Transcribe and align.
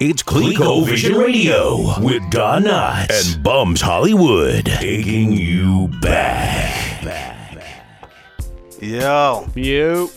It's 0.00 0.22
Clico 0.22 0.86
Vision 0.86 1.14
Radio 1.16 2.00
with 2.00 2.22
Don 2.30 2.64
Knotts 2.64 3.34
and 3.34 3.42
Bums 3.42 3.80
Hollywood, 3.80 4.64
taking 4.66 5.32
you 5.32 5.88
back. 6.00 7.02
Yo, 8.80 9.48
You. 9.56 10.10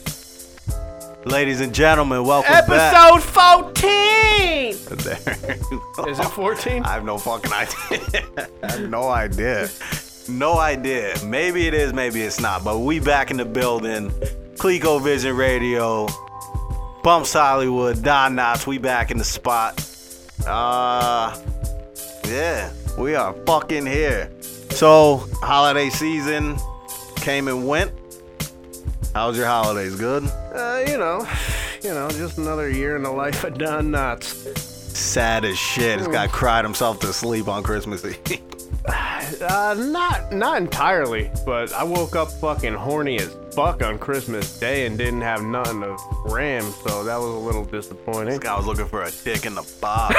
ladies 1.25 1.61
and 1.61 1.73
gentlemen, 1.73 2.23
welcome 2.23 2.51
to 2.51 2.57
Episode 2.57 3.23
14! 3.23 4.75
back. 5.03 6.07
Is 6.07 6.19
it 6.19 6.25
14? 6.25 6.83
I 6.83 6.89
have 6.93 7.03
no 7.03 7.17
fucking 7.17 7.51
idea. 7.51 8.23
I 8.63 8.71
have 8.71 8.89
no 8.89 9.09
idea. 9.09 9.67
No 10.29 10.59
idea. 10.59 11.15
Maybe 11.25 11.65
it 11.67 11.73
is, 11.73 11.91
maybe 11.93 12.21
it's 12.21 12.39
not. 12.39 12.63
But 12.63 12.79
we 12.79 12.99
back 12.99 13.31
in 13.31 13.37
the 13.37 13.45
building. 13.45 14.11
Clico 14.57 15.01
Vision 15.01 15.35
Radio. 15.35 16.07
Bumps 17.03 17.33
Hollywood. 17.33 18.03
Don 18.03 18.35
Knotts. 18.35 18.67
We 18.67 18.77
back 18.77 19.11
in 19.11 19.17
the 19.17 19.23
spot. 19.23 19.79
Uh 20.45 21.35
yeah, 22.27 22.71
we 22.97 23.15
are 23.15 23.33
fucking 23.45 23.85
here. 23.85 24.31
So 24.69 25.27
holiday 25.41 25.89
season 25.89 26.57
came 27.17 27.47
and 27.47 27.67
went. 27.67 27.91
How 29.13 29.27
was 29.27 29.37
your 29.37 29.47
holidays? 29.47 29.95
Good? 29.95 30.23
Uh, 30.23 30.85
you 30.87 30.97
know, 30.97 31.27
you 31.83 31.89
know, 31.89 32.09
just 32.09 32.37
another 32.37 32.69
year 32.69 32.95
in 32.95 33.03
the 33.03 33.11
life 33.11 33.43
of 33.43 33.57
Don 33.57 33.89
Knotts. 33.89 34.57
Sad 34.57 35.43
as 35.45 35.57
shit. 35.57 35.99
This 35.99 36.07
guy 36.07 36.27
cried 36.27 36.63
himself 36.63 36.99
to 37.01 37.11
sleep 37.11 37.47
on 37.47 37.63
Christmas 37.63 38.05
Eve. 38.05 38.41
Uh, 39.39 39.73
not 39.77 40.33
not 40.33 40.57
entirely, 40.57 41.31
but 41.45 41.71
I 41.73 41.83
woke 41.83 42.15
up 42.17 42.29
fucking 42.29 42.73
horny 42.73 43.17
as 43.17 43.33
fuck 43.53 43.83
on 43.83 43.99
Christmas 43.99 44.57
Day 44.59 44.85
and 44.85 44.97
didn't 44.97 45.21
have 45.21 45.43
nothing 45.43 45.81
to 45.81 45.97
ram, 46.25 46.63
so 46.63 47.03
that 47.03 47.17
was 47.17 47.29
a 47.29 47.37
little 47.37 47.65
disappointing. 47.65 48.29
This 48.29 48.39
guy 48.39 48.55
was 48.57 48.65
looking 48.65 48.87
for 48.87 49.03
a 49.03 49.11
dick 49.23 49.45
in 49.45 49.55
the 49.55 49.67
box. 49.81 50.15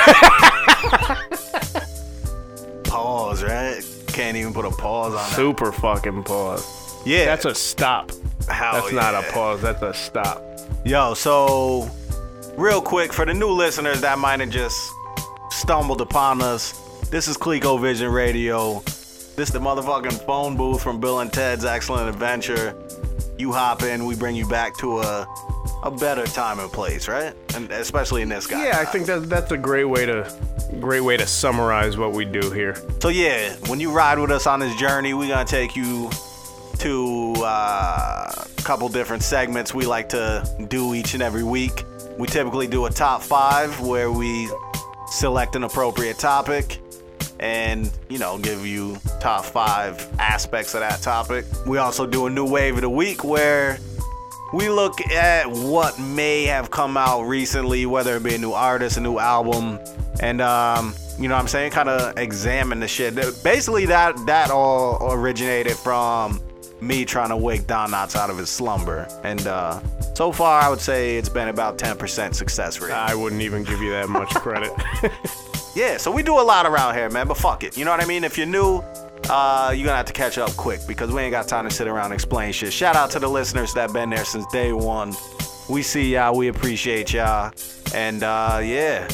pause, 2.84 3.42
right? 3.42 3.82
Can't 4.08 4.36
even 4.36 4.52
put 4.52 4.64
a 4.64 4.70
pause 4.70 5.12
on 5.12 5.16
that. 5.18 5.36
Super 5.36 5.72
fucking 5.72 6.24
pause. 6.24 6.80
Yeah, 7.04 7.24
That's 7.24 7.46
a 7.46 7.54
stop. 7.54 8.12
Hell 8.48 8.74
That's 8.74 8.92
not 8.92 9.14
a 9.14 9.22
pause, 9.32 9.62
that's 9.62 9.82
a 9.82 9.94
stop. 9.94 10.42
Yo, 10.84 11.14
so 11.14 11.88
real 12.56 12.82
quick 12.82 13.12
for 13.12 13.24
the 13.24 13.32
new 13.34 13.50
listeners 13.50 14.00
that 14.00 14.18
might 14.18 14.40
have 14.40 14.50
just 14.50 14.90
stumbled 15.50 16.00
upon 16.00 16.42
us, 16.42 16.72
this 17.10 17.28
is 17.28 17.36
Clico 17.36 17.80
Vision 17.80 18.10
Radio. 18.10 18.80
This 19.34 19.48
is 19.48 19.52
the 19.52 19.60
motherfucking 19.60 20.26
phone 20.26 20.56
booth 20.56 20.82
from 20.82 21.00
Bill 21.00 21.20
and 21.20 21.32
Ted's 21.32 21.64
Excellent 21.64 22.08
Adventure. 22.08 22.74
You 23.38 23.52
hop 23.52 23.82
in, 23.82 24.04
we 24.04 24.14
bring 24.14 24.36
you 24.36 24.46
back 24.46 24.76
to 24.78 25.00
a 25.00 25.26
a 25.82 25.90
better 25.90 26.24
time 26.26 26.60
and 26.60 26.70
place, 26.70 27.08
right? 27.08 27.34
And 27.54 27.70
especially 27.72 28.22
in 28.22 28.28
this 28.28 28.46
guy. 28.46 28.64
Yeah, 28.66 28.78
I 28.78 28.84
think 28.84 29.06
that 29.06 29.28
that's 29.28 29.50
a 29.50 29.58
great 29.58 29.84
way 29.84 30.06
to 30.06 30.32
great 30.80 31.00
way 31.00 31.16
to 31.16 31.26
summarize 31.26 31.96
what 31.96 32.12
we 32.12 32.24
do 32.24 32.50
here. 32.50 32.76
So 33.00 33.08
yeah, 33.08 33.54
when 33.66 33.80
you 33.80 33.90
ride 33.90 34.18
with 34.18 34.30
us 34.30 34.46
on 34.46 34.60
this 34.60 34.74
journey, 34.76 35.14
we're 35.14 35.28
gonna 35.28 35.44
take 35.44 35.76
you 35.76 36.10
to 36.78 37.34
uh, 37.38 38.32
a 38.58 38.62
couple 38.62 38.88
different 38.88 39.22
segments 39.22 39.74
we 39.74 39.86
like 39.86 40.08
to 40.10 40.66
do 40.68 40.94
each 40.94 41.14
and 41.14 41.22
every 41.22 41.44
week. 41.44 41.84
We 42.18 42.26
typically 42.26 42.66
do 42.66 42.86
a 42.86 42.90
top 42.90 43.22
five 43.22 43.80
where 43.80 44.10
we 44.10 44.50
select 45.08 45.56
an 45.56 45.64
appropriate 45.64 46.18
topic 46.18 46.81
and 47.42 47.90
you 48.08 48.18
know 48.18 48.38
give 48.38 48.64
you 48.64 48.96
top 49.20 49.44
five 49.44 50.08
aspects 50.18 50.74
of 50.74 50.80
that 50.80 51.02
topic. 51.02 51.44
We 51.66 51.78
also 51.78 52.06
do 52.06 52.26
a 52.26 52.30
new 52.30 52.48
wave 52.48 52.76
of 52.76 52.82
the 52.82 52.90
week 52.90 53.24
where 53.24 53.78
we 54.54 54.68
look 54.68 55.00
at 55.10 55.50
what 55.50 55.98
may 55.98 56.44
have 56.44 56.70
come 56.70 56.96
out 56.96 57.22
recently, 57.22 57.84
whether 57.84 58.16
it 58.16 58.22
be 58.22 58.34
a 58.34 58.38
new 58.38 58.52
artist, 58.52 58.96
a 58.96 59.00
new 59.00 59.18
album, 59.18 59.80
and 60.20 60.40
um, 60.40 60.94
you 61.18 61.28
know 61.28 61.34
what 61.34 61.40
I'm 61.40 61.48
saying, 61.48 61.72
kind 61.72 61.88
of 61.88 62.16
examine 62.16 62.78
the 62.80 62.88
shit. 62.88 63.14
Basically, 63.42 63.86
that 63.86 64.14
that 64.26 64.50
all 64.50 65.12
originated 65.12 65.76
from 65.76 66.40
me 66.80 67.04
trying 67.04 67.30
to 67.30 67.36
wake 67.36 67.66
Don 67.66 67.90
Knotts 67.90 68.14
out 68.14 68.30
of 68.30 68.38
his 68.38 68.50
slumber, 68.50 69.08
and 69.24 69.44
uh, 69.48 69.80
so 70.14 70.30
far 70.30 70.62
I 70.62 70.68
would 70.68 70.80
say 70.80 71.16
it's 71.16 71.28
been 71.28 71.48
about 71.48 71.78
10% 71.78 72.34
success 72.34 72.80
rate. 72.80 72.92
I 72.92 73.14
wouldn't 73.16 73.42
even 73.42 73.64
give 73.64 73.80
you 73.80 73.90
that 73.90 74.08
much 74.08 74.30
credit. 74.30 74.72
Yeah, 75.74 75.96
so 75.96 76.10
we 76.10 76.22
do 76.22 76.38
a 76.38 76.42
lot 76.42 76.66
around 76.66 76.94
here, 76.94 77.08
man. 77.10 77.26
But 77.26 77.36
fuck 77.38 77.64
it, 77.64 77.76
you 77.76 77.84
know 77.84 77.90
what 77.90 78.02
I 78.02 78.06
mean? 78.06 78.24
If 78.24 78.36
you're 78.36 78.46
new, 78.46 78.82
uh, 79.30 79.72
you're 79.74 79.86
gonna 79.86 79.96
have 79.96 80.06
to 80.06 80.12
catch 80.12 80.38
up 80.38 80.50
quick 80.56 80.80
because 80.86 81.10
we 81.10 81.22
ain't 81.22 81.30
got 81.32 81.48
time 81.48 81.64
to 81.68 81.74
sit 81.74 81.88
around 81.88 82.06
and 82.06 82.14
explain 82.14 82.52
shit. 82.52 82.72
Shout 82.72 82.96
out 82.96 83.10
to 83.12 83.18
the 83.18 83.28
listeners 83.28 83.72
that 83.74 83.92
been 83.92 84.10
there 84.10 84.24
since 84.24 84.46
day 84.52 84.72
one. 84.72 85.14
We 85.68 85.82
see 85.82 86.12
y'all, 86.12 86.36
we 86.36 86.48
appreciate 86.48 87.12
y'all, 87.12 87.52
and 87.94 88.22
uh, 88.22 88.60
yeah, 88.62 89.08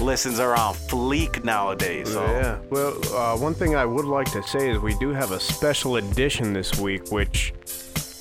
listens 0.00 0.38
are 0.38 0.54
on 0.54 0.74
fleek 0.74 1.44
nowadays. 1.44 2.12
So 2.12 2.24
Yeah. 2.24 2.58
Well, 2.70 3.14
uh, 3.14 3.38
one 3.38 3.54
thing 3.54 3.74
I 3.76 3.84
would 3.84 4.04
like 4.04 4.30
to 4.32 4.42
say 4.42 4.70
is 4.70 4.78
we 4.78 4.94
do 4.98 5.10
have 5.10 5.30
a 5.30 5.40
special 5.40 5.96
edition 5.96 6.52
this 6.52 6.78
week, 6.78 7.10
which 7.10 7.54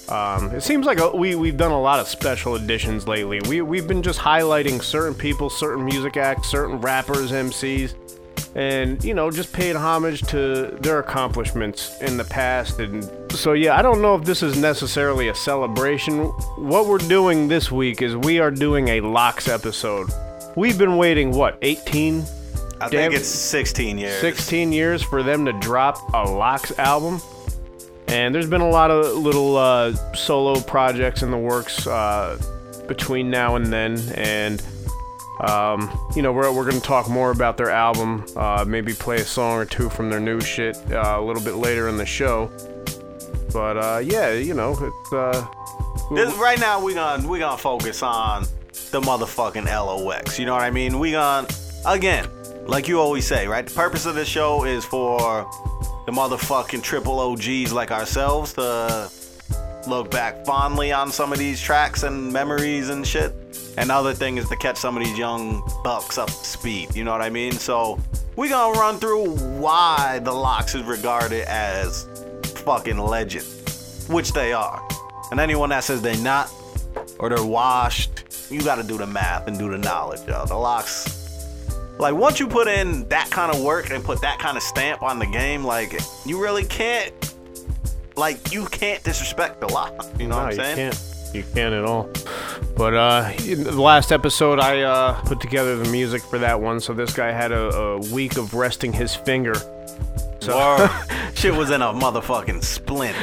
um, 0.10 0.52
it 0.52 0.62
seems 0.62 0.86
like 0.86 1.00
a, 1.00 1.16
we 1.16 1.36
we've 1.36 1.58
done 1.58 1.72
a 1.72 1.82
lot 1.82 2.00
of 2.00 2.08
special 2.08 2.56
editions 2.56 3.08
lately. 3.08 3.42
We 3.48 3.62
we've 3.62 3.88
been 3.88 4.04
just 4.04 4.20
highlighting 4.20 4.82
certain 4.82 5.16
people, 5.16 5.50
certain 5.50 5.84
music 5.84 6.18
acts, 6.18 6.48
certain 6.48 6.80
rappers, 6.80 7.32
MCs, 7.32 7.96
and 8.56 9.04
you 9.04 9.14
know 9.14 9.32
just 9.32 9.52
paying 9.52 9.76
homage 9.76 10.22
to 10.28 10.78
their 10.82 11.00
accomplishments 11.00 12.00
in 12.02 12.18
the 12.18 12.24
past. 12.26 12.80
And 12.80 13.10
so 13.32 13.54
yeah, 13.54 13.78
I 13.78 13.82
don't 13.82 14.02
know 14.02 14.16
if 14.16 14.24
this 14.24 14.44
is 14.44 14.58
necessarily 14.58 15.30
a 15.30 15.36
celebration. 15.36 16.26
What 16.58 16.86
we're 16.88 16.98
doing 17.00 17.48
this 17.48 17.72
week 17.72 18.02
is 18.02 18.16
we 18.16 18.40
are 18.40 18.52
doing 18.52 18.90
a 18.90 19.02
LOX 19.02 19.48
episode. 19.48 20.10
We've 20.56 20.78
been 20.78 20.98
waiting 20.98 21.32
what 21.32 21.58
18 21.62 22.24
I 22.80 22.90
Damn. 22.90 23.12
think 23.12 23.22
it's 23.22 23.30
16 23.30 23.98
years. 23.98 24.20
16 24.20 24.72
years 24.72 25.02
for 25.02 25.24
them 25.24 25.46
to 25.46 25.54
drop 25.54 25.98
a 26.14 26.30
LOX 26.30 26.78
album. 26.78 27.22
And 28.08 28.34
there's 28.34 28.50
been 28.50 28.62
a 28.62 28.70
lot 28.70 28.92
of 28.92 29.16
little 29.16 29.58
uh, 29.58 29.94
solo 30.14 30.60
projects 30.62 31.24
in 31.24 31.32
the 31.32 31.38
works 31.38 31.88
uh, 31.88 32.40
between 32.88 33.30
now 33.30 33.56
and 33.56 33.66
then. 33.68 34.00
And, 34.16 34.64
um, 35.42 35.90
you 36.16 36.22
know, 36.22 36.32
we're, 36.32 36.52
we're 36.52 36.70
going 36.70 36.80
to 36.80 36.88
talk 36.88 37.10
more 37.10 37.32
about 37.32 37.58
their 37.58 37.72
album, 37.72 38.26
uh, 38.36 38.64
maybe 38.68 38.94
play 38.94 39.18
a 39.18 39.26
song 39.26 39.58
or 39.58 39.66
two 39.66 39.90
from 39.90 40.10
their 40.10 40.20
new 40.20 40.40
shit 40.40 40.78
uh, 40.92 41.16
a 41.18 41.22
little 41.22 41.44
bit 41.44 41.56
later 41.56 41.88
in 41.90 41.98
the 41.98 42.06
show. 42.06 42.52
But, 43.52 43.78
uh, 43.78 44.02
yeah, 44.04 44.34
you 44.34 44.54
know, 44.54 44.72
it's. 44.72 45.14
Uh, 45.14 45.46
This, 46.12 46.32
right 46.36 46.60
now 46.60 46.84
we're 46.84 46.94
gonna 46.94 47.28
we 47.28 47.40
gonna 47.40 47.58
focus 47.58 48.04
on 48.04 48.46
the 48.92 49.02
motherfucking 49.02 49.66
LOX. 49.66 50.38
You 50.38 50.46
know 50.46 50.54
what 50.54 50.62
I 50.62 50.70
mean? 50.70 51.00
We're 51.00 51.14
gonna 51.14 51.48
again, 51.84 52.28
like 52.68 52.88
you 52.88 53.00
always 53.00 53.26
say, 53.26 53.48
right? 53.48 53.66
The 53.66 53.74
purpose 53.74 54.06
of 54.06 54.14
this 54.14 54.28
show 54.28 54.66
is 54.66 54.86
for 54.86 55.50
the 56.06 56.12
motherfucking 56.12 56.84
triple 56.84 57.20
OGs 57.20 57.74
like 57.74 57.92
ourselves 57.92 58.54
to 58.54 59.10
look 59.88 60.10
back 60.12 60.46
fondly 60.46 60.92
on 60.92 61.12
some 61.12 61.32
of 61.32 61.40
these 61.40 61.62
tracks 61.62 62.04
and 62.04 62.32
memories 62.32 62.90
and 62.90 63.06
shit. 63.06 63.34
And 63.78 63.90
the 63.90 63.94
other 63.94 64.14
thing 64.14 64.38
is 64.38 64.48
to 64.50 64.56
catch 64.56 64.78
some 64.78 64.98
of 64.98 65.04
these 65.04 65.18
young 65.18 65.62
bucks 65.84 66.18
up 66.18 66.28
to 66.28 66.34
speed. 66.34 66.96
You 66.96 67.04
know 67.04 67.12
what 67.12 67.22
I 67.22 67.30
mean? 67.30 67.52
So 67.54 68.00
we 68.36 68.50
gonna 68.50 68.78
run 68.80 69.00
through 69.00 69.36
why 69.36 70.20
the 70.24 70.32
LOX 70.32 70.76
is 70.76 70.84
regarded 70.84 71.46
as 71.48 72.08
fucking 72.64 72.98
legend, 72.98 73.46
which 74.08 74.32
they 74.32 74.54
are. 74.54 74.86
And 75.32 75.40
anyone 75.40 75.70
that 75.70 75.84
says 75.84 76.02
they're 76.02 76.18
not 76.18 76.52
or 77.20 77.30
they're 77.30 77.44
washed, 77.44 78.50
you 78.52 78.62
got 78.62 78.76
to 78.76 78.84
do 78.84 78.98
the 78.98 79.08
math 79.08 79.48
and 79.48 79.58
do 79.58 79.70
the 79.70 79.78
knowledge, 79.78 80.22
yo. 80.28 80.46
The 80.46 80.56
LOX, 80.56 81.25
like 82.00 82.14
once 82.14 82.40
you 82.40 82.48
put 82.48 82.68
in 82.68 83.08
that 83.10 83.30
kind 83.30 83.54
of 83.54 83.62
work 83.62 83.92
and 83.92 84.04
put 84.04 84.22
that 84.22 84.40
kind 84.40 84.58
of 84.58 84.64
stamp 84.64 85.02
on 85.02 85.20
the 85.20 85.26
game, 85.26 85.64
like 85.64 86.00
you 86.26 86.42
really 86.42 86.66
can't, 86.66 87.14
like 88.16 88.52
you 88.54 88.66
can't 88.66 89.04
disrespect 89.04 89.62
the 89.62 89.68
lock. 89.68 89.94
You 90.20 90.28
know 90.28 90.36
no, 90.38 90.44
what 90.44 90.46
I'm 90.46 90.50
you 90.52 90.56
saying? 90.56 90.76
can't. 90.76 91.12
You 91.34 91.44
can't 91.54 91.74
at 91.74 91.84
all. 91.84 92.10
But 92.78 92.94
uh, 92.94 93.34
in 93.46 93.64
the 93.64 93.82
last 93.82 94.12
episode, 94.12 94.60
I 94.60 94.84
uh, 94.84 95.20
put 95.22 95.42
together 95.42 95.76
the 95.76 95.90
music 95.90 96.22
for 96.22 96.38
that 96.40 96.62
one. 96.62 96.80
So 96.80 96.94
this 96.94 97.14
guy 97.14 97.32
had 97.32 97.52
a, 97.52 97.70
a 97.76 97.98
week 98.14 98.38
of 98.38 98.54
resting 98.54 98.94
his 98.94 99.14
finger. 99.14 99.56
So, 100.40 100.88
Shit 101.34 101.54
was 101.54 101.72
in 101.72 101.82
a 101.82 101.92
motherfucking 101.92 102.64
splint. 102.64 103.18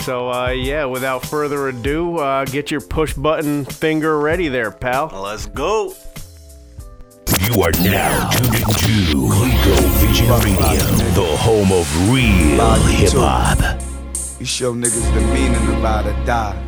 so 0.02 0.30
uh, 0.30 0.50
yeah. 0.50 0.84
Without 0.86 1.26
further 1.26 1.68
ado, 1.68 2.16
uh, 2.16 2.44
get 2.46 2.70
your 2.70 2.80
push 2.80 3.12
button 3.12 3.64
finger 3.66 4.18
ready 4.18 4.48
there, 4.48 4.70
pal. 4.70 5.10
Let's 5.12 5.46
go. 5.46 5.94
You 7.48 7.62
are 7.62 7.72
now 7.80 8.28
tuned 8.28 8.56
into 8.56 9.26
Clico 9.26 9.74
Vision 10.00 10.28
Radio, 10.28 10.84
the 11.14 11.34
home 11.38 11.72
of 11.72 12.10
real 12.10 12.74
hip 12.90 13.12
hop. 13.14 13.80
You 14.38 14.44
show 14.44 14.74
niggas 14.74 15.14
the 15.14 15.22
meaning 15.32 15.54
of 15.54 15.82
ride 15.82 16.04
or 16.04 16.26
die. 16.26 16.62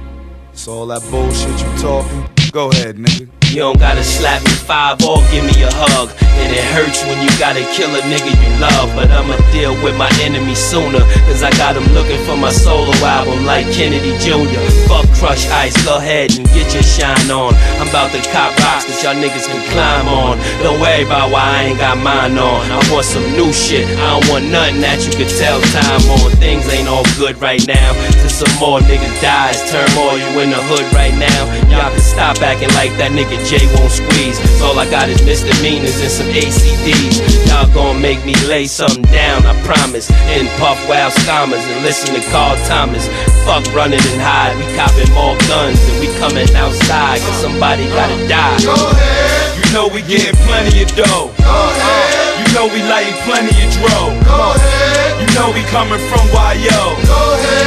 So 0.55 0.73
all 0.73 0.87
that 0.87 1.03
bullshit 1.11 1.51
you 1.51 1.83
talking, 1.83 2.27
go 2.51 2.71
ahead, 2.71 2.97
nigga. 2.97 3.40
You 3.51 3.67
don't 3.67 3.81
gotta 3.81 4.05
slap 4.05 4.45
me 4.45 4.55
five 4.55 5.03
or 5.03 5.19
give 5.35 5.43
me 5.43 5.59
a 5.67 5.71
hug. 5.75 6.15
And 6.39 6.55
it 6.55 6.63
hurts 6.71 7.03
when 7.03 7.19
you 7.19 7.27
gotta 7.35 7.67
kill 7.75 7.91
a 7.91 8.01
nigga 8.07 8.31
you 8.31 8.51
love. 8.63 8.95
But 8.95 9.11
I'ma 9.11 9.35
deal 9.51 9.75
with 9.83 9.99
my 9.99 10.07
enemy 10.23 10.55
sooner. 10.55 11.03
Cause 11.27 11.43
I 11.43 11.51
got 11.59 11.75
him 11.75 11.83
looking 11.91 12.23
for 12.31 12.39
my 12.39 12.55
solo 12.55 12.95
album 13.03 13.43
like 13.45 13.67
Kennedy 13.75 14.15
Jr. 14.23 14.63
Fuck 14.87 15.03
Crush 15.19 15.51
Ice, 15.51 15.75
go 15.83 15.99
ahead 15.99 16.31
and 16.39 16.47
get 16.55 16.71
your 16.71 16.87
shine 16.87 17.27
on. 17.27 17.51
I'm 17.83 17.91
about 17.91 18.15
to 18.15 18.23
cop 18.31 18.55
rocks 18.63 18.87
that 18.87 19.03
y'all 19.03 19.19
niggas 19.19 19.51
can 19.51 19.59
climb 19.75 20.07
on. 20.07 20.39
Don't 20.63 20.79
worry 20.79 21.03
about 21.03 21.35
why 21.35 21.43
I 21.43 21.75
ain't 21.75 21.79
got 21.83 21.99
mine 21.99 22.39
on. 22.39 22.71
I 22.71 22.79
want 22.87 23.03
some 23.05 23.27
new 23.35 23.51
shit. 23.51 23.83
I 23.99 24.15
don't 24.15 24.31
want 24.31 24.47
nothing 24.47 24.79
that 24.87 25.03
you 25.03 25.11
could 25.11 25.29
tell 25.29 25.59
time 25.75 26.07
on. 26.23 26.31
Things 26.39 26.71
ain't 26.71 26.87
all 26.87 27.05
good 27.19 27.35
right 27.43 27.61
now. 27.67 27.99
Cause 28.23 28.47
some 28.47 28.55
more 28.63 28.79
niggas 28.79 29.19
dies. 29.19 29.59
Turmoil, 29.75 30.23
you 30.23 30.31
in 30.39 30.55
the 30.55 30.63
hood 30.71 30.87
right 30.95 31.13
now. 31.19 31.51
Y'all 31.67 31.91
can 31.91 31.99
stop 31.99 32.39
acting 32.47 32.71
like 32.79 32.95
that 33.03 33.11
nigga 33.11 33.40
Jay 33.47 33.65
won't 33.77 33.91
squeeze. 33.91 34.39
All 34.63 34.79
I 34.79 34.89
got 34.91 35.09
is 35.09 35.23
misdemeanors 35.25 36.01
and 36.01 36.11
some 36.11 36.29
ACDs. 36.29 37.21
Y'all 37.49 37.69
gon' 37.73 38.01
make 38.01 38.25
me 38.25 38.35
lay 38.47 38.67
something 38.67 39.03
down, 39.11 39.45
I 39.47 39.55
promise. 39.65 40.11
And 40.31 40.49
puff 40.61 40.79
wild 40.89 41.13
scammers 41.13 41.65
and 41.65 41.83
listen 41.85 42.15
to 42.15 42.23
Carl 42.31 42.57
Thomas. 42.67 43.09
Fuck 43.45 43.65
running 43.75 44.01
and 44.01 44.21
hide. 44.21 44.57
We 44.59 44.67
copping 44.77 45.11
more 45.15 45.37
guns 45.49 45.81
and 45.89 45.99
we 46.01 46.09
coming 46.21 46.49
outside. 46.55 47.19
Cause 47.21 47.39
somebody 47.41 47.87
gotta 47.91 48.17
die. 48.29 48.61
Go 48.65 48.75
ahead. 48.75 49.57
You 49.59 49.67
know 49.73 49.87
we 49.89 50.03
getting 50.03 50.37
plenty 50.47 50.83
of 50.83 50.91
dough. 50.95 51.31
Go 51.41 51.51
ahead. 51.51 52.41
You 52.41 52.47
know 52.55 52.67
we 52.67 52.83
lighting 52.87 53.19
plenty 53.25 53.55
of 53.55 53.71
dro. 53.79 54.15
Go 54.27 54.55
ahead. 54.55 55.23
You 55.23 55.29
know 55.35 55.49
we 55.55 55.63
coming 55.71 56.03
from 56.11 56.25
YO. 56.35 56.83
Go 57.07 57.21
ahead. 57.35 57.61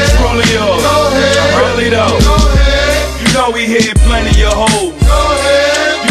Ahead. 1.07 1.55
Really 1.59 1.89
though. 1.89 2.17
Go 2.19 2.35
ahead. 2.35 3.21
You 3.21 3.33
know 3.33 3.51
we 3.51 3.65
hitting 3.65 3.99
plenty 4.03 4.43
of 4.43 4.53
hoes. 4.53 5.02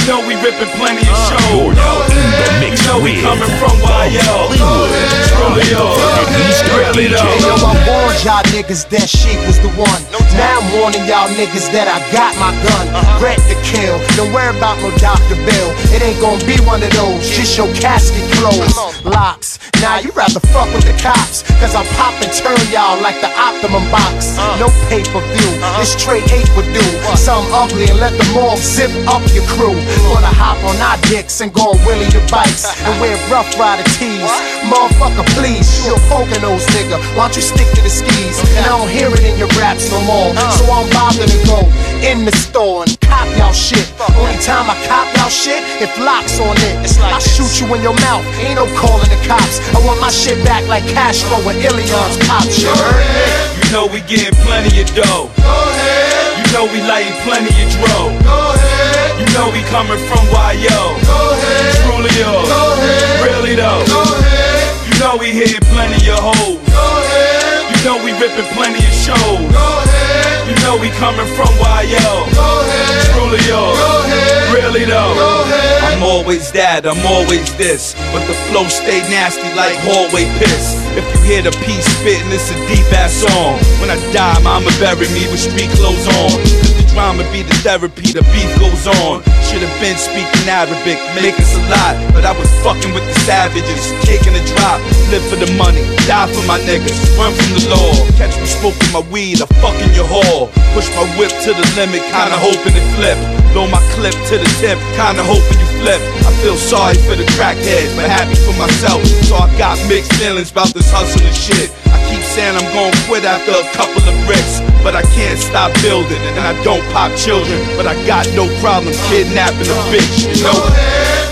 Go. 0.06 0.19
You 0.19 0.20
know 0.22 0.26
we 0.26 0.34
ripping 0.43 0.69
plenty 0.76 1.02
of 1.02 1.14
You're 1.14 1.38
shows. 1.38 1.76
now 1.78 2.02
in 2.10 2.26
the 2.34 2.49
mix 2.58 2.75
You 2.82 2.88
know 2.90 2.99
we 2.99 3.12
with 3.16 3.22
coming 3.22 3.52
from 3.62 3.75
YO. 3.78 4.19
Hollywood. 4.26 4.90
Trulio. 5.31 5.82
Motherfucking 5.94 6.49
Easter 6.50 6.75
Really 6.75 7.06
DJ. 7.06 7.14
though. 7.14 7.46
Yo, 7.46 7.54
I 7.62 7.75
warned 7.87 8.20
y'all 8.26 8.43
niggas 8.50 8.82
that 8.90 9.06
Sheek 9.08 9.38
was 9.46 9.58
the 9.62 9.70
one. 9.78 10.02
Now 10.34 10.58
I'm 10.58 10.66
warning 10.81 11.04
y'all 11.06 11.28
niggas 11.38 11.70
that 11.76 11.87
I 11.87 12.00
got 12.10 12.34
my 12.43 12.50
gun. 12.66 12.84
Uh-huh. 12.90 13.22
Ready 13.22 13.43
to 13.52 13.56
kill. 13.62 13.94
Don't 14.19 14.32
worry 14.34 14.50
about 14.56 14.81
no 14.82 14.90
Dr. 14.99 15.38
Bill. 15.46 15.69
It 15.94 16.02
ain't 16.02 16.19
gonna 16.20 16.43
be 16.50 16.58
one 16.66 16.82
of 16.82 16.90
those. 16.98 17.22
Just 17.31 17.55
your 17.56 17.70
casket 17.78 18.25
closed. 18.43 18.75
LOX. 19.06 19.60
Now 19.81 19.98
you 20.02 20.10
rather 20.19 20.40
fuck 20.55 20.66
with 20.75 20.87
the 20.88 20.96
cops. 20.98 21.43
Cause 21.62 21.75
I 21.78 21.84
pop 21.94 22.14
and 22.22 22.32
turn 22.34 22.58
y'all 22.75 22.98
like 23.02 23.20
the 23.22 23.31
Optimum 23.38 23.84
box. 23.93 24.34
Uh. 24.34 24.56
No 24.58 24.69
pay 24.90 25.05
per 25.14 25.22
view. 25.37 25.50
Uh-huh. 25.62 25.78
This 25.78 25.94
straight 25.94 26.26
hate 26.26 26.48
would 26.58 26.66
do. 26.75 26.82
Some 27.14 27.44
ugly 27.55 27.87
and 27.93 28.00
let 28.02 28.16
the 28.19 28.26
mob 28.34 28.58
zip 28.58 28.90
up 29.06 29.22
your 29.37 29.46
crew. 29.55 29.76
Wanna 30.12 30.32
hop 30.32 30.58
on 30.64 30.76
our 30.80 30.98
dicks 31.08 31.40
and 31.40 31.52
go 31.52 31.72
and 31.72 31.80
wheelie 31.84 32.10
your 32.12 32.24
bikes. 32.28 32.64
And 32.84 32.94
wear 33.00 33.16
Ruff 33.30 33.48
Ryder 33.58 33.84
tees. 33.98 34.30
Motherfucker, 34.68 35.26
please. 35.36 35.66
You're 35.86 36.00
poking 36.12 36.42
those 36.42 36.64
nigga. 36.72 37.00
Why 37.16 37.28
don't 37.28 37.36
you 37.36 37.42
stick 37.42 37.68
to 37.76 37.80
the 37.82 37.90
skis? 37.90 38.38
And 38.56 38.64
I 38.66 38.76
don't 38.76 38.90
hear 38.90 39.08
it 39.08 39.24
in 39.24 39.38
your 39.38 39.50
raps 39.60 39.90
no 39.90 40.00
more. 40.04 40.32
So 40.56 40.64
I'm 40.70 40.88
bothered 40.90 41.28
to 41.28 41.40
go 41.46 41.60
in 42.04 42.24
the 42.24 42.34
store 42.36 42.84
and 42.84 42.94
cop 43.00 43.28
y'all 43.36 43.52
shit. 43.52 43.86
Only 44.18 44.38
time 44.42 44.68
I 44.68 44.76
cop 44.86 45.08
y'all 45.16 45.30
shit 45.32 45.62
if 45.80 45.90
LOX 45.98 46.40
on 46.40 46.56
it. 46.70 46.76
I 47.00 47.18
shoot 47.18 47.60
you 47.60 47.66
in 47.74 47.82
your 47.82 47.96
mouth. 48.06 48.24
Ain't 48.40 48.56
no 48.56 48.66
calling 48.76 49.08
the 49.08 49.20
cops. 49.26 49.60
I 49.74 49.78
want 49.84 50.00
my 50.00 50.10
shit 50.10 50.42
back 50.44 50.66
like 50.68 50.84
Castro 50.88 51.38
and 51.48 51.58
Ilion's 51.60 52.16
pop 52.26 52.44
shit. 52.48 52.68
Heard 52.68 53.00
me? 53.00 53.66
You 53.66 53.72
know 53.72 53.86
we 53.86 54.00
getting 54.04 54.34
plenty 54.44 54.82
of 54.82 54.88
dough. 54.94 55.30
Go 55.40 55.48
ahead. 55.48 56.46
You 56.46 56.52
know 56.52 56.64
we 56.68 56.80
lighting 56.84 57.16
plenty 57.24 57.52
of 57.62 57.68
dro. 57.72 58.12
Go 58.24 58.52
ahead. 58.52 58.81
You 59.22 59.30
know 59.38 59.54
we 59.54 59.62
coming 59.70 60.02
from 60.10 60.26
YO. 60.34 60.82
Go 61.06 61.19
ahead. 61.30 61.78
Trulio. 61.86 62.42
Go 62.42 62.74
ahead. 62.74 63.22
Really 63.22 63.54
though. 63.54 63.86
Go 63.86 64.02
ahead. 64.02 64.66
You 64.82 64.98
know 64.98 65.14
we 65.14 65.30
plenty 65.70 66.10
of 66.10 66.19
hoes. 66.19 66.58
Go 66.58 66.82
ahead. 66.82 67.70
You 67.70 67.78
know 67.86 68.02
we 68.02 68.10
ripping 68.19 68.50
plenty 68.58 68.82
of 68.82 68.90
shows. 68.90 69.46
Go 69.46 69.66
ahead. 69.86 70.50
You 70.50 70.58
know 70.66 70.74
we 70.74 70.90
coming 70.98 71.30
from 71.38 71.54
YO. 71.54 72.02
Go 72.34 72.66
ahead. 72.66 73.14
Trulio. 73.14 73.62
Go 73.78 74.02
ahead. 74.10 74.58
Really 74.58 74.90
though. 74.90 75.14
Go 75.14 75.46
ahead. 75.46 75.94
I'm 75.94 76.02
always 76.02 76.50
that, 76.58 76.82
I'm 76.82 77.06
always 77.06 77.46
this. 77.54 77.94
But 78.10 78.26
the 78.26 78.34
flow 78.50 78.66
stay 78.66 79.06
nasty 79.06 79.46
like 79.54 79.78
hallway 79.86 80.26
piss. 80.42 80.74
If 80.98 81.06
you 81.14 81.20
hear 81.22 81.42
the 81.46 81.54
piece 81.62 81.86
spitting, 81.86 82.26
it's 82.34 82.50
a 82.50 82.58
deep 82.66 82.90
ass 82.90 83.22
song. 83.22 83.62
When 83.78 83.86
I 83.86 84.02
die, 84.10 84.42
mama 84.42 84.74
bury 84.82 85.06
me 85.14 85.30
with 85.30 85.38
street 85.38 85.70
clothes 85.78 86.10
on. 86.10 86.81
Drama 86.92 87.24
be 87.32 87.40
the 87.40 87.56
therapy, 87.64 88.12
the 88.12 88.20
beef 88.36 88.52
goes 88.60 88.86
on. 88.86 89.24
Should've 89.48 89.72
been 89.80 89.96
speaking 89.96 90.44
Arabic, 90.44 91.00
make 91.16 91.34
us 91.40 91.56
a 91.56 91.62
lot. 91.72 91.96
But 92.12 92.24
I 92.28 92.36
was 92.36 92.52
fucking 92.60 92.92
with 92.92 93.04
the 93.08 93.16
savages, 93.24 93.88
taking 94.04 94.36
a 94.36 94.44
drop. 94.52 94.76
Live 95.08 95.24
for 95.32 95.36
the 95.36 95.48
money, 95.56 95.80
die 96.04 96.28
for 96.28 96.44
my 96.46 96.60
niggas, 96.60 97.00
run 97.16 97.32
from 97.32 97.48
the 97.56 97.64
law. 97.72 97.96
Catch 98.20 98.36
me 98.36 98.46
smoking 98.46 98.92
my 98.92 99.00
weed, 99.08 99.40
I 99.40 99.46
fucking 99.64 99.94
your 99.96 100.04
whore. 100.04 100.52
Push 100.76 100.92
my 100.92 101.08
whip 101.16 101.32
to 101.48 101.56
the 101.56 101.64
limit, 101.80 102.04
kinda 102.12 102.36
hoping 102.36 102.76
it 102.76 102.86
flip. 102.96 103.41
Blow 103.52 103.69
my 103.69 103.84
clip 103.93 104.16
to 104.32 104.40
the 104.40 104.49
tip, 104.64 104.81
kinda 104.96 105.20
hoping 105.20 105.60
you 105.60 105.69
flip. 105.84 106.00
I 106.25 106.32
feel 106.40 106.56
sorry 106.56 106.96
for 107.04 107.14
the 107.14 107.28
crackheads, 107.37 107.93
but 107.94 108.08
happy 108.08 108.34
for 108.34 108.56
myself. 108.56 109.04
So 109.28 109.37
I 109.37 109.46
got 109.58 109.76
mixed 109.93 110.12
feelings 110.14 110.50
about 110.50 110.72
this 110.72 110.88
hustling 110.90 111.37
shit. 111.37 111.69
I 111.93 112.00
keep 112.08 112.25
saying 112.32 112.56
I'm 112.56 112.64
gonna 112.72 112.96
quit 113.04 113.25
after 113.28 113.52
a 113.52 113.66
couple 113.76 114.00
of 114.08 114.16
bricks, 114.25 114.64
but 114.82 114.96
I 114.96 115.02
can't 115.12 115.38
stop 115.38 115.69
building, 115.82 116.16
and 116.32 116.40
I 116.40 116.56
don't 116.64 116.81
pop 116.96 117.12
children. 117.14 117.60
But 117.76 117.87
I 117.87 117.94
got 118.06 118.25
no 118.32 118.49
problem 118.64 118.94
kidnapping 119.12 119.69
a 119.69 119.78
bitch, 119.93 120.16
you 120.25 120.43
know. 120.43 120.56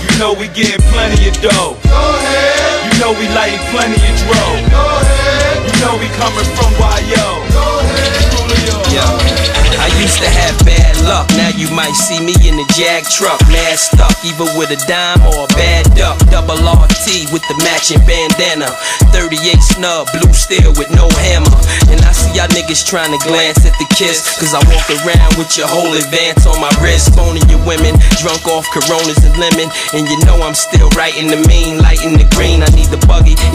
You 0.05 0.11
know 0.21 0.33
we 0.37 0.45
getting 0.53 0.83
plenty 0.93 1.25
of 1.25 1.35
dough. 1.41 1.73
You 2.85 2.91
know 3.01 3.17
we 3.17 3.25
lighting 3.33 3.65
plenty 3.73 3.97
of 3.97 4.15
dro. 4.29 4.45
You 5.65 5.73
know 5.81 5.97
we 5.97 6.05
coming 6.21 6.49
from 6.53 6.69
YO. 6.77 7.27
Go 7.49 7.65
ahead. 7.81 8.93
Yeah. 8.93 9.30
Used 10.01 10.17
to 10.17 10.33
have 10.33 10.57
bad 10.65 10.97
luck. 11.05 11.29
Now 11.37 11.53
you 11.53 11.69
might 11.69 11.93
see 11.93 12.17
me 12.17 12.33
in 12.41 12.57
the 12.57 12.65
Jag 12.73 13.05
truck, 13.05 13.37
mad 13.53 13.77
stuck, 13.77 14.17
either 14.25 14.49
with 14.57 14.73
a 14.73 14.79
dime 14.89 15.21
or 15.29 15.45
a 15.45 15.49
bad 15.53 15.85
duck. 15.93 16.17
Double 16.33 16.57
RT 16.57 17.29
with 17.29 17.45
the 17.45 17.53
matching 17.61 18.01
bandana. 18.09 18.73
38 19.13 19.61
snub, 19.61 20.09
blue 20.09 20.33
steel 20.33 20.73
with 20.73 20.89
no 20.89 21.05
hammer. 21.21 21.53
And 21.93 22.01
I 22.01 22.17
see 22.17 22.33
y'all 22.33 22.49
niggas 22.49 22.81
trying 22.81 23.13
to 23.13 23.21
glance 23.21 23.61
at 23.61 23.77
the 23.77 23.85
kiss. 23.93 24.25
Cause 24.41 24.57
I 24.57 24.61
walk 24.73 24.89
around 25.05 25.37
with 25.37 25.53
your 25.53 25.69
whole 25.69 25.93
advance 25.93 26.49
on 26.49 26.57
my 26.57 26.73
wrist. 26.81 27.13
Phoning 27.13 27.45
your 27.45 27.61
women, 27.69 27.93
drunk 28.17 28.41
off 28.49 28.65
coronas 28.73 29.21
and 29.21 29.37
lemon. 29.37 29.69
And 29.93 30.09
you 30.09 30.17
know 30.25 30.41
I'm 30.41 30.57
still 30.57 30.89
right 30.97 31.13
in 31.13 31.29
the 31.29 31.37
mean, 31.45 31.77
light 31.77 32.01
in 32.01 32.17
the 32.17 32.25
green. 32.33 32.65
I 32.65 32.69
need 32.73 32.89
the 32.89 33.00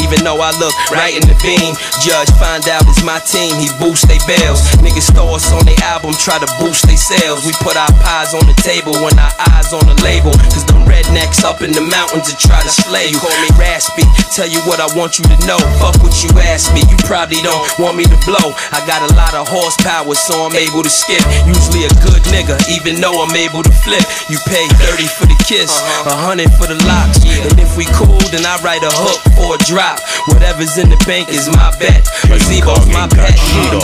even 0.06 0.23
though 0.23 0.38
I 0.38 0.55
look 0.62 0.75
right 0.94 1.11
in 1.11 1.26
the 1.26 1.35
beam. 1.43 1.75
Judge 1.99 2.31
find 2.38 2.62
out 2.70 2.87
it's 2.87 3.03
my 3.03 3.19
team, 3.26 3.58
he 3.58 3.67
boost 3.82 4.06
they 4.06 4.23
bells. 4.31 4.62
Niggas 4.79 5.11
throw 5.11 5.35
us 5.35 5.50
on 5.50 5.67
their 5.67 5.79
album, 5.82 6.14
try 6.14 6.38
to 6.38 6.47
boost 6.62 6.87
they 6.87 6.94
sales. 6.94 7.43
We 7.43 7.50
put 7.58 7.75
our 7.75 7.91
pies 8.06 8.31
on 8.31 8.47
the 8.47 8.55
table 8.62 8.94
when 9.03 9.19
our 9.19 9.35
eyes 9.50 9.75
on 9.75 9.82
the 9.82 9.99
label. 10.06 10.31
Cause 10.55 10.62
them 10.64 10.87
rednecks 10.87 11.43
up 11.43 11.62
in 11.62 11.75
the 11.75 11.82
mountains 11.82 12.31
to 12.31 12.35
try 12.38 12.62
to 12.62 12.71
slay 12.71 13.11
you. 13.11 13.19
Call 13.19 13.35
me 13.42 13.50
raspy, 13.59 14.07
tell 14.31 14.47
you 14.47 14.62
what 14.71 14.78
I 14.78 14.87
want 14.95 15.19
you 15.19 15.26
to 15.26 15.38
know. 15.42 15.59
Fuck 15.83 15.99
what 15.99 16.14
you 16.23 16.31
ask 16.47 16.71
me, 16.71 16.87
you 16.87 16.97
probably 17.02 17.42
don't 17.42 17.66
want 17.83 17.99
me 17.99 18.07
to 18.07 18.19
blow. 18.23 18.54
I 18.71 18.78
got 18.87 19.02
a 19.02 19.11
lot 19.19 19.35
of 19.35 19.50
horsepower, 19.50 20.14
so 20.14 20.47
I'm 20.47 20.54
able 20.54 20.87
to 20.87 20.92
skip. 20.92 21.23
Usually 21.50 21.90
a 21.90 21.92
good 22.07 22.23
nigga, 22.31 22.54
even 22.71 23.02
though 23.02 23.26
I'm 23.26 23.35
able 23.35 23.66
to 23.66 23.75
flip. 23.83 24.07
You 24.31 24.38
pay 24.47 24.71
30 24.87 25.11
for 25.11 25.26
the 25.26 25.38
kiss, 25.42 25.75
a 26.07 26.14
hundred 26.14 26.54
for 26.54 26.71
the 26.71 26.78
LOX. 26.87 27.26
And 27.26 27.59
if 27.59 27.75
we 27.75 27.90
cool, 27.99 28.23
then 28.31 28.47
I 28.47 28.54
write 28.62 28.87
a 28.87 28.92
hook 28.92 29.19
for 29.35 29.57
a 29.57 29.59
drop. 29.66 29.96
Whatever's 30.29 30.79
in 30.79 30.91
the 30.91 30.99
bank 31.07 31.29
is 31.31 31.47
my 31.55 31.71
bet. 31.79 32.03
A 32.29 32.37
Zebo's 32.43 32.87
my 32.91 33.07
pet. 33.07 33.37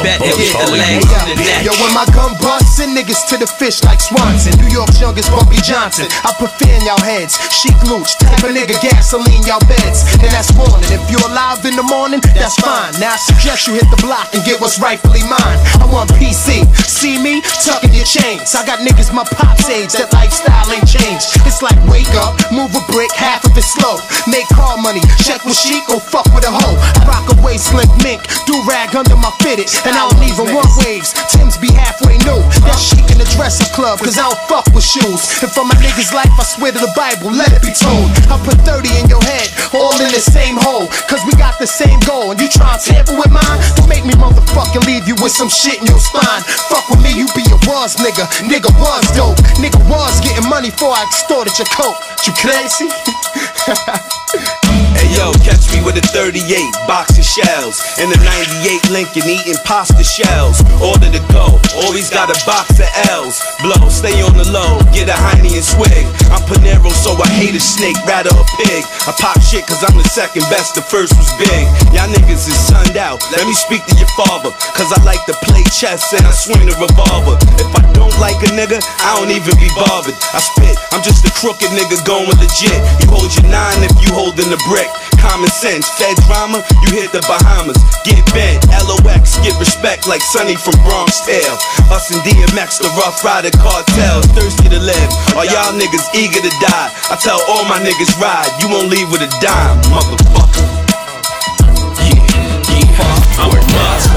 Bet 0.02 0.18
he'll 0.18 0.38
hit 0.38 0.52
the 0.58 0.68
legs 0.74 1.06
in 1.06 1.24
the 1.30 1.36
neck. 1.38 1.62
Yo, 1.62 1.72
when 1.78 1.92
my 1.94 2.06
gun 2.10 2.34
busts, 2.42 2.76
send 2.76 2.96
niggas 2.96 3.28
to 3.30 3.38
the 3.38 3.46
fish 3.46 3.82
like 3.86 4.00
Swanson. 4.00 4.58
New 4.58 4.68
York's 4.68 5.00
youngest 5.00 5.30
Bumpy 5.30 5.62
Johnson. 5.62 6.10
I 6.26 6.34
put 6.36 6.50
fear 6.58 6.74
in 6.74 6.82
y'all 6.82 7.00
heads. 7.00 7.38
Sheek 7.54 7.76
Louch, 7.86 8.18
type 8.18 8.42
of 8.42 8.52
nigga 8.52 8.74
gasoline 8.82 9.46
y'all 9.46 9.62
beds. 9.70 10.02
And 10.18 10.30
that's 10.34 10.50
warning. 10.58 10.90
If 10.90 11.02
you're 11.08 11.24
alive 11.30 11.62
in 11.64 11.78
the 11.78 11.86
morning, 11.86 12.20
that's 12.34 12.58
fine. 12.58 12.90
Now 12.98 13.14
I 13.14 13.20
suggest 13.22 13.70
you 13.70 13.78
hit 13.78 13.86
the 13.94 14.00
block 14.02 14.34
and 14.34 14.42
get 14.42 14.60
what's 14.60 14.82
rightfully 14.82 15.22
mine. 15.24 15.58
I 15.78 15.86
want 15.86 16.10
PC. 16.18 16.66
See 16.84 17.22
me 17.22 17.40
tucking 17.62 17.94
your 17.94 18.06
chains. 18.06 18.54
I 18.54 18.66
got 18.66 18.82
niggas 18.82 19.14
my 19.14 19.24
pop's 19.24 19.70
age. 19.70 19.94
That 19.94 20.12
lifestyle 20.12 20.66
ain't 20.74 20.90
changed. 20.90 21.30
It's 21.46 21.62
like 21.62 21.78
wake 21.86 22.10
up, 22.18 22.34
move 22.50 22.74
a 22.74 22.82
brick, 22.90 23.14
half 23.14 23.46
of 23.46 23.54
it 23.54 23.62
slow. 23.62 24.02
Make 24.26 24.46
car 24.50 24.76
money, 24.82 25.00
check 25.22 25.44
with 25.46 25.56
chic 25.56 25.86
or 25.88 26.01
fuck 26.10 26.26
with 26.34 26.44
a 26.44 26.52
hoe. 26.52 26.78
I 26.98 27.06
rock 27.06 27.26
a 27.30 27.36
waist 27.42 27.70
link 27.74 27.90
mink, 28.02 28.22
do 28.46 28.58
rag 28.66 28.94
under 28.94 29.16
my 29.16 29.30
fitted, 29.38 29.70
and 29.86 29.94
I 29.94 30.08
don't 30.08 30.24
even 30.26 30.54
want 30.54 30.68
waves. 30.82 31.14
Tim's 31.30 31.56
be 31.56 31.70
halfway 31.70 32.18
new. 32.26 32.40
That 32.66 32.78
chic 32.78 33.06
in 33.10 33.18
the 33.18 33.28
dresser 33.34 33.68
club, 33.74 33.98
cause 34.02 34.18
I 34.18 34.26
don't 34.26 34.42
fuck 34.50 34.66
with 34.74 34.84
shoes. 34.84 35.22
And 35.42 35.50
for 35.50 35.64
my 35.64 35.74
niggas' 35.78 36.12
life, 36.12 36.32
I 36.34 36.44
swear 36.44 36.72
to 36.72 36.80
the 36.80 36.92
Bible, 36.98 37.30
let 37.30 37.50
it 37.54 37.62
be 37.62 37.72
told. 37.72 38.10
I 38.28 38.36
put 38.42 38.58
30 38.66 38.88
in 39.00 39.06
your 39.08 39.22
head, 39.22 39.48
all 39.74 39.94
in 40.02 40.10
the 40.10 40.22
same 40.22 40.58
hole. 40.58 40.90
Cause 41.06 41.22
we 41.24 41.32
got 41.38 41.58
the 41.58 41.66
same 41.68 42.00
goal, 42.04 42.30
and 42.34 42.38
you 42.40 42.48
try 42.48 42.76
to 42.76 42.82
tamper 42.82 43.16
with 43.16 43.30
mine? 43.30 43.58
Don't 43.78 43.88
make 43.88 44.04
me 44.04 44.14
motherfucking 44.18 44.84
leave 44.84 45.06
you 45.06 45.14
with 45.22 45.32
some 45.32 45.48
shit 45.48 45.78
in 45.80 45.86
your 45.86 46.02
spine. 46.02 46.42
Fuck 46.68 46.88
with 46.90 47.02
me, 47.02 47.14
you 47.14 47.26
be 47.34 47.44
a 47.48 47.58
was 47.66 47.96
nigga. 47.96 48.26
Nigga 48.46 48.70
was 48.78 49.04
dope. 49.14 49.38
Nigga 49.58 49.78
was 49.88 50.20
getting 50.20 50.48
money 50.48 50.70
before 50.70 50.94
I 50.94 51.04
extorted 51.04 51.56
your 51.58 51.68
coat. 51.72 51.96
You 52.26 52.32
crazy? 52.38 52.88
Hey 55.02 55.08
yo, 55.16 55.32
catch 55.44 55.68
me 55.72 55.84
with 55.84 55.91
a 55.96 56.04
38 56.14 56.40
box 56.88 57.18
of 57.18 57.24
shells 57.24 57.80
and 58.00 58.08
a 58.08 58.18
98 58.24 58.90
Lincoln 58.90 59.28
eating 59.28 59.60
pasta 59.64 60.04
shells. 60.04 60.60
Order 60.80 61.12
to 61.12 61.22
go, 61.32 61.60
always 61.84 62.08
got 62.08 62.32
a 62.32 62.38
box 62.48 62.80
of 62.80 62.88
L's. 63.12 63.40
Blow, 63.60 63.88
stay 63.88 64.16
on 64.24 64.32
the 64.36 64.48
low, 64.48 64.80
get 64.92 65.08
a 65.08 65.16
hiney 65.16 65.56
and 65.56 65.64
swig. 65.64 66.04
I'm 66.32 66.40
Panero, 66.48 66.88
so 66.92 67.12
I 67.20 67.28
hate 67.36 67.56
a 67.56 67.60
snake, 67.60 67.98
rather 68.08 68.32
a 68.32 68.44
pig. 68.56 68.82
I 69.04 69.12
pop 69.20 69.36
shit 69.44 69.66
cause 69.68 69.84
I'm 69.84 69.96
the 69.96 70.08
second 70.08 70.48
best, 70.48 70.74
the 70.74 70.82
first 70.82 71.12
was 71.16 71.28
big. 71.36 71.64
Y'all 71.92 72.08
niggas 72.08 72.48
is 72.48 72.56
sunned 72.56 72.96
out, 72.96 73.20
let 73.32 73.44
me 73.44 73.52
speak 73.52 73.84
to 73.86 73.94
your 73.96 74.10
father. 74.16 74.52
Cause 74.72 74.92
I 74.92 75.00
like 75.04 75.24
to 75.28 75.36
play 75.44 75.64
chess 75.72 76.12
and 76.16 76.24
I 76.24 76.32
swing 76.32 76.64
the 76.64 76.76
revolver. 76.80 77.36
If 77.60 77.68
I 77.76 77.84
don't 77.92 78.16
like 78.16 78.40
a 78.44 78.50
nigga, 78.56 78.80
I 78.80 79.20
don't 79.20 79.32
even 79.32 79.52
be 79.60 79.68
bothered. 79.76 80.16
I 80.32 80.40
spit, 80.40 80.76
I'm 80.92 81.04
just 81.04 81.24
a 81.28 81.32
crooked 81.36 81.68
nigga 81.76 82.00
going 82.08 82.32
legit. 82.40 82.80
You 83.04 83.12
hold 83.12 83.28
your 83.36 83.48
nine 83.52 83.84
if 83.84 83.92
you 84.00 84.08
holding 84.16 84.48
the 84.48 84.60
brick. 84.68 84.88
Common 85.18 85.48
sense, 85.48 85.88
Fed 85.98 86.16
drama, 86.28 86.62
you 86.84 86.88
hit 86.94 87.12
the 87.12 87.20
Bahamas. 87.24 87.78
Get 88.04 88.20
bent, 88.32 88.64
LOX, 88.84 89.40
get 89.40 89.56
respect 89.58 90.06
like 90.06 90.20
Sonny 90.20 90.56
from 90.56 90.76
Bronx 90.84 91.24
Tale. 91.24 91.56
Us 91.90 92.12
and 92.12 92.20
DMX, 92.22 92.78
the 92.78 92.88
Ruff 93.00 93.24
Ryder 93.24 93.52
cartels, 93.58 94.26
thirsty 94.36 94.68
to 94.68 94.80
live. 94.80 95.10
Are 95.36 95.46
y'all 95.48 95.72
niggas 95.72 96.06
eager 96.14 96.40
to 96.40 96.52
die? 96.60 96.88
I 97.10 97.16
tell 97.16 97.40
all 97.48 97.64
my 97.64 97.80
niggas 97.80 98.12
ride, 98.20 98.50
you 98.60 98.68
won't 98.68 98.88
leave 98.88 99.10
with 99.10 99.22
a 99.24 99.30
dime, 99.40 99.80
motherfucker. 99.88 100.68
Yeah, 102.04 102.20
yeah, 102.68 103.40
I'm 103.40 103.50
a 103.50 103.60
monster, 103.72 104.11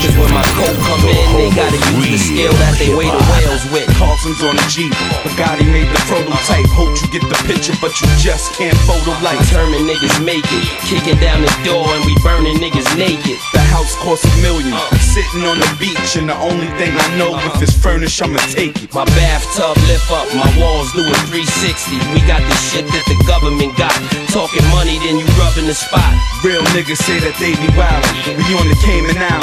cause 0.00 0.16
when 0.16 0.30
my 0.32 0.44
coat 0.56 0.76
come 0.86 1.04
in, 1.08 1.16
oh, 1.16 1.36
they 1.36 1.50
gotta 1.52 1.76
oh, 1.76 2.00
use 2.00 2.10
the 2.10 2.20
scale 2.20 2.54
that 2.62 2.74
they 2.80 2.90
weigh 2.94 3.10
the 3.10 3.24
whales 3.34 3.64
with. 3.70 3.86
Carlson's 3.98 4.40
on 4.42 4.56
the 4.56 4.66
Jeep, 4.70 4.92
Bugatti 5.22 5.66
made 5.68 5.88
the 5.88 6.00
prototype. 6.08 6.66
Hope 6.72 6.92
you 7.00 7.08
get 7.12 7.24
the 7.28 7.38
picture, 7.46 7.74
but 7.82 7.92
you 8.00 8.06
just 8.18 8.52
can't 8.56 8.76
photo 8.88 9.12
like. 9.20 9.38
Determined 9.48 9.88
niggas 9.88 10.18
make 10.24 10.46
it. 10.46 10.64
Kicking 10.86 11.18
down 11.18 11.42
the 11.42 11.52
door 11.64 11.84
and 11.96 12.02
we 12.04 12.14
burning 12.22 12.56
niggas 12.60 12.88
naked. 12.96 13.38
The 13.52 13.62
house 13.72 13.96
costs 14.00 14.26
a 14.26 14.32
million. 14.42 14.74
Sitting 15.00 15.42
on 15.42 15.58
the 15.58 15.70
beach, 15.80 16.16
and 16.16 16.28
the 16.28 16.36
only 16.38 16.70
thing 16.78 16.92
I 16.94 17.08
know 17.18 17.34
if 17.50 17.62
it's 17.62 17.74
furnished, 17.74 18.22
I'ma 18.22 18.38
take 18.52 18.76
it. 18.76 18.92
My 18.94 19.04
bathtub 19.18 19.76
lift 19.90 20.10
up, 20.10 20.26
my 20.34 20.48
walls 20.60 20.92
do 20.92 21.02
a 21.02 21.14
360. 21.30 21.98
We 22.14 22.20
got 22.28 22.42
the 22.42 22.56
shit 22.58 22.86
that 22.86 23.04
the 23.08 23.18
government 23.26 23.74
got. 23.76 23.94
Talking 24.30 24.64
money, 24.70 24.98
then 25.02 25.18
you 25.18 25.26
rubbing 25.40 25.66
the 25.66 25.74
spot. 25.74 26.14
Real 26.44 26.62
niggas 26.76 27.00
say 27.02 27.18
that 27.24 27.34
they 27.42 27.56
be 27.58 27.68
wildin'. 27.74 28.38
We 28.38 28.54
on 28.54 28.66
the 28.68 28.78
Cayman 28.84 29.18
Islands, 29.18 29.39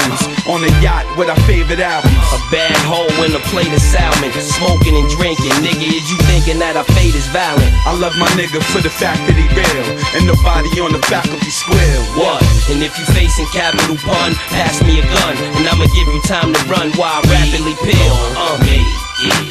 on 0.47 0.63
a 0.63 0.71
yacht 0.79 1.05
with 1.17 1.29
our 1.29 1.39
favorite 1.43 1.79
albums. 1.79 2.15
A 2.33 2.39
bad 2.49 2.77
hoe 2.87 3.09
and 3.23 3.33
a 3.35 3.43
plate 3.51 3.71
of 3.73 3.81
salmon. 3.81 4.31
Smoking 4.37 4.95
and 4.95 5.07
drinking. 5.09 5.53
Nigga, 5.63 5.87
is 5.87 6.05
you 6.09 6.17
thinking 6.29 6.59
that 6.59 6.77
our 6.77 6.87
fate 6.95 7.15
is 7.15 7.27
violent? 7.35 7.71
I 7.85 7.93
love 7.97 8.15
my 8.17 8.29
nigga 8.39 8.61
for 8.71 8.81
the 8.81 8.91
fact 8.91 9.19
that 9.27 9.35
he 9.35 9.47
real, 9.51 9.87
and 10.15 10.23
nobody 10.27 10.69
on 10.79 10.93
the 10.93 11.03
faculty 11.07 11.51
square. 11.51 11.99
What? 12.15 12.43
And 12.69 12.83
if 12.83 12.97
you 12.97 13.05
facing 13.13 13.47
capital 13.49 13.97
pun, 14.05 14.33
pass 14.53 14.81
me 14.83 14.99
a 14.99 15.05
gun, 15.05 15.35
and 15.57 15.67
I'ma 15.67 15.85
give 15.91 16.07
you 16.07 16.21
time 16.23 16.53
to 16.53 16.61
run 16.69 16.91
while 16.95 17.17
I 17.17 17.21
rapidly 17.27 17.75
peel. 17.81 18.15
Uh. 18.37 18.57
Make 18.61 18.85
it. 19.25 19.49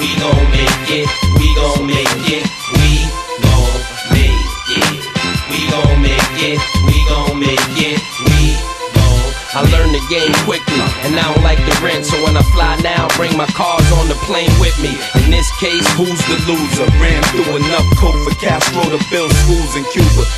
We 0.00 0.08
gon' 0.20 0.50
make 0.50 0.90
it. 0.90 1.08
We 1.40 1.54
gon' 1.54 1.86
make 1.86 2.28
it. 2.28 2.44
We 2.76 3.06
gon' 3.42 3.80
make 4.12 4.56
it. 4.76 5.04
We 5.50 5.60
gon' 5.70 6.02
make 6.02 6.42
it. 6.42 6.60
We 6.84 6.96
gon' 7.08 7.38
make 7.38 7.78
it. 7.78 8.05
I 9.56 9.64
learned 9.72 9.96
the 9.96 10.04
game 10.12 10.36
quickly, 10.44 10.84
and 11.08 11.16
I 11.16 11.32
don't 11.32 11.40
like 11.40 11.56
the 11.56 11.72
rent. 11.80 12.04
So 12.04 12.20
when 12.20 12.36
I 12.36 12.44
fly 12.52 12.76
now, 12.84 13.08
bring 13.16 13.32
my 13.40 13.48
cars 13.56 13.88
on 13.96 14.04
the 14.04 14.18
plane 14.28 14.52
with 14.60 14.76
me. 14.84 15.00
In 15.24 15.32
this 15.32 15.48
case, 15.56 15.80
Who's 15.96 16.20
the 16.28 16.36
loser? 16.44 16.84
Ran 17.00 17.24
through 17.32 17.64
enough 17.64 17.88
coke 17.96 18.20
for 18.20 18.36
Castro 18.36 18.84
to 18.84 19.00
build 19.08 19.32
schools 19.32 19.72
in 19.72 19.84
Cuba. 19.96 20.28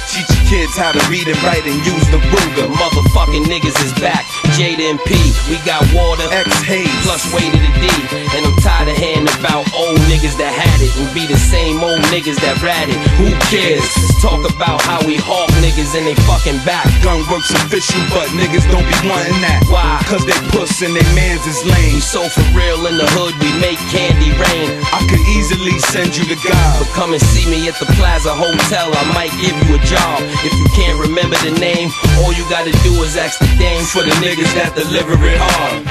Kids 0.48 0.72
how 0.80 0.90
to 0.90 1.02
read 1.12 1.28
and 1.28 1.36
write 1.44 1.64
and 1.68 1.76
use 1.84 2.08
the 2.08 2.16
Ruger. 2.32 2.72
motherfucking 2.72 3.44
niggas 3.44 3.76
is 3.84 3.92
back. 4.00 4.24
Jada 4.56 4.80
and 4.88 5.00
P, 5.04 5.12
we 5.52 5.60
got 5.68 5.84
water. 5.92 6.24
X 6.32 6.48
Hayes. 6.64 6.88
Plus 7.04 7.22
way 7.36 7.44
to 7.52 7.58
the 7.60 7.72
D. 7.76 7.86
And 8.32 8.48
I'm 8.48 8.56
tired 8.64 8.88
of 8.88 8.96
hearing 8.96 9.28
about 9.38 9.68
old 9.76 10.00
niggas 10.08 10.40
that 10.40 10.48
had 10.48 10.80
it 10.80 10.88
and 10.96 11.06
be 11.12 11.28
the 11.28 11.36
same 11.36 11.84
old 11.84 12.00
niggas 12.08 12.40
that 12.40 12.56
ratted. 12.64 12.96
Who 13.20 13.28
cares? 13.52 13.84
Let's 13.84 14.16
talk 14.24 14.40
about 14.48 14.80
how 14.88 15.04
we 15.04 15.20
hawk 15.20 15.52
niggas 15.60 15.92
and 15.92 16.08
they 16.08 16.16
fucking 16.24 16.64
back. 16.64 16.88
Gunworks 17.04 17.52
official, 17.68 18.00
but 18.16 18.32
niggas 18.32 18.64
don't 18.72 18.88
be 18.88 18.98
wanting 19.04 19.38
that. 19.44 19.68
Why? 19.68 20.00
Cause 20.08 20.24
they 20.24 20.36
puss 20.48 20.80
and 20.80 20.96
they 20.96 21.04
mans 21.12 21.44
is 21.44 21.60
We 21.60 21.76
lame. 21.76 22.00
so 22.00 22.24
for 22.24 22.44
real 22.56 22.88
in 22.88 22.96
the 22.96 23.08
hood, 23.12 23.36
we 23.44 23.52
make 23.60 23.78
candy 23.92 24.32
rain. 24.32 24.80
I 24.96 25.04
could 25.12 25.22
easily 25.28 25.76
send 25.92 26.16
you 26.16 26.24
to 26.24 26.38
God. 26.40 26.72
But 26.80 26.88
come 26.96 27.12
and 27.12 27.22
see 27.36 27.44
me 27.44 27.68
at 27.68 27.76
the 27.76 27.86
Plaza 28.00 28.32
Hotel, 28.32 28.88
I 28.88 29.04
might 29.12 29.34
give 29.36 29.52
you 29.68 29.76
a 29.76 29.82
job. 29.84 30.24
If 30.45 30.54
you 30.54 30.66
can't 30.76 31.00
remember 31.00 31.35
the 31.42 31.50
name, 31.59 31.90
all 32.23 32.33
you 32.33 32.49
gotta 32.49 32.71
do 32.87 33.02
is 33.02 33.16
ask 33.16 33.40
the 33.40 33.50
dame 33.59 33.83
For 33.83 34.02
the 34.02 34.14
niggas 34.23 34.54
that 34.54 34.71
deliver 34.78 35.18
it 35.26 35.38
hard. 35.42 35.83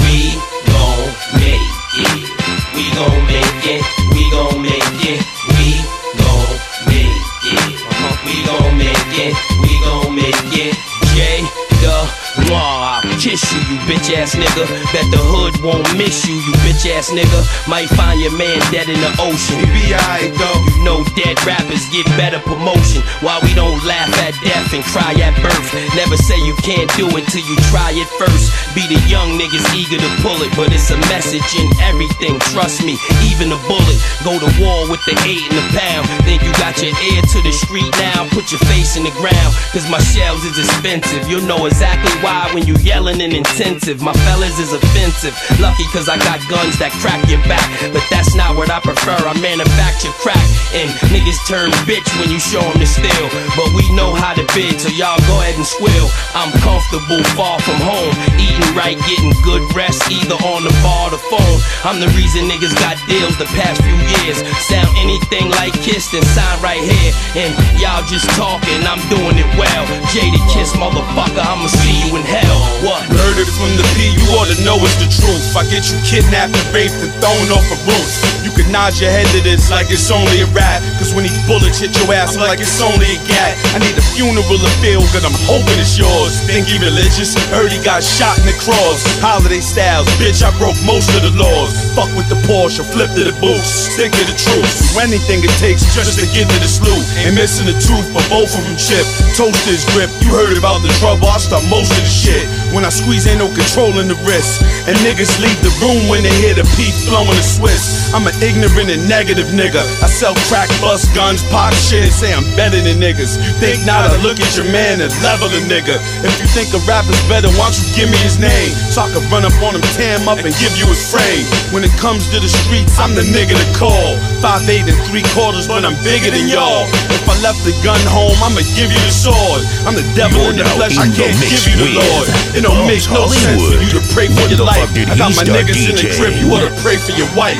We 0.00 0.40
gon' 0.64 1.12
make 1.36 1.60
it. 2.00 2.24
We 2.72 2.88
gon' 2.96 3.20
make 3.28 3.68
it. 3.68 3.84
We 4.16 4.22
gon' 4.32 4.64
make 4.64 5.04
it. 5.04 5.20
We 5.60 5.84
gon' 6.16 6.56
make 6.88 7.20
it. 7.52 7.76
We 8.24 8.34
gon' 8.48 8.72
make 8.80 9.12
it. 9.28 9.36
We 9.60 9.72
gon' 9.84 10.16
make 10.16 10.56
it. 10.56 10.72
J 11.12 11.44
the 11.84 12.08
Mwah, 12.48 13.04
kiss 13.20 13.44
you, 13.52 13.60
you 13.68 13.76
bitch 13.84 14.08
ass 14.16 14.32
nigga. 14.32 14.64
Bet 14.96 15.04
the 15.12 15.20
hood 15.20 15.52
won't 15.60 15.84
miss 16.00 16.24
you, 16.24 16.40
you 16.40 16.52
bitch 16.64 16.88
ass 16.88 17.12
nigga. 17.12 17.40
Might 17.68 17.92
find 17.92 18.16
your 18.16 18.32
man 18.32 18.56
dead 18.72 18.88
in 18.88 18.96
the 18.96 19.12
ocean. 19.20 19.60
He 19.60 19.68
be 19.68 19.84
alright 19.92 20.32
though. 20.40 20.58
You 20.72 20.76
know 20.80 21.04
dead 21.12 21.36
rappers 21.44 21.84
get 21.92 22.08
better 22.16 22.40
promotion. 22.40 23.04
Why 23.20 23.36
we 23.44 23.52
don't 23.52 23.76
laugh 23.84 24.08
at 24.24 24.32
death 24.40 24.72
and 24.72 24.80
cry 24.88 25.12
at 25.20 25.36
birth. 25.44 25.68
Never 25.92 26.16
say 26.16 26.40
you 26.48 26.56
can't 26.64 26.88
do 26.96 27.12
it 27.12 27.28
till 27.28 27.44
you 27.44 27.56
try 27.68 27.92
it 27.92 28.08
first. 28.16 28.56
Be 28.72 28.88
the 28.88 28.96
young 29.04 29.36
niggas 29.36 29.68
eager 29.76 30.00
to 30.00 30.10
pull 30.24 30.40
it, 30.40 30.52
but 30.56 30.72
it's 30.72 30.88
a 30.88 30.98
message 31.12 31.44
in 31.60 31.68
everything. 31.84 32.40
Trust 32.56 32.80
me, 32.80 32.96
even 33.28 33.52
a 33.52 33.60
bullet. 33.68 33.98
Go 34.24 34.40
to 34.40 34.48
war 34.56 34.88
with 34.88 35.04
the 35.04 35.12
eight 35.28 35.44
and 35.44 35.60
the 35.60 35.66
pound. 35.76 36.08
Think 36.24 36.40
you 36.40 36.52
got 36.56 36.80
your 36.80 36.96
ear 36.96 37.20
to 37.20 37.38
the 37.44 37.52
street 37.52 37.92
now? 38.00 38.24
Put 38.32 38.48
your 38.48 38.64
face 38.72 38.96
in 38.96 39.04
the 39.04 39.12
ground, 39.20 39.52
cause 39.76 39.84
my 39.92 40.00
shells 40.00 40.40
is 40.48 40.56
expensive. 40.56 41.28
You'll 41.28 41.44
know 41.44 41.66
exactly 41.68 42.12
why 42.24 42.48
when 42.56 42.64
you 42.64 42.80
yelling 42.80 43.09
and 43.18 43.34
intensive. 43.34 43.98
My 44.02 44.12
fellas 44.28 44.60
is 44.60 44.70
offensive. 44.70 45.34
Lucky 45.58 45.82
cause 45.90 46.06
I 46.06 46.14
got 46.22 46.38
guns 46.46 46.78
that 46.78 46.94
crack 47.02 47.18
your 47.26 47.42
back. 47.50 47.66
But 47.90 48.06
that's 48.06 48.38
not 48.38 48.54
what 48.54 48.70
I 48.70 48.78
prefer. 48.78 49.18
I 49.18 49.34
manufacture 49.42 50.14
crack. 50.22 50.38
And 50.70 50.86
niggas 51.10 51.42
turn 51.50 51.74
bitch 51.90 52.06
when 52.22 52.30
you 52.30 52.38
show 52.38 52.62
them 52.62 52.78
the 52.78 52.86
steel. 52.86 53.26
But 53.58 53.74
we 53.74 53.82
know 53.98 54.14
how 54.14 54.38
to 54.38 54.46
bid, 54.54 54.78
so 54.78 54.92
y'all 54.94 55.18
go 55.26 55.42
ahead 55.42 55.58
and 55.58 55.66
squill. 55.66 56.06
I'm 56.38 56.54
comfortable, 56.62 57.18
far 57.34 57.58
from 57.66 57.82
home. 57.82 58.14
Eating 58.38 58.70
right, 58.78 58.94
getting 59.10 59.34
good 59.42 59.66
rest, 59.74 60.06
either 60.06 60.38
on 60.46 60.62
the 60.62 60.74
bar 60.84 61.08
or 61.08 61.16
the 61.16 61.22
phone. 61.26 61.58
I'm 61.82 61.98
the 61.98 62.10
reason 62.14 62.46
niggas 62.46 62.76
got 62.78 62.94
deals 63.10 63.34
the 63.40 63.48
past 63.58 63.82
few 63.82 63.98
years. 64.22 64.38
Sound 64.70 64.92
anything 65.00 65.50
like 65.58 65.74
Kiss, 65.82 66.12
then 66.12 66.22
sign 66.36 66.60
right 66.62 66.82
here. 66.84 67.10
And 67.34 67.50
y'all 67.80 68.04
just 68.06 68.28
talking, 68.36 68.78
I'm 68.86 69.02
doing 69.08 69.40
it 69.40 69.50
well. 69.58 69.84
Jadakiss, 70.12 70.76
motherfucker, 70.76 71.40
I'ma 71.40 71.66
see 71.66 71.96
you 72.04 72.16
in 72.16 72.22
hell. 72.22 72.60
What? 72.84 72.99
Murdered 73.08 73.48
from 73.48 73.72
the 73.80 73.86
P, 73.96 74.12
you 74.12 74.26
ought 74.36 74.52
to 74.52 74.58
know 74.60 74.76
it's 74.84 75.00
the 75.00 75.08
truth. 75.08 75.56
I 75.56 75.64
get 75.72 75.88
you 75.88 75.96
kidnapped 76.04 76.52
and 76.52 76.68
raped 76.76 77.00
and 77.00 77.08
thrown 77.24 77.48
off 77.54 77.64
a 77.72 77.78
roof. 77.88 78.10
You 78.44 78.52
can 78.52 78.68
nod 78.68 78.98
your 79.00 79.08
head 79.08 79.24
to 79.32 79.40
this 79.40 79.72
like 79.72 79.88
it's 79.88 80.12
only 80.12 80.44
a 80.44 80.48
rap. 80.52 80.84
Cause 81.00 81.16
when 81.16 81.24
these 81.24 81.40
bullets 81.48 81.80
hit 81.80 81.96
your 81.96 82.12
ass 82.12 82.36
like 82.36 82.60
it's 82.60 82.80
only 82.84 83.16
a 83.16 83.20
gat. 83.24 83.56
I 83.72 83.80
need 83.80 83.96
a 83.96 84.04
funeral 84.12 84.44
to 84.44 84.70
feel 84.84 85.00
good, 85.16 85.24
I'm 85.24 85.36
hoping 85.48 85.78
it's 85.80 85.96
yours. 85.96 86.36
Think 86.44 86.68
he 86.68 86.76
religious? 86.76 87.32
Heard 87.48 87.72
he 87.72 87.80
got 87.80 88.04
shot 88.04 88.36
in 88.42 88.44
the 88.44 88.56
cross. 88.60 89.00
Holiday 89.24 89.64
styles, 89.64 90.08
bitch, 90.20 90.44
I 90.44 90.52
broke 90.60 90.76
most 90.84 91.08
of 91.16 91.24
the 91.24 91.32
laws. 91.40 91.72
Fuck 91.96 92.12
with 92.18 92.28
the 92.28 92.36
Porsche, 92.44 92.84
flip 92.84 93.08
to 93.16 93.24
the 93.24 93.36
boots. 93.40 93.94
Stick 93.96 94.12
to 94.12 94.24
the 94.28 94.36
truth. 94.36 94.68
Do 94.92 95.00
anything 95.00 95.40
it 95.40 95.54
takes 95.56 95.86
just 95.94 96.20
to 96.20 96.26
get 96.36 96.50
to 96.50 96.58
the 96.60 96.68
sloop. 96.68 97.00
Ain't 97.24 97.38
missing 97.38 97.70
the 97.70 97.78
truth, 97.80 98.04
but 98.12 98.24
both 98.28 98.52
of 98.52 98.62
them 98.66 98.76
chip. 98.76 99.06
Toast 99.38 99.64
is 99.70 99.86
grip. 99.96 100.10
You 100.20 100.34
heard 100.34 100.58
about 100.58 100.82
the 100.82 100.92
trouble, 101.00 101.30
I 101.30 101.38
start 101.38 101.64
most 101.70 101.94
of 101.94 102.02
the 102.02 102.12
shit. 102.12 102.44
When 102.74 102.84
I 102.84 102.89
squeeze, 102.90 103.26
ain't 103.26 103.38
no 103.38 103.48
control 103.50 103.98
in 103.98 104.06
the 104.10 104.18
wrist. 104.26 104.62
And 104.86 104.94
niggas 105.06 105.38
leave 105.40 105.60
the 105.62 105.72
room 105.80 106.10
when 106.10 106.22
they 106.22 106.34
hear 106.42 106.54
the 106.54 106.66
P 106.76 106.90
flowing 107.06 107.32
the 107.34 107.46
Swiss. 107.46 108.12
I'm 108.12 108.26
an 108.26 108.34
ignorant 108.42 108.90
and 108.90 109.06
negative 109.08 109.50
nigga. 109.54 109.82
I 110.02 110.08
sell 110.10 110.34
crack, 110.50 110.68
bust 110.82 111.14
guns, 111.14 111.42
pop 111.48 111.72
shit, 111.74 112.10
say 112.12 112.34
I'm 112.34 112.44
better 112.58 112.78
than 112.82 112.98
niggas. 112.98 113.38
Think 113.62 113.86
not, 113.86 114.10
I 114.10 114.18
look 114.20 114.42
at 114.42 114.52
your 114.58 114.66
man 114.74 115.00
and 115.00 115.12
level 115.22 115.46
a 115.46 115.60
nigga. 115.70 115.96
If 116.26 116.34
you 116.42 116.48
think 116.50 116.74
a 116.74 116.80
rapper's 116.86 117.20
better, 117.30 117.48
why 117.54 117.70
don't 117.70 117.78
you 117.78 117.88
give 117.94 118.08
me 118.10 118.18
his 118.22 118.38
name? 118.38 118.74
So 118.90 119.06
I 119.06 119.08
can 119.14 119.22
run 119.30 119.46
up 119.46 119.54
on 119.62 119.78
him, 119.78 119.84
tear 119.94 120.18
him 120.18 120.26
up, 120.26 120.42
and 120.42 120.54
give 120.58 120.74
you 120.74 120.86
his 120.90 121.02
frame. 121.06 121.46
When 121.70 121.86
it 121.86 121.94
comes 122.00 122.26
to 122.34 122.38
the 122.42 122.50
streets, 122.50 122.98
I'm 122.98 123.14
the 123.14 123.22
nigga 123.22 123.54
to 123.54 123.68
call. 123.78 124.18
Five 124.42 124.66
eight 124.66 124.88
and 124.88 124.98
three 125.06 125.24
quarters, 125.36 125.68
but 125.68 125.84
I'm 125.84 125.96
bigger 126.02 126.32
than 126.32 126.48
y'all. 126.48 126.88
If 127.12 127.28
I 127.28 127.36
left 127.44 127.62
the 127.62 127.76
gun 127.84 128.00
home, 128.08 128.36
I'ma 128.42 128.64
give 128.74 128.90
you 128.90 129.00
the 129.04 129.14
sword. 129.14 129.62
I'm 129.86 129.94
the 129.94 130.06
devil 130.16 130.40
You're 130.40 130.56
in 130.56 130.58
the 130.58 130.68
flesh, 130.74 130.96
I 130.96 131.06
in 131.06 131.12
can't 131.12 131.36
give 131.36 131.62
you 131.68 131.76
the 131.76 131.90
Lord. 132.00 132.26
It 132.56 132.62
don't 132.64 132.79
make 132.86 133.02
no 133.08 133.26
Hollywood. 133.26 133.40
sense 133.40 133.64
for 133.64 133.78
you 133.80 133.90
to 133.96 134.02
pray 134.12 134.28
for 134.28 134.44
your 134.48 134.60
the 134.60 134.68
life. 134.68 134.80
fuck 134.84 134.92
did 134.94 135.08
I 135.08 135.16
got 135.16 135.32
he 135.32 135.36
my 135.40 135.44
start 135.44 135.64
niggas 135.64 135.80
in 135.80 135.96
the 135.96 136.02
DJing? 136.02 136.16
crib, 136.18 136.34
you 136.38 136.46
oughta 136.52 136.70
pray 136.84 136.96
for 136.96 137.12
your 137.16 137.30
wife. 137.34 137.58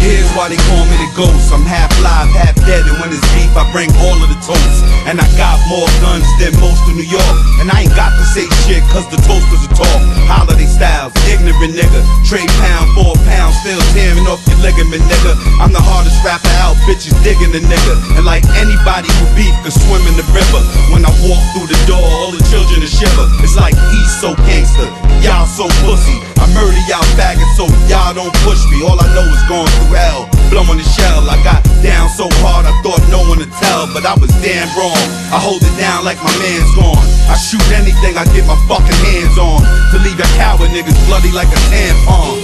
Here's 0.00 0.30
why 0.32 0.48
they 0.48 0.60
call 0.70 0.84
me 0.88 0.96
the 0.96 1.10
ghost. 1.16 1.52
I'm 1.52 1.66
half 1.66 1.89
live, 2.00 2.28
half 2.32 2.56
dead, 2.66 2.84
and 2.88 2.96
when 3.00 3.12
it's 3.12 3.24
beef, 3.36 3.52
I 3.56 3.64
bring 3.72 3.88
all 4.04 4.18
of 4.18 4.28
the 4.28 4.40
toast. 4.44 4.84
And 5.08 5.20
I 5.20 5.26
got 5.36 5.56
more 5.68 5.88
guns 6.04 6.26
than 6.38 6.52
most 6.60 6.84
of 6.88 6.94
New 6.94 7.08
York. 7.08 7.36
And 7.60 7.70
I 7.70 7.86
ain't 7.86 7.96
got 7.96 8.12
to 8.14 8.24
say 8.30 8.46
shit, 8.66 8.84
cause 8.92 9.08
the 9.08 9.18
toasters 9.24 9.64
are 9.66 9.74
talk. 9.74 10.00
Holiday 10.28 10.68
styles, 10.68 11.12
ignorant 11.26 11.74
nigga. 11.74 12.00
Trade 12.28 12.50
pound 12.62 12.86
for 12.94 13.10
a 13.12 13.18
pound, 13.26 13.52
still 13.64 13.80
tearing 13.96 14.26
off 14.28 14.40
your 14.48 14.60
ligament, 14.62 15.02
nigga. 15.08 15.32
I'm 15.58 15.72
the 15.72 15.82
hardest 15.82 16.20
rapper 16.22 16.52
out, 16.62 16.76
bitches 16.86 17.16
digging 17.24 17.50
the 17.50 17.62
nigga. 17.64 17.94
And 18.16 18.24
like 18.24 18.44
anybody 18.56 19.08
who 19.18 19.24
beef 19.34 19.54
could 19.64 19.74
swim 19.74 20.02
in 20.06 20.14
the 20.14 20.26
river. 20.30 20.60
When 20.92 21.02
I 21.02 21.12
walk 21.26 21.42
through 21.52 21.68
the 21.68 21.80
door, 21.90 22.02
all 22.02 22.30
the 22.30 22.42
children 22.52 22.84
are 22.84 22.92
shiver. 22.92 23.26
It's 23.42 23.56
like 23.56 23.74
he's 23.90 24.12
so 24.20 24.36
gangster, 24.46 24.88
y'all 25.24 25.48
so 25.48 25.66
pussy. 25.82 26.16
I 26.38 26.46
murder 26.54 26.80
y'all 26.88 27.04
faggots, 27.18 27.56
so 27.58 27.66
y'all 27.90 28.14
don't 28.14 28.32
push 28.46 28.62
me. 28.72 28.84
All 28.86 28.96
I 28.96 29.08
know 29.12 29.26
is 29.26 29.44
going 29.50 29.68
through 29.68 29.96
hell, 29.96 30.28
blowing 30.48 30.78
the 30.78 30.86
shell. 30.86 31.26
I 31.28 31.36
got 31.44 31.60
down 31.90 32.06
so 32.08 32.30
hard, 32.38 32.70
I 32.70 32.74
thought 32.86 33.02
no 33.10 33.26
one 33.26 33.42
would 33.42 33.50
tell, 33.58 33.90
but 33.90 34.06
I 34.06 34.14
was 34.14 34.30
damn 34.38 34.70
wrong. 34.78 35.02
I 35.34 35.42
hold 35.42 35.58
it 35.66 35.74
down 35.74 36.06
like 36.06 36.22
my 36.22 36.30
man's 36.38 36.70
gone. 36.78 37.02
I 37.26 37.34
shoot 37.34 37.66
anything 37.74 38.14
I 38.14 38.22
get 38.30 38.46
my 38.46 38.54
fucking 38.70 39.00
hands 39.10 39.34
on. 39.34 39.58
To 39.90 39.98
leave 39.98 40.18
a 40.22 40.28
coward 40.38 40.70
niggas 40.70 40.98
bloody 41.10 41.34
like 41.34 41.50
a 41.50 41.60
tampon. 41.66 42.38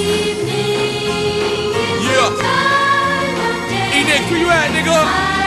Yeah. 2.03 2.35
E-Nick, 3.95 4.27
where 4.31 4.41
you 4.43 4.51
at, 4.51 4.75
nigga? 4.75 5.46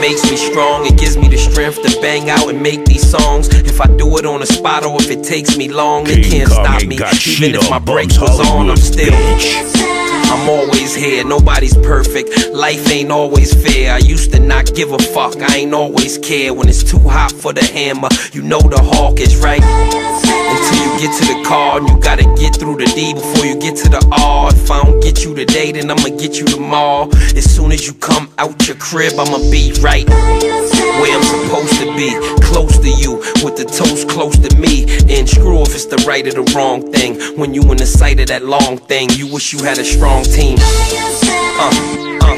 Makes 0.00 0.28
me 0.30 0.36
strong, 0.36 0.86
it 0.86 0.98
gives 0.98 1.16
me 1.16 1.28
the 1.28 1.36
strength 1.36 1.82
to 1.82 2.00
bang 2.00 2.30
out 2.30 2.48
and 2.48 2.62
make 2.62 2.84
these 2.84 3.08
songs. 3.08 3.48
If 3.48 3.80
I 3.80 3.86
do 3.86 4.16
it 4.18 4.26
on 4.26 4.40
the 4.40 4.46
spot 4.46 4.84
or 4.84 5.00
if 5.00 5.10
it 5.10 5.24
takes 5.24 5.56
me 5.56 5.68
long, 5.68 6.04
it 6.06 6.24
can't 6.24 6.48
Kong 6.48 6.64
stop 6.64 6.84
me. 6.84 6.96
shit 7.14 7.42
Even 7.50 7.60
if 7.60 7.70
my 7.70 7.78
brakes 7.78 8.18
was 8.20 8.40
on, 8.50 8.70
I'm 8.70 8.76
still. 8.76 9.12
bitch. 9.12 10.17
I'm 10.30 10.48
always 10.48 10.94
here, 10.94 11.24
nobody's 11.24 11.74
perfect. 11.74 12.52
Life 12.52 12.90
ain't 12.90 13.10
always 13.10 13.54
fair. 13.54 13.94
I 13.94 13.98
used 13.98 14.32
to 14.32 14.40
not 14.40 14.74
give 14.74 14.92
a 14.92 14.98
fuck, 14.98 15.36
I 15.40 15.56
ain't 15.56 15.74
always 15.74 16.18
care. 16.18 16.52
When 16.52 16.68
it's 16.68 16.82
too 16.82 16.98
hot 16.98 17.32
for 17.32 17.52
the 17.52 17.64
hammer, 17.64 18.08
you 18.32 18.42
know 18.42 18.60
the 18.60 18.80
hawk 18.80 19.20
is 19.20 19.36
right. 19.36 19.62
Until 19.62 20.78
you 20.84 21.00
get 21.00 21.18
to 21.18 21.34
the 21.34 21.44
car, 21.46 21.78
and 21.78 21.88
you 21.88 21.98
gotta 22.00 22.24
get 22.36 22.56
through 22.56 22.76
the 22.76 22.86
D 22.86 23.14
before 23.14 23.46
you 23.46 23.58
get 23.58 23.76
to 23.76 23.88
the 23.88 24.06
R. 24.20 24.50
If 24.52 24.70
I 24.70 24.82
don't 24.82 25.00
get 25.00 25.24
you 25.24 25.34
today, 25.34 25.72
then 25.72 25.90
I'ma 25.90 26.16
get 26.16 26.38
you 26.38 26.44
tomorrow. 26.44 27.08
As 27.36 27.44
soon 27.44 27.72
as 27.72 27.86
you 27.86 27.94
come 27.94 28.30
out 28.38 28.66
your 28.66 28.76
crib, 28.76 29.14
I'ma 29.18 29.38
be 29.50 29.72
right 29.80 30.08
where 31.00 31.16
I'm 31.16 31.22
supposed 31.22 31.78
to 31.80 31.86
be, 31.96 32.10
close 32.42 32.78
to 32.78 32.90
you, 32.90 33.18
with 33.44 33.56
the 33.56 33.64
toast 33.64 34.08
close 34.08 34.36
to 34.38 34.56
me. 34.56 34.82
And 35.08 35.28
screw 35.28 35.62
if 35.62 35.74
it's 35.74 35.86
the 35.86 36.02
right 36.06 36.26
or 36.26 36.42
the 36.42 36.52
wrong 36.54 36.92
thing. 36.92 37.38
When 37.38 37.54
you 37.54 37.62
in 37.70 37.78
the 37.78 37.86
sight 37.86 38.20
of 38.20 38.28
that 38.28 38.44
long 38.44 38.78
thing, 38.78 39.08
you 39.10 39.32
wish 39.32 39.52
you 39.52 39.62
had 39.62 39.78
a 39.78 39.84
strong 39.84 40.17
team. 40.24 40.58
Uh, 40.58 40.64
uh. 41.60 42.34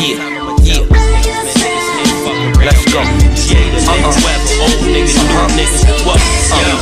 Yeah, 0.00 0.18
yeah. 0.62 0.82
Let's 2.62 2.84
go. 2.92 3.00
Uh-uh. 3.82 4.12
Old 4.62 4.78
niggas, 4.86 5.16
new 5.18 5.46
niggas. 5.56 6.06
What? 6.06 6.20
Uh, 6.52 6.78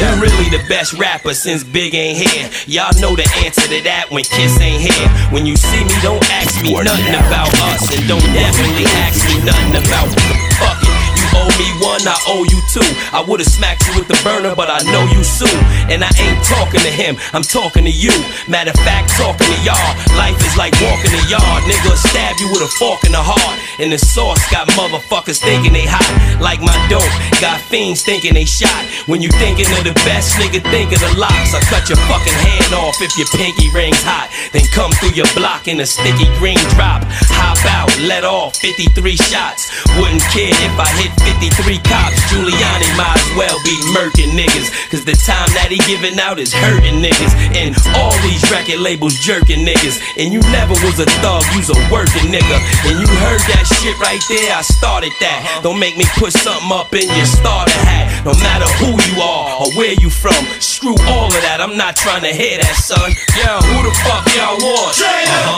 Who 0.00 0.22
really 0.22 0.48
the 0.50 0.62
best 0.68 0.92
rapper 0.94 1.34
since 1.34 1.64
Big 1.64 1.94
ain't 1.94 2.18
here? 2.18 2.50
Y'all 2.66 2.92
know 3.00 3.16
the 3.16 3.28
answer 3.44 3.62
to 3.62 3.82
that 3.84 4.06
when 4.10 4.24
Kiss 4.24 4.60
ain't 4.60 4.82
here. 4.82 5.08
When 5.30 5.46
you 5.46 5.56
see 5.56 5.84
me, 5.84 5.94
don't 6.02 6.22
ask 6.30 6.62
me 6.62 6.72
nothing 6.74 7.14
about 7.14 7.54
us, 7.70 7.96
and 7.96 8.06
don't 8.08 8.20
definitely 8.32 8.84
ask 8.84 9.26
me 9.28 9.44
nothing 9.44 9.76
about 9.86 10.08
the 10.08 10.20
fuck 10.58 10.99
it. 11.34 11.49
Me 11.60 11.68
one, 11.84 12.00
I 12.08 12.16
owe 12.24 12.40
you 12.48 12.56
two. 12.72 12.88
I 13.12 13.20
would've 13.20 13.44
smacked 13.44 13.84
you 13.84 13.92
with 14.00 14.08
the 14.08 14.16
burner, 14.24 14.56
but 14.56 14.72
I 14.72 14.80
know 14.88 15.04
you 15.12 15.20
soon. 15.20 15.60
And 15.92 16.00
I 16.00 16.08
ain't 16.16 16.40
talking 16.48 16.80
to 16.80 16.88
him, 16.88 17.20
I'm 17.36 17.44
talking 17.44 17.84
to 17.84 17.92
you. 17.92 18.16
Matter 18.48 18.72
of 18.72 18.80
fact, 18.80 19.12
talking 19.12 19.44
to 19.44 19.58
y'all. 19.60 19.92
Life 20.16 20.40
is 20.40 20.56
like 20.56 20.72
walking 20.80 21.12
the 21.12 21.20
yard. 21.28 21.60
Nigga 21.68 21.92
stab 22.00 22.40
you 22.40 22.48
with 22.48 22.64
a 22.64 22.70
fork 22.80 23.04
in 23.04 23.12
the 23.12 23.20
heart. 23.20 23.60
And 23.76 23.92
the 23.92 24.00
sauce 24.00 24.40
got 24.48 24.72
motherfuckers 24.72 25.36
thinking 25.36 25.76
they 25.76 25.84
hot. 25.84 26.08
Like 26.40 26.64
my 26.64 26.72
dope, 26.88 27.04
got 27.44 27.60
fiends 27.68 28.00
thinking 28.00 28.32
they 28.32 28.48
shot. 28.48 28.80
When 29.04 29.20
you 29.20 29.28
thinking 29.36 29.68
of 29.76 29.84
the 29.84 29.92
best, 30.08 30.40
nigga, 30.40 30.64
think 30.72 30.96
of 30.96 31.04
the 31.04 31.12
LOX. 31.20 31.52
I 31.52 31.60
cut 31.68 31.92
your 31.92 32.00
fucking 32.08 32.40
hand 32.40 32.72
off 32.72 32.96
if 33.04 33.12
your 33.20 33.28
pinky 33.36 33.68
rings 33.76 34.00
hot. 34.00 34.32
Then 34.56 34.64
come 34.72 34.96
through 34.96 35.12
your 35.12 35.28
block 35.36 35.68
in 35.68 35.76
a 35.84 35.84
sticky 35.84 36.24
green 36.40 36.56
drop. 36.72 37.04
Hop 37.36 37.60
out, 37.68 37.92
let 38.00 38.24
off 38.24 38.56
53 38.56 38.96
shots. 39.28 39.68
Wouldn't 40.00 40.24
care 40.32 40.56
if 40.56 40.74
I 40.80 40.88
hit 40.96 41.12
53 41.50 41.78
cops. 41.82 42.14
Giuliani 42.30 42.88
might 42.96 43.18
as 43.18 43.30
well 43.36 43.58
be 43.64 43.74
murking 43.90 44.32
niggas. 44.38 44.70
Cause 44.90 45.04
the 45.04 45.14
time 45.18 45.50
that 45.58 45.68
he 45.70 45.78
giving 45.86 46.18
out 46.18 46.38
is 46.38 46.52
hurting 46.52 47.02
niggas. 47.02 47.34
And 47.54 47.74
all 47.98 48.14
these 48.22 48.42
record 48.50 48.78
labels 48.78 49.14
jerking 49.18 49.66
niggas. 49.66 49.98
And 50.18 50.32
you 50.32 50.40
never 50.54 50.74
was 50.86 50.98
a 50.98 51.06
thug, 51.22 51.42
you's 51.54 51.70
a 51.70 51.78
working 51.90 52.30
nigga. 52.30 52.56
And 52.86 52.94
you 52.98 53.08
heard 53.22 53.42
that 53.50 53.66
shit 53.66 53.98
right 53.98 54.22
there, 54.30 54.54
I 54.54 54.62
started 54.62 55.12
that. 55.20 55.60
Don't 55.62 55.78
make 55.78 55.96
me 55.96 56.04
put 56.18 56.32
something 56.32 56.70
up 56.70 56.92
in 56.94 57.06
your 57.10 57.26
starter 57.26 57.74
hat. 57.86 58.24
No 58.24 58.34
matter 58.44 58.68
who 58.78 58.94
you 58.94 59.22
are 59.22 59.64
or 59.64 59.68
where 59.74 59.94
you 59.98 60.10
from, 60.10 60.38
screw 60.60 60.96
all 61.08 61.26
of 61.30 61.40
that. 61.42 61.58
I'm 61.60 61.76
not 61.76 61.96
trying 61.96 62.22
to 62.22 62.32
hear 62.32 62.58
that, 62.60 62.76
son. 62.76 63.10
Yo, 63.38 63.58
who 63.64 63.78
the 63.86 63.94
fuck 64.04 64.24
y'all 64.36 64.58
want? 64.60 64.94
Uh-huh. 65.00 65.56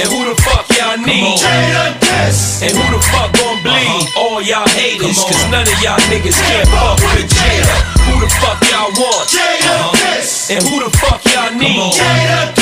And 0.00 0.06
who 0.08 0.20
the 0.30 0.36
fuck 0.42 0.66
y'all 0.78 0.96
need? 0.98 1.38
And 2.62 2.72
who 2.72 2.84
the 2.94 3.02
fuck 3.10 3.32
gon' 3.40 3.58
bleed? 3.64 4.06
All 4.16 4.40
y'all 4.42 4.68
haters, 4.68 5.09
cause 5.18 5.50
none 5.50 5.62
of 5.62 5.82
y'all 5.82 5.98
niggas 6.08 6.38
can't 6.46 6.68
fuck 6.68 6.98
with 7.14 7.28
Jada. 7.30 7.99
Who 8.20 8.28
the 8.28 8.36
fuck 8.36 8.60
y'all 8.68 8.92
want? 9.00 9.32
Uh-huh. 9.32 10.52
And 10.52 10.60
who 10.68 10.84
the 10.84 10.92
fuck 11.00 11.24
y'all 11.32 11.56
need? 11.56 11.80
Jada 11.96 12.52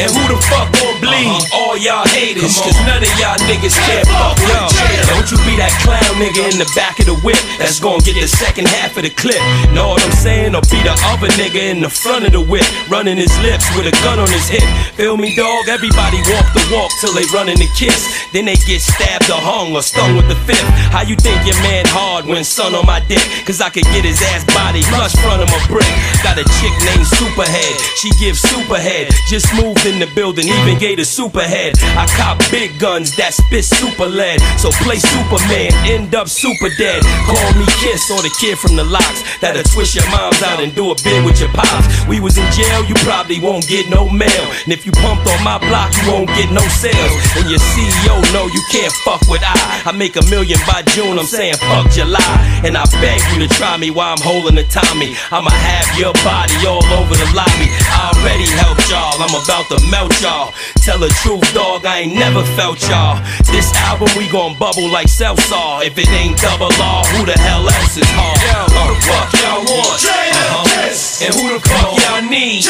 And 0.00 0.08
who 0.08 0.22
the 0.32 0.40
fuck 0.48 0.72
gon' 0.80 0.96
bleed? 1.04 1.28
All 1.52 1.76
y'all 1.76 2.08
haters, 2.08 2.56
cause 2.56 2.78
none 2.88 3.04
of 3.04 3.12
y'all 3.20 3.36
niggas 3.44 3.76
can't 3.84 4.08
fuck 4.08 4.40
Jada. 4.40 5.04
Don't 5.12 5.28
you 5.28 5.36
be 5.44 5.60
that 5.60 5.76
clown 5.84 6.08
nigga 6.16 6.48
in 6.48 6.56
the 6.56 6.64
back 6.72 7.04
of 7.04 7.06
the 7.12 7.20
whip 7.20 7.36
that's 7.60 7.84
gon' 7.84 8.00
get 8.00 8.16
the 8.16 8.24
second 8.24 8.64
half 8.64 8.96
of 8.96 9.04
the 9.04 9.12
clip. 9.12 9.36
Know 9.76 9.92
what 9.92 10.00
I'm 10.00 10.16
saying? 10.16 10.56
Or 10.56 10.64
be 10.72 10.80
the 10.80 10.96
other 11.12 11.28
nigga 11.36 11.68
in 11.68 11.84
the 11.84 11.92
front 11.92 12.24
of 12.24 12.32
the 12.32 12.40
whip, 12.40 12.64
running 12.88 13.20
his 13.20 13.36
lips 13.44 13.68
with 13.76 13.84
a 13.84 13.94
gun 14.00 14.16
on 14.16 14.30
his 14.32 14.48
hip. 14.48 14.64
Feel 14.96 15.20
me, 15.20 15.36
dog? 15.36 15.68
Everybody 15.68 16.24
walk 16.32 16.48
the 16.56 16.64
walk 16.72 16.88
till 17.04 17.12
they 17.12 17.28
running 17.28 17.60
the 17.60 17.68
kiss. 17.76 18.08
Then 18.32 18.48
they 18.48 18.56
get 18.64 18.80
stabbed 18.80 19.28
or 19.28 19.36
hung 19.36 19.76
or 19.76 19.84
stung 19.84 20.16
with 20.16 20.32
the 20.32 20.38
fifth. 20.48 20.64
How 20.88 21.04
you 21.04 21.16
think 21.20 21.44
your 21.44 21.60
man 21.60 21.84
hard 21.92 22.24
when 22.24 22.40
son 22.40 22.72
on 22.72 22.88
my 22.88 23.04
dick? 23.04 23.20
Cause 23.44 23.60
I 23.60 23.68
could 23.68 23.84
get 23.92 24.08
his 24.08 24.22
ass 24.32 24.48
body 24.54 24.80
front 25.24 25.42
of 25.42 25.48
a 25.48 25.60
brick. 25.66 25.88
Got 26.22 26.38
a 26.38 26.44
chick 26.60 26.74
named 26.84 27.06
Superhead. 27.18 27.74
She 27.96 28.10
gives 28.20 28.40
superhead. 28.42 29.08
Just 29.28 29.48
moved 29.56 29.84
in 29.86 29.98
the 29.98 30.06
building, 30.14 30.46
even 30.46 30.78
gave 30.78 30.98
a 30.98 31.06
superhead. 31.08 31.74
I 31.96 32.06
cop 32.16 32.38
big 32.50 32.78
guns 32.78 33.16
that 33.16 33.34
spit 33.34 33.64
super 33.64 34.06
lead. 34.06 34.40
So 34.60 34.70
play 34.84 35.00
Superman, 35.00 35.72
end 35.88 36.14
up 36.14 36.28
super 36.28 36.68
dead. 36.76 37.02
Call 37.26 37.50
me 37.56 37.66
Kiss 37.80 38.10
or 38.10 38.20
the 38.22 38.32
kid 38.40 38.58
from 38.58 38.76
the 38.76 38.84
LOX. 38.84 39.24
That'll 39.40 39.64
twist 39.64 39.94
your 39.94 40.08
moms 40.10 40.42
out 40.42 40.60
and 40.60 40.74
do 40.74 40.92
a 40.92 40.96
bid 41.02 41.24
with 41.24 41.40
your 41.40 41.50
pops. 41.56 41.88
We 42.06 42.20
was 42.20 42.36
in 42.36 42.46
jail, 42.52 42.84
you 42.84 42.94
probably 43.02 43.40
won't 43.40 43.66
get 43.68 43.88
no 43.88 44.08
mail. 44.08 44.44
And 44.64 44.72
if 44.72 44.86
you 44.86 44.92
pumped 44.92 45.26
on 45.28 45.40
my 45.42 45.58
block, 45.58 45.92
you 45.96 46.12
won't 46.12 46.28
get 46.36 46.52
no 46.52 46.62
sales. 46.76 47.16
And 47.36 47.48
your 47.48 47.60
CEO 47.72 48.14
know 48.32 48.46
you 48.46 48.62
can't 48.70 48.92
fuck 49.04 49.20
with 49.28 49.42
I. 49.44 49.88
I 49.88 49.92
make 49.92 50.16
a 50.16 50.24
million 50.28 50.60
by 50.66 50.82
June, 50.92 51.18
I'm 51.18 51.26
saying 51.26 51.56
fuck 51.56 51.90
July. 51.90 52.34
And 52.64 52.76
I 52.76 52.84
beg 53.00 53.20
you 53.32 53.46
to 53.46 53.48
try 53.54 53.76
me 53.76 53.90
while 53.90 54.12
I'm 54.12 54.22
holding 54.22 54.56
the 54.56 54.64
Tommy. 54.84 55.16
I'ma 55.30 55.50
have 55.50 55.88
your 55.98 56.12
body 56.24 56.54
all 56.66 56.84
over 56.98 57.14
the 57.14 57.28
lobby. 57.32 57.68
I 57.88 58.12
already 58.12 58.48
helped 58.60 58.88
y'all. 58.90 59.16
I'm 59.20 59.32
about 59.32 59.68
to 59.70 59.78
melt 59.90 60.12
y'all. 60.20 60.52
Tell 60.82 60.98
the 60.98 61.08
truth, 61.22 61.44
dog, 61.54 61.86
I 61.86 62.04
ain't 62.04 62.14
never 62.14 62.42
felt 62.56 62.80
y'all. 62.88 63.20
This 63.52 63.70
album, 63.88 64.08
we 64.18 64.28
gon' 64.28 64.58
bubble 64.58 64.88
like 64.90 65.08
self 65.08 65.38
saw. 65.46 65.80
If 65.80 65.96
it 65.98 66.08
ain't 66.10 66.36
double 66.40 66.72
law, 66.78 67.04
who 67.14 67.24
the 67.24 67.38
hell 67.38 67.62
else 67.62 67.96
is 67.96 68.08
hard? 68.18 68.38
Who 68.74 68.82
the 68.90 68.98
fuck 69.06 69.30
y'all 69.38 69.62
want? 69.62 70.00
Uh-huh. 70.02 71.24
And 71.24 71.32
who 71.34 71.44
the 71.54 71.60
fuck 71.62 71.94
y'all 72.02 72.22
need? 72.26 72.66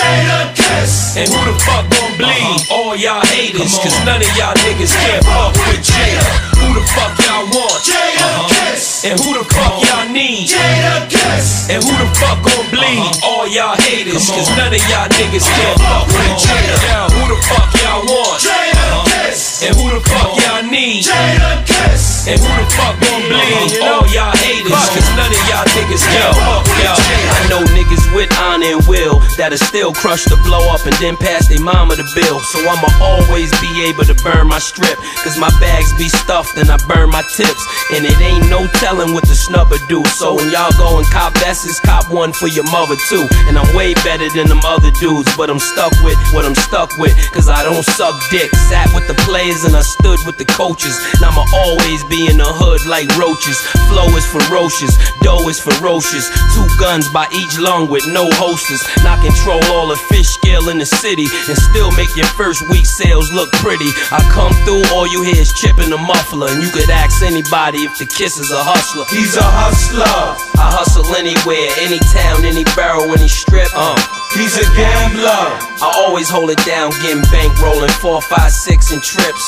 And 1.16 1.28
who 1.32 1.40
the 1.48 1.56
fuck 1.64 1.84
gon' 1.88 2.12
bleed? 2.20 2.60
All 2.68 2.94
y'all 2.96 3.24
haters, 3.32 3.72
cause 3.80 3.96
none 4.04 4.20
of 4.20 4.30
y'all 4.36 4.54
niggas 4.60 4.92
can't 4.92 5.24
fuck 5.24 5.56
with 5.64 5.80
Jada. 5.80 6.26
Who 6.60 6.68
the 6.76 6.84
fuck 6.92 7.12
y'all 7.24 7.48
want? 7.48 7.80
Uh-huh. 7.80 9.08
And 9.08 9.20
who 9.20 9.32
the 9.36 9.44
fuck 9.48 9.63
All 13.44 13.50
y'all 13.50 13.76
haters, 13.76 14.30
cause 14.30 14.48
none 14.56 14.72
of 14.72 14.80
y'all 14.88 15.04
niggas 15.20 15.44
can't 15.44 15.78
fuck 15.84 16.06
with 16.08 16.48
who 17.12 17.28
the 17.28 17.36
fuck 17.44 17.68
y'all 17.84 18.00
want? 18.08 18.40
Uh-huh. 18.40 19.53
And 19.62 19.70
who 19.78 19.86
the 19.86 20.02
fuck 20.02 20.34
y'all 20.42 20.66
need? 20.66 21.06
And 22.26 22.40
who 22.40 22.50
the 22.58 22.66
fuck 22.74 22.98
gon' 22.98 23.22
bleed? 23.30 23.78
All 23.86 24.02
y'all 24.10 24.34
haters, 24.34 24.72
cause 24.90 25.08
none 25.14 25.30
of 25.30 25.42
y'all 25.46 25.62
niggas 25.78 26.02
with 26.02 26.34
Jada. 26.82 26.98
I 27.30 27.46
know 27.52 27.62
niggas 27.70 28.02
with 28.16 28.32
honor 28.40 28.74
and 28.74 28.82
will 28.88 29.20
that'll 29.36 29.58
still 29.58 29.92
crush 29.92 30.24
the 30.24 30.34
blow 30.42 30.64
up 30.74 30.82
and 30.86 30.96
then 30.98 31.16
pass 31.16 31.46
their 31.46 31.60
mama 31.60 31.94
the 31.94 32.08
bill. 32.18 32.40
So 32.50 32.58
I'ma 32.66 32.88
always 32.98 33.52
be 33.60 33.86
able 33.86 34.02
to 34.08 34.14
burn 34.26 34.48
my 34.48 34.58
strip, 34.58 34.98
cause 35.22 35.38
my 35.38 35.52
bags 35.60 35.92
be 35.94 36.08
stuffed 36.08 36.56
and 36.58 36.70
I 36.70 36.78
burn 36.88 37.10
my 37.10 37.22
tips. 37.36 37.62
And 37.92 38.02
it 38.04 38.18
ain't 38.18 38.50
no 38.50 38.66
telling 38.82 39.14
what 39.14 39.28
the 39.28 39.36
snubber 39.38 39.78
do. 39.86 40.02
So 40.18 40.34
when 40.34 40.50
y'all 40.50 40.72
go 40.80 40.98
and 40.98 41.06
cop 41.14 41.36
vests, 41.38 41.78
cop 41.80 42.10
one 42.10 42.32
for 42.32 42.48
your 42.48 42.66
mother 42.72 42.96
too. 43.06 43.28
And 43.46 43.54
I'm 43.54 43.68
way 43.76 43.94
better 44.02 44.26
than 44.34 44.48
them 44.48 44.64
other 44.64 44.90
dudes, 44.98 45.30
but 45.36 45.46
I'm 45.52 45.60
stuck 45.60 45.92
with 46.02 46.18
what 46.32 46.48
I'm 46.48 46.56
stuck 46.56 46.90
with, 46.98 47.14
cause 47.30 47.46
I 47.48 47.62
don't 47.62 47.84
suck 47.84 48.16
dick. 48.32 48.50
Sat 48.72 48.88
with 48.96 49.06
the 49.06 49.14
players 49.28 49.53
and 49.62 49.78
I 49.78 49.86
stood 49.86 50.18
with 50.26 50.34
the 50.42 50.44
coaches. 50.58 50.98
And 51.14 51.30
I'ma 51.30 51.46
always 51.54 52.02
be 52.10 52.26
in 52.26 52.42
the 52.42 52.50
hood 52.50 52.82
like 52.90 53.06
roaches. 53.14 53.54
Flow 53.86 54.10
is 54.18 54.26
ferocious, 54.26 54.98
dough 55.22 55.46
is 55.46 55.62
ferocious. 55.62 56.26
Two 56.58 56.66
guns 56.82 57.06
by 57.14 57.30
each 57.30 57.54
lung 57.62 57.86
with 57.86 58.02
no 58.10 58.26
holsters. 58.34 58.82
And 58.98 59.06
I 59.06 59.14
control 59.22 59.62
all 59.70 59.94
the 59.94 60.00
fish 60.10 60.26
scale 60.34 60.74
in 60.74 60.82
the 60.82 60.88
city 60.88 61.30
and 61.46 61.56
still 61.70 61.94
make 61.94 62.10
your 62.18 62.26
first 62.34 62.66
week 62.66 62.86
sales 62.86 63.30
look 63.30 63.54
pretty. 63.62 63.94
I 64.10 64.18
come 64.34 64.50
through, 64.66 64.82
all 64.90 65.06
you 65.06 65.22
hear 65.22 65.38
is 65.38 65.54
chipping 65.54 65.94
the 65.94 66.02
muffler. 66.02 66.50
And 66.50 66.58
you 66.58 66.74
could 66.74 66.90
ask 66.90 67.22
anybody 67.22 67.86
if 67.86 67.94
the 68.02 68.10
kiss 68.10 68.42
is 68.42 68.50
a 68.50 68.62
hustler. 68.66 69.06
He's 69.14 69.38
a 69.38 69.46
hustler. 69.46 70.34
I 70.58 70.74
hustle 70.74 71.06
anywhere, 71.14 71.70
any 71.78 72.02
town, 72.10 72.42
any 72.42 72.66
barrel, 72.74 73.06
any 73.14 73.30
strip. 73.30 73.70
Uh. 73.70 73.94
He's 74.34 74.58
a 74.58 74.66
gambler. 74.74 75.46
I 75.78 75.94
always 76.02 76.28
hold 76.28 76.50
it 76.50 76.58
down, 76.66 76.90
getting 77.06 77.22
bank 77.30 77.54
rolling 77.62 77.94
four, 78.02 78.20
five, 78.20 78.50
six 78.50 78.90
in 78.90 78.98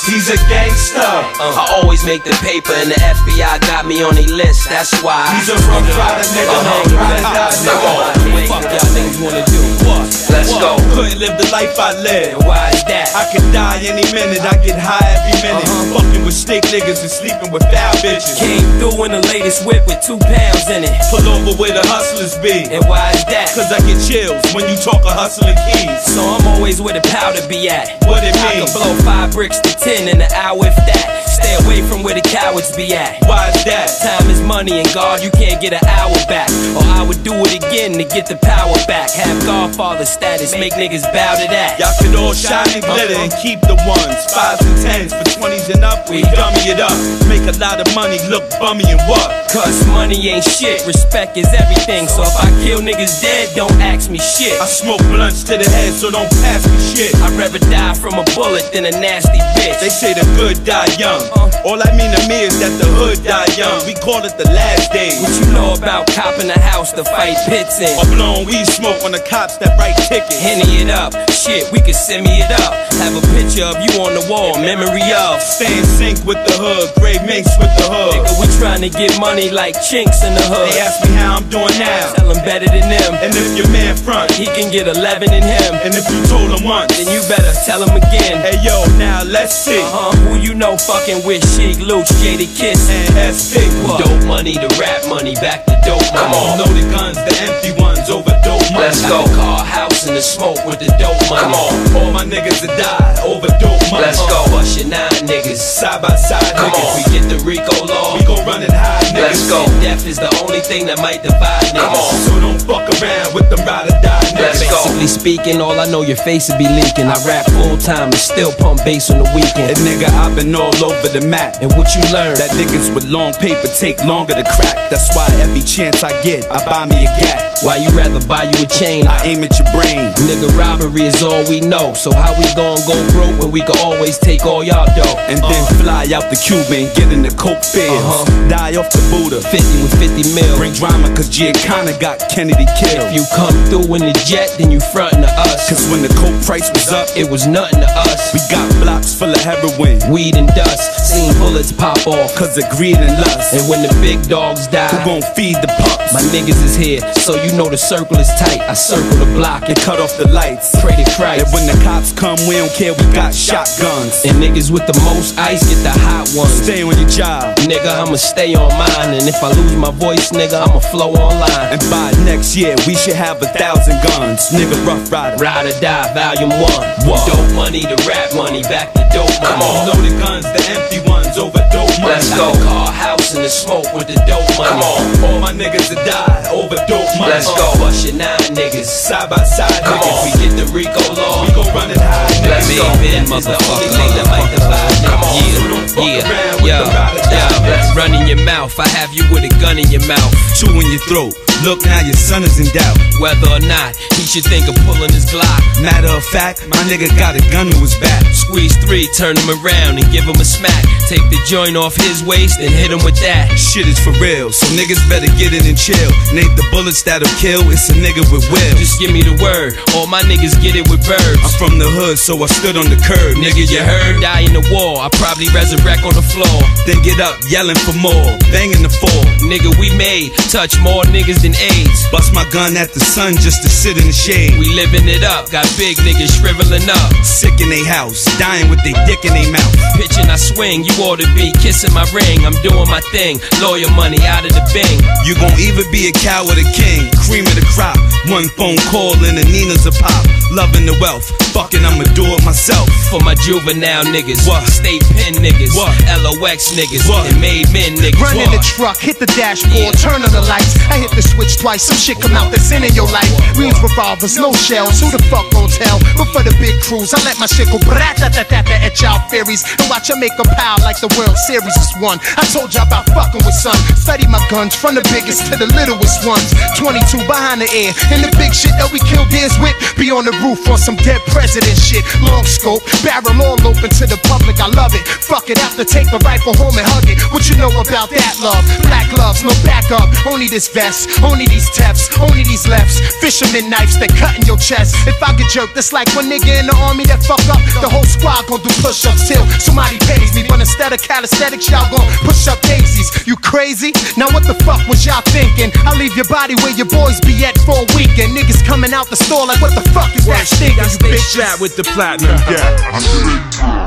He's 0.07 0.31
a 0.31 0.39
gangster. 0.51 0.99
Uh, 1.03 1.55
I 1.55 1.79
always 1.83 2.05
make 2.07 2.23
the 2.23 2.35
paper, 2.43 2.75
and 2.75 2.91
the 2.91 2.99
FBI 2.99 3.59
got 3.67 3.87
me 3.87 4.03
on 4.03 4.15
their 4.15 4.27
list. 4.31 4.69
That's 4.71 4.91
why. 5.03 5.27
He's 5.35 5.51
a 5.51 5.59
rough 5.67 5.83
rider, 5.99 6.27
nigga. 6.31 6.47
Uh-huh. 6.47 6.95
Ride 6.95 7.19
or 7.19 7.35
die, 7.35 7.55
Come 7.67 7.83
on, 7.87 8.15
nigga. 8.23 8.51
what 8.51 8.63
the 8.63 8.67
fuck 8.67 8.67
y'all 8.71 8.91
niggas 8.95 9.19
wanna 9.23 9.45
do? 9.47 9.61
What? 9.87 10.07
Let's 10.31 10.51
What? 10.55 10.63
go. 10.63 10.73
Couldn't 10.95 11.19
live 11.19 11.35
the 11.39 11.49
life 11.51 11.75
I 11.79 11.95
live. 12.03 12.39
And 12.39 12.43
why 12.47 12.71
is 12.71 12.83
that? 12.87 13.15
I 13.15 13.31
could 13.35 13.47
die 13.55 13.83
any 13.87 14.07
minute, 14.15 14.43
I 14.43 14.55
get 14.63 14.79
high 14.79 15.07
every 15.23 15.39
minute. 15.43 15.67
Fucking 15.95 16.23
with 16.27 16.35
snake 16.35 16.67
niggas 16.71 17.03
and 17.03 17.11
sleeping 17.11 17.51
with 17.51 17.63
foul 17.71 17.95
bitches. 18.03 18.39
Came 18.39 18.63
through 18.79 18.99
in 19.07 19.11
the 19.15 19.23
latest 19.35 19.67
whip 19.67 19.87
with 19.87 20.03
two 20.03 20.19
pounds 20.19 20.67
in 20.71 20.83
it. 20.87 20.95
Pull 21.11 21.27
over 21.31 21.55
where 21.59 21.75
the 21.75 21.83
hustlers 21.87 22.35
be. 22.43 22.67
And 22.75 22.83
why 22.91 23.11
is 23.15 23.23
that? 23.31 23.51
Cause 23.55 23.71
I 23.71 23.79
get 23.87 23.99
chills 24.03 24.43
when 24.55 24.67
you 24.71 24.75
talk 24.79 25.03
of 25.03 25.15
hustling 25.15 25.55
keys. 25.71 26.03
So 26.15 26.23
I'm 26.23 26.47
always 26.59 26.79
where 26.83 26.95
the 26.95 27.03
powder 27.11 27.43
be 27.51 27.67
at. 27.71 28.03
What 28.07 28.23
it 28.23 28.35
I 28.35 28.55
mean? 28.55 28.67
can 28.67 28.71
blow 28.75 28.93
five 29.03 29.33
bricks 29.33 29.59
to 29.61 29.71
ten 29.79 30.09
in 30.09 30.21
an 30.21 30.33
hour 30.33 30.67
if 30.67 30.77
that. 30.77 31.26
Stay 31.37 31.53
away 31.61 31.85
from 31.85 32.03
where 32.03 32.17
the 32.17 32.25
cowards 32.25 32.73
be 32.73 32.97
at. 32.97 33.21
Why 33.29 33.53
is 33.53 33.61
that? 33.69 33.93
Time 34.01 34.31
is 34.33 34.41
money, 34.41 34.81
and 34.81 34.89
God, 34.97 35.21
you 35.21 35.29
can't 35.31 35.61
get 35.61 35.77
an 35.77 35.85
hour 35.85 36.17
back. 36.33 36.49
Or 36.73 36.85
I 36.97 37.05
would 37.05 37.21
do 37.21 37.37
it 37.45 37.53
again 37.61 37.93
to 38.01 38.05
get 38.09 38.25
the 38.25 38.41
power 38.41 38.73
back. 38.89 39.13
Have 39.13 39.45
Godfather 39.45 40.07
status, 40.09 40.57
make 40.57 40.73
niggas 40.73 41.05
bow 41.13 41.37
to 41.37 41.47
that. 41.53 41.77
Y'all 41.77 41.93
could 42.01 42.17
all 42.17 42.33
shine 42.33 42.73
and 42.73 42.81
glitter 42.81 43.21
and 43.21 43.29
uh-huh. 43.29 43.45
keep 43.45 43.61
the 43.69 43.77
ones. 43.85 44.17
Fives 44.33 44.65
and 44.65 44.77
tens 44.81 45.13
for 45.13 45.29
twenties 45.37 45.69
and 45.69 45.85
up, 45.85 46.09
we 46.09 46.25
dummy 46.33 46.73
it 46.73 46.81
up. 46.81 46.97
Make 47.29 47.45
a 47.45 47.53
lot 47.61 47.85
of 47.85 47.89
money, 47.93 48.17
look 48.33 48.49
bummy 48.57 48.89
and 48.89 49.03
what? 49.05 49.29
Cause 49.53 49.85
money 49.93 50.17
ain't 50.33 50.45
shit, 50.45 50.89
respect 50.89 51.37
is 51.37 51.53
everything. 51.53 52.09
So 52.09 52.25
if 52.25 52.33
I 52.33 52.49
kill 52.65 52.81
niggas 52.81 53.21
dead, 53.21 53.53
don't 53.53 53.77
ask 53.85 54.09
me 54.09 54.19
shit. 54.19 54.57
I 54.57 54.65
smoke 54.65 55.05
blunts 55.13 55.45
to 55.53 55.61
the 55.61 55.69
head, 55.69 55.93
so 55.93 56.09
don't 56.11 56.33
pass 56.41 56.65
me 56.65 56.79
shit. 56.97 57.13
I'd 57.21 57.37
rather 57.37 57.61
die 57.69 57.93
from 57.93 58.17
a 58.17 58.25
bullet 58.33 58.73
than 58.73 58.89
a 58.89 58.95
nasty 58.97 59.37
bitch. 59.61 59.81
They 59.85 59.93
say 59.93 60.17
the 60.17 60.25
good 60.41 60.65
die 60.65 60.89
young. 60.97 61.26
All 61.67 61.83
I 61.83 61.91
mean 61.99 62.15
to 62.15 62.23
me 62.31 62.47
is 62.47 62.55
that 62.63 62.71
the 62.79 62.87
hood 62.95 63.19
die 63.27 63.51
young. 63.59 63.83
We 63.87 63.95
call 63.99 64.23
it 64.23 64.39
the 64.39 64.47
last 64.55 64.93
days. 64.95 65.19
What 65.19 65.35
you 65.35 65.47
know 65.53 65.75
about 65.75 66.07
copping 66.15 66.47
a 66.51 66.59
house 66.59 66.93
to 66.95 67.03
fight 67.05 67.35
pits 67.51 67.81
in? 67.83 67.91
Or 67.99 68.07
blowing 68.15 68.47
weed 68.47 68.67
smoke 68.67 69.03
on 69.03 69.11
the 69.13 69.23
cops 69.27 69.59
that 69.59 69.75
write 69.79 69.99
tickets. 70.07 70.39
Henny 70.39 70.87
it 70.87 70.91
up, 70.91 71.11
shit, 71.35 71.67
we 71.75 71.81
can 71.83 71.95
send 71.95 72.23
me 72.23 72.39
it 72.39 72.51
up. 72.63 72.71
Have 73.03 73.19
a 73.19 73.25
picture 73.35 73.67
of 73.67 73.77
you 73.83 73.99
on 73.99 74.15
the 74.15 74.23
wall, 74.31 74.55
memory 74.63 75.03
of. 75.11 75.43
Stay 75.43 75.71
in 75.75 75.85
sync 75.85 76.23
with 76.23 76.39
the 76.47 76.55
hood, 76.55 76.87
grave 77.03 77.23
minks 77.27 77.51
with 77.59 77.73
the 77.83 77.87
hood. 77.91 78.15
Nigga, 78.15 78.33
we 78.39 78.47
tryna 78.63 78.91
get 78.95 79.19
money 79.19 79.51
like 79.51 79.75
chinks 79.83 80.23
in 80.23 80.33
the 80.39 80.47
hood. 80.47 80.71
They 80.71 80.79
ask 80.79 81.03
me 81.03 81.11
how 81.19 81.43
I'm 81.43 81.47
doing 81.51 81.75
now. 81.83 82.15
Tell 82.15 82.31
him 82.31 82.39
better 82.47 82.71
than 82.71 82.87
them. 82.87 83.11
And 83.19 83.35
if 83.35 83.59
your 83.59 83.69
man 83.75 83.99
front, 83.99 84.31
He 84.39 84.47
can 84.47 84.71
get 84.71 84.87
11 84.87 85.35
in 85.35 85.43
him. 85.43 85.73
and 85.83 85.93
if 85.99 86.07
you 86.07 86.23
told 86.31 86.55
him 86.55 86.63
once, 86.63 86.95
Then 86.95 87.11
you 87.11 87.21
better 87.27 87.51
tell 87.67 87.83
him 87.83 87.91
again. 87.99 88.39
hey 88.47 88.63
yo, 88.63 88.87
now 89.03 89.27
let's 89.27 89.55
see. 89.55 89.83
Uh-huh, 89.83 90.15
who 90.31 90.39
you 90.39 90.55
know 90.55 90.77
fucking 90.79 91.16
with 91.25 91.45
Sheik, 91.57 91.79
Luch, 91.79 92.09
Jada 92.21 92.47
Kiss. 92.57 92.91
And 92.91 93.15
SP, 93.33 93.63
what? 93.87 94.05
Dope 94.05 94.25
money 94.27 94.55
to 94.55 94.69
rap 94.81 95.07
money, 95.09 95.35
back 95.37 95.65
to 95.67 95.75
dope 95.85 96.03
money. 96.13 96.19
Come 96.19 96.35
on, 96.35 96.59
loaded 96.59 96.91
guns, 96.91 97.17
the 97.17 97.35
empty 97.47 97.73
ones 97.81 98.11
over 98.11 98.35
dope 98.45 98.61
money. 98.73 98.91
Let's 98.91 99.03
go. 99.03 99.25
Car, 99.35 99.65
house, 99.65 100.07
in 100.07 100.15
the 100.15 100.23
smoke 100.23 100.61
with 100.67 100.81
the 100.81 100.91
dope 100.99 101.17
money. 101.31 101.43
Come 101.43 101.55
on, 101.55 101.73
all 101.97 102.11
my 102.13 102.25
niggas 102.25 102.61
that 102.67 102.75
die 102.77 103.23
over 103.25 103.49
dope 103.63 103.81
money. 103.91 104.07
Let's 104.07 104.21
go. 104.27 104.45
Bust 104.51 104.79
your 104.79 104.89
nine 104.89 105.25
niggas. 105.25 105.57
Side 105.57 106.03
by 106.03 106.15
side, 106.17 106.43
Come 106.57 106.71
niggas. 106.71 106.85
on. 106.85 106.97
We 106.99 107.03
get 107.15 107.25
the 107.31 107.39
Rico 107.47 107.75
law. 107.87 108.17
We 108.19 108.25
gon' 108.27 108.45
run 108.47 108.63
it 108.63 108.71
high, 108.73 109.01
niggas. 109.15 109.23
Let's 109.23 109.49
go. 109.49 109.65
Death 109.81 110.07
is 110.07 110.17
the 110.17 110.31
only 110.43 110.61
thing 110.61 110.87
that 110.87 110.99
might 110.99 111.23
divide 111.23 111.71
niggas. 111.73 111.81
Come 111.81 111.95
on, 111.97 112.15
so 112.27 112.33
don't 112.41 112.61
fuck 112.63 112.85
around 113.01 113.35
with 113.35 113.49
them 113.51 113.63
ride 113.67 113.87
or 113.89 113.97
die, 114.03 114.21
niggas. 114.35 114.61
Let's 114.61 114.63
go. 114.71 114.83
Basically 114.85 115.07
speaking, 115.09 115.61
all 115.61 115.79
I 115.79 115.87
know 115.91 116.03
your 116.03 116.17
face 116.19 116.49
will 116.51 116.59
be 116.59 116.69
leaking. 116.69 117.07
I 117.07 117.17
rap 117.27 117.47
full 117.47 117.77
time 117.79 118.11
and 118.13 118.21
still 118.21 118.53
pump 118.59 118.85
bass 118.85 119.11
on 119.11 119.19
the 119.23 119.29
weekend. 119.35 119.75
And 119.77 119.83
nigga, 119.87 120.09
I've 120.11 120.35
been 120.37 120.55
all 120.55 120.75
over 120.85 121.06
the 121.13 121.27
map. 121.27 121.57
And 121.61 121.71
what 121.75 121.95
you 121.95 122.03
learn? 122.13 122.37
That 122.37 122.51
niggas 122.57 122.95
with 122.95 123.05
long 123.07 123.33
paper 123.35 123.69
take 123.79 124.03
longer 124.05 124.35
to 124.35 124.45
crack. 124.57 124.91
That's 124.91 125.09
why 125.15 125.27
every 125.41 125.63
chance 125.63 126.03
I 126.03 126.11
get, 126.23 126.51
I 126.51 126.65
buy 126.65 126.87
me 126.87 127.05
a 127.07 127.11
gap. 127.21 127.43
Why 127.65 127.77
you 127.81 127.89
rather 127.97 128.21
buy 128.29 128.45
you 128.45 128.65
a 128.65 128.69
chain? 128.69 129.07
I 129.09 129.25
aim 129.25 129.43
at 129.43 129.57
your 129.59 129.69
brain. 129.73 130.13
Nigga, 130.29 130.53
robbery 130.59 131.09
is 131.09 131.23
all 131.23 131.41
we 131.49 131.61
know. 131.61 131.95
So 131.95 132.13
how 132.13 132.37
we 132.37 132.45
gon' 132.55 132.77
go 132.85 132.97
broke 133.17 133.41
when 133.41 133.51
we 133.51 133.61
can 133.65 133.79
always 133.81 134.19
take 134.19 134.45
all 134.45 134.63
y'all 134.63 134.87
dough? 134.93 135.17
And 135.33 135.41
then 135.41 135.63
fly 135.81 136.05
out 136.13 136.29
the 136.29 136.37
Cuba 136.37 136.69
and 136.85 136.89
get 136.95 137.09
in 137.13 137.23
the 137.23 137.33
coke 137.35 137.65
fields. 137.65 137.97
Uh-huh. 137.97 138.49
Die 138.49 138.77
off 138.77 138.93
the 138.93 139.01
Buddha. 139.09 139.41
50 139.41 139.57
with 139.83 139.95
50 139.97 140.37
mil. 140.37 140.53
Bring 140.61 140.75
drama 140.77 141.09
cause 141.17 141.31
Giancana 141.33 141.97
got 141.99 142.21
Kennedy 142.29 142.69
killed. 142.77 143.09
If 143.09 143.17
you 143.17 143.25
come 143.35 143.57
through 143.73 143.89
in 143.97 144.05
the 144.05 144.17
jet, 144.29 144.53
then 144.59 144.71
you 144.71 144.81
frontin' 144.93 145.23
to 145.25 145.31
us. 145.49 145.69
Cause 145.69 145.89
when 145.89 146.03
the 146.05 146.13
coke 146.21 146.37
price 146.45 146.69
was 146.71 146.93
up, 146.93 147.09
It 147.17 147.25
was 147.31 147.47
nothing 147.49 147.81
to 147.81 147.89
us. 148.05 148.35
we 148.37 148.41
got 148.53 148.69
blocks 148.85 149.17
full 149.17 149.33
of 149.33 149.41
heroin. 149.41 149.97
Weed 150.13 150.37
and 150.37 150.49
dust, 150.53 150.96
Seen 150.97 151.33
bullets 151.39 151.73
pop 151.73 152.07
off 152.07 152.35
cause 152.37 152.59
of 152.59 152.69
greed 152.77 152.97
and 152.97 153.13
lust. 153.21 153.55
And 153.55 153.69
when 153.69 153.83
the 153.83 153.93
big 154.01 154.23
dogs 154.29 154.67
die, 154.67 154.89
who 154.89 154.99
gon' 155.05 155.23
feed 155.35 155.57
the 155.63 155.69
pups? 155.69 156.13
My 156.13 156.23
niggas 156.33 156.63
is 156.65 156.77
here, 156.77 157.01
so 157.15 157.35
you 157.43 157.53
know 157.57 157.69
the 157.69 157.77
circle 157.77 158.17
is 158.19 158.29
tight. 158.39 158.61
I 158.61 158.75
circle 158.75 159.19
the 159.19 159.31
block 159.35 159.69
and 159.69 159.77
cut 159.81 160.01
off 160.01 160.17
the 160.19 160.29
lights. 160.29 160.75
Pray 160.81 160.97
to 160.97 161.07
Christ. 161.17 161.47
And 161.47 161.53
when 161.53 161.67
the 161.67 161.77
cops 161.85 162.13
come, 162.13 162.39
we 162.49 162.57
don't 162.57 162.73
care, 162.73 162.95
we 162.95 163.05
got 163.13 163.35
shotguns. 163.35 164.25
And 164.25 164.39
niggas 164.43 164.71
with 164.71 164.87
the 164.87 164.97
most 165.05 165.39
ice 165.39 165.63
get 165.67 165.83
the 165.83 165.95
hot 166.07 166.31
ones. 166.35 166.55
Stay 166.63 166.83
on 166.83 166.97
your 166.99 167.09
job. 167.09 167.57
Nigga, 167.67 167.91
I'ma 168.03 168.17
stay 168.17 168.55
on 168.55 168.71
mine. 168.75 169.15
And 169.15 169.27
if 169.29 169.43
I 169.43 169.53
lose 169.53 169.77
my 169.77 169.91
voice, 169.91 170.31
nigga, 170.31 170.63
I'ma 170.63 170.81
flow 170.81 171.13
online. 171.15 171.75
And 171.75 171.83
by 171.91 172.11
next 172.25 172.57
year, 172.57 172.75
we 172.87 172.95
should 172.95 173.17
have 173.17 173.43
a 173.43 173.49
thousand 173.55 173.99
guns. 174.03 174.51
Nigga, 174.51 174.79
rough 174.87 175.11
rider. 175.11 175.37
Ride 175.43 175.67
or 175.67 175.81
die, 175.81 176.13
volume 176.15 176.51
one. 176.51 176.83
Whoa. 177.07 177.19
Dope 177.27 177.55
money 177.55 177.83
to 177.83 177.97
rap 178.07 178.35
money, 178.35 178.63
back 178.63 178.93
to 178.95 179.03
dope 179.13 179.31
money. 179.43 179.47
Come 179.47 179.63
on. 179.63 179.89
Loaded 179.91 180.19
guns, 180.19 180.45
the 180.45 180.63
empire. 180.71 180.86
51's 180.91 181.39
overdose. 181.39 181.99
Let's 182.01 182.31
go. 182.37 182.53
Car, 182.63 182.93
house, 182.93 183.26
busting 183.27 183.43
the 183.43 183.51
smoke 183.51 183.87
with 183.93 184.07
the 184.07 184.15
dope 184.23 184.47
money. 184.55 184.71
Come 184.71 184.87
on, 184.87 185.03
all 185.27 185.41
my 185.43 185.51
niggas 185.53 185.91
that 185.91 185.99
die 186.07 186.47
over 186.55 186.79
dope 186.87 187.11
money. 187.19 187.35
Let's 187.35 187.51
go. 187.59 187.75
Uh, 187.75 187.91
Bust 187.91 188.07
your 188.07 188.15
nine 188.15 188.39
niggas. 188.55 188.87
Side 188.87 189.27
by 189.31 189.43
side, 189.43 189.83
Come 189.83 189.99
niggas. 189.99 190.15
on. 190.15 190.23
We 190.23 190.31
get 190.39 190.53
the 190.55 190.67
Rico 190.71 191.03
law. 191.19 191.43
We 191.43 191.51
gon' 191.51 191.67
run 191.75 191.91
it 191.91 191.99
high. 191.99 192.31
Let's 192.47 192.71
go. 192.71 192.87
Man, 193.03 193.27
motherfucker, 193.27 193.91
nigga, 193.91 194.23
like 194.31 194.51
the 194.55 194.63
vibe. 194.63 194.97
Come 195.11 195.23
on. 195.27 195.35
Yeah, 195.35 195.59
So 195.59 195.67
don't 195.67 195.91
fuck 195.91 196.07
yeah, 196.07 196.23
yeah, 196.63 196.79
the 196.87 196.95
ride 196.95 197.19
or 197.19 197.27
die, 197.27 197.35
yeah. 197.35 197.67
nigga. 197.67 197.97
Run 197.99 198.13
in 198.15 198.25
your 198.31 198.43
mouth, 198.47 198.79
I 198.79 198.87
have 198.95 199.11
you 199.11 199.27
with 199.35 199.43
a 199.43 199.51
gun 199.59 199.79
in 199.83 199.91
your 199.91 200.07
mouth. 200.07 200.33
Two 200.55 200.71
in 200.71 200.87
your 200.95 201.03
throat. 201.11 201.35
Look 201.65 201.83
now, 201.89 202.05
your 202.05 202.15
son 202.15 202.45
is 202.45 202.61
in 202.61 202.69
doubt. 202.71 202.95
Whether 203.19 203.49
or 203.49 203.65
not 203.65 203.97
he 204.15 204.29
should 204.29 204.45
think 204.45 204.69
of 204.69 204.77
pulling 204.85 205.09
his 205.11 205.25
Glock. 205.27 205.63
Matter 205.81 206.13
of 206.13 206.23
fact, 206.31 206.63
my 206.69 206.77
nigga 206.87 207.09
got 207.19 207.35
a 207.35 207.43
gun 207.51 207.73
to 207.73 207.79
his 207.81 207.97
back. 207.99 208.23
Squeeze 208.37 208.77
three, 208.85 209.09
turn 209.17 209.35
him 209.41 209.49
around 209.65 209.97
and 209.99 210.05
give 210.13 210.29
him 210.29 210.37
a 210.37 210.45
smack. 210.45 210.85
Take 211.09 211.25
the 211.33 211.41
joint 211.49 211.75
off 211.77 211.97
his 211.97 212.23
waist 212.23 212.61
and 212.61 212.69
hit 212.69 212.93
him 212.93 213.01
with 213.03 213.17
that. 213.25 213.25
Shit 213.27 213.91
is 213.91 213.99
for 213.99 214.15
real, 214.23 214.53
so 214.55 214.63
niggas 214.79 215.03
better 215.11 215.27
get 215.35 215.51
in 215.51 215.67
and 215.67 215.75
chill. 215.75 216.11
Ain't 216.31 216.55
the 216.55 216.63
bullets 216.71 217.03
that'll 217.03 217.27
kill, 217.43 217.67
it's 217.75 217.91
a 217.91 217.97
nigga 217.99 218.23
with 218.31 218.47
will. 218.55 218.75
Just 218.79 219.03
give 219.03 219.11
me 219.11 219.27
the 219.27 219.35
word. 219.43 219.75
All 219.99 220.07
my 220.07 220.23
niggas 220.23 220.55
get 220.63 220.79
it 220.79 220.87
with 220.87 221.03
birds. 221.03 221.43
I'm 221.43 221.51
from 221.59 221.83
the 221.83 221.91
hood, 221.91 222.23
so 222.23 222.39
I 222.39 222.47
stood 222.47 222.79
on 222.79 222.87
the 222.87 223.01
curb. 223.03 223.35
Nigga, 223.35 223.67
you 223.67 223.83
heard? 223.83 224.23
Die 224.23 224.43
in 224.47 224.55
the 224.55 224.63
war. 224.71 225.03
I 225.03 225.11
probably 225.19 225.51
resurrect 225.51 226.07
on 226.07 226.15
the 226.15 226.23
floor. 226.23 226.59
Then 226.87 227.03
get 227.03 227.19
up, 227.19 227.35
yelling 227.51 227.75
for 227.83 227.99
more, 227.99 228.31
banging 228.55 228.87
the 228.87 228.93
floor. 228.93 229.23
Nigga, 229.43 229.75
we 229.83 229.91
made. 229.99 230.39
Touch 230.53 230.79
more 230.79 231.03
niggas 231.11 231.43
than 231.43 231.59
AIDS. 231.59 232.07
Bust 232.15 232.31
my 232.31 232.47
gun 232.55 232.79
at 232.79 232.95
the 232.95 233.03
sun 233.03 233.35
just 233.43 233.67
to 233.67 233.69
sit 233.69 233.99
in 233.99 234.07
the 234.07 234.15
shade. 234.15 234.55
We 234.63 234.71
living 234.79 235.11
it 235.11 235.27
up. 235.27 235.51
Got 235.51 235.67
big 235.75 235.99
niggas 236.07 236.39
shriveling 236.39 236.87
up. 236.87 237.11
Sick 237.27 237.59
in 237.59 237.69
they 237.75 237.83
house, 237.83 238.23
dying 238.39 238.71
with 238.71 238.79
they 238.87 238.95
dick 239.11 239.27
in 239.27 239.35
they 239.35 239.51
mouth. 239.51 239.75
Pitching, 239.99 240.31
I 240.31 240.39
swing. 240.39 240.87
You 240.87 240.95
ought 241.03 241.19
to 241.19 241.29
be 241.35 241.51
kissing 241.59 241.91
my 241.91 242.07
ring. 242.15 242.47
I'm 242.47 242.57
doing 242.63 242.87
my 242.87 243.03
thing. 243.13 243.41
Lawyer 243.63 243.91
money 243.95 244.19
out 244.27 244.45
of 244.45 244.53
the 244.53 244.65
bing. 244.73 244.99
You 245.27 245.35
gon' 245.35 245.55
either 245.59 245.85
be 245.91 246.09
a 246.09 246.13
cow 246.13 246.43
or 246.45 246.55
king, 246.75 247.11
cream 247.27 247.45
of 247.45 247.59
the 247.59 247.67
crop. 247.75 247.99
One 248.31 248.47
phone 248.55 248.79
call 248.91 249.19
and 249.27 249.37
the 249.39 249.45
Nina's 249.51 249.85
a 249.87 249.93
pop. 249.93 250.25
Loving 250.55 250.87
the 250.87 250.95
wealth, 251.03 251.27
fucking 251.51 251.83
I'ma 251.83 252.07
do 252.15 252.23
it 252.23 252.43
myself. 252.47 252.87
For 253.11 253.19
my 253.27 253.35
juvenile 253.35 254.07
niggas. 254.07 254.47
What? 254.47 254.63
State 254.71 255.03
pen 255.19 255.35
niggas. 255.43 255.75
What? 255.75 255.91
LOX 256.23 256.71
niggas. 256.79 257.03
What? 257.11 257.27
And 257.27 257.43
made 257.43 257.67
men 257.75 257.99
niggas. 257.99 258.23
Run 258.23 258.39
in 258.39 258.51
the 258.55 258.63
truck, 258.63 258.97
hit 259.03 259.19
the 259.19 259.27
dashboard, 259.35 259.99
turn 259.99 260.23
on 260.23 260.31
the 260.31 260.43
lights. 260.47 260.79
I 260.87 261.03
hit 261.03 261.11
the 261.19 261.23
switch 261.23 261.59
twice, 261.59 261.83
some 261.83 261.99
shit 261.99 262.23
come 262.23 262.33
out 262.39 262.55
that's 262.55 262.71
in 262.71 262.87
in 262.87 262.95
your 262.95 263.11
life. 263.11 263.29
Reams 263.59 263.79
revolvers, 263.83 264.39
no 264.39 264.55
shells, 264.55 265.03
who 265.03 265.11
the 265.11 265.23
fuck 265.27 265.51
gon' 265.51 265.69
tell? 265.69 265.99
But 266.15 266.31
for 266.31 266.43
the 266.47 266.55
big 266.63 266.79
crews, 266.83 267.11
I 267.11 267.19
let 267.27 267.39
my 267.43 267.51
shit 267.51 267.67
go 267.67 267.83
brat-ta-ta-ta-ta 267.83 268.87
at 268.87 268.95
y'all 269.03 269.19
ferries. 269.27 269.67
And 269.83 269.91
watch 269.91 270.11
I 270.11 270.17
make 270.23 270.35
a 270.39 270.47
pile 270.47 270.79
like 270.87 271.03
the 271.03 271.11
World 271.19 271.37
Series 271.51 271.75
is 271.75 271.91
won. 271.99 272.23
I 272.39 272.47
told 272.55 272.71
y'all 272.71 272.87
about 272.87 273.11
fucking 273.11 273.43
with 273.43 273.59
son. 273.59 273.77
Study 273.99 274.31
my 274.31 274.39
guns 274.47 274.79
from 274.79 274.95
the 274.95 275.03
biggest 275.11 275.51
to 275.51 275.59
the 275.59 275.67
littlest 275.75 276.23
ones. 276.23 276.55
22 276.79 277.16
behind 277.25 277.65
the 277.65 277.69
ear, 277.73 277.97
and 278.13 278.21
the 278.21 278.31
big 278.37 278.53
shit 278.53 278.77
that 278.77 278.93
we 278.93 279.01
killed 279.09 279.33
is 279.33 279.57
with. 279.65 279.73
Be 279.97 280.13
on 280.13 280.29
the 280.29 280.37
roof 280.45 280.61
on 280.69 280.77
some 280.77 280.97
dead 281.01 281.25
president 281.33 281.77
shit. 281.81 282.05
Long 282.21 282.45
scope, 282.45 282.85
barrel 283.01 283.33
all 283.41 283.57
open 283.65 283.89
to 283.89 284.05
the 284.05 284.21
public. 284.29 284.61
I 284.61 284.69
love 284.77 284.93
it. 284.93 285.05
Fuck 285.25 285.49
it, 285.49 285.59
after 285.65 285.85
take 285.85 286.11
the 286.13 286.21
rifle 286.27 286.53
home 286.55 286.77
and 286.77 286.87
hug 286.87 287.09
it. 287.09 287.17
What 287.33 287.49
you 287.49 287.57
know 287.57 287.73
about 287.73 288.13
that 288.13 288.35
love? 288.45 288.63
Black 288.85 289.09
gloves, 289.15 289.41
no 289.41 289.53
backup. 289.65 290.13
Only 290.29 290.49
this 290.49 290.69
vest, 290.69 291.09
only 291.23 291.47
these 291.47 291.71
teps, 291.73 292.13
only 292.21 292.45
these 292.45 292.69
lefts. 292.69 293.01
Fisherman 293.23 293.71
knives 293.71 293.97
that 293.99 294.13
cut 294.19 294.37
in 294.37 294.45
your 294.45 294.59
chest. 294.59 294.95
If 295.07 295.23
I 295.23 295.33
get 295.35 295.49
jerked, 295.49 295.77
it's 295.77 295.93
like 295.93 296.11
one 296.13 296.29
nigga 296.29 296.53
in 296.61 296.67
the 296.67 296.77
army 296.85 297.07
that 297.09 297.23
fuck 297.25 297.43
up. 297.49 297.63
The 297.81 297.89
whole 297.89 298.05
squad 298.05 298.47
gon' 298.51 298.61
do 298.61 298.71
push 298.83 299.07
ups 299.07 299.29
till 299.29 299.45
somebody 299.63 299.99
pays 300.05 300.35
me. 300.35 300.45
But 300.49 300.61
instead 300.61 300.93
of 300.93 301.01
calisthenics, 301.01 301.71
y'all 301.71 301.87
gon' 301.89 302.07
push 302.27 302.49
up 302.49 302.61
daisies. 302.67 303.09
You 303.27 303.37
crazy? 303.37 303.93
Now 304.17 304.29
what 304.35 304.45
the 304.45 304.55
fuck 304.67 304.83
was 304.89 305.07
y'all 305.07 305.23
thinking? 305.31 305.71
I 305.87 305.95
leave 305.95 306.15
your 306.17 306.29
body 306.29 306.55
where 306.63 306.75
your 306.75 306.91
boys 307.07 307.21
be 307.21 307.45
at 307.45 307.57
for 307.59 307.79
a 307.79 307.97
weekend. 307.97 308.37
Niggas 308.37 308.65
coming 308.65 308.93
out 308.93 309.09
the 309.09 309.17
store 309.17 309.47
like, 309.47 309.61
what 309.61 309.75
the 309.75 309.89
fuck 309.91 310.15
is 310.17 310.27
that 310.27 310.47
stinking, 310.47 310.79
you 310.79 310.91
Stay 310.91 311.41
bitches? 311.41 311.61
with 311.61 311.77
the 311.77 311.85
platinum. 311.85 312.37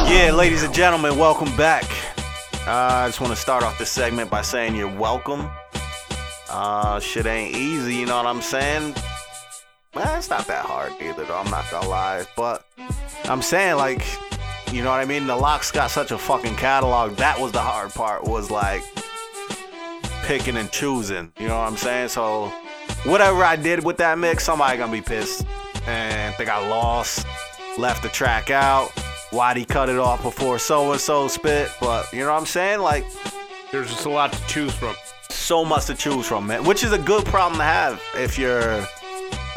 Yeah, 0.09 0.31
ladies 0.31 0.63
and 0.63 0.73
gentlemen, 0.73 1.17
welcome 1.17 1.55
back. 1.57 1.83
Uh, 2.67 3.03
I 3.03 3.07
just 3.07 3.19
want 3.19 3.33
to 3.33 3.39
start 3.39 3.63
off 3.63 3.77
this 3.77 3.89
segment 3.89 4.29
by 4.29 4.41
saying 4.41 4.75
you're 4.75 4.93
welcome. 4.95 5.49
Uh, 6.49 6.99
shit 6.99 7.25
ain't 7.25 7.55
easy, 7.55 7.95
you 7.95 8.05
know 8.05 8.17
what 8.17 8.25
I'm 8.25 8.41
saying? 8.41 8.95
Well, 9.93 10.15
it's 10.17 10.29
not 10.29 10.47
that 10.47 10.65
hard 10.65 10.93
either, 11.01 11.25
though. 11.25 11.37
I'm 11.37 11.49
not 11.49 11.69
gonna 11.71 11.89
lie, 11.89 12.25
but 12.35 12.65
I'm 13.25 13.41
saying 13.41 13.75
like, 13.75 14.05
you 14.71 14.83
know 14.83 14.91
what 14.91 14.99
I 14.99 15.05
mean? 15.05 15.27
The 15.27 15.35
LOX 15.35 15.71
got 15.71 15.91
such 15.91 16.11
a 16.11 16.17
fucking 16.17 16.55
catalog. 16.55 17.15
That 17.17 17.39
was 17.39 17.51
the 17.51 17.61
hard 17.61 17.91
part. 17.91 18.23
Was 18.23 18.51
like 18.51 18.83
picking 20.23 20.57
and 20.57 20.71
choosing. 20.71 21.33
You 21.39 21.47
know 21.47 21.57
what 21.57 21.67
I'm 21.67 21.77
saying? 21.77 22.09
So 22.09 22.53
whatever 23.05 23.43
I 23.43 23.55
did 23.55 23.83
with 23.83 23.97
that 23.97 24.17
mix, 24.17 24.43
somebody 24.43 24.77
gonna 24.77 24.91
be 24.91 25.01
pissed 25.01 25.45
and 25.87 26.33
think 26.35 26.49
I 26.49 26.65
lost, 26.67 27.25
left 27.77 28.03
the 28.03 28.09
track 28.09 28.49
out. 28.51 28.89
Why'd 29.31 29.57
he 29.57 29.65
cut 29.65 29.89
it 29.89 29.97
off 29.99 30.23
before 30.23 30.57
so 30.59 30.91
and 30.91 30.99
so 30.99 31.27
spit? 31.27 31.69
But 31.79 32.11
you 32.11 32.19
know 32.19 32.31
what 32.33 32.39
I'm 32.39 32.45
saying? 32.45 32.79
Like 32.79 33.05
There's 33.71 33.89
just 33.89 34.05
a 34.05 34.09
lot 34.09 34.33
to 34.33 34.47
choose 34.47 34.73
from. 34.73 34.95
so 35.29 35.63
much 35.63 35.85
to 35.85 35.95
choose 35.95 36.25
from, 36.27 36.47
man. 36.47 36.63
Which 36.63 36.83
is 36.83 36.91
a 36.93 36.97
good 36.97 37.25
problem 37.25 37.59
to 37.59 37.63
have 37.63 38.01
if 38.15 38.37
you're, 38.39 38.83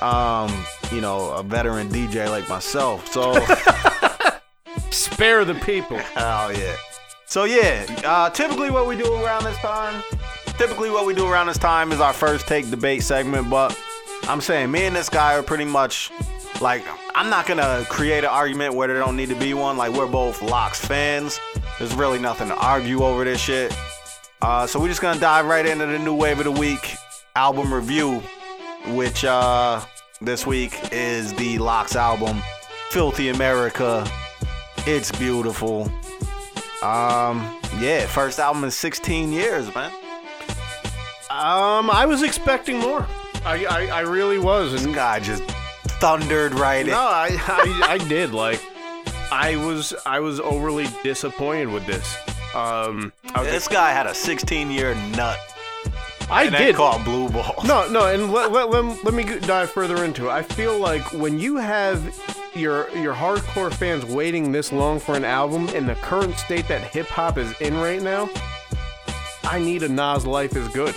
um, 0.01 0.51
you 0.91 1.01
know, 1.01 1.31
a 1.31 1.43
veteran 1.43 1.89
DJ 1.89 2.29
like 2.29 2.49
myself. 2.49 3.11
So, 3.11 3.33
Spare 4.91 5.45
the 5.47 5.55
people. 5.55 5.97
hell 5.99 6.53
yeah. 6.53 6.77
So 7.25 7.45
yeah, 7.45 7.87
uh, 8.05 8.29
typically 8.29 8.71
what 8.71 8.87
we 8.87 8.95
do 8.97 9.11
around 9.15 9.45
this 9.45 9.57
time, 9.59 10.03
typically 10.63 10.91
what 10.91 11.05
we 11.05 11.13
do 11.13 11.27
around 11.27 11.49
this 11.49 11.59
time 11.59 11.91
is 11.91 11.99
our 11.99 12.13
first 12.13 12.47
take 12.47 12.71
debate 12.71 13.03
segment. 13.03 13.51
But 13.51 13.77
I'm 14.29 14.41
saying 14.41 14.71
me 14.71 14.85
and 14.85 14.95
this 14.95 15.09
guy 15.09 15.35
are 15.35 15.43
pretty 15.43 15.65
much 15.65 16.13
like 16.61 16.85
I'm 17.17 17.29
not 17.29 17.49
gonna 17.49 17.85
create 17.89 18.23
an 18.23 18.31
argument 18.31 18.75
where 18.75 18.87
there 18.87 18.99
don't 19.01 19.17
need 19.17 19.31
to 19.31 19.35
be 19.35 19.55
one. 19.55 19.77
Like 19.77 19.93
we're 19.93 20.07
both 20.07 20.41
LOX 20.41 20.79
fans. 20.79 21.41
There's 21.81 21.93
really 21.95 22.21
nothing 22.21 22.47
to 22.47 22.55
argue 22.55 23.03
over 23.03 23.25
this 23.25 23.41
shit. 23.41 23.77
Uh, 24.41 24.65
so 24.65 24.79
we're 24.79 24.87
just 24.87 25.01
gonna 25.01 25.19
dive 25.19 25.47
right 25.47 25.67
into 25.67 25.85
the 25.85 25.99
new 25.99 26.15
wave 26.15 26.39
of 26.39 26.45
the 26.45 26.53
week 26.53 26.95
album 27.35 27.75
review, 27.75 28.23
which 28.87 29.25
uh, 29.25 29.81
this 30.21 30.47
week 30.47 30.79
is 30.93 31.33
the 31.35 31.59
LOX 31.59 31.97
album, 31.97 32.41
Filthy 32.91 33.31
America. 33.31 34.09
It's 34.87 35.11
beautiful. 35.11 35.91
Um, 36.85 37.59
yeah, 37.81 38.07
first 38.07 38.39
album 38.39 38.63
in 38.63 38.71
16 38.71 39.33
years, 39.33 39.75
man. 39.75 39.93
Um, 41.33 41.91
I 41.91 42.05
was 42.05 42.23
expecting 42.23 42.79
more. 42.79 43.07
I, 43.43 43.65
I, 43.65 43.87
I 43.87 44.01
really 44.01 44.39
was, 44.39 44.73
This 44.73 44.85
and 44.85 44.95
guy 44.95 45.19
just 45.19 45.43
thundered 45.99 46.53
right 46.53 46.85
no, 46.85 46.93
in. 46.93 46.99
I, 46.99 47.29
I, 47.49 47.93
I 47.93 47.99
did. 47.99 48.35
Like, 48.35 48.63
I 49.31 49.57
was, 49.57 49.95
I 50.05 50.21
was 50.21 50.41
overly 50.41 50.89
disappointed 51.03 51.69
with 51.69 51.87
this. 51.87 52.17
Um, 52.55 53.15
This 53.45 53.67
guy 53.67 53.93
had 53.93 54.07
a 54.07 54.15
16 54.15 54.71
year 54.71 54.95
nut. 55.17 55.39
I 56.31 56.51
did. 56.51 56.75
Called 56.75 57.03
blue 57.03 57.31
balls. 57.31 57.65
No, 57.65 57.89
no, 57.89 58.09
and 58.09 58.31
let, 58.31 58.53
let, 58.53 58.71
let, 58.71 59.03
let 59.03 59.15
me 59.15 59.25
dive 59.41 59.71
further 59.71 60.05
into 60.05 60.27
it. 60.27 60.31
I 60.31 60.43
feel 60.43 60.79
like 60.79 61.15
when 61.15 61.39
you 61.39 61.57
have 61.57 62.15
your 62.55 62.91
your 62.91 63.15
hardcore 63.15 63.73
fans 63.73 64.05
waiting 64.05 64.53
this 64.53 64.71
long 64.71 65.01
for 65.01 65.15
an 65.17 65.25
album 65.25 65.69
in 65.71 65.87
the 65.87 65.95
current 65.97 66.37
state 66.37 66.69
that 66.69 66.83
hip 66.83 67.07
hop 67.07 67.39
is 67.39 67.59
in 67.61 67.75
right 67.79 68.03
now, 68.03 68.29
I 69.45 69.59
need 69.59 69.83
a 69.83 69.89
Nas 69.89 70.27
Life 70.27 70.57
is 70.57 70.69
Good. 70.69 70.95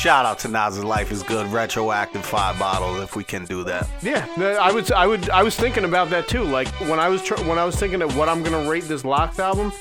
Shout 0.00 0.24
out 0.24 0.38
to 0.38 0.48
Nas's 0.48 0.82
Life 0.82 1.12
is 1.12 1.22
Good, 1.22 1.46
retroactive 1.48 2.24
five 2.24 2.58
bottles 2.58 3.02
if 3.02 3.16
we 3.16 3.22
can 3.22 3.44
do 3.44 3.62
that. 3.64 3.86
Yeah, 4.00 4.26
uh, 4.38 4.52
I 4.52 4.72
would, 4.72 4.90
I 4.92 5.06
would, 5.06 5.28
I 5.28 5.42
was 5.42 5.56
thinking 5.56 5.84
about 5.84 6.08
that 6.08 6.26
too. 6.26 6.42
Like 6.42 6.68
when 6.80 6.98
I 6.98 7.10
was 7.10 7.22
tr- 7.22 7.34
when 7.44 7.58
I 7.58 7.66
was 7.66 7.76
thinking 7.76 8.00
of 8.00 8.16
what 8.16 8.26
I'm 8.26 8.42
gonna 8.42 8.66
rate 8.66 8.84
this 8.84 9.04
LOX 9.04 9.38
album, 9.38 9.74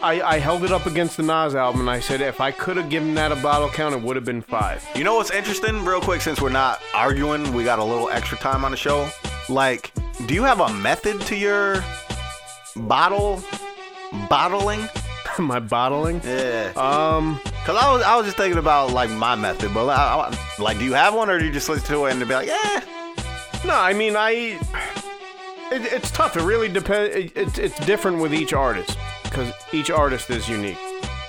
I, 0.00 0.22
I 0.22 0.38
held 0.38 0.64
it 0.64 0.72
up 0.72 0.86
against 0.86 1.18
the 1.18 1.22
Nas 1.22 1.54
album 1.54 1.82
and 1.82 1.90
I 1.90 2.00
said 2.00 2.22
if 2.22 2.40
I 2.40 2.50
could 2.50 2.78
have 2.78 2.88
given 2.88 3.12
that 3.16 3.30
a 3.30 3.36
bottle 3.36 3.68
count, 3.68 3.94
it 3.94 4.00
would 4.00 4.16
have 4.16 4.24
been 4.24 4.40
five. 4.40 4.82
You 4.94 5.04
know 5.04 5.16
what's 5.16 5.30
interesting, 5.30 5.84
real 5.84 6.00
quick, 6.00 6.22
since 6.22 6.40
we're 6.40 6.48
not 6.48 6.80
arguing, 6.94 7.52
we 7.52 7.62
got 7.62 7.78
a 7.78 7.84
little 7.84 8.08
extra 8.08 8.38
time 8.38 8.64
on 8.64 8.70
the 8.70 8.78
show. 8.78 9.06
Like, 9.50 9.92
do 10.24 10.32
you 10.32 10.44
have 10.44 10.60
a 10.60 10.72
method 10.72 11.20
to 11.20 11.36
your 11.36 11.84
bottle 12.74 13.44
bottling? 14.30 14.88
My 15.38 15.60
bottling. 15.60 16.20
Yeah. 16.24 16.72
Um, 16.76 17.40
Cause 17.64 17.76
I 17.76 17.92
was 17.92 18.02
I 18.02 18.16
was 18.16 18.26
just 18.26 18.36
thinking 18.36 18.58
about 18.58 18.92
like 18.92 19.10
my 19.10 19.34
method, 19.34 19.74
but 19.74 19.86
I, 19.88 20.30
I- 20.30 20.62
like, 20.62 20.78
do 20.78 20.84
you 20.84 20.94
have 20.94 21.14
one, 21.14 21.28
or 21.28 21.38
do 21.38 21.44
you 21.44 21.52
just 21.52 21.68
listen 21.68 21.86
to 21.88 22.06
it 22.06 22.12
and 22.12 22.20
be 22.28 22.32
like, 22.34 22.46
yeah? 22.46 22.82
No, 23.64 23.74
I 23.74 23.92
mean 23.92 24.14
I. 24.16 24.58
It, 25.72 25.92
it's 25.92 26.10
tough. 26.12 26.36
It 26.36 26.42
really 26.44 26.68
depends. 26.68 27.14
It, 27.16 27.32
it's 27.36 27.58
it's 27.58 27.86
different 27.86 28.18
with 28.22 28.32
each 28.32 28.52
artist 28.52 28.96
because 29.24 29.52
each 29.72 29.90
artist 29.90 30.30
is 30.30 30.48
unique. 30.48 30.78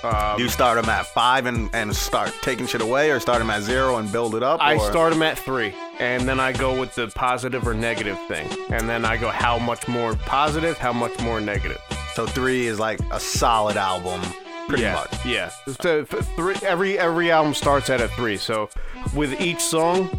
Um, 0.04 0.36
Do 0.36 0.44
you 0.44 0.48
start 0.48 0.80
them 0.80 0.88
at 0.88 1.06
five 1.06 1.46
and, 1.46 1.68
and 1.74 1.94
start 1.94 2.32
taking 2.42 2.66
shit 2.68 2.80
away, 2.80 3.10
or 3.10 3.18
start 3.18 3.40
them 3.40 3.50
at 3.50 3.62
zero 3.62 3.96
and 3.96 4.10
build 4.12 4.36
it 4.36 4.44
up? 4.44 4.60
I 4.62 4.76
or- 4.76 4.80
start 4.90 5.12
them 5.12 5.22
at 5.22 5.36
three, 5.36 5.74
and 5.98 6.28
then 6.28 6.38
I 6.38 6.52
go 6.52 6.78
with 6.78 6.94
the 6.94 7.08
positive 7.08 7.66
or 7.66 7.74
negative 7.74 8.16
thing, 8.28 8.48
and 8.70 8.88
then 8.88 9.04
I 9.04 9.16
go 9.16 9.28
how 9.28 9.58
much 9.58 9.88
more 9.88 10.14
positive, 10.14 10.78
how 10.78 10.92
much 10.92 11.18
more 11.20 11.40
negative. 11.40 11.80
So 12.18 12.26
three 12.26 12.66
is 12.66 12.80
like 12.80 12.98
a 13.12 13.20
solid 13.20 13.76
album. 13.76 14.20
pretty 14.66 14.82
yeah, 14.82 14.94
much. 14.94 15.24
Yeah. 15.24 15.50
So, 15.80 16.04
three, 16.04 16.56
every 16.62 16.98
every 16.98 17.30
album 17.30 17.54
starts 17.54 17.90
at 17.90 18.00
a 18.00 18.08
three. 18.08 18.36
So 18.36 18.70
with 19.14 19.40
each 19.40 19.60
song, 19.60 20.10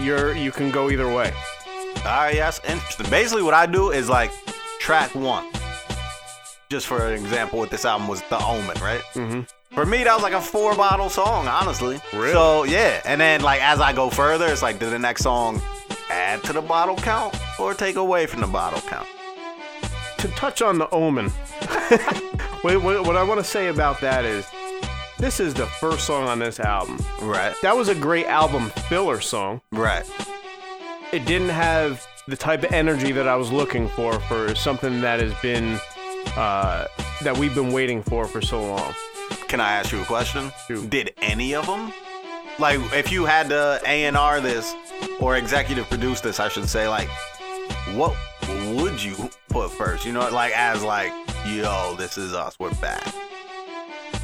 you're 0.00 0.34
you 0.34 0.50
can 0.50 0.70
go 0.70 0.88
either 0.88 1.06
way. 1.14 1.30
All 1.96 2.04
right, 2.04 2.34
yes, 2.34 2.58
interesting. 2.66 3.10
Basically, 3.10 3.42
what 3.42 3.52
I 3.52 3.66
do 3.66 3.90
is 3.90 4.08
like 4.08 4.32
track 4.80 5.14
one. 5.14 5.46
Just 6.70 6.86
for 6.86 7.06
an 7.06 7.12
example, 7.22 7.58
with 7.60 7.68
this 7.68 7.84
album 7.84 8.08
was 8.08 8.22
The 8.30 8.42
Omen, 8.42 8.80
right? 8.80 9.02
Mm-hmm. 9.12 9.42
For 9.74 9.84
me, 9.84 10.04
that 10.04 10.14
was 10.14 10.22
like 10.22 10.32
a 10.32 10.40
four 10.40 10.74
bottle 10.74 11.10
song, 11.10 11.48
honestly. 11.48 12.00
Really? 12.14 12.32
So 12.32 12.64
yeah, 12.64 13.02
and 13.04 13.20
then 13.20 13.42
like 13.42 13.60
as 13.60 13.78
I 13.78 13.92
go 13.92 14.08
further, 14.08 14.46
it's 14.46 14.62
like, 14.62 14.78
did 14.78 14.90
the 14.90 14.98
next 14.98 15.24
song 15.24 15.60
add 16.08 16.42
to 16.44 16.54
the 16.54 16.62
bottle 16.62 16.96
count 16.96 17.36
or 17.60 17.74
take 17.74 17.96
away 17.96 18.24
from 18.24 18.40
the 18.40 18.46
bottle 18.46 18.80
count? 18.80 19.06
To 20.22 20.28
touch 20.28 20.62
on 20.62 20.78
the 20.78 20.88
Omen, 20.90 21.26
wait, 22.62 22.76
what 22.76 23.16
I 23.16 23.24
want 23.24 23.40
to 23.40 23.44
say 23.44 23.66
about 23.66 24.00
that 24.02 24.24
is, 24.24 24.46
this 25.18 25.40
is 25.40 25.52
the 25.52 25.66
first 25.66 26.06
song 26.06 26.28
on 26.28 26.38
this 26.38 26.60
album. 26.60 27.04
Right. 27.20 27.52
That 27.62 27.76
was 27.76 27.88
a 27.88 27.94
great 27.96 28.26
album 28.26 28.70
filler 28.88 29.20
song. 29.20 29.62
Right. 29.72 30.08
It 31.12 31.24
didn't 31.24 31.48
have 31.48 32.06
the 32.28 32.36
type 32.36 32.62
of 32.62 32.72
energy 32.72 33.10
that 33.10 33.26
I 33.26 33.34
was 33.34 33.50
looking 33.50 33.88
for 33.88 34.20
for 34.20 34.54
something 34.54 35.00
that 35.00 35.18
has 35.18 35.34
been 35.42 35.80
uh, 36.36 36.86
that 37.22 37.36
we've 37.36 37.56
been 37.56 37.72
waiting 37.72 38.00
for 38.00 38.26
for 38.28 38.40
so 38.40 38.62
long. 38.62 38.94
Can 39.48 39.60
I 39.60 39.72
ask 39.72 39.90
you 39.90 40.00
a 40.00 40.04
question? 40.04 40.52
Shoot. 40.68 40.88
Did 40.88 41.14
any 41.20 41.52
of 41.52 41.66
them, 41.66 41.92
like, 42.60 42.78
if 42.94 43.10
you 43.10 43.24
had 43.24 43.48
to 43.48 43.80
A 43.84 44.04
and 44.04 44.16
R 44.16 44.40
this 44.40 44.72
or 45.18 45.36
executive 45.36 45.88
produce 45.88 46.20
this, 46.20 46.38
I 46.38 46.48
should 46.48 46.68
say, 46.68 46.86
like, 46.86 47.08
what 47.96 48.16
would 48.76 49.02
you 49.02 49.14
put 49.48 49.70
first? 49.72 50.04
You 50.04 50.12
know, 50.12 50.28
like 50.30 50.52
as 50.56 50.82
like, 50.82 51.12
yo, 51.46 51.94
this 51.98 52.18
is 52.18 52.32
us, 52.34 52.58
we're 52.58 52.74
back. 52.74 53.06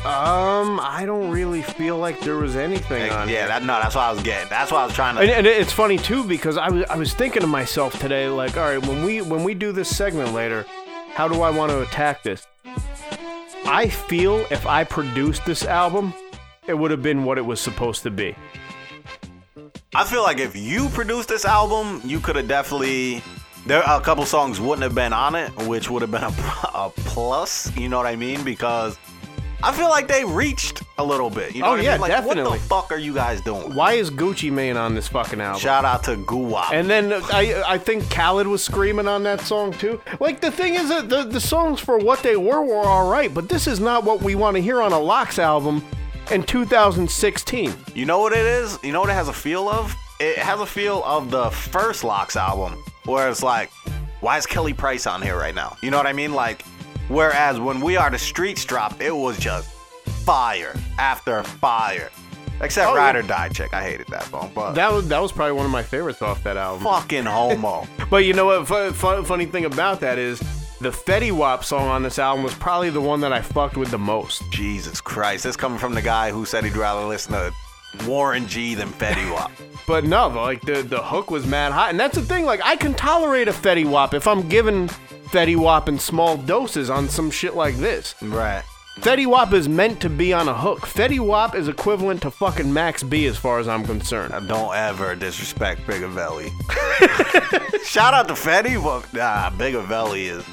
Um, 0.05 0.79
I 0.81 1.03
don't 1.07 1.31
really 1.31 1.61
feel 1.61 1.99
like 1.99 2.21
there 2.21 2.37
was 2.37 2.55
anything 2.55 3.09
Like, 3.11 3.19
on 3.19 3.29
yeah, 3.29 3.35
here. 3.41 3.49
that 3.49 3.63
no, 3.65 3.81
that's 3.81 3.97
what 3.97 4.05
I 4.05 4.13
was 4.13 4.23
getting. 4.23 4.49
That's 4.49 4.71
what 4.71 4.79
I 4.79 4.87
was 4.87 4.95
trying 4.95 5.17
to. 5.17 5.23
And, 5.23 5.31
and 5.31 5.47
it's 5.47 5.73
funny 5.73 5.99
too 5.99 6.23
because 6.23 6.57
I 6.57 6.69
was 6.71 6.85
I 6.89 6.97
was 6.97 7.13
thinking 7.15 7.41
to 7.41 7.49
myself 7.49 7.99
today, 7.99 8.29
like, 8.29 8.57
all 8.57 8.63
right, 8.63 8.87
when 8.87 9.05
we 9.05 9.23
when 9.23 9.43
we 9.43 9.55
do 9.55 9.73
this 9.73 9.95
segment 9.95 10.33
later, 10.35 10.65
how 11.15 11.27
do 11.27 11.43
I 11.43 11.51
want 11.51 11.73
to 11.73 11.81
attack 11.81 12.23
this? 12.23 12.47
I 13.67 13.89
feel 13.89 14.47
if 14.53 14.67
I 14.67 14.85
produced 14.85 15.45
this 15.45 15.65
album, 15.65 16.15
it 16.69 16.75
would 16.75 16.93
have 16.93 17.03
been 17.03 17.25
what 17.25 17.37
it 17.37 17.45
was 17.45 17.61
supposed 17.61 18.05
to 18.05 18.11
be. 18.11 18.37
I 19.95 20.05
feel 20.05 20.23
like 20.23 20.39
if 20.39 20.55
you 20.55 20.89
produced 20.91 21.29
this 21.29 21.45
album, 21.45 22.01
you 22.05 22.21
could 22.21 22.37
have 22.37 22.47
definitely. 22.47 23.23
There 23.69 23.83
a 23.87 24.01
couple 24.01 24.25
songs 24.25 24.59
wouldn't 24.61 24.83
have 24.83 24.95
been 24.95 25.13
on 25.13 25.35
it, 25.35 25.51
which 25.67 25.91
would 25.91 26.01
have 26.03 26.11
been 26.11 26.23
a, 26.25 26.29
a 26.75 26.91
plus. 26.97 27.75
You 27.77 27.89
know 27.89 27.99
what 27.99 28.07
I 28.07 28.17
mean? 28.17 28.43
Because 28.43 28.99
I 29.63 29.73
feel 29.73 29.89
like 29.91 30.09
they 30.09 30.25
reached 30.25 30.83
a 30.97 31.05
little 31.05 31.29
bit. 31.29 31.55
You 31.55 31.61
know 31.61 31.69
Oh, 31.69 31.71
what 31.73 31.81
I 31.81 31.83
yeah, 31.83 31.93
mean? 31.93 32.01
Like, 32.01 32.11
what 32.25 32.25
definitely. 32.37 32.59
the 32.59 32.65
fuck 32.65 32.91
are 32.93 32.97
you 32.99 33.13
guys 33.13 33.41
doing? 33.43 33.75
Why 33.75 33.93
is 33.93 34.11
Gucci 34.11 34.51
Mane 34.51 34.77
on 34.77 34.95
this 34.95 35.09
fucking 35.09 35.41
album? 35.41 35.61
Shout 35.61 35.85
out 35.85 36.03
to 36.05 36.17
Guwap. 36.17 36.73
And 36.73 36.89
then 36.89 37.13
I 37.13 37.63
I 37.67 37.77
think 37.79 38.09
Khaled 38.11 38.47
was 38.47 38.65
screaming 38.65 39.07
on 39.07 39.23
that 39.25 39.41
song 39.43 39.73
too. 39.73 40.01
Like 40.19 40.41
the 40.41 40.51
thing 40.51 40.75
is 40.75 40.89
that 40.89 41.09
the 41.11 41.25
the 41.25 41.41
songs 41.41 41.79
for 41.79 41.99
what 41.99 42.23
they 42.23 42.37
were 42.37 42.63
were 42.65 42.87
all 42.87 43.11
right, 43.11 43.33
but 43.35 43.49
this 43.51 43.67
is 43.67 43.81
not 43.81 44.03
what 44.03 44.23
we 44.23 44.35
want 44.35 44.57
to 44.57 44.63
hear 44.63 44.81
on 44.81 44.93
a 44.93 44.99
LOX 44.99 45.39
album 45.39 45.85
in 46.31 46.43
2016. 46.43 47.75
You 47.95 48.07
know 48.07 48.19
what 48.21 48.33
it 48.33 48.47
is? 48.47 48.79
You 48.83 48.93
know 48.93 49.01
what 49.01 49.11
it 49.11 49.15
has 49.15 49.29
a 49.29 49.33
feel 49.33 49.69
of? 49.69 49.95
It 50.21 50.39
has 50.39 50.59
a 50.61 50.67
feel 50.67 51.03
of 51.05 51.31
the 51.31 51.51
first 51.51 52.03
LOX 52.03 52.35
album, 52.37 52.83
where 53.09 53.29
it's 53.29 53.43
like, 53.43 53.71
why 54.21 54.37
is 54.39 54.47
Kelly 54.47 54.75
Price 54.75 55.07
on 55.07 55.23
here 55.23 55.37
right 55.39 55.55
now? 55.55 55.77
You 55.83 55.91
know 55.91 55.97
what 55.97 56.07
I 56.07 56.13
mean? 56.13 56.33
Like, 56.35 56.63
whereas 57.09 57.59
when 57.59 57.81
We 57.81 57.97
Are 57.97 58.11
the 58.11 58.19
Streets 58.19 58.65
dropped, 58.65 59.01
it 59.01 59.15
was 59.15 59.39
just 59.39 59.69
fire 60.25 60.75
after 60.99 61.43
fire. 61.43 62.11
Except 62.61 62.91
Oh, 62.91 62.97
Ride 62.97 63.15
or 63.17 63.23
Die 63.23 63.49
Chick. 63.51 63.73
I 63.73 63.83
hated 63.83 64.09
that 64.09 64.25
song, 64.25 64.51
but 64.53 64.73
That 64.73 64.93
was 64.93 65.07
that 65.09 65.21
was 65.23 65.31
probably 65.31 65.53
one 65.53 65.65
of 65.65 65.71
my 65.71 65.83
favorites 65.85 66.23
off 66.23 66.43
that 66.43 66.57
album. 66.57 66.83
fucking 66.85 67.25
homo. 67.25 67.87
But 68.11 68.25
you 68.25 68.33
know 68.33 68.47
what? 68.47 68.67
Fu- 68.67 69.23
funny 69.25 69.47
thing 69.47 69.65
about 69.67 70.01
that 70.01 70.19
is 70.19 70.41
the 70.81 70.91
Fetty 70.91 71.31
Wap 71.31 71.65
song 71.65 71.87
on 71.89 72.03
this 72.03 72.19
album 72.19 72.43
was 72.43 72.55
probably 72.55 72.91
the 72.91 73.01
one 73.01 73.21
that 73.21 73.33
I 73.33 73.43
fucked 73.43 73.77
with 73.77 73.91
the 73.93 73.99
most. 73.99 74.43
Jesus 74.51 75.01
Christ. 75.01 75.45
This 75.45 75.57
coming 75.57 75.79
from 75.79 75.95
the 75.95 76.03
guy 76.03 76.33
who 76.33 76.45
said 76.45 76.65
he'd 76.65 76.77
rather 76.77 77.07
listen 77.07 77.33
to 77.33 77.53
Warren 78.07 78.47
G 78.47 78.75
than 78.75 78.89
Fetty 78.89 79.33
Wap. 79.33 79.51
But 79.87 80.05
no, 80.05 80.29
like 80.29 80.61
the 80.63 80.83
the 80.83 81.03
hook 81.03 81.31
was 81.31 81.47
mad 81.47 81.73
hot, 81.73 81.91
and 81.91 81.99
that's 81.99 82.17
the 82.17 82.23
thing. 82.23 82.45
Like 82.45 82.61
I 82.65 82.77
can 82.77 82.95
tolerate 82.95 83.49
a 83.49 83.53
Fetty 83.53 83.89
Wap 83.89 84.15
if 84.15 84.27
I'm 84.27 84.49
given 84.49 84.89
Fetty 85.31 85.57
Wap 85.57 85.89
in 85.89 85.99
small 85.99 86.37
doses 86.37 86.91
on 86.91 87.09
some 87.09 87.31
shit 87.31 87.55
like 87.55 87.77
this. 87.77 88.15
right. 88.23 88.63
Fetty 89.01 89.27
Wap 89.27 89.53
is 89.53 89.69
meant 89.69 90.01
to 90.01 90.11
be 90.11 90.33
on 90.33 90.49
a 90.49 90.55
hook. 90.55 90.81
Fetty 90.81 91.21
Wap 91.21 91.55
is 91.55 91.69
equivalent 91.69 92.21
to 92.23 92.33
fucking 92.33 92.73
Max 92.73 93.05
B 93.05 93.27
as 93.27 93.37
far 93.39 93.61
as 93.61 93.69
I'm 93.69 93.85
concerned. 93.85 94.35
Uh, 94.35 94.41
don't 94.41 94.75
ever 94.75 95.15
disrespect 95.15 95.83
Bigavelli. 95.83 96.51
Shout 97.85 98.13
out 98.13 98.27
to 98.27 98.35
Fetty, 98.35 98.83
but 98.83 99.13
nah, 99.15 99.51
Bigavelli 99.51 100.25
is 100.37 100.45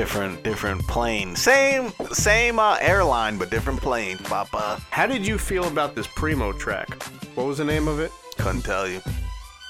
different, 0.00 0.42
different 0.42 0.86
plane. 0.86 1.34
Same, 1.36 1.90
same 2.12 2.58
uh, 2.58 2.76
airline, 2.80 3.38
but 3.38 3.50
different 3.50 3.80
plane. 3.80 4.18
Papa, 4.18 4.80
How 4.90 5.06
did 5.06 5.26
you 5.26 5.38
feel 5.38 5.66
about 5.68 5.94
this 5.94 6.06
Primo 6.06 6.52
track? 6.52 7.02
What 7.34 7.46
was 7.46 7.58
the 7.58 7.64
name 7.64 7.88
of 7.88 7.98
it? 8.00 8.12
couldn't 8.38 8.62
tell 8.62 8.86
you. 8.86 9.00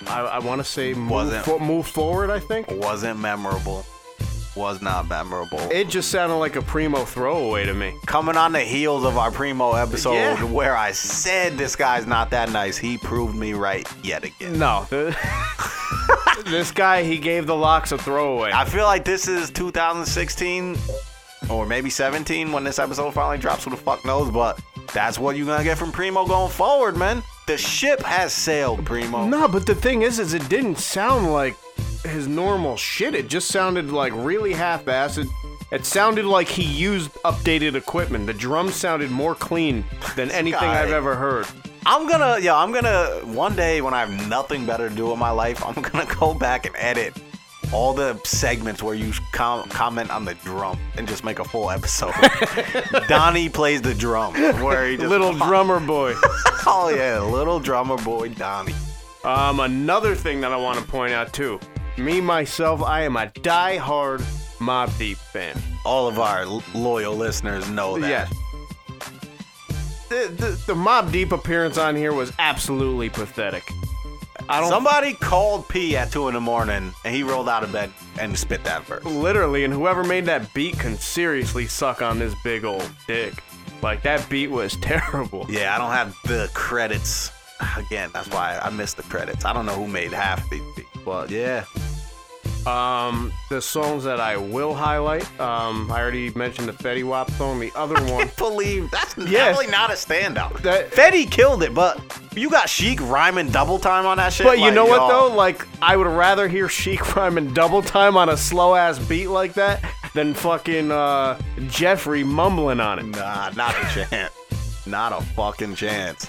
I, 0.08 0.20
I 0.22 0.38
want 0.40 0.60
to 0.60 0.64
say 0.64 0.92
move, 0.94 1.10
Wasn't- 1.10 1.44
fo- 1.44 1.58
move 1.60 1.86
forward. 1.86 2.30
I 2.30 2.40
think 2.40 2.68
Wasn't 2.70 3.18
memorable. 3.20 3.86
Was 4.56 4.80
not 4.82 5.06
memorable. 5.08 5.60
it 5.70 5.88
just 5.88 6.10
sounded 6.10 6.36
like 6.36 6.56
a 6.56 6.62
Primo 6.62 7.04
throwaway 7.04 7.64
to 7.66 7.74
me. 7.74 7.94
Coming 8.06 8.36
on 8.38 8.52
the 8.52 8.60
heels 8.60 9.04
of 9.04 9.18
our 9.18 9.30
primo 9.30 9.74
episode 9.74 10.14
Yeah. 10.14 10.42
where 10.44 10.74
I 10.74 10.92
said 10.92 11.58
this 11.58 11.76
guy's 11.76 12.06
not 12.06 12.30
that 12.30 12.50
nice, 12.50 12.78
he 12.78 12.96
proved 12.98 13.36
me 13.36 13.52
right 13.52 13.86
yet 14.02 14.24
again. 14.24 14.58
No, 14.58 14.86
the, 14.88 15.14
this 16.44 16.70
guy 16.70 17.02
he 17.02 17.18
gave 17.18 17.46
the 17.46 17.56
LOX 17.56 17.92
a 17.92 17.98
throwaway. 17.98 18.52
I 18.52 18.64
feel 18.64 18.84
like 18.84 19.04
this 19.04 19.28
is 19.28 19.50
2016 19.50 20.76
or 21.50 21.66
maybe 21.66 21.90
17 21.90 22.52
when 22.52 22.64
this 22.64 22.78
episode 22.78 23.12
finally 23.14 23.38
drops. 23.38 23.64
Who 23.64 23.70
the 23.70 23.76
fuck 23.76 24.04
knows? 24.04 24.30
But 24.30 24.60
that's 24.92 25.18
what 25.18 25.36
you're 25.36 25.46
gonna 25.46 25.64
get 25.64 25.78
from 25.78 25.92
Primo 25.92 26.26
going 26.26 26.50
forward, 26.50 26.96
man. 26.96 27.22
The 27.46 27.56
ship 27.56 28.00
has 28.02 28.32
sailed, 28.32 28.84
Primo. 28.84 29.26
No, 29.26 29.46
but 29.46 29.66
the 29.66 29.74
thing 29.74 30.02
is, 30.02 30.18
is 30.18 30.34
it 30.34 30.48
didn't 30.48 30.78
sound 30.78 31.32
like 31.32 31.56
his 32.04 32.26
normal 32.26 32.76
shit. 32.76 33.14
It 33.14 33.28
just 33.28 33.48
sounded 33.48 33.90
like 33.90 34.12
really 34.14 34.52
half-assed. 34.52 35.18
It, 35.18 35.28
it 35.72 35.84
sounded 35.84 36.24
like 36.24 36.48
he 36.48 36.62
used 36.62 37.12
updated 37.24 37.74
equipment. 37.74 38.26
The 38.26 38.34
drums 38.34 38.74
sounded 38.74 39.10
more 39.10 39.34
clean 39.34 39.84
than 40.14 40.30
anything. 40.30 40.62
I've 40.62 40.92
ever 40.92 41.16
heard. 41.16 41.46
I'm 41.88 42.08
gonna, 42.08 42.38
yeah, 42.40 42.56
I'm 42.56 42.72
gonna 42.72 43.20
one 43.24 43.54
day 43.54 43.80
when 43.80 43.94
I 43.94 44.00
have 44.00 44.28
nothing 44.28 44.66
better 44.66 44.88
to 44.88 44.94
do 44.94 45.12
in 45.12 45.18
my 45.18 45.30
life, 45.30 45.64
I'm 45.64 45.74
gonna 45.80 46.06
go 46.20 46.34
back 46.34 46.66
and 46.66 46.74
edit 46.76 47.14
all 47.72 47.92
the 47.94 48.18
segments 48.24 48.82
where 48.82 48.94
you 48.94 49.12
com- 49.32 49.68
comment 49.68 50.10
on 50.10 50.24
the 50.24 50.34
drum 50.34 50.78
and 50.96 51.06
just 51.08 51.24
make 51.24 51.38
a 51.38 51.44
full 51.44 51.70
episode. 51.70 52.12
Donnie 53.08 53.48
plays 53.48 53.82
the 53.82 53.94
drum, 53.94 54.34
where 54.62 54.88
he 54.88 54.96
just 54.96 55.08
Little 55.08 55.32
drummer 55.46 55.80
boy. 55.80 56.14
Oh 56.66 56.92
yeah, 56.94 57.20
little 57.20 57.60
drummer 57.60 57.96
boy 57.98 58.30
Donnie. 58.30 58.74
Um, 59.24 59.60
another 59.60 60.14
thing 60.14 60.40
that 60.42 60.52
I 60.52 60.56
want 60.56 60.78
to 60.78 60.84
point 60.84 61.12
out 61.12 61.32
too. 61.32 61.58
Me 61.98 62.20
myself, 62.20 62.82
I 62.82 63.02
am 63.02 63.16
a 63.16 63.26
die-hard 63.42 64.20
Mobb 64.58 64.96
Deep 64.98 65.16
fan. 65.18 65.56
All 65.84 66.06
of 66.06 66.18
our 66.18 66.40
l- 66.42 66.62
loyal 66.74 67.14
listeners 67.16 67.68
know 67.70 67.98
that. 67.98 68.08
Yes. 68.08 68.32
The, 70.08 70.28
the, 70.28 70.50
the 70.66 70.74
Mobb 70.74 71.10
Deep 71.10 71.32
appearance 71.32 71.78
on 71.78 71.96
here 71.96 72.12
was 72.12 72.32
absolutely 72.38 73.10
pathetic. 73.10 73.64
I 74.48 74.60
don't 74.60 74.68
Somebody 74.70 75.14
called 75.14 75.68
P 75.68 75.96
at 75.96 76.12
two 76.12 76.28
in 76.28 76.34
the 76.34 76.40
morning, 76.40 76.92
and 77.04 77.14
he 77.14 77.24
rolled 77.24 77.48
out 77.48 77.64
of 77.64 77.72
bed 77.72 77.90
and 78.20 78.38
spit 78.38 78.62
that 78.64 78.84
verse. 78.84 79.02
literally, 79.04 79.64
and 79.64 79.72
whoever 79.74 80.04
made 80.04 80.26
that 80.26 80.52
beat 80.54 80.78
can 80.78 80.96
seriously 80.96 81.66
suck 81.66 82.00
on 82.00 82.18
this 82.20 82.34
big 82.44 82.64
old 82.64 82.88
dick. 83.08 83.42
Like 83.82 84.02
that 84.02 84.28
beat 84.28 84.50
was 84.50 84.76
terrible. 84.80 85.46
Yeah, 85.48 85.74
I 85.74 85.78
don't 85.78 85.90
have 85.90 86.16
the 86.24 86.48
credits. 86.54 87.32
Again, 87.76 88.10
that's 88.12 88.28
why 88.28 88.58
I 88.62 88.70
missed 88.70 88.98
the 88.98 89.02
credits. 89.04 89.44
I 89.44 89.52
don't 89.52 89.66
know 89.66 89.74
who 89.74 89.88
made 89.88 90.12
half 90.12 90.48
the 90.50 90.60
beat, 90.76 90.86
but 91.04 91.30
yeah. 91.30 91.64
Um, 92.66 93.32
the 93.48 93.62
songs 93.62 94.02
that 94.04 94.20
I 94.20 94.36
will 94.36 94.74
highlight, 94.74 95.22
um, 95.40 95.90
I 95.92 96.00
already 96.00 96.30
mentioned 96.34 96.68
the 96.68 96.72
Fetty 96.72 97.04
Wap 97.04 97.30
song. 97.32 97.60
The 97.60 97.70
other 97.76 97.94
one, 98.12 98.30
Believe 98.36 98.90
that's 98.90 99.16
Yes. 99.16 99.30
definitely 99.30 99.68
not 99.68 99.90
a 99.90 99.94
standout. 99.94 100.60
That- 100.62 100.90
Fetty 100.90 101.30
killed 101.30 101.62
it, 101.62 101.72
but 101.74 102.00
you 102.34 102.50
got 102.50 102.68
Sheek 102.68 103.00
rhyming 103.00 103.50
double 103.50 103.78
time 103.78 104.04
on 104.04 104.16
that 104.16 104.32
shit. 104.32 104.46
but 104.46 104.58
you 104.58 104.64
like, 104.64 104.74
know 104.74 104.84
what 104.84 105.00
yo, 105.02 105.28
though? 105.28 105.34
Like, 105.36 105.66
I 105.80 105.96
would 105.96 106.08
rather 106.08 106.48
hear 106.48 106.68
Sheek 106.68 107.14
rhyming 107.16 107.54
double 107.54 107.82
time 107.82 108.16
on 108.16 108.28
a 108.28 108.36
slow 108.36 108.74
ass 108.74 108.98
beat 108.98 109.28
like 109.28 109.54
that 109.54 109.82
than 110.14 110.34
fucking 110.34 110.90
uh, 110.90 111.38
Jeffrey 111.68 112.24
mumbling 112.24 112.80
on 112.80 112.98
it. 112.98 113.04
Nah, 113.04 113.50
not 113.50 113.74
a 113.76 114.06
chance. 114.10 114.32
Not 114.86 115.12
a 115.12 115.24
fucking 115.34 115.74
chance. 115.76 116.28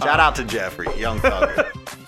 Shout 0.00 0.20
out 0.20 0.34
to 0.36 0.44
Jeffrey, 0.44 0.86
Young 0.98 1.18
Thugger. 1.18 2.07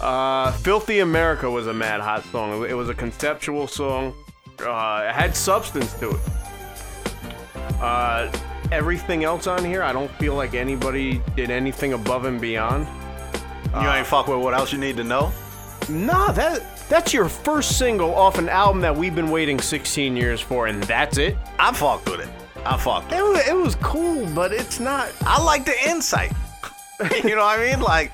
Uh, 0.00 0.52
Filthy 0.52 1.00
America 1.00 1.50
was 1.50 1.66
a 1.66 1.74
mad 1.74 2.00
hot 2.00 2.24
song. 2.26 2.64
It 2.64 2.74
was 2.74 2.88
a 2.88 2.94
conceptual 2.94 3.66
song. 3.66 4.14
Uh, 4.60 5.06
it 5.08 5.14
had 5.14 5.36
substance 5.36 5.94
to 5.94 6.10
it. 6.10 6.20
Uh, 7.80 8.30
everything 8.72 9.24
else 9.24 9.46
on 9.46 9.64
here, 9.64 9.82
I 9.82 9.92
don't 9.92 10.10
feel 10.12 10.34
like 10.34 10.54
anybody 10.54 11.22
did 11.36 11.50
anything 11.50 11.92
above 11.92 12.24
and 12.24 12.40
beyond. 12.40 12.86
You 13.74 13.88
ain't 13.88 14.06
fuck 14.06 14.28
with 14.28 14.38
what 14.38 14.54
else 14.54 14.72
you 14.72 14.78
need 14.78 14.96
to 14.96 15.04
know. 15.04 15.32
Nah, 15.88 16.32
that 16.32 16.62
that's 16.88 17.12
your 17.12 17.28
first 17.28 17.78
single 17.78 18.14
off 18.14 18.38
an 18.38 18.48
album 18.48 18.80
that 18.80 18.96
we've 18.96 19.14
been 19.14 19.30
waiting 19.30 19.60
16 19.60 20.16
years 20.16 20.40
for, 20.40 20.66
and 20.66 20.82
that's 20.84 21.18
it. 21.18 21.36
I 21.58 21.72
fucked 21.72 22.08
with 22.08 22.20
it. 22.20 22.28
I 22.64 22.76
fucked. 22.76 23.12
It 23.12 23.22
was, 23.22 23.46
it 23.46 23.54
was 23.54 23.74
cool, 23.76 24.26
but 24.34 24.52
it's 24.52 24.80
not. 24.80 25.12
I 25.22 25.42
like 25.42 25.64
the 25.64 25.76
insight. 25.88 26.32
you 27.24 27.36
know 27.36 27.44
what 27.44 27.60
I 27.60 27.70
mean? 27.70 27.80
Like 27.80 28.12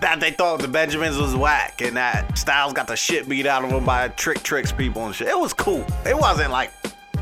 that 0.00 0.20
they 0.20 0.30
thought 0.30 0.60
the 0.60 0.68
Benjamins 0.68 1.16
was 1.16 1.34
whack 1.34 1.80
and 1.82 1.96
that 1.96 2.36
Styles 2.38 2.72
got 2.72 2.86
the 2.86 2.96
shit 2.96 3.28
beat 3.28 3.46
out 3.46 3.64
of 3.64 3.70
him 3.70 3.84
by 3.84 4.08
Trick 4.08 4.42
Tricks 4.42 4.72
people 4.72 5.04
and 5.06 5.14
shit. 5.14 5.28
It 5.28 5.38
was 5.38 5.52
cool. 5.52 5.84
It 6.04 6.16
wasn't 6.16 6.50
like 6.50 6.70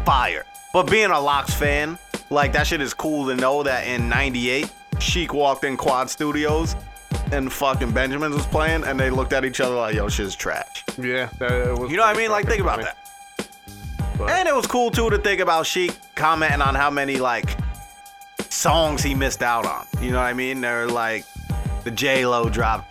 fire. 0.04 0.44
But 0.72 0.90
being 0.90 1.10
a 1.10 1.20
LOX 1.20 1.54
fan, 1.54 1.98
like 2.30 2.52
that 2.52 2.66
shit 2.66 2.80
is 2.80 2.94
cool 2.94 3.26
to 3.28 3.34
know 3.36 3.62
that 3.62 3.86
in 3.86 4.08
98, 4.08 4.70
Sheek 4.98 5.32
walked 5.34 5.64
in 5.64 5.76
Quad 5.76 6.10
Studios 6.10 6.74
and 7.32 7.52
fucking 7.52 7.92
Benjamins 7.92 8.34
was 8.34 8.46
playing 8.46 8.84
and 8.84 8.98
they 8.98 9.10
looked 9.10 9.32
at 9.32 9.44
each 9.44 9.60
other 9.60 9.74
like, 9.74 9.94
yo, 9.94 10.08
shit's 10.08 10.34
trash. 10.34 10.84
Yeah, 10.98 11.28
that 11.38 11.78
was. 11.78 11.90
You 11.90 11.96
know 11.96 12.02
what 12.04 12.16
I 12.16 12.18
mean? 12.18 12.30
Like, 12.30 12.46
think 12.46 12.60
about 12.60 12.80
that. 12.82 12.96
But- 14.18 14.30
And 14.30 14.48
it 14.48 14.54
was 14.54 14.66
cool 14.66 14.90
too 14.90 15.10
to 15.10 15.18
think 15.18 15.40
about 15.40 15.66
Sheek 15.66 15.92
commenting 16.14 16.60
on 16.62 16.74
how 16.74 16.90
many 16.90 17.16
like 17.16 17.48
songs 18.48 19.02
he 19.02 19.14
missed 19.14 19.42
out 19.42 19.66
on. 19.66 19.86
You 20.00 20.10
know 20.12 20.18
what 20.18 20.26
I 20.26 20.32
mean? 20.34 20.60
They're 20.60 20.86
like 20.88 21.24
the 21.84 21.90
J 21.90 22.26
Lo 22.26 22.48
drop. 22.48 22.88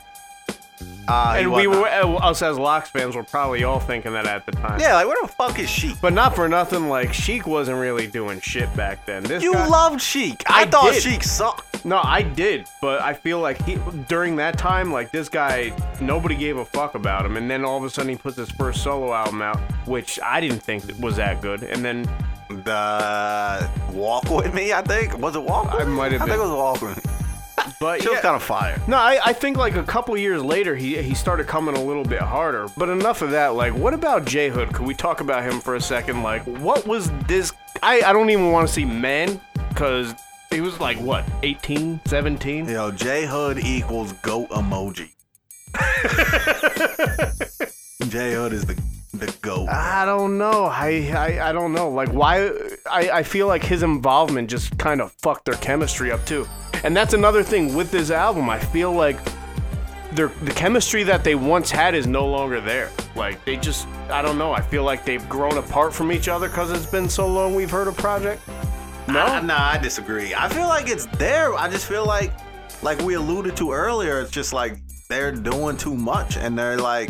Uh, 1.07 1.35
And 1.37 1.51
we 1.51 1.67
were, 1.67 1.85
us 1.87 2.41
as 2.41 2.57
LOX 2.57 2.89
fans 2.89 3.15
were 3.15 3.23
probably 3.23 3.63
all 3.65 3.79
thinking 3.79 4.13
that 4.13 4.25
at 4.25 4.45
the 4.45 4.53
time. 4.53 4.79
yeah, 4.79 4.95
like 4.95 5.05
where 5.07 5.17
the 5.21 5.27
fuck 5.27 5.59
is 5.59 5.69
Sheek? 5.69 5.95
But 6.01 6.13
not 6.13 6.33
for 6.35 6.47
nothing, 6.47 6.87
like 6.87 7.13
Sheek 7.13 7.45
wasn't 7.45 7.77
really 7.77 8.07
doing 8.07 8.39
shit 8.39 8.73
back 8.75 9.05
then. 9.05 9.23
This 9.23 9.43
You 9.43 9.53
guy, 9.53 9.67
loved 9.67 10.01
Sheek. 10.01 10.43
I, 10.47 10.61
I 10.61 10.65
thought 10.65 10.93
did. 10.93 11.03
Sheek 11.03 11.23
sucked. 11.23 11.85
No, 11.85 11.99
I 12.01 12.21
did, 12.21 12.67
but 12.81 13.01
I 13.01 13.13
feel 13.13 13.39
like 13.41 13.61
he 13.65 13.77
during 14.07 14.37
that 14.37 14.57
time, 14.57 14.91
like 14.93 15.11
this 15.11 15.27
guy, 15.27 15.73
nobody 15.99 16.35
gave 16.35 16.55
a 16.57 16.63
fuck 16.65 16.95
about 16.95 17.25
him, 17.25 17.35
and 17.35 17.51
then 17.51 17.65
all 17.65 17.77
of 17.77 17.83
a 17.83 17.89
sudden 17.89 18.09
he 18.09 18.15
puts 18.15 18.37
his 18.37 18.49
first 18.51 18.81
solo 18.83 19.13
album 19.13 19.41
out, 19.41 19.57
which 19.85 20.17
I 20.23 20.39
didn't 20.39 20.59
think 20.63 20.83
was 21.01 21.17
that 21.17 21.41
good, 21.41 21.63
and 21.63 21.83
then 21.83 22.07
The 22.49 23.69
Walk 23.91 24.29
with 24.29 24.53
Me, 24.53 24.71
I 24.71 24.81
think. 24.81 25.17
Was 25.17 25.35
it 25.35 25.43
Walk? 25.43 25.73
With 25.73 25.81
I 25.81 25.85
might 25.85 26.13
have 26.13 26.21
I 26.21 26.25
think 26.25 26.37
it 26.37 26.43
was 26.43 26.51
Walk 26.51 26.81
with 26.81 27.05
Me. 27.05 27.11
But 27.83 27.99
was 27.99 28.13
yeah. 28.13 28.21
kind 28.21 28.35
of 28.35 28.43
fire. 28.43 28.81
No, 28.87 28.97
I, 28.97 29.19
I 29.25 29.33
think 29.33 29.57
like 29.57 29.75
a 29.75 29.83
couple 29.83 30.15
years 30.15 30.41
later 30.41 30.75
he 30.75 31.01
he 31.01 31.13
started 31.13 31.47
coming 31.47 31.75
a 31.75 31.83
little 31.83 32.05
bit 32.05 32.21
harder. 32.21 32.67
But 32.77 32.89
enough 32.89 33.21
of 33.21 33.31
that. 33.31 33.55
Like, 33.55 33.75
what 33.75 33.93
about 33.93 34.25
J 34.25 34.49
Hood? 34.49 34.73
Could 34.73 34.85
we 34.85 34.93
talk 34.93 35.19
about 35.19 35.43
him 35.43 35.59
for 35.59 35.75
a 35.75 35.81
second? 35.81 36.23
Like, 36.23 36.43
what 36.43 36.87
was 36.87 37.11
this? 37.27 37.51
I 37.81 38.01
I 38.01 38.13
don't 38.13 38.29
even 38.29 38.51
want 38.51 38.67
to 38.67 38.73
see 38.73 38.85
man, 38.85 39.41
cause 39.75 40.13
he 40.49 40.61
was 40.61 40.79
like 40.79 40.97
what 40.97 41.25
18, 41.43 41.99
17? 42.05 42.69
Yo, 42.69 42.91
J 42.91 43.25
Hood 43.25 43.59
equals 43.59 44.13
goat 44.13 44.49
emoji. 44.49 45.09
J 48.09 48.33
Hood 48.33 48.53
is 48.53 48.65
the 48.65 48.81
the 49.13 49.33
goat. 49.41 49.69
I 49.69 50.05
don't 50.05 50.37
know. 50.37 50.65
I, 50.65 51.11
I 51.15 51.49
I 51.49 51.51
don't 51.51 51.73
know. 51.73 51.89
Like 51.89 52.09
why? 52.09 52.49
I 52.89 53.09
I 53.11 53.23
feel 53.23 53.47
like 53.47 53.63
his 53.63 53.83
involvement 53.83 54.49
just 54.49 54.77
kind 54.77 55.01
of 55.01 55.11
fucked 55.13 55.45
their 55.45 55.55
chemistry 55.55 56.11
up 56.11 56.25
too. 56.25 56.47
And 56.83 56.95
that's 56.95 57.13
another 57.13 57.43
thing 57.43 57.75
with 57.75 57.91
this 57.91 58.11
album. 58.11 58.49
I 58.49 58.59
feel 58.59 58.91
like 58.91 59.17
their 60.11 60.27
the 60.43 60.51
chemistry 60.51 61.03
that 61.03 61.23
they 61.23 61.35
once 61.35 61.71
had 61.71 61.95
is 61.95 62.07
no 62.07 62.25
longer 62.25 62.59
there. 62.59 62.89
Like 63.15 63.43
they 63.45 63.55
just 63.57 63.87
I 64.09 64.21
don't 64.21 64.37
know. 64.37 64.51
I 64.51 64.61
feel 64.61 64.83
like 64.83 65.05
they've 65.05 65.27
grown 65.29 65.57
apart 65.57 65.93
from 65.93 66.11
each 66.11 66.27
other 66.27 66.47
because 66.47 66.71
it's 66.71 66.89
been 66.89 67.09
so 67.09 67.27
long 67.27 67.55
we've 67.55 67.71
heard 67.71 67.87
a 67.87 67.93
project. 67.93 68.41
No. 69.07 69.19
I, 69.19 69.41
nah, 69.41 69.71
I 69.71 69.77
disagree. 69.77 70.33
I 70.33 70.47
feel 70.49 70.67
like 70.67 70.87
it's 70.87 71.05
there. 71.17 71.53
I 71.55 71.69
just 71.69 71.85
feel 71.87 72.05
like, 72.05 72.31
like 72.81 72.99
we 73.01 73.15
alluded 73.15 73.57
to 73.57 73.71
earlier, 73.71 74.21
it's 74.21 74.31
just 74.31 74.53
like 74.53 74.77
they're 75.09 75.31
doing 75.31 75.75
too 75.75 75.93
much, 75.93 76.37
and 76.37 76.57
they're 76.57 76.77
like, 76.77 77.09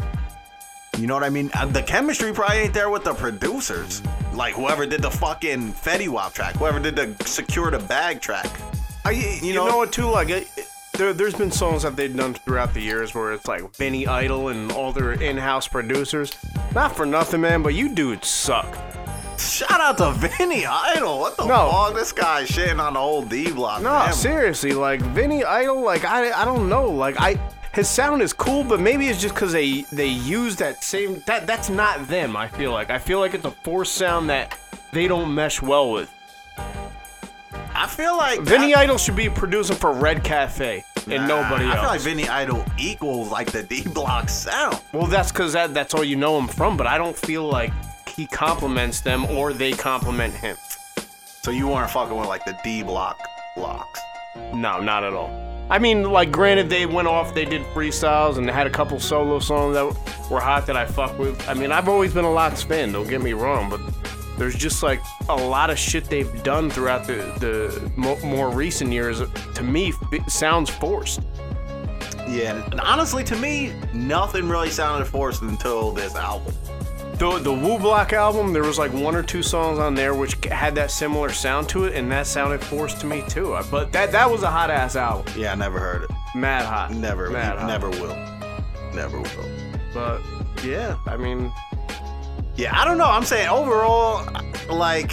you 0.97 1.07
know 1.07 1.13
what 1.15 1.23
I 1.23 1.29
mean? 1.29 1.49
Uh, 1.53 1.65
The 1.65 1.81
chemistry 1.83 2.31
probably 2.33 2.57
ain't 2.57 2.73
there 2.73 2.89
with 2.89 3.03
the 3.03 3.13
producers. 3.13 4.01
Like 4.33 4.53
whoever 4.53 4.85
did 4.85 5.01
the 5.01 5.11
fucking 5.11 5.73
Fetty 5.73 6.07
Wap 6.09 6.33
track, 6.33 6.55
whoever 6.55 6.79
did 6.79 6.95
the 6.95 7.15
Secure 7.25 7.71
the 7.71 7.79
Bag 7.79 8.21
track. 8.21 8.49
I, 9.05 9.11
you, 9.11 9.47
You 9.49 9.53
know, 9.53 9.67
know, 9.67 9.77
what 9.77 9.91
too? 9.91 10.09
Like 10.09 10.29
it, 10.29 10.47
there, 10.93 11.13
there's 11.13 11.33
been 11.35 11.51
songs 11.51 11.83
that 11.83 11.95
they've 11.95 12.15
done 12.15 12.33
throughout 12.35 12.73
the 12.73 12.81
years 12.81 13.13
where 13.15 13.33
it's 13.33 13.47
like 13.47 13.75
Vinny 13.75 14.07
Idol 14.07 14.49
and 14.49 14.71
all 14.71 14.91
their 14.93 15.11
in-house 15.13 15.67
producers. 15.67 16.31
Not 16.75 16.95
for 16.95 17.05
nothing, 17.05 17.41
man, 17.41 17.63
but 17.63 17.73
you 17.73 17.89
dudes 17.89 18.27
suck. 18.27 18.77
shout 19.37 19.81
out 19.81 19.97
to 19.97 20.11
Vinny 20.11 20.65
Idol. 20.65 21.19
What 21.19 21.35
the 21.37 21.45
No. 21.45 21.69
fuck? 21.71 21.95
This 21.95 22.11
guy 22.11 22.43
shitting 22.43 22.79
on 22.79 22.93
the 22.93 22.99
old 22.99 23.29
D 23.29 23.51
block. 23.51 23.81
No, 23.81 23.89
family. 23.89 24.13
seriously, 24.13 24.71
like 24.73 25.01
Vinny 25.01 25.43
Idol, 25.43 25.81
like 25.81 26.05
I, 26.05 26.31
I 26.31 26.45
don't 26.45 26.69
know, 26.69 26.89
like 26.89 27.15
I, 27.19 27.39
his 27.73 27.89
sound 27.89 28.21
is 28.21 28.33
cool, 28.33 28.63
but 28.63 28.79
maybe 28.79 29.07
it's 29.07 29.19
just 29.19 29.33
because 29.33 29.51
they 29.51 29.81
they 29.91 30.07
use 30.07 30.55
that 30.57 30.83
same 30.83 31.21
that 31.25 31.47
that's 31.47 31.69
not 31.69 32.07
them. 32.07 32.37
I 32.37 32.47
feel 32.47 32.71
like 32.71 32.89
I 32.89 32.99
feel 32.99 33.19
like 33.19 33.33
it's 33.33 33.45
a 33.45 33.51
forced 33.51 33.95
sound 33.95 34.29
that 34.29 34.57
they 34.91 35.07
don't 35.07 35.33
mesh 35.33 35.61
well 35.61 35.91
with. 35.91 36.11
I 37.75 37.87
feel 37.87 38.15
like 38.15 38.41
Vinny 38.41 38.75
I, 38.75 38.83
Idol 38.83 38.97
should 38.97 39.15
be 39.15 39.29
producing 39.29 39.75
for 39.75 39.91
Red 39.91 40.23
Cafe 40.23 40.83
and 41.07 41.27
Nah, 41.27 41.41
nobody 41.41 41.65
I 41.65 41.75
feel 41.75 41.83
like 41.85 42.01
Vinny 42.01 42.29
Idol 42.29 42.63
equals 42.77 43.29
like 43.31 43.51
the 43.51 43.63
D 43.63 43.83
block 43.87 44.29
sound. 44.29 44.79
well, 44.93 45.07
that's 45.07 45.31
because 45.31 45.53
that 45.53 45.73
that's 45.73 45.93
all 45.95 46.03
you 46.03 46.15
know 46.15 46.37
him 46.37 46.47
from, 46.47 46.77
but 46.77 46.85
I 46.85 46.97
don't 46.99 47.17
feel 47.17 47.43
like 47.47 47.73
he 48.07 48.27
compliments 48.27 49.01
them 49.01 49.25
or 49.25 49.51
they 49.51 49.71
compliment 49.71 50.35
him. 50.35 50.55
So 51.41 51.49
you 51.49 51.67
weren't 51.67 51.89
fucking 51.89 52.15
with 52.15 52.27
like 52.27 52.45
the 52.45 52.57
D 52.63 52.83
block 52.83 53.19
blocks. 53.55 53.99
No, 54.53 54.79
not 54.79 55.03
at 55.03 55.13
all. 55.13 55.52
I 55.69 55.79
mean, 55.79 56.03
like, 56.03 56.31
granted, 56.31 56.69
they 56.69 56.85
went 56.85 57.07
off, 57.07 57.33
they 57.33 57.45
did 57.45 57.61
freestyles, 57.73 58.37
and 58.37 58.49
had 58.49 58.67
a 58.67 58.69
couple 58.69 58.99
solo 58.99 59.39
songs 59.39 59.75
that 59.75 59.85
were 60.29 60.39
hot 60.39 60.65
that 60.67 60.77
I 60.77 60.85
fuck 60.85 61.17
with. 61.17 61.47
I 61.47 61.53
mean, 61.53 61.71
I've 61.71 61.87
always 61.87 62.13
been 62.13 62.25
a 62.25 62.31
LOX 62.31 62.63
fan, 62.63 62.91
don't 62.91 63.07
get 63.07 63.21
me 63.21 63.33
wrong, 63.33 63.69
but 63.69 63.79
there's 64.37 64.55
just 64.55 64.83
like 64.83 65.01
a 65.29 65.35
lot 65.35 65.69
of 65.69 65.77
shit 65.79 66.05
they've 66.05 66.43
done 66.43 66.69
throughout 66.69 67.05
the, 67.07 67.15
the 67.39 67.91
mo- 67.95 68.19
more 68.23 68.49
recent 68.49 68.91
years. 68.91 69.21
To 69.55 69.63
me, 69.63 69.93
sounds 70.27 70.69
forced. 70.69 71.21
Yeah, 72.27 72.63
and 72.71 72.79
honestly, 72.81 73.23
to 73.25 73.35
me, 73.35 73.73
nothing 73.93 74.49
really 74.49 74.69
sounded 74.69 75.05
forced 75.05 75.41
until 75.43 75.91
this 75.91 76.15
album. 76.15 76.53
The 77.17 77.37
the 77.39 77.53
Wu-Block 77.53 78.11
album, 78.13 78.53
there 78.53 78.63
was 78.63 78.77
like 78.79 78.91
one 78.91 79.15
or 79.15 79.23
two 79.23 79.43
songs 79.43 79.77
on 79.79 79.93
there 79.95 80.13
which 80.15 80.43
had 80.45 80.75
that 80.75 80.89
similar 80.91 81.29
sound 81.31 81.69
to 81.69 81.85
it, 81.85 81.95
and 81.95 82.11
that 82.11 82.27
sounded 82.27 82.61
forced 82.61 82.99
to 83.01 83.05
me 83.05 83.23
too. 83.29 83.57
But 83.69 83.91
that 83.93 84.11
that 84.11 84.29
was 84.29 84.43
a 84.43 84.49
hot 84.51 84.69
ass 84.71 84.95
album, 84.95 85.31
Yeah, 85.37 85.51
I 85.51 85.55
never 85.55 85.79
heard 85.79 86.03
it. 86.03 86.11
mad 86.35 86.65
hot, 86.65 86.91
Never, 86.91 87.29
mad 87.29 87.59
hot. 87.59 87.67
never 87.67 87.89
will, 87.91 88.15
never 88.93 89.21
will. 89.21 89.49
But 89.93 90.21
yeah, 90.63 90.97
I 91.05 91.15
mean, 91.17 91.51
Yeah, 92.55 92.77
I 92.79 92.83
don't 92.83 92.97
know. 92.97 93.05
I'm 93.09 93.23
saying 93.25 93.47
overall, 93.47 94.27
like, 94.69 95.11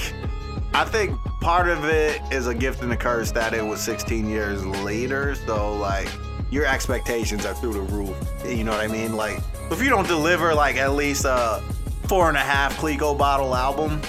I 0.72 0.84
think 0.84 1.16
part 1.42 1.68
of 1.68 1.84
it 1.84 2.20
is 2.32 2.46
a 2.46 2.55
gift 2.55 2.82
and 2.82 2.92
a 2.92 2.96
curse 2.96 3.30
that 3.32 3.53
it 3.55 3.64
was 3.64 3.80
16 3.80 4.28
years 4.28 4.64
later. 4.64 5.34
So 5.34 5.74
like, 5.76 6.09
your 6.51 6.64
expectations 6.64 7.44
are 7.46 7.55
through 7.55 7.74
the 7.74 7.80
roof. 7.82 8.16
You 8.46 8.64
know 8.64 8.72
what 8.72 8.80
I 8.80 8.88
mean? 8.88 9.14
Like, 9.16 9.38
if 9.70 9.82
you 9.82 9.90
don't 9.90 10.09
deliver 10.09 10.55
like 10.55 10.76
at 10.76 10.92
least 10.94 11.24
a 11.26 11.62
four 12.11 12.26
and 12.28 12.36
a 12.36 12.40
half 12.40 12.76
Clico 12.76 13.16
bottle 13.16 13.54
album, 13.54 14.02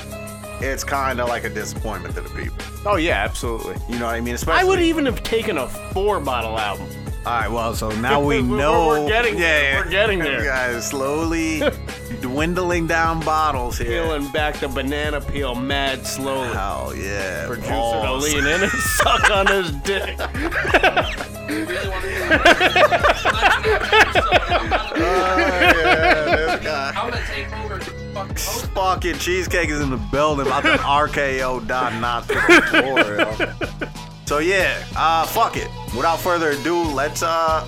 it's 0.59 0.83
kind 0.83 1.19
of 1.21 1.29
like 1.29 1.43
a 1.43 1.49
disappointment 1.49 2.15
to 2.15 2.21
the 2.21 2.29
people. 2.31 2.57
oh 2.87 2.95
yeah, 2.95 3.23
absolutely. 3.23 3.75
You 3.87 3.99
know 3.99 4.07
what 4.07 4.15
I 4.15 4.21
mean? 4.21 4.33
Especially. 4.33 4.59
I 4.59 4.63
would 4.63 4.79
even 4.79 5.05
have 5.05 5.21
taken 5.21 5.59
a 5.59 5.67
four 5.67 6.19
bottle 6.19 6.57
album. 6.57 6.87
All 7.23 7.39
right, 7.39 7.51
well, 7.51 7.75
so 7.75 7.91
now 8.01 8.19
we 8.19 8.41
We're- 8.41 8.57
know. 8.57 8.87
we're 8.87 9.07
getting 9.07 9.35
there. 9.37 9.73
yeah, 9.75 9.83
We're 9.83 9.91
getting 9.91 10.17
there. 10.27 10.43
Guys, 10.45 10.87
slowly 10.89 11.61
dwindling 12.21 12.87
down 12.87 13.19
bottles 13.19 13.77
here. 13.77 14.01
Peeling 14.03 14.31
back 14.31 14.55
the 14.59 14.67
banana 14.67 15.21
peel 15.21 15.53
mad 15.53 16.07
slowly. 16.07 16.49
Oh 16.55 16.93
yeah. 16.97 17.45
Producer 17.45 17.69
to 17.69 18.13
lean 18.15 18.39
in 18.47 18.63
and 18.63 18.71
suck 18.97 19.29
on 19.29 19.45
his 19.45 19.71
dick. 19.83 20.17
Oh, 24.93 25.37
yeah, 25.37 26.35
this 26.35 26.63
guy. 26.63 26.91
I'm 26.95 27.09
gonna 27.09 27.23
take 27.27 27.51
over 27.59 27.79
host. 28.27 28.67
Fucking 28.71 29.17
cheesecake 29.17 29.69
is 29.69 29.81
in 29.81 29.89
the 29.89 29.97
building. 29.97 30.47
About 30.47 30.63
to 30.63 30.77
RKO 30.77 31.67
Don 31.67 32.01
not. 32.01 32.27
So 34.25 34.37
yeah, 34.37 34.85
uh, 34.95 35.25
fuck 35.25 35.57
it. 35.57 35.67
Without 35.93 36.17
further 36.19 36.51
ado, 36.51 36.83
let's 36.83 37.21
uh 37.21 37.67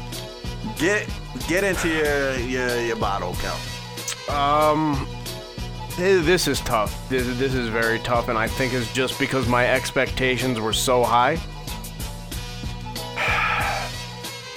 get 0.78 1.10
get 1.48 1.64
into 1.66 1.90
your 1.90 2.38
your, 2.38 2.80
your 2.82 2.96
bottle 2.96 3.36
count. 3.42 4.30
Um, 4.30 5.06
this 5.98 6.48
is 6.48 6.62
tough. 6.62 7.10
This, 7.10 7.28
this 7.38 7.54
is 7.54 7.68
very 7.68 8.00
tough, 8.00 8.30
and 8.30 8.38
I 8.38 8.48
think 8.48 8.74
it's 8.74 8.92
just 8.94 9.20
because 9.20 9.48
my 9.48 9.68
expectations 9.68 10.60
were 10.60 10.74
so 10.74 11.04
high. 11.04 11.38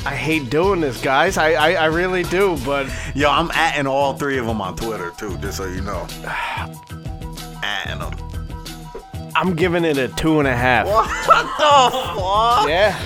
I 0.06 0.14
hate 0.14 0.50
doing 0.50 0.80
this, 0.80 1.00
guys. 1.00 1.36
I, 1.36 1.52
I, 1.54 1.72
I 1.74 1.84
really 1.86 2.22
do, 2.22 2.56
but 2.64 2.86
Yo, 3.14 3.28
I'm 3.30 3.48
atting 3.48 3.86
all 3.86 4.14
three 4.16 4.38
of 4.38 4.46
them 4.46 4.60
on 4.60 4.76
Twitter 4.76 5.10
too, 5.18 5.36
just 5.38 5.56
so 5.56 5.66
you 5.66 5.80
know. 5.80 6.06
atting 7.62 7.98
them. 7.98 9.32
I'm 9.34 9.54
giving 9.54 9.84
it 9.84 9.98
a 9.98 10.08
two 10.08 10.38
and 10.38 10.46
a 10.48 10.56
half. 10.56 10.86
What 10.86 11.08
the 11.58 11.90
fuck? 12.20 12.68
Yeah. 12.68 12.98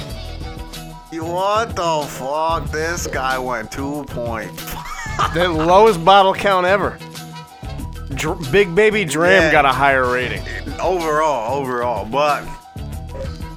You 1.10 1.24
What 1.24 1.74
the 1.74 2.06
fuck? 2.08 2.70
This 2.70 3.06
guy 3.06 3.38
went 3.38 3.72
two 3.72 4.04
point. 4.08 4.54
The 5.34 5.48
lowest 5.48 6.04
bottle 6.04 6.34
count 6.34 6.66
ever. 6.66 6.98
Dr- 8.14 8.52
Big 8.52 8.74
Baby 8.74 9.04
DRAM 9.04 9.42
Yeah. 9.44 9.52
got 9.52 9.64
a 9.64 9.72
higher 9.72 10.10
rating. 10.12 10.42
overall, 10.80 11.54
overall, 11.60 12.04
but 12.04 12.44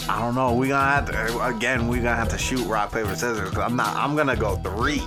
I 0.10 0.20
don't 0.20 0.36
know. 0.36 0.54
We 0.54 0.68
gonna 0.70 0.84
have 0.90 1.06
to 1.12 1.44
again. 1.46 1.88
We 1.88 1.98
gonna 1.98 2.16
have 2.16 2.30
to 2.30 2.38
shoot 2.38 2.66
rock 2.68 2.92
paper 2.92 3.16
scissors. 3.16 3.56
I'm 3.58 3.76
not. 3.76 3.96
I'm 3.96 4.16
gonna 4.16 4.36
go 4.36 4.56
three, 4.58 5.02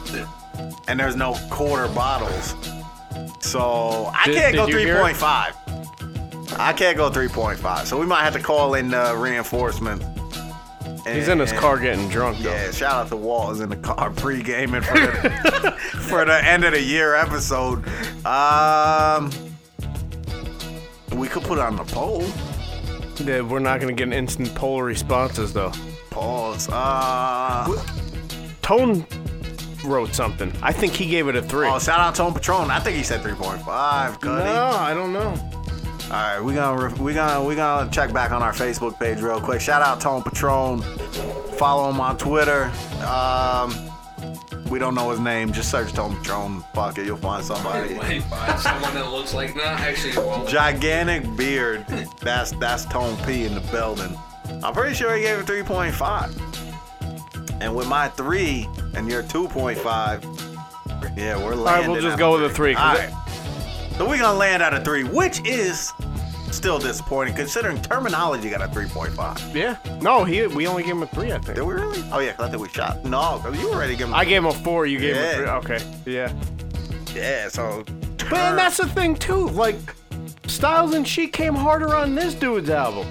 and 0.88 0.98
there's 0.98 1.16
no 1.16 1.34
quarter 1.50 1.86
bottles, 1.92 2.54
so 3.40 4.10
I 4.14 4.24
Did- 4.26 4.34
can't 4.36 4.52
did 4.52 4.56
go 4.58 4.66
you 4.66 4.78
hear 4.78 4.88
it? 4.88 4.92
three 4.92 5.00
point 5.02 5.16
five. 5.16 5.54
I 6.58 6.72
can't 6.72 6.96
go 6.96 7.10
three 7.10 7.28
point 7.28 7.58
five. 7.58 7.86
So 7.86 7.98
we 7.98 8.06
might 8.06 8.22
have 8.24 8.32
to 8.34 8.40
call 8.40 8.74
in 8.74 8.94
uh, 8.94 9.14
reinforcement. 9.14 10.02
He's 11.06 11.28
in 11.28 11.38
his 11.38 11.50
And- 11.52 11.60
car 11.60 11.78
getting 11.78 12.08
drunk 12.08 12.38
though. 12.38 12.50
Yeah, 12.52 12.70
shout 12.72 12.92
out 12.94 13.08
to 13.10 13.16
Walt 13.16 13.52
is 13.54 13.60
in 13.60 13.68
the 13.68 13.76
car 13.76 14.10
pre-gaming 14.10 14.80
for 14.82 14.94
the, 14.94 15.70
for 16.08 16.24
the 16.24 16.42
end 16.44 16.64
of 16.64 16.72
the 16.72 16.80
year 16.82 17.14
episode. 17.14 17.84
Um, 18.26 19.30
we 21.12 21.28
could 21.28 21.42
put 21.44 21.58
it 21.58 21.62
on 21.62 21.76
the 21.76 21.84
poll. 21.84 22.24
Yeah, 23.24 23.40
we're 23.42 23.58
not 23.60 23.80
gonna 23.80 23.92
get 23.92 24.12
instant 24.12 24.54
poll 24.54 24.82
responses 24.82 25.52
though. 25.52 25.72
Pause. 26.10 26.68
Uh, 26.72 27.82
Tone 28.62 29.06
wrote 29.84 30.14
something. 30.14 30.52
I 30.62 30.72
think 30.72 30.92
he 30.92 31.06
gave 31.06 31.28
it 31.28 31.36
a 31.36 31.42
three. 31.42 31.68
oh, 31.68 31.78
shout 31.78 32.00
out 32.00 32.14
Tone 32.14 32.34
Patron. 32.34 32.70
I 32.70 32.80
think 32.80 32.96
he 32.96 33.02
said 33.02 33.20
3.5. 33.20 34.20
Cuddy. 34.20 34.44
no, 34.44 34.66
I 34.66 34.92
don't 34.94 35.12
know. 35.12 35.34
All 36.06 36.12
right, 36.12 36.40
we 36.40 36.54
gonna 36.54 36.94
we 37.02 37.14
gonna 37.14 37.44
we 37.44 37.54
gonna 37.56 37.90
check 37.90 38.12
back 38.12 38.30
on 38.30 38.42
our 38.42 38.52
Facebook 38.52 38.98
page 38.98 39.20
real 39.20 39.40
quick. 39.40 39.60
Shout 39.60 39.82
out 39.82 40.00
Tone 40.00 40.22
Patron. 40.22 40.80
Follow 41.58 41.90
him 41.90 42.00
on 42.00 42.16
Twitter. 42.16 42.64
Um, 43.04 43.72
we 44.70 44.78
don't 44.78 44.94
know 44.94 45.10
his 45.10 45.20
name. 45.20 45.52
Just 45.52 45.70
search 45.70 45.92
Tom 45.92 46.16
Patron. 46.16 46.62
Fuck 46.74 46.98
it, 46.98 47.06
you'll 47.06 47.16
find 47.16 47.44
somebody. 47.44 47.94
Might 47.94 48.22
find 48.24 48.60
someone 48.60 48.94
that 48.94 49.10
looks 49.10 49.34
like 49.34 49.56
nah, 49.56 49.62
actually 49.62 50.12
you 50.12 50.20
won't. 50.20 50.48
Gigantic 50.48 51.36
beard. 51.36 51.86
That's 52.20 52.52
that's 52.52 52.84
Tone 52.86 53.16
P 53.24 53.44
in 53.44 53.54
the 53.54 53.60
building. 53.72 54.16
I'm 54.62 54.72
pretty 54.72 54.94
sure 54.94 55.14
he 55.14 55.22
gave 55.22 55.38
it 55.38 55.46
3.5. 55.46 57.60
And 57.60 57.74
with 57.74 57.88
my 57.88 58.08
three 58.08 58.68
and 58.94 59.08
your 59.08 59.22
2.5, 59.22 61.16
yeah, 61.16 61.36
we're 61.36 61.54
landing. 61.54 61.58
All 61.58 61.64
right, 61.64 61.88
we'll 61.88 62.02
just 62.02 62.18
go 62.18 62.32
with 62.32 62.50
a 62.50 62.54
three. 62.54 62.74
All 62.74 62.94
right. 62.94 63.12
So 63.96 64.06
we're 64.06 64.18
gonna 64.18 64.38
land 64.38 64.62
out 64.62 64.74
of 64.74 64.84
three, 64.84 65.04
which 65.04 65.40
is 65.46 65.92
still 66.52 66.78
disappointing 66.78 67.34
considering 67.34 67.80
terminology 67.82 68.48
got 68.50 68.62
a 68.62 68.68
3.5. 68.68 69.54
Yeah. 69.54 69.76
No, 70.00 70.24
he 70.24 70.46
we 70.46 70.66
only 70.66 70.82
gave 70.82 70.92
him 70.92 71.02
a 71.02 71.06
three, 71.08 71.32
I 71.32 71.38
think. 71.38 71.56
Did 71.56 71.62
we 71.64 71.74
really? 71.74 72.02
Oh 72.12 72.18
yeah, 72.20 72.32
'cause 72.32 72.48
I 72.48 72.50
think 72.50 72.62
we 72.62 72.68
shot. 72.70 73.04
No, 73.04 73.40
'cause 73.42 73.58
you 73.58 73.70
already 73.72 73.96
gave 73.96 74.06
him. 74.08 74.14
I 74.14 74.24
gave 74.24 74.38
him 74.38 74.46
a 74.46 74.52
four, 74.52 74.86
you 74.86 74.98
gave 74.98 75.16
him 75.16 75.24
a 75.24 75.34
three. 75.36 75.46
Okay. 75.74 76.02
Yeah. 76.06 76.32
yeah. 77.14 77.48
So. 77.48 77.84
But 78.28 78.38
and 78.40 78.58
that's 78.58 78.76
the 78.78 78.88
thing 78.88 79.14
too. 79.14 79.48
Like, 79.50 79.76
Styles 80.46 80.94
and 80.94 81.06
She 81.06 81.28
came 81.28 81.54
harder 81.54 81.94
on 81.94 82.14
this 82.14 82.34
dude's 82.34 82.70
album. 82.70 83.06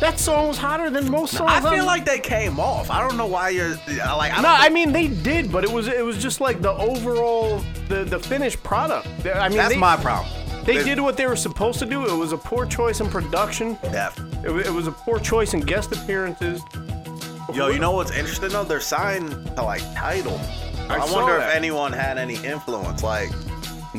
That 0.00 0.18
song 0.18 0.48
was 0.48 0.58
hotter 0.58 0.90
than 0.90 1.08
most 1.08 1.34
songs. 1.36 1.52
I 1.52 1.60
feel 1.60 1.80
on- 1.82 1.86
like 1.86 2.04
they 2.04 2.18
came 2.18 2.58
off. 2.58 2.90
I 2.90 3.00
don't 3.06 3.16
know 3.16 3.26
why 3.26 3.50
you're 3.50 3.74
uh, 4.04 4.16
like. 4.16 4.32
I 4.32 4.36
No, 4.38 4.42
don't 4.42 4.60
I 4.60 4.68
mean 4.68 4.90
they 4.90 5.06
did, 5.06 5.52
but 5.52 5.62
it 5.62 5.70
was 5.70 5.86
it 5.86 6.04
was 6.04 6.20
just 6.20 6.40
like 6.40 6.60
the 6.60 6.72
overall 6.72 7.62
the 7.88 8.02
the 8.02 8.18
finished 8.18 8.60
product. 8.64 9.06
I 9.32 9.48
mean 9.48 9.58
that's 9.58 9.74
they, 9.74 9.78
my 9.78 9.96
problem. 9.96 10.28
They 10.64 10.82
did 10.84 11.00
what 11.00 11.16
they 11.16 11.26
were 11.26 11.36
supposed 11.36 11.78
to 11.80 11.86
do. 11.86 12.06
It 12.06 12.16
was 12.16 12.32
a 12.32 12.38
poor 12.38 12.66
choice 12.66 13.00
in 13.00 13.08
production. 13.08 13.76
F. 13.82 14.18
It, 14.44 14.50
it 14.66 14.72
was 14.72 14.86
a 14.86 14.92
poor 14.92 15.18
choice 15.18 15.54
in 15.54 15.60
guest 15.60 15.92
appearances. 15.92 16.62
Yo, 17.52 17.68
you 17.68 17.78
know 17.78 17.90
what's 17.92 18.12
interesting 18.12 18.50
though? 18.50 18.64
They're 18.64 18.80
signed 18.80 19.30
to 19.56 19.62
like 19.62 19.82
Tidal. 19.94 20.40
I 20.88 20.96
I, 20.98 21.12
wonder 21.12 21.36
if 21.38 21.54
anyone 21.54 21.92
had 21.92 22.16
any 22.18 22.36
influence. 22.44 23.02
Like, 23.02 23.30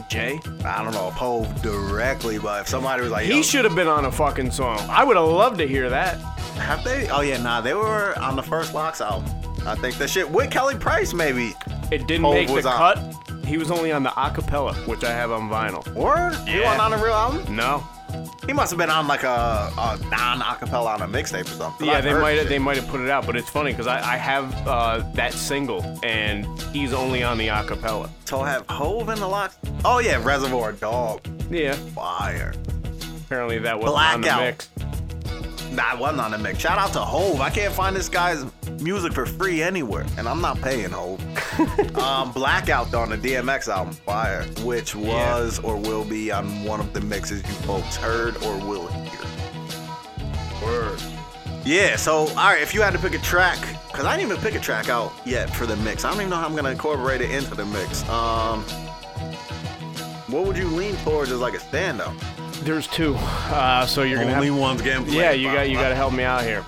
Jay, 0.09 0.39
I 0.65 0.83
don't 0.83 0.93
know, 0.93 1.11
Poe 1.15 1.45
directly, 1.61 2.39
but 2.39 2.61
if 2.61 2.67
somebody 2.67 3.03
was 3.03 3.11
like, 3.11 3.25
he 3.25 3.43
should 3.43 3.65
have 3.65 3.75
been 3.75 3.87
on 3.87 4.05
a 4.05 4.11
fucking 4.11 4.51
song. 4.51 4.79
I 4.89 5.03
would 5.03 5.17
have 5.17 5.27
loved 5.27 5.57
to 5.59 5.67
hear 5.67 5.89
that. 5.89 6.17
have 6.55 6.83
they? 6.83 7.09
Oh 7.09 7.21
yeah, 7.21 7.41
nah, 7.41 7.61
they 7.61 7.73
were 7.73 8.17
on 8.19 8.35
the 8.35 8.43
first 8.43 8.73
LOX 8.73 9.01
album. 9.01 9.29
I 9.65 9.75
think 9.75 9.97
the 9.97 10.07
shit 10.07 10.29
with 10.29 10.49
Kelly 10.51 10.75
Price 10.77 11.13
maybe. 11.13 11.53
It 11.91 12.07
didn't 12.07 12.23
Hov 12.23 12.33
make 12.33 12.47
the 12.47 12.67
on. 12.69 12.95
cut. 12.95 13.32
He 13.45 13.57
was 13.57 13.69
only 13.71 13.91
on 13.91 14.03
the 14.03 14.09
acapella, 14.11 14.75
which 14.87 15.03
I 15.03 15.11
have 15.11 15.31
on 15.31 15.49
vinyl. 15.49 15.85
Word? 15.93 16.35
He 16.47 16.59
Yeah. 16.59 16.65
wasn't 16.65 16.81
on 16.81 16.93
a 16.93 16.97
real 17.03 17.13
album. 17.13 17.55
No. 17.55 17.83
He 18.45 18.53
must 18.53 18.71
have 18.71 18.77
been 18.77 18.89
on 18.89 19.07
like 19.07 19.23
a, 19.23 19.71
a 19.77 19.97
non-acapella 20.11 20.95
on 20.95 21.01
a 21.01 21.07
mixtape 21.07 21.45
or 21.45 21.55
something. 21.55 21.87
Yeah, 21.87 21.93
I've 21.93 22.03
they 22.03 22.11
heard 22.11 22.21
might 22.21 22.35
shit. 22.37 22.49
they 22.49 22.59
might 22.59 22.77
have 22.77 22.87
put 22.89 23.01
it 23.01 23.09
out, 23.09 23.25
but 23.25 23.35
it's 23.35 23.49
funny 23.49 23.71
because 23.71 23.87
I, 23.87 23.97
I 24.13 24.17
have 24.17 24.67
uh, 24.67 25.03
that 25.13 25.33
single 25.33 25.81
and 26.03 26.45
he's 26.73 26.93
only 26.93 27.23
on 27.23 27.37
the 27.37 27.47
acapella. 27.47 28.09
So 28.25 28.41
I 28.41 28.51
have 28.51 28.65
Hov 28.69 29.09
in 29.09 29.19
the 29.19 29.27
LOX? 29.27 29.57
Oh 29.85 29.99
yeah, 29.99 30.21
Reservoir 30.23 30.73
Dog. 30.73 31.21
Yeah, 31.49 31.73
Fire. 31.73 32.53
apparently 33.25 33.59
that 33.59 33.79
wasn't 33.79 33.97
on 33.99 34.21
the 34.21 34.27
Blackout. 34.27 34.41
mix. 34.43 34.69
Nah, 35.73 35.97
wasn't 35.97 36.21
on 36.21 36.31
the 36.31 36.37
mix. 36.37 36.59
Shout 36.59 36.77
out 36.77 36.93
to 36.93 36.99
Hov. 36.99 37.41
I 37.41 37.49
can't 37.49 37.73
find 37.73 37.95
this 37.95 38.07
guy's 38.07 38.45
music 38.79 39.11
for 39.11 39.25
free 39.25 39.63
anywhere, 39.63 40.05
and 40.17 40.29
I'm 40.29 40.39
not 40.39 40.61
paying 40.61 40.91
Hov. 40.91 41.19
um, 41.97 42.31
Blackout 42.31 42.93
on 42.93 43.09
the 43.09 43.17
DMX 43.17 43.67
album, 43.67 43.93
Fire, 43.93 44.43
which 44.63 44.95
was 44.95 45.59
or 45.59 45.77
will 45.77 46.05
be 46.05 46.31
on 46.31 46.63
one 46.63 46.79
of 46.79 46.93
the 46.93 47.01
mixes 47.01 47.41
you 47.43 47.53
folks 47.65 47.95
heard 47.95 48.35
or 48.43 48.57
will 48.59 48.87
hear. 48.87 49.19
Word. 50.63 51.01
Yeah. 51.65 51.95
So, 51.95 52.27
all 52.27 52.35
right, 52.35 52.61
if 52.61 52.75
you 52.75 52.81
had 52.81 52.93
to 52.93 52.99
pick 52.99 53.15
a 53.15 53.19
track, 53.19 53.57
because 53.91 54.05
I 54.05 54.15
didn't 54.15 54.31
even 54.31 54.43
pick 54.43 54.55
a 54.55 54.59
track 54.59 54.89
out 54.89 55.11
yet 55.25 55.49
for 55.49 55.65
the 55.65 55.75
mix. 55.77 56.05
I 56.05 56.11
don't 56.11 56.19
even 56.19 56.29
know 56.29 56.35
how 56.35 56.45
I'm 56.45 56.55
gonna 56.55 56.69
incorporate 56.69 57.21
it 57.21 57.31
into 57.31 57.55
the 57.55 57.65
mix. 57.65 58.07
Um, 58.09 58.63
what 60.27 60.45
would 60.45 60.57
you 60.57 60.67
lean 60.67 60.95
towards 60.97 61.31
as 61.31 61.39
like 61.39 61.55
a 61.55 61.57
standout? 61.57 62.15
There's 62.63 62.87
two, 62.87 63.15
uh, 63.17 63.85
so 63.85 64.03
you're 64.03 64.19
gonna 64.19 64.33
Only 64.35 64.47
have. 64.47 64.57
one's 64.57 64.81
getting 64.81 65.03
played. 65.03 65.15
Yeah, 65.17 65.31
you 65.31 65.47
got 65.51 65.69
you 65.69 65.75
got 65.75 65.89
to 65.89 65.95
help 65.95 66.13
me 66.13 66.23
out 66.23 66.43
here. 66.43 66.63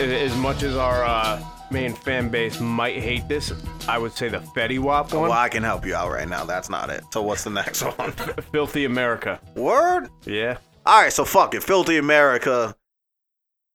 As 0.00 0.36
much 0.36 0.62
as 0.62 0.76
our 0.76 1.04
uh, 1.04 1.42
main 1.70 1.94
fan 1.94 2.28
base 2.28 2.60
might 2.60 2.96
hate 3.00 3.26
this, 3.28 3.52
I 3.88 3.96
would 3.98 4.12
say 4.12 4.28
the 4.28 4.38
Fetty 4.38 4.78
Wap 4.78 5.12
one, 5.12 5.22
Well, 5.22 5.32
I 5.32 5.48
can 5.48 5.62
help 5.62 5.86
you 5.86 5.94
out 5.94 6.10
right 6.10 6.28
now. 6.28 6.44
That's 6.44 6.68
not 6.68 6.90
it. 6.90 7.04
So 7.12 7.22
what's 7.22 7.44
the 7.44 7.50
next 7.50 7.82
one? 7.98 8.12
Filthy 8.52 8.84
America. 8.84 9.40
Word. 9.54 10.08
Yeah. 10.26 10.58
All 10.84 11.00
right, 11.00 11.12
so 11.12 11.24
fuck 11.24 11.54
it. 11.54 11.62
Filthy 11.62 11.96
America. 11.98 12.74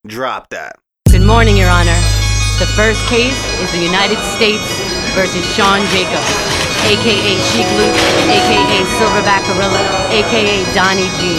Drop 0.05 0.49
that. 0.49 0.77
Good 1.09 1.21
morning, 1.23 1.57
Your 1.57 1.69
Honor. 1.69 1.97
The 2.59 2.67
first 2.75 3.03
case 3.07 3.37
is 3.59 3.71
the 3.71 3.79
United 3.83 4.17
States 4.35 4.63
versus 5.15 5.45
Sean 5.55 5.81
Jacob, 5.87 6.21
aka 6.87 7.33
Sheek 7.51 7.67
Louch, 7.77 8.01
aka 8.31 8.77
Silverback 8.97 9.43
Gorilla, 9.47 9.81
aka 10.11 10.57
Donnie 10.73 11.11
G. 11.19 11.35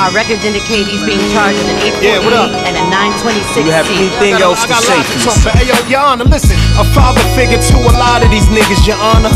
Our 0.00 0.08
records 0.16 0.44
indicate 0.48 0.88
he's 0.88 1.04
being 1.04 1.20
charged 1.36 1.60
with 1.60 1.76
an 1.76 1.80
848 2.00 2.08
Yeah, 2.08 2.24
what 2.24 2.32
up? 2.32 2.48
and 2.64 2.72
a 2.72 2.84
926 2.88 3.68
You 3.68 3.72
have 3.72 3.84
C. 3.84 4.00
anything 4.00 4.32
I 4.32 4.40
got, 4.40 4.48
else 4.56 4.60
I 4.64 4.64
to 4.64 4.72
got 4.72 4.80
say, 4.80 4.96
lots 4.96 5.08
to 5.08 5.12
please? 5.12 5.24
talk 5.28 5.36
about. 5.44 5.54
Hey, 5.60 5.66
yo, 5.68 5.76
Your 5.92 6.00
Honor, 6.00 6.24
listen. 6.24 6.56
A 6.80 6.84
father 6.96 7.20
figure 7.36 7.60
to 7.60 7.76
a 7.84 7.92
lot 8.00 8.24
of 8.24 8.32
these 8.32 8.48
niggas, 8.48 8.88
Your 8.88 8.96
Honor. 8.96 9.28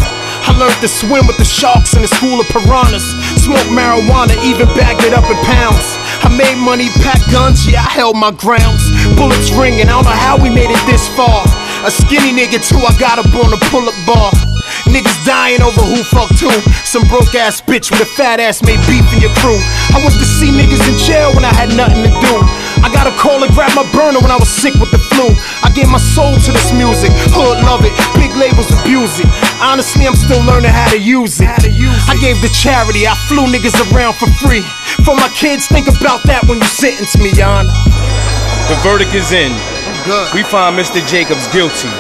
I 0.44 0.56
learned 0.56 0.76
to 0.80 0.88
swim 0.88 1.24
with 1.28 1.36
the 1.36 1.44
sharks 1.44 1.92
in 1.96 2.00
the 2.00 2.08
school 2.08 2.40
of 2.40 2.48
piranhas. 2.48 3.04
Smoke 3.44 3.64
marijuana, 3.76 4.36
even 4.44 4.64
bagged 4.72 5.04
it 5.04 5.12
up 5.12 5.24
in 5.28 5.36
pounds. 5.44 5.84
I 6.24 6.32
made 6.32 6.56
money, 6.56 6.88
packed 7.04 7.28
guns, 7.32 7.64
yeah, 7.68 7.84
I 7.84 7.92
held 7.92 8.16
my 8.16 8.32
grounds. 8.32 8.88
Bullets 9.20 9.52
ringing, 9.52 9.88
I 9.88 10.00
don't 10.00 10.08
know 10.08 10.16
how 10.16 10.40
we 10.40 10.48
made 10.48 10.72
it 10.72 10.80
this 10.88 11.08
far. 11.12 11.44
A 11.84 11.90
skinny 11.92 12.32
nigga 12.32 12.60
too, 12.64 12.80
I 12.80 12.92
got 12.96 13.20
up 13.20 13.28
on 13.36 13.52
a 13.52 13.60
pull-up 13.68 13.96
bar. 14.08 14.32
Niggas 14.94 15.26
dying 15.26 15.58
over 15.58 15.82
who 15.82 16.06
fucked 16.06 16.38
who. 16.38 16.54
Some 16.86 17.02
broke 17.10 17.34
ass 17.34 17.58
bitch 17.58 17.90
with 17.90 17.98
a 17.98 18.06
fat 18.14 18.38
ass 18.38 18.62
made 18.62 18.78
beef 18.86 19.02
in 19.10 19.18
your 19.18 19.34
crew. 19.42 19.58
I 19.90 19.98
went 19.98 20.14
to 20.14 20.22
see 20.22 20.54
niggas 20.54 20.86
in 20.86 20.94
jail 21.02 21.34
when 21.34 21.42
I 21.42 21.50
had 21.50 21.74
nothing 21.74 22.06
to 22.06 22.14
do. 22.22 22.34
I 22.78 22.86
got 22.94 23.10
a 23.10 23.14
call 23.18 23.42
and 23.42 23.50
grab 23.58 23.74
my 23.74 23.82
burner 23.90 24.22
when 24.22 24.30
I 24.30 24.38
was 24.38 24.46
sick 24.46 24.70
with 24.78 24.94
the 24.94 25.02
flu. 25.10 25.34
I 25.66 25.74
gave 25.74 25.90
my 25.90 25.98
soul 25.98 26.38
to 26.38 26.50
this 26.54 26.70
music. 26.70 27.10
Hood 27.34 27.58
love 27.66 27.82
it, 27.82 27.90
big 28.14 28.30
labels 28.38 28.70
abuse 28.70 29.18
it. 29.18 29.26
Honestly, 29.58 30.06
I'm 30.06 30.14
still 30.14 30.38
learning 30.46 30.70
how 30.70 30.86
to 30.94 31.00
use 31.02 31.42
it. 31.42 31.50
I 31.50 32.14
gave 32.22 32.38
to 32.46 32.50
charity, 32.54 33.10
I 33.10 33.18
flew 33.26 33.50
niggas 33.50 33.74
around 33.90 34.14
for 34.14 34.30
free. 34.38 34.62
For 35.02 35.18
my 35.18 35.26
kids, 35.34 35.66
think 35.66 35.90
about 35.90 36.22
that 36.30 36.46
when 36.46 36.62
you 36.62 36.70
sentence 36.70 37.18
me, 37.18 37.34
Yana. 37.34 37.66
The 38.70 38.78
verdict 38.86 39.10
is 39.18 39.34
in. 39.34 39.50
Good. 40.06 40.30
We 40.38 40.46
find 40.46 40.78
Mr. 40.78 41.02
Jacobs 41.02 41.50
guilty. 41.50 41.90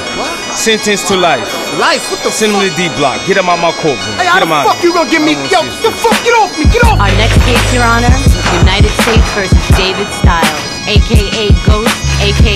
What? 0.54 0.62
Sentenced 0.62 1.10
to 1.10 1.18
life. 1.18 1.42
Life, 1.82 2.14
what 2.14 2.22
the 2.22 2.30
Send 2.30 2.54
him 2.54 2.62
to 2.62 2.70
D 2.78 2.86
block. 2.94 3.18
Get 3.26 3.34
him 3.42 3.50
out 3.50 3.58
my 3.58 3.74
courtroom. 3.82 4.14
Hey, 4.22 4.30
Get 4.30 4.38
him 4.38 4.54
out. 4.54 4.62
the 4.62 4.70
fuck 4.70 4.80
you 4.86 4.94
gonna 4.94 5.10
give 5.10 5.26
me? 5.26 5.34
Yo, 5.50 5.66
see 5.66 5.82
the 5.82 5.90
fuck, 5.90 6.14
get 6.22 6.30
off 6.38 6.54
me, 6.54 6.70
get 6.70 6.86
off 6.86 6.94
me. 6.94 7.10
Our 7.10 7.14
next 7.18 7.42
case, 7.42 7.58
Your 7.74 7.82
Honor, 7.82 8.14
is 8.22 8.30
United 8.62 8.94
States 9.02 9.26
versus 9.34 9.58
David 9.74 10.06
Styles, 10.14 10.62
aka 10.86 11.50
Ghost, 11.66 11.90
aka 12.22 12.54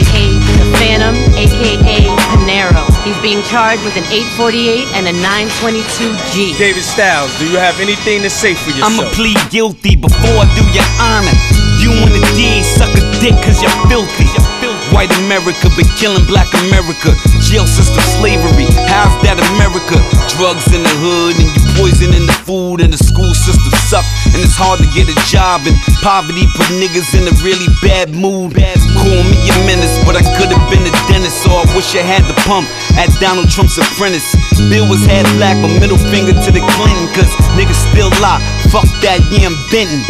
The 0.63 0.67
Phantom, 0.79 1.19
aka 1.35 1.99
Panero. 2.31 2.87
He's 3.03 3.19
being 3.19 3.43
charged 3.51 3.83
with 3.83 3.99
an 3.99 4.07
848 4.15 4.87
and 4.95 5.11
a 5.11 5.15
922G. 5.19 6.55
David 6.55 6.87
Styles, 6.87 7.35
do 7.43 7.51
you 7.51 7.59
have 7.59 7.83
anything 7.83 8.23
to 8.23 8.31
say 8.31 8.55
for 8.55 8.71
yourself? 8.79 8.95
I'ma 8.95 9.11
plead 9.19 9.43
guilty 9.51 9.99
before 9.99 10.39
I 10.39 10.47
do 10.55 10.63
your 10.71 10.87
honor. 11.03 11.35
You 11.83 11.91
you 11.91 11.99
and 12.07 12.15
the 12.15 12.23
DA 12.39 12.63
suck 12.63 12.95
a 12.95 13.03
dick 13.19 13.35
cause 13.43 13.59
you're 13.59 13.75
filthy. 13.91 14.58
White 14.93 15.13
America 15.25 15.69
been 15.77 15.89
killing 15.97 16.25
black 16.25 16.49
America. 16.69 17.13
Jail 17.45 17.67
system 17.67 18.01
slavery, 18.19 18.69
how's 18.89 19.13
that 19.25 19.37
America? 19.55 20.01
Drugs 20.37 20.69
in 20.73 20.81
the 20.83 20.95
hood 21.03 21.37
and 21.37 21.49
you 21.49 21.63
poison 21.77 22.11
in 22.15 22.25
the 22.25 22.37
food 22.47 22.81
and 22.81 22.93
the 22.93 23.01
school 23.01 23.31
system 23.35 23.73
suck. 23.87 24.05
And 24.33 24.41
it's 24.41 24.57
hard 24.57 24.81
to 24.81 24.89
get 24.97 25.09
a 25.09 25.17
job 25.29 25.65
and 25.69 25.77
poverty 26.01 26.47
put 26.57 26.69
niggas 26.81 27.13
in 27.17 27.29
a 27.29 27.35
really 27.45 27.69
bad 27.85 28.15
mood. 28.15 28.57
Call 28.57 29.23
me 29.29 29.39
a 29.51 29.57
menace, 29.69 29.97
but 30.09 30.17
I 30.17 30.25
could 30.37 30.51
have 30.51 30.65
been 30.73 30.85
a 30.85 30.95
dentist, 31.07 31.45
so 31.45 31.53
I 31.53 31.65
wish 31.77 31.95
I 31.95 32.05
had 32.05 32.25
the 32.25 32.37
pump 32.49 32.69
at 32.97 33.13
Donald 33.21 33.49
Trump's 33.53 33.77
apprentice. 33.79 34.27
Bill 34.69 34.89
was 34.89 35.05
half 35.05 35.27
black, 35.37 35.57
but 35.61 35.73
middle 35.81 36.01
finger 36.11 36.33
to 36.33 36.51
the 36.51 36.63
Clinton, 36.77 37.07
cause 37.15 37.31
niggas 37.59 37.79
still 37.93 38.11
lie. 38.23 38.41
Fuck 38.73 38.89
that, 39.05 39.21
yeah, 39.33 39.49
I'm 39.49 39.57
Benton. 39.71 40.01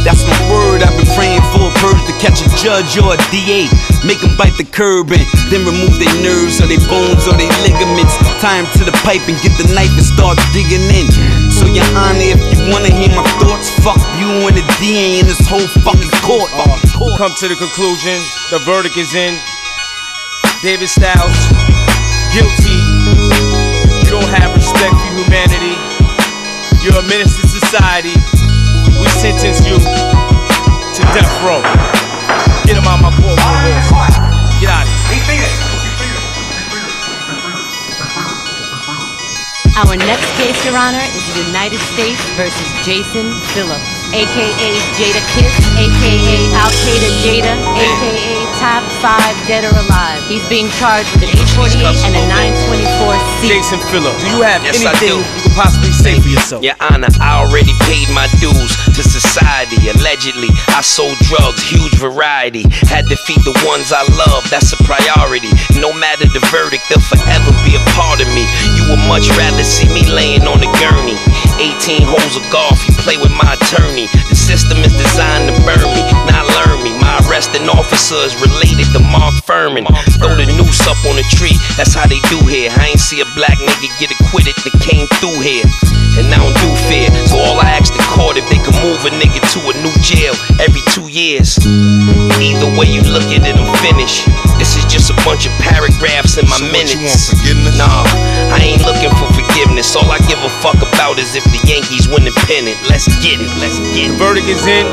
That's 0.00 0.24
my 0.24 0.40
word, 0.48 0.80
I've 0.80 0.96
been 0.96 1.06
praying 1.12 1.44
for 1.52 1.68
a 1.68 1.72
purge 1.76 2.00
to 2.08 2.14
catch 2.16 2.40
a 2.40 2.48
judge 2.56 2.96
or 2.96 3.12
a 3.12 3.18
DA. 3.28 3.68
Make 4.08 4.20
them 4.24 4.32
bite 4.34 4.56
the 4.56 4.64
curb 4.64 5.12
and 5.12 5.20
then 5.52 5.60
remove 5.68 5.92
their 6.00 6.16
nerves 6.24 6.56
or 6.56 6.66
their 6.66 6.80
bones 6.88 7.28
or 7.28 7.36
their 7.36 7.52
ligaments. 7.60 8.16
Tie 8.40 8.58
'em 8.58 8.66
to 8.80 8.84
the 8.88 8.96
pipe 9.04 9.20
and 9.28 9.36
get 9.44 9.52
the 9.60 9.68
knife 9.76 9.92
and 9.92 10.06
start 10.06 10.40
digging 10.56 10.88
in. 10.88 11.06
So, 11.52 11.68
Your 11.68 11.84
Honor, 11.92 12.32
if 12.32 12.40
you 12.40 12.72
wanna 12.72 12.88
hear 12.88 13.12
my 13.12 13.24
thoughts, 13.44 13.68
fuck 13.84 14.00
you 14.16 14.48
and 14.48 14.56
the 14.56 14.64
DA 14.80 15.20
in 15.20 15.26
this 15.26 15.44
whole 15.46 15.68
fucking 15.84 16.10
court. 16.24 16.50
We 17.00 17.12
come 17.16 17.34
to 17.36 17.48
the 17.48 17.56
conclusion, 17.56 18.16
the 18.50 18.58
verdict 18.64 18.96
is 18.96 19.14
in. 19.14 19.38
David 20.62 20.88
Styles, 20.88 21.40
guilty. 22.32 22.80
You 24.04 24.10
don't 24.16 24.32
have 24.32 24.54
respect 24.56 24.92
for 24.96 25.10
humanity. 25.12 25.76
You're 26.82 26.96
a 26.96 27.02
menace 27.02 27.36
to 27.40 27.48
society. 27.48 28.16
Sentence 29.20 29.60
you 29.68 29.76
to 29.76 31.02
death 31.12 31.28
row. 31.44 31.60
Get 32.64 32.80
him 32.80 32.88
out 32.88 33.04
my 33.04 33.12
courtroom. 33.12 33.36
Get 34.56 34.72
out 34.72 34.88
of 34.88 35.28
here. 35.28 35.44
Our 39.76 39.96
next 40.08 40.24
case, 40.40 40.64
Your 40.64 40.72
Honor, 40.74 41.04
is 41.04 41.34
the 41.36 41.44
United 41.52 41.80
States 41.92 42.16
versus 42.32 42.72
Jason 42.80 43.28
Phillips, 43.52 44.08
aka 44.16 44.72
Jada 44.96 45.20
Kiss, 45.36 45.52
aka 45.76 46.36
Al 46.56 46.72
Qaeda 46.72 47.10
Jada, 47.20 47.54
aka 47.76 48.39
Top 48.60 48.84
5 49.00 49.48
Dead 49.48 49.64
or 49.64 49.72
Alive. 49.72 50.20
He's 50.28 50.44
being 50.52 50.68
charged 50.76 51.08
with 51.16 51.24
an 51.24 51.32
848 51.56 51.80
and 51.80 52.12
a 52.12 52.22
924C. 52.28 53.48
Jason 53.48 53.80
Phillips, 53.88 54.20
do 54.20 54.28
you 54.36 54.44
have 54.44 54.60
Yes, 54.60 54.84
anything 54.84 55.16
you 55.16 55.40
could 55.48 55.56
possibly 55.56 55.88
say 55.96 56.20
for 56.20 56.28
yourself? 56.28 56.60
Your 56.60 56.76
Honor, 56.76 57.08
I 57.24 57.40
already 57.40 57.72
paid 57.88 58.12
my 58.12 58.28
dues 58.36 58.76
to 58.92 59.00
society. 59.00 59.88
Allegedly, 59.88 60.52
I 60.76 60.84
sold 60.84 61.16
drugs, 61.24 61.64
huge 61.64 61.96
variety. 61.96 62.68
Had 62.84 63.08
to 63.08 63.16
feed 63.24 63.40
the 63.48 63.56
ones 63.64 63.96
I 63.96 64.04
love, 64.28 64.44
that's 64.52 64.76
a 64.76 64.80
priority. 64.84 65.48
No 65.80 65.96
matter 65.96 66.28
the 66.28 66.44
verdict, 66.52 66.84
they'll 66.92 67.00
forever 67.00 67.50
be 67.64 67.80
a 67.80 67.82
part 67.96 68.20
of 68.20 68.28
me. 68.36 68.44
You 68.76 68.92
would 68.92 69.00
much 69.08 69.32
rather 69.40 69.64
see 69.64 69.88
me 69.88 70.04
laying 70.04 70.44
on 70.44 70.60
a 70.60 70.68
gurney. 70.76 71.16
18 71.56 72.04
holes 72.04 72.36
of 72.36 72.44
golf, 72.52 72.76
you 72.84 72.92
play 73.00 73.16
with 73.16 73.32
my 73.32 73.56
attorney. 73.56 74.04
The 74.28 74.36
system 74.36 74.84
is 74.84 74.92
designed 74.92 75.48
to 75.48 75.56
burn 75.64 75.80
me, 75.96 76.04
not 76.28 76.28
learn 76.28 76.28
me. 76.28 76.36
My 76.36 76.39
arresting 77.30 77.70
officers 77.70 78.34
related 78.42 78.90
to 78.90 78.98
Mark 78.98 79.30
Fuhrman. 79.46 79.86
Throw 80.18 80.34
the 80.34 80.50
noose 80.58 80.82
up 80.90 80.98
on 81.06 81.14
a 81.14 81.26
tree, 81.30 81.54
that's 81.78 81.94
how 81.94 82.02
they 82.10 82.18
do 82.26 82.42
here. 82.50 82.66
I 82.74 82.90
ain't 82.90 82.98
see 82.98 83.22
a 83.22 83.28
black 83.38 83.54
nigga 83.62 83.86
get 84.02 84.10
acquitted 84.10 84.58
that 84.66 84.74
came 84.82 85.06
through 85.22 85.38
here. 85.38 85.62
And 86.18 86.26
I 86.26 86.42
don't 86.42 86.58
do 86.58 86.70
fear, 86.90 87.06
so 87.30 87.38
all 87.38 87.62
I 87.62 87.70
ask 87.78 87.94
the 87.94 88.02
court 88.10 88.34
if 88.34 88.42
they 88.50 88.58
can 88.58 88.74
move 88.82 88.98
a 89.06 89.14
nigga 89.14 89.38
to 89.38 89.58
a 89.70 89.74
new 89.78 89.94
jail 90.02 90.34
every 90.58 90.82
two 90.90 91.06
years. 91.06 91.54
Either 92.42 92.66
way 92.74 92.90
you 92.90 93.06
look 93.14 93.30
at 93.30 93.46
it, 93.46 93.54
I'm 93.54 93.70
finished. 93.78 94.26
This 94.58 94.74
is 94.74 94.82
just 94.90 95.14
a 95.14 95.16
bunch 95.22 95.46
of 95.46 95.54
paragraphs 95.62 96.34
in 96.34 96.50
my 96.50 96.58
minutes. 96.74 97.30
Nah, 97.78 98.02
I 98.50 98.58
ain't 98.74 98.82
looking 98.82 99.14
for 99.22 99.30
forgiveness. 99.38 99.94
All 99.94 100.10
I 100.10 100.18
give 100.26 100.42
a 100.42 100.50
fuck 100.58 100.82
about 100.82 101.22
is 101.22 101.38
if 101.38 101.46
the 101.54 101.62
Yankees 101.62 102.10
win 102.10 102.26
the 102.26 102.34
pennant. 102.50 102.74
Let's 102.90 103.06
get 103.22 103.38
it, 103.38 103.50
let's 103.62 103.78
get 103.94 104.10
The 104.10 104.14
it. 104.14 104.18
verdict 104.18 104.50
is 104.50 104.66
in. 104.66 104.90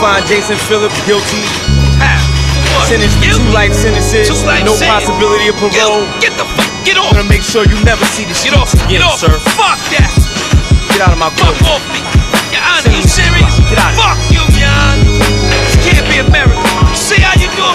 Find 0.00 0.24
Jason 0.26 0.56
Phillips 0.68 0.94
guilty. 1.06 1.40
Sentenced 2.84 3.16
to 3.24 3.32
two 3.32 3.48
life 3.56 3.72
sentences, 3.72 4.28
Two 4.28 4.36
life 4.46 4.62
no 4.62 4.76
sentence. 4.76 5.08
possibility 5.08 5.48
of 5.48 5.56
parole. 5.56 6.04
Get 6.20 6.36
the 6.36 6.44
fuck, 6.44 6.68
get 6.84 6.94
I'm 7.00 7.16
gonna 7.16 7.24
make 7.26 7.42
sure 7.42 7.64
you 7.66 7.74
never 7.82 8.04
see 8.14 8.22
the 8.28 8.36
get 8.44 8.52
off, 8.54 8.70
again, 8.76 9.00
get 9.00 9.02
off. 9.02 9.18
sir. 9.18 9.32
Fuck 9.56 9.80
that, 9.96 10.12
Get 10.92 11.00
out 11.00 11.10
of 11.16 11.18
my 11.18 11.30
fuck 11.40 11.56
court. 11.64 11.80
off 11.80 11.84
me. 11.90 11.98
Your 12.52 12.62
Honor, 12.62 12.92
you 12.92 13.02
serious? 13.02 13.56
Get 13.72 13.80
out 13.80 13.90
of. 13.90 13.98
Fuck 13.98 14.20
you, 14.30 14.44
man. 14.60 15.00
This 15.64 15.74
can't 15.82 16.06
be 16.12 16.20
America. 16.20 16.60
See 16.94 17.18
how 17.18 17.32
you 17.40 17.48
do 17.56 17.64
a 17.64 17.74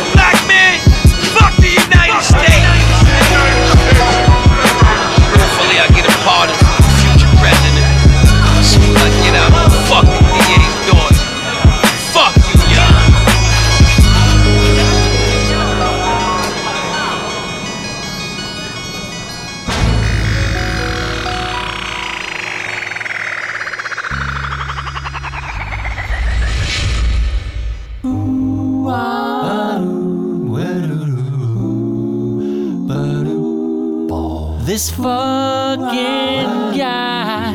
This 34.71 34.89
fucking 34.89 36.77
guy, 36.77 37.53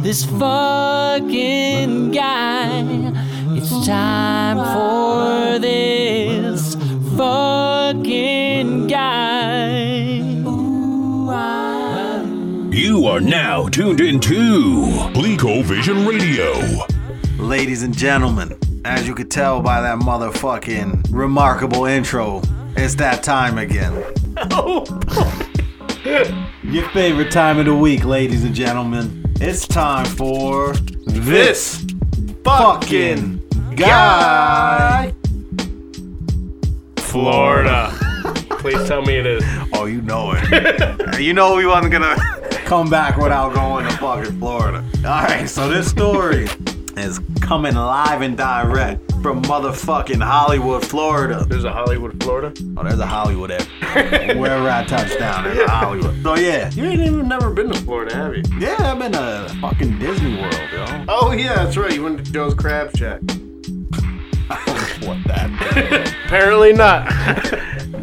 this 0.00 0.24
fucking 0.24 2.12
guy. 2.12 3.12
It's 3.50 3.86
time 3.86 4.56
for 4.72 5.58
this 5.58 6.74
fucking 7.14 8.86
guy. 8.86 10.06
You 12.74 13.04
are 13.04 13.20
now 13.20 13.68
tuned 13.68 14.00
into 14.00 14.86
Glico 15.12 15.62
Vision 15.62 16.06
Radio. 16.06 16.54
Ladies 17.36 17.82
and 17.82 17.94
gentlemen, 17.94 18.58
as 18.86 19.06
you 19.06 19.14
could 19.14 19.30
tell 19.30 19.60
by 19.60 19.82
that 19.82 19.98
motherfucking 19.98 21.08
remarkable 21.10 21.84
intro, 21.84 22.40
it's 22.78 22.94
that 22.94 23.22
time 23.22 23.58
again. 23.58 24.02
Oh, 24.50 24.84
Your 26.06 26.88
favorite 26.90 27.32
time 27.32 27.58
of 27.58 27.64
the 27.64 27.74
week, 27.74 28.04
ladies 28.04 28.44
and 28.44 28.54
gentlemen. 28.54 29.24
It's 29.40 29.66
time 29.66 30.04
for 30.04 30.72
This 31.04 31.84
fucking 32.44 33.42
guy. 33.74 35.12
Florida. 36.98 37.90
Please 38.50 38.86
tell 38.86 39.02
me 39.02 39.16
it 39.16 39.26
is. 39.26 39.42
Oh, 39.72 39.86
you 39.86 40.00
know 40.00 40.32
it. 40.36 41.18
you 41.20 41.32
know 41.32 41.56
we 41.56 41.66
wasn't 41.66 41.90
gonna 41.90 42.14
come 42.66 42.88
back 42.88 43.16
without 43.16 43.52
going 43.52 43.84
to 43.86 43.96
fucking 43.96 44.38
Florida. 44.38 44.84
All 44.98 45.24
right, 45.24 45.48
so 45.48 45.68
this 45.68 45.90
story 45.90 46.46
is 46.96 47.18
coming 47.40 47.74
live 47.74 48.22
and 48.22 48.36
direct 48.36 49.05
from 49.26 49.42
motherfucking 49.42 50.22
Hollywood, 50.22 50.86
Florida. 50.86 51.44
There's 51.48 51.64
a 51.64 51.72
Hollywood, 51.72 52.22
Florida. 52.22 52.52
Oh, 52.76 52.84
there's 52.84 53.00
a 53.00 53.06
Hollywood 53.06 53.50
there. 53.50 54.36
Wherever 54.36 54.70
I 54.70 54.84
touch 54.84 55.18
down, 55.18 55.42
there's 55.42 55.58
a 55.58 55.68
Hollywood. 55.68 56.22
So 56.22 56.36
yeah, 56.36 56.70
You 56.70 56.84
ain't 56.84 57.00
even 57.00 57.26
never 57.26 57.50
been 57.50 57.68
to 57.72 57.78
Florida, 57.80 58.14
have 58.14 58.36
you? 58.36 58.44
yeah, 58.60 58.76
I've 58.78 59.00
been 59.00 59.10
to 59.10 59.52
fucking 59.60 59.98
Disney 59.98 60.40
World, 60.40 60.54
yo. 60.72 61.04
Oh 61.08 61.32
yeah, 61.32 61.56
that's 61.56 61.76
right. 61.76 61.92
You 61.92 62.04
went 62.04 62.24
to 62.24 62.32
Joe's 62.32 62.54
Crab 62.54 62.96
Shack. 62.96 63.20
What 65.04 65.18
that? 65.26 66.12
Apparently 66.26 66.72
not. 66.72 67.08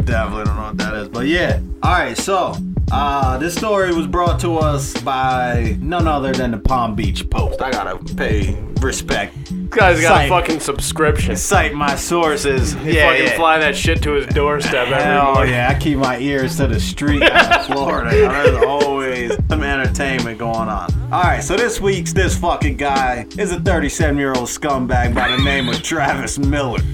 Definitely 0.06 0.44
don't 0.44 0.56
know 0.58 0.64
what 0.64 0.78
that 0.78 0.94
is. 0.96 1.08
But 1.10 1.28
yeah. 1.28 1.62
Alright, 1.84 2.18
so 2.18 2.56
uh 2.92 3.38
this 3.38 3.56
story 3.56 3.94
was 3.94 4.08
brought 4.08 4.42
to 4.42 4.58
us 4.58 4.94
by 5.02 5.78
none 5.80 6.06
other 6.08 6.34
than 6.34 6.52
the 6.52 6.58
Palm 6.60 6.96
Beach 6.96 7.30
Post. 7.30 7.62
I 7.62 7.72
gotta 7.72 7.98
pay 8.16 8.58
respect. 8.84 9.34
This 9.46 9.80
guy's 9.80 10.02
got 10.02 10.10
Cite- 10.16 10.26
a 10.26 10.30
fucking 10.30 10.60
subscription. 10.60 11.36
Cite 11.36 11.74
my 11.74 11.96
sources. 11.96 12.74
He 12.74 12.98
yeah, 12.98 13.10
fucking 13.10 13.26
yeah. 13.26 13.36
fly 13.36 13.58
that 13.60 13.76
shit 13.76 14.04
to 14.04 14.12
his 14.12 14.28
doorstep 14.28 14.88
every 14.88 14.96
Hell 15.04 15.34
morning. 15.34 15.54
yeah, 15.54 15.70
I 15.76 15.80
keep 15.80 15.98
my 15.98 16.20
ears 16.20 16.58
to 16.58 16.68
the 16.68 16.80
street 16.80 17.24
out 17.24 17.68
in 17.70 17.74
Florida. 17.76 18.12
There's 18.12 18.64
always 18.64 19.32
some 19.50 19.64
entertainment 19.64 20.38
going 20.38 20.70
on. 20.70 20.92
Alright, 21.12 21.44
so 21.44 21.56
this 21.56 21.80
week's 21.82 22.14
this 22.14 22.38
fucking 22.38 22.78
guy 22.78 23.26
is 23.38 23.52
a 23.52 23.60
37 23.60 24.18
year 24.18 24.30
old 24.34 24.48
scumbag 24.48 25.16
by 25.16 25.30
the 25.36 25.44
name 25.44 25.70
of 25.70 25.82
Travis 25.82 26.38
Miller. 26.38 26.80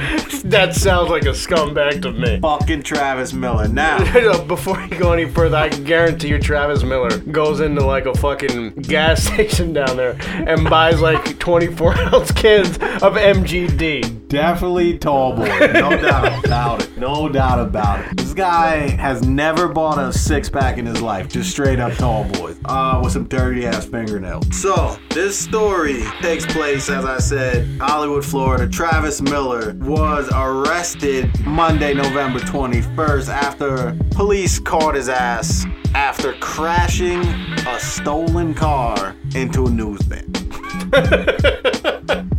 That 0.45 0.73
sounds 0.73 1.09
like 1.09 1.23
a 1.23 1.33
scumbag 1.33 2.01
to 2.03 2.11
me. 2.13 2.39
Fucking 2.39 2.83
Travis 2.83 3.33
Miller. 3.33 3.67
Now, 3.67 3.99
Before 4.47 4.79
you 4.81 4.87
go 4.97 5.11
any 5.11 5.25
further, 5.29 5.57
I 5.57 5.67
can 5.69 5.83
guarantee 5.83 6.29
you 6.29 6.39
Travis 6.39 6.81
Miller 6.81 7.17
goes 7.17 7.59
into 7.59 7.85
like 7.85 8.05
a 8.05 8.13
fucking 8.15 8.71
gas 8.75 9.23
station 9.23 9.73
down 9.73 9.97
there 9.97 10.15
and 10.21 10.67
buys 10.69 11.01
like 11.01 11.37
24 11.79 12.13
ounce 12.13 12.31
cans 12.33 12.75
of 13.01 13.13
MGD. 13.13 14.27
Definitely 14.27 14.97
tall 14.97 15.33
boy. 15.33 15.45
No 15.45 15.89
doubt 16.01 16.45
about 16.45 16.83
it. 16.83 16.97
No 16.97 17.29
doubt 17.29 17.59
about 17.59 18.05
it. 18.05 18.17
This 18.17 18.33
guy 18.33 18.89
has 18.89 19.25
never 19.25 19.69
bought 19.69 19.97
a 19.97 20.11
six 20.11 20.49
pack 20.49 20.77
in 20.77 20.85
his 20.85 21.01
life. 21.01 21.29
Just 21.29 21.49
straight 21.49 21.79
up 21.79 21.93
tall 21.93 22.25
boys. 22.25 22.57
Uh, 22.65 22.99
with 23.01 23.13
some 23.13 23.27
dirty 23.29 23.65
ass 23.65 23.85
fingernails. 23.85 24.45
So, 24.51 24.97
this 25.11 25.39
story 25.39 26.03
takes 26.21 26.45
place, 26.45 26.89
as 26.89 27.05
I 27.05 27.17
said, 27.19 27.79
Hollywood, 27.79 28.25
Florida. 28.25 28.67
Travis 28.67 29.21
Miller 29.21 29.73
was 29.79 30.29
arrested 30.33 31.31
Monday, 31.45 31.93
November 31.93 32.39
21st 32.39 33.29
after 33.29 33.97
police 34.11 34.59
caught 34.59 34.95
his 34.95 35.07
ass 35.07 35.65
after 35.95 36.33
crashing 36.33 37.21
a 37.21 37.79
stolen 37.79 38.53
car 38.53 39.15
into 39.33 39.65
a 39.65 39.69
news 39.69 40.01
van. 40.01 40.48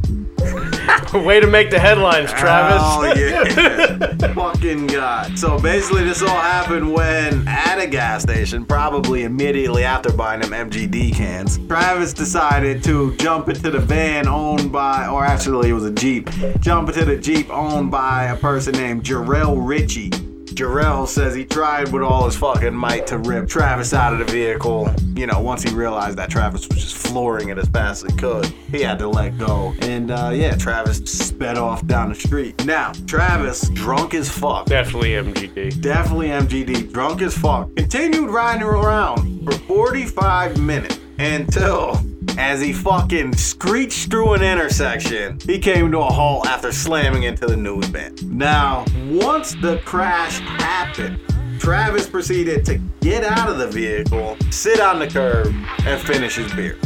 Way 1.13 1.41
to 1.41 1.47
make 1.47 1.71
the 1.71 1.79
headlines, 1.79 2.33
Travis. 2.33 2.81
Oh 2.83 3.13
yeah, 3.17 4.33
fucking 4.35 4.87
god. 4.89 5.39
So 5.39 5.59
basically, 5.61 6.05
this 6.05 6.23
all 6.23 6.29
happened 6.29 6.93
when 6.93 7.47
at 7.47 7.79
a 7.79 7.87
gas 7.87 8.23
station, 8.23 8.65
probably 8.65 9.25
immediately 9.25 9.85
after 9.85 10.13
buying 10.13 10.41
them 10.41 10.51
MGD 10.51 11.15
cans. 11.15 11.59
Travis 11.67 12.13
decided 12.13 12.83
to 12.85 13.17
jump 13.17 13.49
into 13.49 13.71
the 13.71 13.81
van 13.81 14.29
owned 14.29 14.73
by, 14.73 15.09
or 15.09 15.25
actually 15.25 15.71
it 15.71 15.75
was 15.75 15.85
a 15.85 15.93
Jeep, 15.93 16.31
jump 16.61 16.89
into 16.89 17.05
the 17.05 17.17
Jeep 17.17 17.51
owned 17.51 17.91
by 17.91 18.25
a 18.25 18.37
person 18.37 18.75
named 18.75 19.05
Jarrell 19.05 19.57
Ritchie. 19.59 20.30
Jarrell 20.51 21.07
says 21.07 21.35
he 21.35 21.45
tried 21.45 21.93
with 21.93 22.03
all 22.03 22.27
his 22.27 22.37
fucking 22.37 22.75
might 22.75 23.07
to 23.09 23.19
rip 23.19 23.49
Travis 23.49 23.93
out 23.93 24.13
of 24.13 24.19
the 24.19 24.25
vehicle. 24.33 24.93
You 25.15 25.27
know, 25.27 25.41
once 25.41 25.63
he 25.63 25.75
realized 25.75 26.19
that 26.19 26.31
Travis 26.31 26.69
was 26.69 26.79
just 26.79 26.97
flooring 26.97 27.49
it 27.49 27.59
as 27.59 27.69
fast 27.69 28.05
as 28.05 28.13
he 28.13 28.19
could, 28.19 28.47
he 28.71 28.83
had 28.83 28.99
to 28.99 29.09
let 29.09 29.39
go. 29.39 29.75
And 29.81 30.11
uh, 30.11 30.31
yeah, 30.33 30.57
Travis 30.57 30.99
sped 30.99 31.57
off 31.57 31.87
down 31.87 32.11
the 32.11 32.15
street. 32.15 32.65
Now, 32.65 32.93
Travis, 33.07 33.69
drunk 33.71 34.15
as 34.15 34.29
fuck. 34.31 34.67
Definitely 34.67 35.11
MGD. 35.11 35.81
Definitely 35.81 36.29
MGD, 36.29 36.93
drunk 36.93 37.23
as 37.23 37.37
fuck. 37.37 37.75
Continued 37.77 38.31
riding 38.31 38.63
around 38.63 39.45
for 39.45 39.53
45 39.53 40.61
minutes 40.61 40.99
until 41.19 41.95
as 42.41 42.59
he 42.59 42.73
fucking 42.73 43.37
screeched 43.37 44.11
through 44.11 44.33
an 44.33 44.43
intersection, 44.43 45.39
he 45.45 45.59
came 45.59 45.93
to 45.93 45.99
a 45.99 46.11
halt 46.11 46.47
after 46.47 46.73
slamming 46.73 47.25
into 47.25 47.47
the 47.47 47.57
news 47.57 47.87
van. 47.89 48.17
Now, 48.25 48.87
once 49.11 49.55
the 49.61 49.79
crash 49.85 50.39
happened, 50.41 51.21
Travis 51.59 52.09
proceeded 52.09 52.65
to 52.65 52.81
get 53.03 53.25
out 53.25 53.51
of 53.51 53.59
the 53.59 53.69
vehicle, 53.69 54.39
sit 54.51 54.81
on 54.81 54.99
the 54.99 55.07
curb, 55.07 55.55
and 55.85 56.01
finish 56.01 56.37
his 56.37 56.51
beer. 56.55 56.79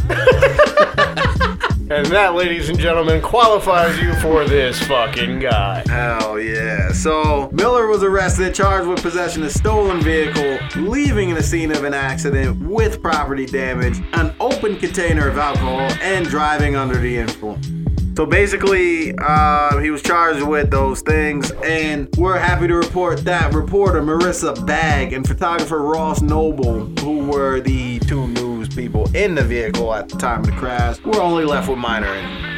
And 1.91 2.07
that, 2.07 2.35
ladies 2.35 2.71
and 2.71 2.79
gentlemen, 2.79 3.21
qualifies 3.21 4.01
you 4.01 4.15
for 4.15 4.47
this 4.47 4.83
fucking 4.85 5.41
guy. 5.41 5.83
Hell 5.87 6.41
yeah. 6.41 6.91
So, 6.93 7.51
Miller 7.53 7.89
was 7.89 8.03
arrested, 8.03 8.55
charged 8.55 8.89
with 8.89 9.03
possession 9.03 9.43
of 9.43 9.53
stolen 9.53 10.01
vehicle, 10.01 10.59
leaving 10.77 11.35
the 11.35 11.43
scene 11.43 11.71
of 11.71 11.85
an 11.85 11.93
accident 11.93 12.59
with 12.67 13.03
property 13.03 13.45
damage, 13.45 14.01
an 14.15 14.35
open 14.41 14.79
container 14.79 15.29
of 15.29 15.37
alcohol, 15.37 15.81
and 16.01 16.27
driving 16.27 16.75
under 16.75 16.97
the 16.97 17.19
influence. 17.19 17.69
So 18.17 18.25
basically, 18.25 19.13
uh, 19.19 19.79
he 19.79 19.91
was 19.91 20.01
charged 20.01 20.41
with 20.41 20.71
those 20.71 21.03
things, 21.03 21.51
and 21.65 22.09
we're 22.17 22.39
happy 22.39 22.67
to 22.67 22.77
report 22.77 23.25
that 23.25 23.53
reporter 23.53 24.01
Marissa 24.01 24.65
Bagg 24.65 25.13
and 25.13 25.27
photographer 25.27 25.83
Ross 25.83 26.23
Noble, 26.23 26.87
who 27.01 27.27
were 27.27 27.61
the 27.61 27.99
two 27.99 28.29
news 28.29 28.54
people 28.75 29.09
in 29.15 29.35
the 29.35 29.43
vehicle 29.43 29.95
at 29.95 30.09
the 30.09 30.19
time 30.19 30.41
of 30.41 30.47
the 30.47 30.53
crash, 30.53 31.01
were 31.01 31.21
only 31.21 31.45
left 31.45 31.69
with 31.69 31.79
minor 31.79 32.13
injuries. 32.15 32.51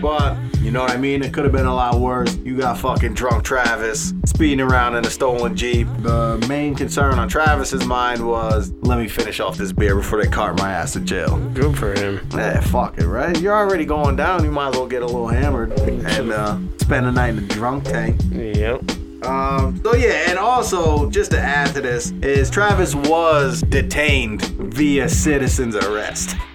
But 0.00 0.36
you 0.60 0.72
know 0.72 0.80
what 0.80 0.90
I 0.90 0.96
mean? 0.96 1.22
It 1.22 1.32
could 1.32 1.44
have 1.44 1.52
been 1.52 1.66
a 1.66 1.74
lot 1.74 2.00
worse. 2.00 2.36
You 2.38 2.56
got 2.56 2.78
fucking 2.78 3.14
drunk 3.14 3.44
Travis 3.44 4.12
speeding 4.26 4.60
around 4.60 4.96
in 4.96 5.04
a 5.06 5.10
stolen 5.10 5.56
Jeep. 5.56 5.86
The 5.98 6.44
main 6.48 6.74
concern 6.74 7.18
on 7.18 7.28
Travis's 7.28 7.84
mind 7.84 8.26
was, 8.26 8.72
let 8.82 8.98
me 8.98 9.08
finish 9.08 9.38
off 9.38 9.56
this 9.56 9.72
beer 9.72 9.94
before 9.94 10.22
they 10.22 10.28
cart 10.28 10.58
my 10.58 10.72
ass 10.72 10.94
to 10.94 11.00
jail. 11.00 11.38
Good 11.54 11.78
for 11.78 11.94
him. 11.94 12.20
Yeah, 12.32 12.60
fuck 12.60 12.98
it, 12.98 13.06
right? 13.06 13.40
You're 13.40 13.56
already 13.56 13.84
going 13.84 14.16
down. 14.16 14.44
You 14.44 14.50
might 14.50 14.70
as 14.70 14.76
well 14.76 14.88
get 14.88 15.02
a 15.02 15.06
little 15.06 15.28
hammered 15.28 15.72
and 15.80 16.32
uh, 16.32 16.58
spend 16.78 17.06
a 17.06 17.12
night 17.12 17.30
in 17.30 17.36
the 17.36 17.54
drunk 17.54 17.84
tank. 17.84 18.20
Yep. 18.30 18.82
Um, 19.24 19.80
so 19.84 19.94
yeah, 19.94 20.28
and 20.30 20.38
also 20.38 21.08
just 21.10 21.30
to 21.32 21.38
add 21.38 21.74
to 21.74 21.80
this 21.80 22.10
is 22.22 22.50
Travis 22.50 22.94
was 22.94 23.62
detained 23.62 24.42
via 24.72 25.08
citizen's 25.08 25.76
arrest. 25.76 26.36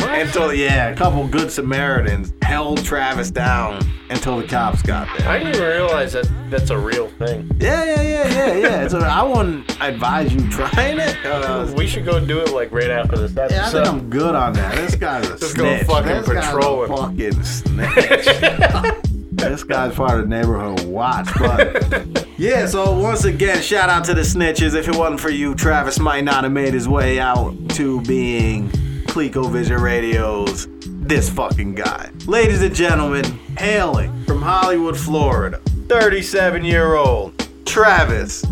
until 0.00 0.52
yeah, 0.52 0.88
a 0.88 0.96
couple 0.96 1.26
good 1.28 1.50
Samaritans 1.50 2.32
held 2.42 2.84
Travis 2.84 3.30
down 3.30 3.82
until 4.10 4.38
the 4.38 4.46
cops 4.46 4.82
got 4.82 5.08
there. 5.18 5.28
I 5.28 5.38
didn't 5.38 5.54
even 5.56 5.66
realize 5.68 6.12
that 6.12 6.28
that's 6.50 6.70
a 6.70 6.76
real 6.78 7.08
thing. 7.08 7.50
Yeah, 7.58 7.84
yeah, 7.84 8.02
yeah, 8.02 8.28
yeah, 8.28 8.54
yeah. 8.54 8.88
So 8.92 8.98
I 8.98 9.22
wouldn't 9.22 9.70
advise 9.80 10.34
you 10.34 10.46
trying 10.50 10.98
it. 10.98 11.16
Uh, 11.24 11.72
we 11.76 11.86
should 11.86 12.04
go 12.04 12.18
do 12.24 12.40
it 12.40 12.50
like 12.52 12.70
right 12.72 12.90
after 12.90 13.16
this 13.16 13.34
episode. 13.36 13.54
yeah, 13.54 13.66
I 13.68 13.70
think 13.70 13.86
I'm 13.86 14.10
good 14.10 14.34
on 14.34 14.52
that. 14.54 14.74
This 14.76 14.96
guy's 14.96 15.26
a 15.28 15.38
Just 15.38 15.56
go 15.56 15.64
snitch. 15.64 15.86
fucking 15.86 16.08
this 16.08 16.28
guy's 16.28 16.46
patrol 16.46 16.80
a 16.82 16.84
it. 16.84 16.88
fucking 16.88 17.42
snitch. 17.44 19.08
This 19.48 19.64
guy's 19.64 19.94
part 19.94 20.20
of 20.20 20.28
the 20.28 20.36
neighborhood 20.36 20.84
watch, 20.84 21.28
but 21.38 22.26
yeah. 22.38 22.66
So 22.66 22.98
once 22.98 23.24
again, 23.24 23.62
shout 23.62 23.88
out 23.88 24.04
to 24.04 24.14
the 24.14 24.22
snitches. 24.22 24.74
If 24.74 24.88
it 24.88 24.96
wasn't 24.96 25.20
for 25.20 25.30
you, 25.30 25.54
Travis 25.54 25.98
might 25.98 26.24
not 26.24 26.44
have 26.44 26.52
made 26.52 26.74
his 26.74 26.88
way 26.88 27.18
out 27.18 27.54
to 27.70 28.00
being 28.02 28.68
ColecoVision 29.06 29.80
Radio's 29.80 30.68
this 30.86 31.28
fucking 31.28 31.74
guy. 31.74 32.10
Ladies 32.26 32.62
and 32.62 32.74
gentlemen, 32.74 33.24
hailing 33.58 34.24
from 34.24 34.40
Hollywood, 34.40 34.96
Florida, 34.96 35.60
37 35.88 36.64
year 36.64 36.94
old 36.94 37.34
Travis 37.66 38.44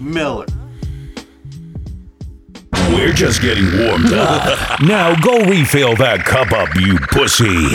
Miller. 0.00 0.46
We're 2.90 3.12
just 3.12 3.40
getting 3.40 3.64
warmed 3.78 4.12
up. 4.12 4.80
now 4.82 5.14
go 5.20 5.44
refill 5.44 5.96
that 5.96 6.24
cup 6.24 6.52
up, 6.52 6.68
you 6.76 6.98
pussy. 7.10 7.68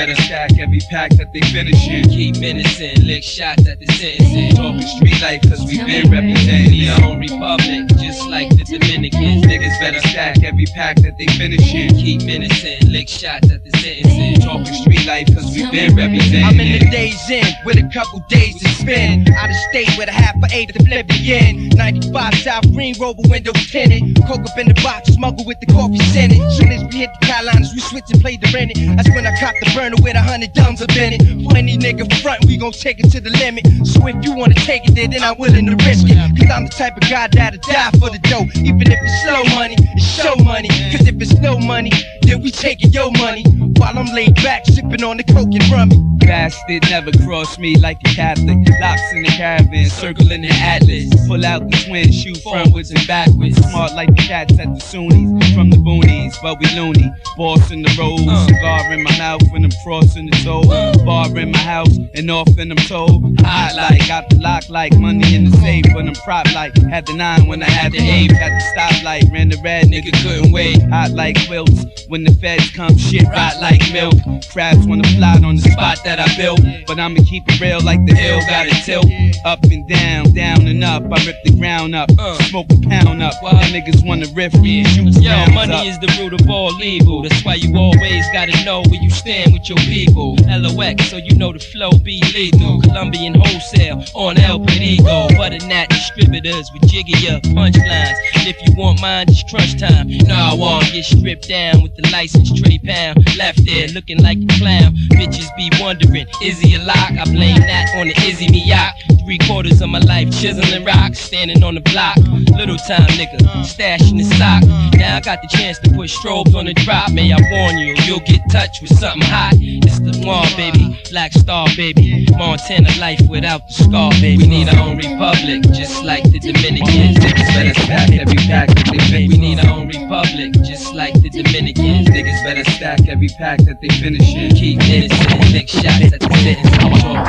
Better 0.00 0.22
stack 0.22 0.58
every 0.58 0.80
pack 0.90 1.10
that 1.20 1.30
they 1.34 1.40
finishing. 1.52 2.04
Keep 2.08 2.40
menacing, 2.40 3.04
lick 3.04 3.22
shots 3.22 3.68
at 3.68 3.78
the 3.78 3.86
sentencing. 3.92 4.56
Talking 4.56 4.88
street 4.96 5.20
life, 5.20 5.42
cause 5.42 5.60
we 5.68 5.76
been 5.84 6.10
representing. 6.10 6.72
Need 6.72 6.88
our 6.88 7.04
own 7.04 7.20
republic, 7.20 7.84
just 8.00 8.24
like 8.30 8.48
the 8.56 8.64
Dominicans. 8.64 9.44
Niggas 9.44 9.78
better 9.78 10.00
stack 10.08 10.42
every 10.42 10.64
pack 10.72 10.96
that 11.04 11.18
they 11.18 11.26
finishing. 11.36 11.90
Keep 11.90 12.22
menacing, 12.24 12.88
lick 12.88 13.10
shots 13.10 13.52
at 13.52 13.60
the 13.62 13.70
sentencing. 13.76 14.40
Talking 14.40 14.72
street 14.72 15.04
life, 15.04 15.28
cause 15.34 15.52
we 15.52 15.68
been 15.70 15.94
representing. 15.94 16.44
I'm 16.48 16.60
in 16.60 16.80
the 16.80 16.90
days 16.90 17.20
in 17.28 17.44
with 17.66 17.76
a 17.76 17.88
couple 17.92 18.24
days 18.30 18.56
to 18.62 18.68
spend. 18.80 19.28
Out 19.36 19.50
of 19.50 19.56
state 19.68 19.92
with 19.98 20.08
a 20.08 20.12
half 20.12 20.34
a 20.40 20.48
eight 20.56 20.72
to 20.72 20.78
the 20.78 20.84
flip 20.86 21.10
again. 21.10 21.68
95 21.76 22.34
South 22.40 22.72
Green 22.72 22.96
Rover 22.98 23.20
window 23.28 23.52
tinted. 23.52 24.16
Coke 24.24 24.48
up 24.48 24.56
in 24.56 24.68
the 24.68 24.80
box, 24.82 25.12
smuggle 25.12 25.44
with 25.44 25.60
the 25.60 25.66
coffee 25.66 26.00
scented. 26.08 26.40
Soon 26.56 26.72
as 26.72 26.82
we 26.88 27.04
hit 27.04 27.10
the 27.20 27.26
Carolinas, 27.26 27.68
we 27.74 27.80
switch 27.80 28.08
and 28.08 28.20
play 28.22 28.38
the 28.38 28.48
rented. 28.54 28.80
That's 28.96 29.10
when 29.10 29.26
I 29.26 29.36
cop 29.38 29.52
the 29.60 29.70
burner 29.90 30.02
with 30.02 30.16
a 30.16 30.20
hundred 30.20 30.52
dumbs 30.52 30.82
up 30.82 30.90
in 30.96 31.14
it. 31.14 31.44
For 31.44 31.56
any 31.56 31.76
nigga 31.76 32.10
front, 32.20 32.44
we 32.46 32.56
gon' 32.56 32.72
take 32.72 33.00
it 33.00 33.10
to 33.12 33.20
the 33.20 33.30
limit. 33.30 33.66
So 33.86 34.06
if 34.06 34.24
you 34.24 34.34
wanna 34.34 34.54
take 34.54 34.82
it 34.88 34.94
then 34.94 35.22
I'm 35.22 35.38
willing 35.38 35.66
to 35.66 35.76
risk 35.86 36.06
it. 36.08 36.16
Cause 36.38 36.50
I'm 36.50 36.64
the 36.64 36.70
type 36.70 36.96
of 36.96 37.02
guy 37.08 37.28
that'll 37.28 37.60
die 37.60 37.90
for 37.98 38.10
the 38.10 38.18
dough. 38.22 38.46
Even 38.60 38.82
if 38.82 38.98
it's 39.02 39.22
slow 39.22 39.44
money, 39.56 39.76
it's 39.78 40.04
show 40.04 40.34
money. 40.36 40.68
Cause 40.68 41.06
if 41.06 41.20
it's 41.20 41.34
no 41.38 41.58
money, 41.58 41.90
then 42.30 42.42
we 42.42 42.50
taking 42.50 42.92
your 42.92 43.10
money. 43.12 43.42
While 43.76 43.98
I'm 43.98 44.06
laid 44.14 44.36
back, 44.36 44.64
sipping 44.66 45.02
on 45.02 45.16
the 45.16 45.24
coke 45.24 45.52
and 45.52 45.68
rummy. 45.70 45.98
Bastard 46.18 46.82
never 46.88 47.10
crossed 47.24 47.58
me 47.58 47.74
like 47.76 47.98
a 48.04 48.14
Catholic. 48.14 48.56
LOX 48.80 49.00
in 49.12 49.22
the 49.22 49.32
caravan, 49.36 49.90
circling 49.90 50.42
the 50.42 50.50
atlas. 50.50 51.08
Pull 51.26 51.44
out 51.44 51.68
the 51.68 51.76
twin, 51.84 52.12
shoot 52.12 52.36
frontwards 52.36 52.94
and 52.94 53.04
backwards. 53.08 53.56
Smart 53.56 53.94
like 53.94 54.10
the 54.14 54.22
cats 54.22 54.56
at 54.60 54.72
the 54.72 54.80
Sunnis. 54.80 55.54
From 55.54 55.70
the 55.70 55.76
boonies, 55.78 56.36
but 56.40 56.60
we 56.60 56.66
loony. 56.76 57.10
Boss 57.36 57.72
in 57.72 57.82
the 57.82 57.92
road, 57.98 58.20
uh. 58.28 58.46
cigar 58.46 58.92
in 58.92 59.02
my 59.02 59.18
mouth 59.18 59.42
when 59.50 59.64
I'm 59.64 59.72
crossing 59.82 60.26
the 60.26 60.36
toe. 60.44 60.62
Uh. 60.70 61.04
Bar 61.04 61.36
in 61.36 61.50
my 61.50 61.58
house 61.58 61.96
and 62.14 62.30
off 62.30 62.56
in 62.58 62.68
them 62.68 62.78
toe. 62.86 63.20
Hot 63.40 63.74
like, 63.74 64.06
got 64.06 64.30
the 64.30 64.36
lock 64.36 64.68
like 64.68 64.96
money 64.98 65.34
in 65.34 65.50
the 65.50 65.56
safe, 65.56 65.86
but 65.92 66.06
I'm 66.06 66.14
prop 66.14 66.46
like. 66.54 66.76
Had 66.90 67.06
the 67.06 67.14
nine 67.14 67.48
when 67.48 67.62
I 67.62 67.70
had 67.70 67.90
the 67.90 67.98
eight. 67.98 68.30
At 68.30 68.50
the 68.50 68.64
stoplight, 68.76 69.32
ran 69.32 69.48
the 69.48 69.58
red, 69.64 69.86
nigga 69.86 70.12
couldn't 70.22 70.52
wait. 70.52 70.80
Hot 70.90 71.10
like 71.10 71.36
quilts 71.48 71.86
when 72.06 72.19
the 72.24 72.34
feds 72.34 72.70
come, 72.70 72.96
shit 72.96 73.26
rot 73.28 73.60
like 73.60 73.80
milk. 73.92 74.14
Crabs 74.50 74.86
wanna 74.86 75.08
fly 75.16 75.38
on 75.44 75.56
the 75.56 75.62
spot 75.62 76.00
that 76.04 76.18
I 76.18 76.28
built. 76.36 76.60
But 76.86 76.98
I'ma 76.98 77.20
keep 77.26 77.44
it 77.48 77.60
real 77.60 77.80
like 77.82 78.04
the 78.06 78.12
ill 78.12 78.40
got 78.48 78.66
it 78.66 78.84
tilt. 78.84 79.06
Up 79.44 79.62
and 79.64 79.88
down, 79.88 80.32
down 80.32 80.66
and 80.66 80.82
up. 80.84 81.02
I 81.04 81.24
rip 81.24 81.42
the 81.44 81.56
ground 81.58 81.94
up, 81.94 82.10
uh. 82.18 82.34
smoke 82.44 82.66
a 82.70 82.88
pound 82.88 83.22
up. 83.22 83.34
While 83.40 83.54
niggas 83.72 84.04
wanna 84.04 84.26
riff 84.34 84.54
me, 84.54 84.80
and 84.80 84.88
shoot 84.88 85.22
Yo, 85.22 85.46
money 85.52 85.74
up. 85.74 85.86
is 85.86 85.98
the 85.98 86.10
root 86.18 86.38
of 86.38 86.48
all 86.48 86.72
evil. 86.82 87.22
That's 87.22 87.44
why 87.44 87.54
you 87.54 87.76
always 87.76 88.24
gotta 88.32 88.64
know 88.64 88.82
where 88.88 89.00
you 89.00 89.10
stand 89.10 89.52
with 89.52 89.68
your 89.68 89.78
people. 89.78 90.36
LOX, 90.48 91.08
so 91.08 91.16
you 91.16 91.36
know 91.36 91.52
the 91.52 91.58
flow 91.58 91.90
be 92.02 92.22
lethal. 92.34 92.80
Colombian 92.82 93.34
wholesale 93.34 94.04
on 94.14 94.38
El 94.38 94.60
Perigo. 94.60 95.28
Butternut 95.36 95.88
distributors 95.88 96.70
with 96.72 96.82
up 96.82 97.42
punchlines. 97.54 98.16
And 98.34 98.48
if 98.48 98.56
you 98.66 98.74
want 98.76 99.00
mine, 99.00 99.26
just 99.26 99.48
crunch 99.48 99.78
time. 99.78 100.08
No, 100.08 100.34
I 100.34 100.54
won't 100.54 100.92
get 100.92 101.04
stripped 101.04 101.48
down 101.48 101.82
with 101.82 101.94
the 101.96 102.09
license 102.10 102.52
tray 102.60 102.78
pound. 102.78 103.18
Left 103.36 103.64
there 103.64 103.88
looking 103.88 104.22
like 104.22 104.38
a 104.38 104.58
clown. 104.58 104.94
Bitches 105.12 105.48
be 105.56 105.70
wondering, 105.80 106.26
is 106.42 106.60
he 106.60 106.74
a 106.74 106.78
lock? 106.84 106.96
I 106.98 107.24
blame 107.24 107.60
that 107.60 107.94
on 107.96 108.08
the 108.08 108.14
Issey 108.26 108.48
Miyake. 108.48 109.19
Three 109.30 109.46
quarters 109.46 109.80
of 109.80 109.88
my 109.88 110.00
life 110.00 110.28
chiseling 110.32 110.84
rocks, 110.84 111.20
standing 111.20 111.62
on 111.62 111.76
the 111.76 111.80
block. 111.80 112.16
Little 112.58 112.74
time 112.74 113.06
nigga, 113.14 113.38
stashing 113.62 114.18
the 114.18 114.24
sock. 114.24 114.64
Now 114.98 115.18
I 115.18 115.20
got 115.20 115.40
the 115.40 115.46
chance 115.56 115.78
to 115.86 115.90
put 115.90 116.10
strobes 116.10 116.56
on 116.56 116.64
the 116.64 116.74
drop. 116.74 117.12
May 117.12 117.30
I 117.30 117.38
warn 117.38 117.78
you, 117.78 117.94
you'll 118.06 118.26
get 118.26 118.40
touched 118.50 118.82
with 118.82 118.90
something 118.98 119.22
hot. 119.22 119.54
It's 119.54 120.00
the 120.00 120.18
one, 120.26 120.50
baby, 120.56 120.98
Black 121.12 121.32
Star, 121.32 121.68
baby. 121.76 122.26
Montana 122.36 122.90
life 122.98 123.22
without 123.28 123.68
the 123.68 123.72
scar, 123.72 124.10
baby. 124.20 124.42
We 124.42 124.48
need 124.48 124.68
our 124.68 124.82
own 124.82 124.96
republic, 124.96 125.62
just 125.78 126.02
like 126.02 126.24
the 126.24 126.40
Dominicans. 126.40 127.22
Niggas 127.22 127.54
better 127.54 127.74
stack 127.86 128.10
every 128.10 128.34
pack 128.50 128.66
that 128.74 128.90
they 128.90 128.98
finish. 128.98 129.30
We 129.30 129.38
need 129.38 129.60
our 129.60 129.78
own 129.78 129.86
republic, 129.86 130.58
just 130.66 130.92
like 130.92 131.14
the 131.22 131.30
Dominicans. 131.30 132.08
Niggas 132.08 132.42
better 132.42 132.64
stack 132.72 133.06
every 133.06 133.28
pack 133.38 133.62
that 133.62 133.80
they 133.80 133.94
finish 133.94 134.34
in. 134.34 134.50
Keep 134.56 134.82
innocent, 134.90 135.52
big 135.54 135.68
shots 135.68 136.10
at 136.10 136.18
the 136.18 136.26
sentence. 136.34 136.66
I'm 136.82 136.98
talking 136.98 137.20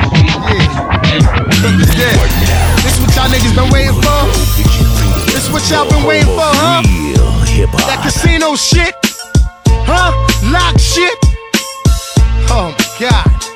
This 1.96 2.98
what 3.00 3.14
y'all 3.14 3.28
niggas 3.28 3.54
been 3.54 3.70
waiting 3.70 3.94
for? 4.00 4.26
This 5.32 5.50
what 5.52 5.68
y'all 5.70 5.88
been 5.88 6.04
waiting 6.04 6.26
for, 6.26 6.40
huh? 6.40 6.82
That 7.86 8.00
casino 8.02 8.56
shit? 8.56 8.94
Huh? 9.84 10.12
Lock 10.50 10.78
shit? 10.80 11.18
Oh 12.48 12.74
my 12.76 13.08
god. 13.08 13.51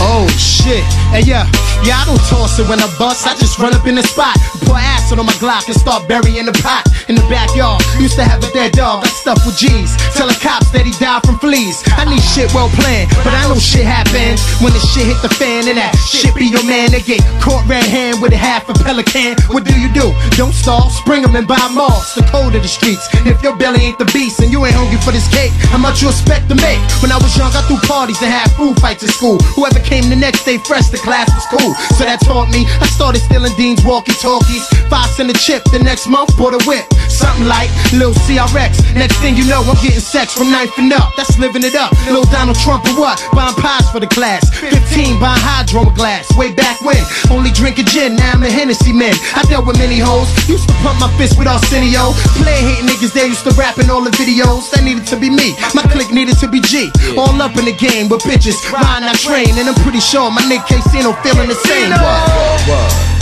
Oh 0.00 0.26
shit. 0.38 0.84
Hey 1.12 1.22
yeah, 1.26 1.44
yeah, 1.84 2.00
I 2.00 2.04
don't 2.06 2.22
toss 2.30 2.58
it 2.58 2.66
when 2.68 2.80
I 2.80 2.88
bust, 2.98 3.26
I 3.26 3.34
just 3.36 3.58
run 3.58 3.74
up 3.74 3.86
in 3.86 3.96
the 3.96 4.02
spot. 4.02 4.36
Pour 4.64 4.78
acid 4.78 5.18
on 5.18 5.26
my 5.26 5.36
Glock 5.42 5.66
and 5.66 5.76
start 5.76 6.08
burying 6.08 6.46
the 6.46 6.56
pot 6.64 6.86
in 7.08 7.14
the 7.16 7.26
backyard. 7.28 7.82
Used 7.98 8.16
to 8.16 8.24
have 8.24 8.42
a 8.42 8.50
dead 8.52 8.72
dog, 8.72 9.04
I 9.04 9.08
stuff 9.08 9.44
with 9.44 9.58
G's. 9.58 9.96
Tell 10.14 10.28
the 10.28 10.38
cops 10.40 10.70
that 10.70 10.86
he 10.86 10.92
died 11.02 11.26
from 11.26 11.38
fleas. 11.38 11.82
I 11.98 12.06
need 12.08 12.22
shit 12.22 12.52
well 12.54 12.70
planned, 12.78 13.10
but 13.26 13.34
I 13.34 13.48
know 13.50 13.58
shit 13.58 13.84
happens 13.84 14.40
when 14.62 14.72
the 14.72 14.80
shit 14.80 15.04
hit 15.04 15.20
the 15.20 15.32
fan 15.34 15.68
and 15.68 15.76
that 15.76 15.92
shit 15.98 16.34
be 16.34 16.46
your 16.46 16.64
man. 16.64 16.92
They 16.92 17.02
get 17.02 17.20
caught 17.42 17.66
red 17.66 17.84
hand 17.84 18.22
with 18.22 18.32
a 18.32 18.40
half 18.40 18.68
a 18.70 18.74
pelican. 18.74 19.36
What 19.50 19.64
do 19.64 19.74
you 19.74 19.90
do? 19.92 20.14
Don't 20.38 20.54
stall, 20.54 20.88
spring 20.90 21.24
'em 21.24 21.34
and 21.36 21.46
buy 21.46 21.60
moss. 21.74 22.14
The 22.14 22.22
code 22.30 22.54
of 22.54 22.62
the 22.62 22.68
streets. 22.68 23.08
If 23.26 23.42
your 23.42 23.56
belly 23.56 23.84
ain't 23.90 23.98
the 23.98 24.08
beast 24.16 24.40
and 24.40 24.52
you 24.52 24.64
ain't 24.64 24.74
hungry 24.74 24.98
for 25.02 25.12
this 25.12 25.28
cake, 25.28 25.52
how 25.74 25.78
much 25.78 26.00
you 26.00 26.08
expect 26.08 26.48
to 26.48 26.54
make? 26.54 26.80
When 27.02 27.10
I 27.10 27.18
was 27.18 27.36
young, 27.36 27.52
I 27.52 27.62
threw 27.66 27.78
parties 27.84 28.22
and 28.22 28.30
had 28.30 28.50
food 28.54 28.78
fights 28.80 29.02
at 29.04 29.10
school. 29.10 29.38
Whoever 29.58 29.80
came 29.90 30.06
the 30.08 30.14
next 30.14 30.46
day 30.46 30.56
fresh, 30.62 30.86
the 30.94 31.02
class 31.02 31.26
was 31.34 31.42
cool. 31.50 31.74
So 31.98 32.06
that 32.06 32.22
taught 32.22 32.46
me. 32.54 32.62
I 32.78 32.86
started 32.86 33.18
stealing 33.26 33.50
Dean's 33.58 33.82
walkie 33.82 34.14
talkies. 34.22 34.62
Five 34.86 35.10
cent 35.10 35.34
a 35.34 35.34
chip. 35.34 35.66
The 35.74 35.82
next 35.82 36.06
month, 36.06 36.30
bought 36.38 36.54
a 36.54 36.62
whip. 36.62 36.86
Something 37.10 37.50
like 37.50 37.68
Lil 37.90 38.14
CRX. 38.14 38.94
Next 38.94 39.18
thing 39.18 39.34
you 39.34 39.42
know, 39.50 39.66
I'm 39.66 39.74
getting 39.82 39.98
sex 39.98 40.38
from 40.38 40.54
ninth 40.54 40.78
and 40.78 40.94
up. 40.94 41.10
That's 41.18 41.34
living 41.42 41.66
it 41.66 41.74
up. 41.74 41.90
Lil 42.06 42.22
Donald 42.30 42.56
Trump 42.62 42.86
or 42.86 42.94
what? 42.94 43.18
Buying 43.34 43.58
pies 43.58 43.90
for 43.90 43.98
the 43.98 44.06
class. 44.06 44.46
15 44.62 45.18
buying 45.18 45.42
hydro 45.42 45.90
glass. 45.98 46.30
Way 46.38 46.54
back 46.54 46.78
when, 46.86 47.02
only 47.34 47.50
drinking 47.50 47.90
gin. 47.90 48.14
Now 48.14 48.38
I'm 48.38 48.46
a 48.46 48.50
Hennessy 48.50 48.94
man. 48.94 49.18
I 49.34 49.42
dealt 49.50 49.66
with 49.66 49.76
many 49.82 49.98
hoes. 49.98 50.30
Used 50.46 50.70
to 50.70 50.74
pump 50.86 51.02
my 51.02 51.10
fist 51.18 51.34
with 51.34 51.50
Arsenio. 51.50 52.14
Play 52.38 52.62
hating 52.62 52.86
niggas, 52.86 53.10
they 53.12 53.26
used 53.26 53.42
to 53.42 53.52
rap 53.58 53.82
in 53.82 53.90
all 53.90 54.06
the 54.06 54.14
videos. 54.14 54.70
That 54.70 54.86
needed 54.86 55.10
to 55.10 55.18
be 55.18 55.30
me. 55.30 55.58
My 55.74 55.82
clique 55.90 56.14
needed 56.14 56.38
to 56.38 56.46
be 56.46 56.62
G. 56.62 56.86
All 57.18 57.34
up 57.42 57.58
in 57.58 57.66
the 57.66 57.74
game 57.74 58.06
with 58.08 58.22
bitches. 58.22 58.54
Riding 58.70 59.10
I 59.10 59.14
train. 59.18 59.50
And 59.58 59.66
I'm 59.66 59.79
pretty 59.82 60.00
sure 60.00 60.30
my 60.30 60.46
Nick 60.48 60.66
Casino 60.66 61.12
feeling 61.22 61.48
the 61.48 61.54
same. 61.54 63.19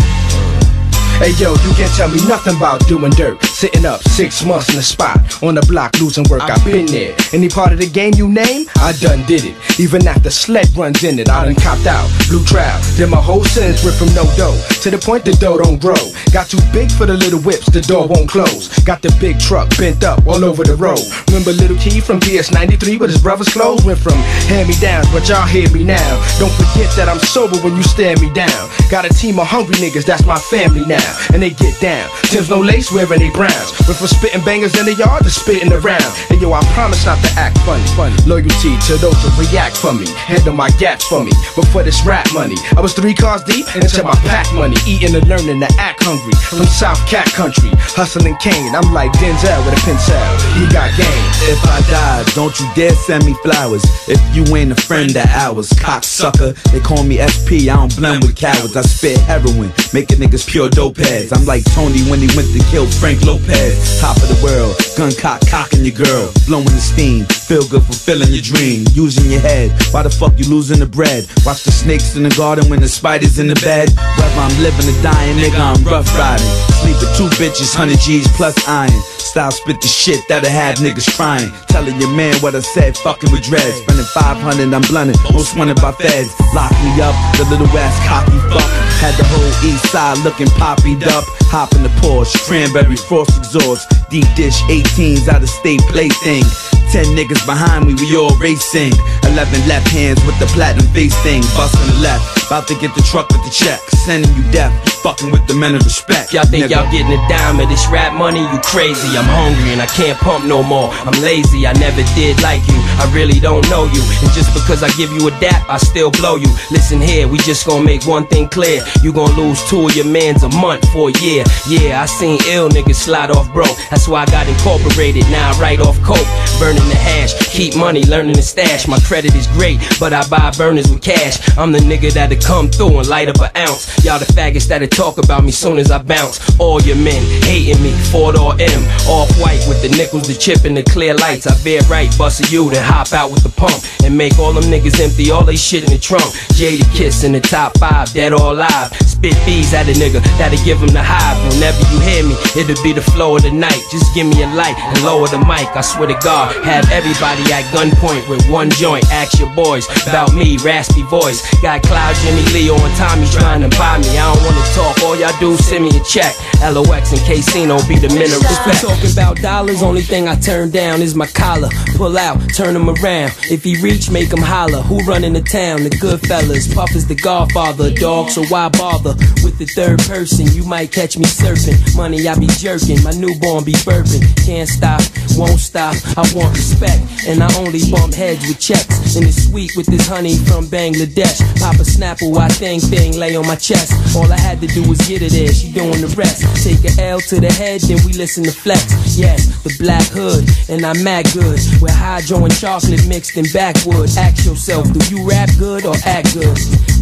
Hey 1.19 1.33
yo, 1.35 1.51
you 1.51 1.75
can't 1.75 1.93
tell 1.97 2.09
me 2.09 2.25
nothing 2.29 2.57
about 2.57 2.87
doing 2.87 3.11
dirt. 3.11 3.43
Sitting 3.43 3.85
up 3.85 4.01
six 4.03 4.45
months 4.45 4.69
in 4.69 4.77
the 4.77 4.83
spot, 4.85 5.19
on 5.43 5.57
the 5.57 5.67
block 5.67 5.99
losing 5.99 6.23
work, 6.31 6.43
I've 6.43 6.65
been 6.65 6.87
there. 6.87 7.17
Any 7.33 7.49
part 7.49 7.73
of 7.73 7.81
the 7.81 7.91
game 7.91 8.15
you 8.15 8.29
name, 8.29 8.67
I 8.77 8.93
done 8.93 9.27
did 9.27 9.43
it. 9.45 9.57
Even 9.81 10.07
after 10.07 10.31
sled 10.31 10.71
runs 10.77 11.03
in 11.03 11.19
it, 11.19 11.29
I 11.29 11.45
done 11.45 11.57
copped 11.57 11.87
out. 11.87 12.07
Blue 12.29 12.45
trout, 12.45 12.81
then 12.95 13.11
my 13.11 13.21
whole 13.21 13.43
sentence 13.43 13.83
went 13.83 13.97
from 13.97 14.15
no 14.15 14.31
dough 14.39 14.55
to 14.83 14.91
the 14.91 14.99
point 14.99 15.25
the 15.25 15.33
dough 15.33 15.59
don't 15.59 15.83
grow. 15.83 15.99
Got 16.31 16.55
too 16.55 16.63
big 16.73 16.89
for 16.93 17.05
the 17.05 17.15
little 17.15 17.41
whips, 17.41 17.67
the 17.67 17.81
door 17.81 18.07
won't 18.07 18.31
close. 18.31 18.71
Got 18.87 19.03
the 19.03 19.11
big 19.19 19.41
truck 19.41 19.67
bent 19.77 20.05
up 20.05 20.25
all 20.25 20.45
over 20.45 20.63
the 20.63 20.77
road. 20.77 21.03
Remember 21.27 21.51
Little 21.51 21.79
Key 21.79 21.99
from 21.99 22.21
DS93 22.21 23.01
with 23.01 23.11
his 23.11 23.21
brother's 23.21 23.51
clothes? 23.51 23.85
Went 23.85 23.99
from 23.99 24.15
hand 24.47 24.69
me 24.69 24.75
downs, 24.79 25.11
but 25.11 25.29
y'all 25.29 25.51
hear 25.51 25.69
me 25.75 25.83
now. 25.83 26.15
Don't 26.39 26.55
forget 26.55 26.95
that 26.95 27.11
I'm 27.11 27.19
sober 27.19 27.59
when 27.59 27.75
you 27.75 27.83
stare 27.83 28.15
me 28.23 28.33
down. 28.33 28.71
Got 28.89 29.05
a 29.05 29.11
team 29.11 29.41
of 29.41 29.49
hungry 29.49 29.75
niggas, 29.83 30.07
that's 30.07 30.25
my 30.25 30.39
family 30.39 30.87
now. 30.87 31.08
And 31.33 31.43
they 31.43 31.51
get 31.51 31.79
down. 31.81 32.09
Tim's 32.31 32.51
no 32.51 32.61
lace 32.61 32.93
wearing 32.93 33.21
they 33.21 33.31
browns. 33.31 33.73
Went 33.87 33.99
from 33.99 34.09
spitting 34.09 34.45
bangers 34.45 34.79
in 34.79 34.87
the 34.87 34.95
yard 34.95 35.25
to 35.25 35.31
spitting 35.31 35.73
around. 35.73 36.11
And 36.31 36.41
yo, 36.41 36.53
I 36.53 36.63
promise 36.75 37.05
not 37.07 37.19
to 37.25 37.31
act 37.39 37.59
funny. 37.65 37.85
funny. 37.97 38.17
Loyalty 38.27 38.77
to 38.89 38.97
those 38.99 39.17
who 39.23 39.31
react 39.41 39.77
for 39.77 39.93
me. 39.93 40.07
Handle 40.17 40.55
my 40.55 40.71
gaps 40.79 41.07
for 41.07 41.23
me. 41.23 41.33
But 41.57 41.67
for 41.69 41.83
this 41.83 42.05
rap 42.05 42.27
money, 42.35 42.57
I 42.77 42.81
was 42.81 42.93
three 42.93 43.15
cars 43.15 43.43
deep 43.45 43.67
into 43.77 44.03
my 44.03 44.15
pack 44.29 44.47
money. 44.55 44.77
Eating 44.87 45.15
and 45.15 45.27
learning 45.29 45.61
to 45.61 45.71
act 45.79 46.03
hungry. 46.03 46.33
From 46.49 46.67
South 46.67 47.01
Cat 47.09 47.27
Country, 47.33 47.71
hustling 47.97 48.37
cane. 48.37 48.75
I'm 48.75 48.93
like 48.93 49.13
Denzel 49.13 49.65
with 49.65 49.79
a 49.79 49.81
pencil. 49.85 50.19
He 50.59 50.67
got 50.73 50.91
game. 50.97 51.25
If 51.49 51.61
I 51.65 51.81
die, 51.91 52.25
don't 52.35 52.59
you 52.61 52.67
dare 52.75 52.93
send 52.93 53.25
me 53.25 53.35
flowers. 53.43 53.85
If 54.09 54.21
you 54.35 54.45
ain't 54.57 54.73
a 54.73 54.77
friend 54.77 55.11
of 55.17 55.27
ours, 55.27 55.71
cocksucker. 55.71 56.55
They 56.73 56.81
call 56.81 57.05
me 57.05 57.19
SP, 57.23 57.69
I 57.69 57.77
don't 57.77 57.95
blend 57.97 58.25
with 58.25 58.37
cowards. 58.37 58.77
I 58.77 58.83
spit 58.83 59.19
heroin, 59.21 59.73
making 59.93 60.19
niggas 60.19 60.47
pure 60.49 60.69
dope 60.69 60.98
heads. 60.99 61.33
I'm 61.33 61.47
like 61.47 61.65
Tony 61.73 62.03
when 62.11 62.21
he 62.21 62.29
went 62.37 62.51
to 62.53 62.61
kill 62.71 62.87
Frank 62.87 63.23
Lopez. 63.23 64.01
Top 64.01 64.17
of 64.19 64.29
the 64.29 64.39
world, 64.43 64.77
gun 64.97 65.13
cock 65.15 65.41
cocking 65.49 65.85
your 65.85 65.95
girl, 65.95 66.33
blowing 66.47 66.69
the 66.69 66.83
steam. 66.83 67.25
Feel 67.49 67.67
good 67.69 67.83
fulfilling 67.83 68.33
your 68.33 68.43
dream, 68.43 68.85
using 68.93 69.31
your 69.31 69.41
head. 69.41 69.73
Why 69.91 70.03
the 70.03 70.11
fuck 70.11 70.39
you 70.39 70.47
losing 70.49 70.81
the 70.81 70.87
bread? 70.87 71.27
Watch 71.47 71.65
the 71.65 71.73
snakes 71.73 72.17
in 72.17 72.23
the 72.23 72.35
garden 72.37 72.69
when 72.69 72.81
the 72.81 72.89
spiders 72.89 73.39
in 73.39 73.47
the 73.47 73.59
bed. 73.65 73.89
Whether 73.91 74.41
I'm 74.41 74.55
living 74.63 74.89
or 74.91 74.99
dying, 75.03 75.37
nigga, 75.39 75.59
I'm 75.59 75.83
rough 75.85 76.09
riding. 76.19 76.47
Sleep 76.83 76.97
with 77.01 77.17
two 77.17 77.31
bitches, 77.41 77.75
100 77.75 77.99
G's 77.99 78.29
plus 78.37 78.57
iron. 78.69 78.93
Style 79.29 79.51
spit 79.51 79.81
the 79.81 79.89
shit 79.89 80.25
that'll 80.29 80.49
have 80.49 80.77
niggas 80.81 81.05
crying. 81.15 81.53
Telling 81.69 82.01
your 82.01 82.09
man 82.17 82.35
what 82.41 82.55
I 82.55 82.61
said, 82.61 82.97
fucking 82.97 83.31
with 83.31 83.45
dreads. 83.45 83.77
Spending 83.85 84.09
500, 84.17 84.73
I'm 84.73 84.81
blunted, 84.89 85.21
most 85.33 85.57
wanted 85.57 85.77
by 85.83 85.93
feds. 85.93 86.33
Lock 86.57 86.73
me 86.81 86.97
up, 87.05 87.13
the 87.37 87.45
little 87.53 87.69
ass 87.77 87.97
cocky 88.09 88.41
fuck. 88.49 88.71
Had 89.05 89.15
the 89.21 89.25
whole 89.29 89.53
east 89.69 89.93
side 89.93 90.17
looking 90.25 90.49
up. 90.97 91.25
Hop 91.53 91.73
in 91.75 91.83
the 91.83 91.93
Porsche, 92.01 92.37
cranberry 92.47 92.97
frost 92.97 93.37
exhaust. 93.37 93.89
Deep 94.11 94.27
dish 94.37 94.57
18s 94.73 95.29
out 95.29 95.43
of 95.43 95.49
state 95.49 95.81
plaything. 95.93 96.45
Ten 96.89 97.05
niggas 97.13 97.45
behind 97.45 97.85
me, 97.85 97.93
we 98.01 98.17
all 98.17 98.33
racing. 98.41 98.93
Eleven 99.29 99.61
left 99.69 99.89
hands 99.93 100.25
with 100.25 100.39
the 100.41 100.49
platinum 100.57 100.89
face 100.97 101.15
thing. 101.21 101.43
Busting 101.53 101.85
the 101.93 102.01
left, 102.01 102.25
about 102.47 102.67
to 102.69 102.75
get 102.81 102.95
the 102.97 103.05
truck 103.05 103.29
with 103.29 103.45
the 103.45 103.53
check. 103.53 103.81
Sending 104.09 104.33
you 104.33 104.45
death, 104.51 104.73
fucking 105.05 105.31
with 105.31 105.47
the 105.47 105.55
men 105.55 105.75
of 105.75 105.85
respect. 105.85 106.33
Y'all 106.33 106.49
think 106.49 106.71
y'all 106.71 106.89
getting 106.91 107.13
a 107.13 107.21
dime 107.29 107.61
of 107.61 107.69
this 107.69 107.85
rap 107.93 108.17
money? 108.17 108.41
You 108.41 108.59
crazy. 108.65 109.09
I'm 109.21 109.29
hungry 109.29 109.77
and 109.77 109.83
I 109.83 109.87
can't 109.93 110.17
pump 110.17 110.47
no 110.47 110.63
more. 110.63 110.89
I'm 111.05 111.17
lazy, 111.21 111.67
I 111.67 111.73
never 111.77 112.01
did 112.17 112.41
like 112.41 112.65
you. 112.69 112.81
I 112.97 113.05
really 113.13 113.41
don't 113.41 113.69
know 113.69 113.85
you. 113.85 114.01
And 114.25 114.33
just 114.33 114.57
because 114.57 114.83
I 114.83 114.89
give 114.97 115.13
you 115.13 115.29
a 115.29 115.33
dap, 115.41 115.69
I 115.69 115.77
still 115.77 116.11
blow 116.11 116.37
you. 116.37 116.49
Listen 116.71 117.01
here, 117.01 117.29
we 117.29 117.37
just 117.45 117.67
gonna 117.67 117.85
make 117.85 118.07
one 118.07 118.27
thing 118.29 118.49
clear. 118.49 118.81
You 119.03 119.13
gonna 119.13 119.37
lose 119.37 119.61
two 119.69 119.89
of 119.89 119.97
your 119.97 120.09
mans 120.09 120.43
a 120.43 120.49
month 120.57 120.78
for 120.93 121.11
a 121.11 121.19
year. 121.21 121.45
Yeah, 121.69 122.03
I 122.03 122.07
seen 122.07 122.39
ill 122.49 122.69
niggas 122.69 122.97
slide 122.97 123.31
off 123.31 123.53
broke. 123.53 123.77
That's 123.91 124.09
why 124.09 124.23
I 124.23 124.27
got 124.27 124.49
incorporated. 124.49 125.25
Now 125.31 125.51
I 125.51 125.61
write 125.61 125.81
off 125.81 126.01
coke. 126.03 126.27
Burning 126.59 126.89
the 126.89 126.97
hash, 126.97 127.35
keep 127.53 127.77
money, 127.77 128.03
learning 128.05 128.35
to 128.35 128.43
stash. 128.43 128.89
My 128.89 128.99
credit 129.01 129.35
is 129.35 129.47
great, 129.49 129.79
but 130.01 130.13
I 130.13 130.27
buy 130.29 130.51
burners 130.57 130.91
with 130.91 131.03
cash. 131.03 131.39
I'm 131.57 131.73
the 131.73 131.79
nigga 131.79 132.13
that'll 132.13 132.41
come 132.41 132.69
through 132.69 132.99
and 132.99 133.09
light 133.09 133.29
up 133.29 133.41
an 133.41 133.51
ounce. 133.57 134.05
Y'all 134.05 134.19
the 134.19 134.27
faggots 134.27 134.67
that'll 134.67 134.89
talk 134.89 135.19
about 135.19 135.45
me 135.45 135.53
soon 135.53 135.79
as 135.79 135.91
I 135.91 136.03
bounce. 136.03 136.39
All 136.59 136.81
your 136.83 136.97
men 136.97 137.23
hating 137.45 137.83
me, 137.83 137.93
Ford 138.11 138.37
or 138.37 138.53
M. 138.59 138.83
Off 139.07 139.31
white 139.41 139.65
with 139.69 139.83
the 139.83 139.89
nickels, 139.97 140.27
the 140.27 140.35
chip, 140.35 140.65
and 140.65 140.77
the 140.77 140.83
clear 140.83 141.15
lights. 141.15 141.47
I 141.47 141.55
veer 141.63 141.81
right, 141.83 142.11
bust 142.19 142.45
a 142.45 142.51
U, 142.53 142.71
then 142.71 142.85
hop 142.85 143.13
out 143.13 143.31
with 143.31 143.43
the 143.43 143.51
pump. 143.51 143.79
And 144.05 144.17
make 144.17 144.39
all 144.39 144.53
them 144.53 144.65
niggas 144.65 145.01
empty 145.01 145.31
all 145.31 145.45
they 145.45 145.57
shit 145.57 145.85
in 145.85 145.91
the 145.91 145.99
trunk. 145.99 146.25
Jada 146.59 146.85
Kiss 146.95 147.25
in 147.25 147.33
the 147.33 147.41
top 147.41 147.79
five, 147.79 148.13
dead 148.13 148.33
or 148.33 148.53
alive. 148.53 148.91
Spit 149.19 149.35
bees 149.45 149.75
at 149.75 149.91
a 149.91 149.95
nigga, 149.99 150.23
that'll 150.39 150.63
give 150.63 150.79
him 150.79 150.95
the 150.95 151.03
hive. 151.03 151.35
Whenever 151.51 151.83
you 151.91 151.99
hear 152.07 152.23
me, 152.23 152.39
it'll 152.55 152.79
be 152.87 152.95
the 152.95 153.03
flow 153.03 153.35
of 153.35 153.43
the 153.43 153.51
night. 153.51 153.83
Just 153.91 154.15
give 154.15 154.31
me 154.31 154.47
a 154.47 154.51
light 154.55 154.79
and 154.79 155.03
lower 155.03 155.27
the 155.27 155.43
mic. 155.43 155.67
I 155.75 155.83
swear 155.83 156.07
to 156.07 156.15
God, 156.23 156.55
have 156.63 156.87
everybody 156.95 157.43
at 157.51 157.67
gunpoint 157.75 158.31
with 158.31 158.47
one 158.47 158.71
joint. 158.71 159.03
Ask 159.11 159.43
your 159.43 159.51
boys 159.59 159.91
about 160.07 160.39
me, 160.39 160.57
raspy 160.63 161.03
voice. 161.11 161.43
Got 161.59 161.83
Cloud, 161.83 162.15
Jimmy 162.23 162.47
Leo, 162.55 162.79
and 162.79 162.95
Tommy 162.95 163.27
trying 163.35 163.67
to 163.67 163.71
buy 163.75 163.99
me. 163.99 164.07
I 164.15 164.23
don't 164.31 164.39
wanna 164.47 164.63
talk, 164.79 165.03
all 165.03 165.19
y'all 165.19 165.35
do 165.43 165.57
send 165.67 165.83
me 165.83 165.91
a 165.99 166.05
check. 166.07 166.39
LOX 166.63 167.11
and 167.11 167.23
Casino 167.27 167.83
be 167.91 167.99
the 167.99 168.15
men 168.15 168.31
of 168.31 168.39
respect. 168.39 168.87
Talking 168.87 169.11
about 169.11 169.43
dollars, 169.43 169.83
only 169.83 170.03
thing 170.03 170.29
I 170.29 170.37
turn 170.39 170.71
down 170.71 171.03
is 171.03 171.17
my 171.17 171.27
collar. 171.27 171.71
Pull 171.99 172.17
out, 172.19 172.39
turn 172.55 172.77
him 172.77 172.89
around. 172.89 173.35
If 173.51 173.65
he 173.65 173.83
reach, 173.83 174.11
make 174.11 174.31
him 174.31 174.43
holler. 174.43 174.79
Who 174.83 175.03
running 175.11 175.33
the 175.33 175.43
town? 175.43 175.83
The 175.83 175.91
good 175.91 176.21
fellas. 176.23 176.73
Puff 176.73 176.95
is 176.95 177.07
the 177.09 177.17
godfather, 177.17 177.91
dog, 177.91 178.31
so 178.31 178.45
why 178.47 178.69
bother? 178.69 179.08
With 179.45 179.59
the 179.59 179.67
third 179.67 179.99
person, 180.01 180.47
you 180.53 180.65
might 180.65 180.93
catch 180.93 181.17
me 181.17 181.25
surfing. 181.25 181.79
Money 181.97 182.27
I 182.29 182.35
be 182.39 182.47
jerking, 182.59 183.03
my 183.03 183.13
newborn 183.13 183.65
be 183.65 183.73
burping. 183.87 184.25
Can't 184.45 184.69
stop, 184.69 185.01
won't 185.37 185.61
stop, 185.61 185.95
I 186.17 186.25
want 186.35 186.57
respect. 186.57 187.03
And 187.27 187.43
I 187.43 187.49
only 187.59 187.81
bump 187.91 188.15
heads 188.15 188.47
with 188.47 188.59
checks. 188.59 189.17
And 189.17 189.25
it's 189.25 189.49
sweet 189.49 189.77
with 189.77 189.87
this 189.87 190.07
honey 190.07 190.37
from 190.37 190.67
Bangladesh. 190.67 191.41
Pop 191.61 191.77
a 191.77 191.87
snapple, 191.87 192.37
I 192.39 192.49
thing 192.49 192.81
thing, 192.81 193.17
lay 193.19 193.37
on 193.37 193.47
my 193.47 193.57
chest. 193.57 193.93
All 194.17 194.31
I 194.31 194.39
had 194.39 194.61
to 194.61 194.67
do 194.67 194.87
was 194.89 194.99
get 195.07 195.23
it 195.23 195.33
there, 195.33 195.53
she 195.53 195.73
doing 195.73 196.01
the 196.01 196.13
rest. 196.17 196.45
Take 196.65 196.85
a 196.85 197.03
L 197.03 197.21
to 197.21 197.41
the 197.41 197.53
head, 197.53 197.81
then 197.83 197.99
we 198.05 198.13
listen 198.13 198.45
to 198.45 198.53
flex. 198.53 199.17
Yes, 199.17 199.63
the 199.63 199.75
black 199.79 200.07
hood, 200.09 200.49
and 200.69 200.85
I'm 200.85 201.03
mad 201.03 201.27
good. 201.33 201.61
With 201.81 201.95
hydro 201.95 202.45
and 202.45 202.55
chocolate 202.55 203.07
mixed 203.07 203.37
in 203.37 203.47
backwood. 203.53 204.11
Ask 204.17 204.45
yourself, 204.45 204.93
do 204.93 205.01
you 205.15 205.29
rap 205.29 205.49
good 205.59 205.87
or 205.87 205.95
act 206.05 206.35
good? 206.35 206.59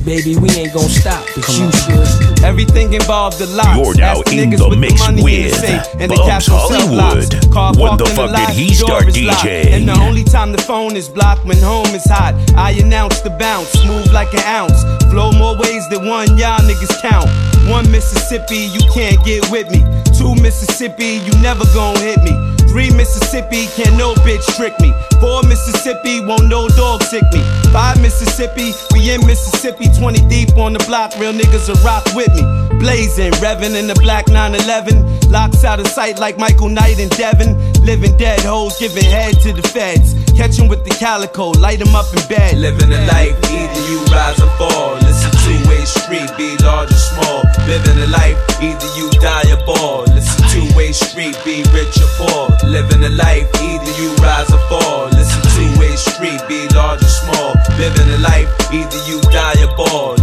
Baby, 0.06 0.36
we 0.36 0.48
ain't 0.50 0.72
gon' 0.72 0.88
stop, 0.88 1.26
but 1.34 1.48
you 1.48 1.66
should. 1.82 2.44
Everything 2.44 2.92
involved 2.92 3.40
a 3.40 3.46
lot. 3.46 3.74
You're 3.76 3.96
now 3.96 4.12
Ask 4.22 4.26
the 4.26 4.38
in 4.38 4.50
niggas 4.50 4.58
the 4.58 4.68
with 4.68 4.78
mix 4.78 5.00
money 5.00 5.18
in 5.18 5.24
with 5.24 5.50
the 5.50 5.58
safe 5.58 5.86
and 5.98 6.12
the 6.12 6.14
Bubs 6.14 6.28
cash 6.30 6.48
on 6.48 6.68
self 6.70 6.90
locks. 6.92 7.26
Hollywood. 7.26 7.52
Car 7.52 7.72
When 7.74 7.96
the 7.98 8.04
parked 8.04 8.10
in 8.10 8.16
fuck 8.16 8.30
did 8.46 8.48
he 8.54 8.72
start 8.72 9.08
is 9.08 9.20
locked. 9.20 9.42
DJing? 9.42 9.66
And 9.74 9.88
the 9.88 9.98
only 9.98 10.22
time 10.22 10.52
the 10.52 10.62
phone 10.62 10.94
is 10.94 11.08
blocked 11.08 11.44
when 11.44 11.58
home 11.58 11.90
is 11.90 12.04
hot. 12.06 12.38
I 12.54 12.70
announce 12.78 13.20
the 13.22 13.30
bounce, 13.30 13.74
move 13.84 14.06
like 14.12 14.32
an 14.32 14.46
ounce. 14.46 14.78
Flow 15.10 15.32
more 15.32 15.58
ways 15.58 15.82
than 15.90 16.06
one, 16.06 16.38
y'all 16.38 16.62
niggas 16.62 17.02
count. 17.02 17.26
One 17.68 17.90
Mississippi, 17.90 18.70
you 18.70 18.86
can't 18.94 19.18
get 19.24 19.50
with 19.50 19.68
me. 19.74 19.82
Two 20.14 20.36
Mississippi, 20.40 21.18
you 21.26 21.34
never 21.42 21.64
gon' 21.74 21.96
hit 21.98 22.22
me. 22.22 22.30
Three 22.76 22.90
Mississippi, 22.90 23.64
can't 23.74 23.96
no 23.96 24.12
bitch 24.16 24.44
trick 24.54 24.78
me. 24.80 24.92
Four 25.18 25.42
Mississippi, 25.44 26.20
won't 26.20 26.44
no 26.44 26.68
dog 26.68 27.02
sick 27.04 27.24
me. 27.32 27.40
Five 27.72 28.02
Mississippi, 28.02 28.74
we 28.92 29.14
in 29.14 29.26
Mississippi, 29.26 29.88
20 29.98 30.28
deep 30.28 30.54
on 30.58 30.74
the 30.74 30.78
block, 30.80 31.16
real 31.18 31.32
niggas 31.32 31.70
will 31.70 31.82
rock 31.82 32.04
with 32.14 32.28
me. 32.34 32.42
Blazing, 32.78 33.32
revving 33.40 33.74
in 33.80 33.86
the 33.86 33.94
black 34.02 34.28
911. 34.28 35.30
LOX 35.30 35.64
out 35.64 35.80
of 35.80 35.86
sight 35.86 36.18
like 36.18 36.36
Michael 36.36 36.68
Knight 36.68 36.98
and 36.98 37.10
Devin. 37.16 37.56
Living 37.82 38.14
dead 38.18 38.40
hoes, 38.40 38.78
giving 38.78 39.04
head 39.04 39.40
to 39.40 39.54
the 39.54 39.62
feds. 39.62 40.12
Catch 40.36 40.60
'em 40.60 40.68
with 40.68 40.84
the 40.84 40.94
calico, 40.96 41.52
light 41.52 41.80
'em 41.80 41.94
up 41.96 42.12
in 42.12 42.22
bed. 42.28 42.58
Living 42.58 42.92
a 42.92 43.00
life, 43.06 43.36
either 43.50 43.82
you 43.88 44.04
rise 44.12 44.38
or 44.38 44.50
fall. 44.58 44.96
Listen 45.00 45.35
two 45.46 45.60
way 45.70 45.84
street, 45.86 46.30
be 46.36 46.58
large 46.66 46.90
or 46.90 47.02
small. 47.14 47.46
Living 47.70 47.98
a 48.02 48.08
life, 48.10 48.36
either 48.58 48.90
you 48.98 49.10
die 49.22 49.46
or 49.54 49.62
ball. 49.64 50.02
Listen 50.10 50.42
two 50.50 50.66
way 50.74 50.90
street, 50.90 51.38
be 51.44 51.62
rich 51.70 51.96
or 52.02 52.10
poor. 52.18 52.50
Living 52.66 53.04
a 53.04 53.12
life, 53.14 53.46
either 53.62 53.94
you 54.02 54.10
rise 54.18 54.50
or 54.50 54.62
fall. 54.66 55.06
Listen 55.14 55.42
two 55.54 55.70
way 55.78 55.94
street, 55.94 56.42
be 56.48 56.66
large 56.74 57.02
or 57.02 57.14
small. 57.22 57.54
Living 57.78 58.10
a 58.10 58.18
life, 58.18 58.50
either 58.74 59.00
you 59.06 59.22
die 59.30 59.62
or 59.62 59.70
ball. 59.76 60.18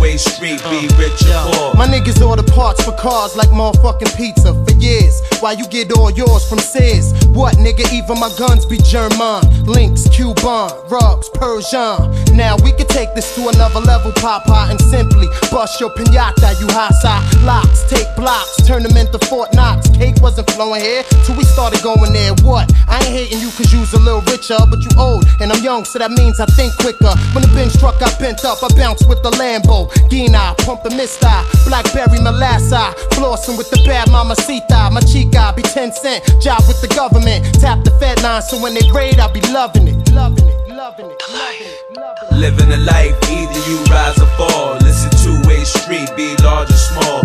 Listen 0.00 0.32
two 0.36 0.42
way 0.42 0.56
street, 0.56 0.62
be 0.70 0.88
rich 0.96 1.22
or 1.26 1.52
poor. 1.52 1.74
My 1.74 1.86
niggas 1.86 2.24
order 2.26 2.42
parts 2.42 2.82
for 2.84 2.92
cars 2.92 3.36
like 3.36 3.48
motherfucking 3.48 4.16
pizza 4.16 4.52
for 4.52 4.72
years. 4.78 5.20
While 5.40 5.56
you 5.56 5.66
get 5.68 5.92
all 5.92 6.10
yours 6.10 6.48
from 6.48 6.58
Sears. 6.58 7.12
What 7.28 7.56
nigga, 7.56 7.90
even 7.92 8.18
my 8.18 8.30
guns 8.38 8.66
be 8.66 8.76
German. 8.78 9.40
Links, 9.64 10.08
Cuban, 10.08 10.70
rugs, 10.88 11.28
Persian. 11.30 12.12
Now 12.36 12.56
we 12.62 12.72
can 12.72 12.86
take 12.86 13.14
this 13.14 13.34
to 13.36 13.48
another 13.48 13.80
level, 13.80 14.12
Papa, 14.12 14.68
and 14.70 14.80
simply 14.80 15.26
bust 15.50 15.80
your 15.80 15.90
pinata, 15.90 16.58
you 16.60 16.66
hasa. 16.68 17.20
LOX, 17.44 17.88
take 17.88 18.08
blocks, 18.16 18.66
turn 18.66 18.82
them 18.82 18.96
into 18.96 19.18
Fort 19.26 19.54
Knox. 19.54 19.88
Cake 19.90 20.16
wasn't 20.20 20.50
flowing 20.50 20.80
here 20.82 21.02
till 21.24 21.36
we 21.36 21.44
started 21.44 21.82
going 21.82 22.12
there. 22.12 22.34
What? 22.42 22.70
I 22.88 22.98
ain't 22.98 23.08
hating 23.08 23.40
you 23.40 23.50
cause 23.52 23.72
you's 23.72 23.92
a 23.94 23.98
little 23.98 24.22
richer, 24.22 24.58
but 24.68 24.80
you 24.80 24.90
old 24.98 25.24
and 25.40 25.52
I'm 25.52 25.62
young, 25.62 25.84
so 25.84 25.98
that 25.98 26.10
means 26.10 26.40
I 26.40 26.46
think 26.46 26.76
quicker. 26.78 27.14
When 27.32 27.42
the 27.42 27.52
bench 27.54 27.78
truck 27.78 27.98
got 27.98 28.18
bent 28.18 28.44
up, 28.44 28.62
I 28.62 28.68
bounce 28.76 29.06
with 29.06 29.22
the 29.22 29.30
Lambo. 29.32 29.89
Gina, 30.08 30.54
pump 30.64 30.82
the 30.82 30.90
mista, 30.90 31.44
blackberry 31.66 32.18
molassa, 32.18 32.92
flossing 33.14 33.56
with 33.56 33.70
the 33.70 33.82
bad 33.86 34.08
mamacita. 34.10 34.90
My 34.92 35.00
chica 35.00 35.52
be 35.56 35.62
10 35.62 35.92
cent, 35.92 36.24
job 36.40 36.62
with 36.68 36.80
the 36.80 36.88
government. 36.94 37.44
Tap 37.60 37.84
the 37.84 37.90
Fed 37.98 38.22
line, 38.22 38.42
so 38.42 38.60
when 38.60 38.74
they 38.74 38.84
raid, 38.92 39.18
I 39.18 39.30
be 39.32 39.40
loving 39.52 39.88
it, 39.88 40.12
loving 40.12 40.48
it, 40.48 40.68
loving 40.68 41.10
it, 41.10 41.22
loving 41.30 41.66
it. 41.66 42.32
Living 42.32 42.72
a 42.72 42.76
life, 42.78 43.14
either 43.30 43.60
you 43.68 43.78
rise 43.90 44.18
or 44.18 44.30
fall. 44.38 44.74
Listen 44.80 45.10
two 45.22 45.36
way 45.48 45.62
street, 45.64 46.08
be 46.16 46.34
large 46.42 46.70
or 46.70 46.80
small. 46.90 47.22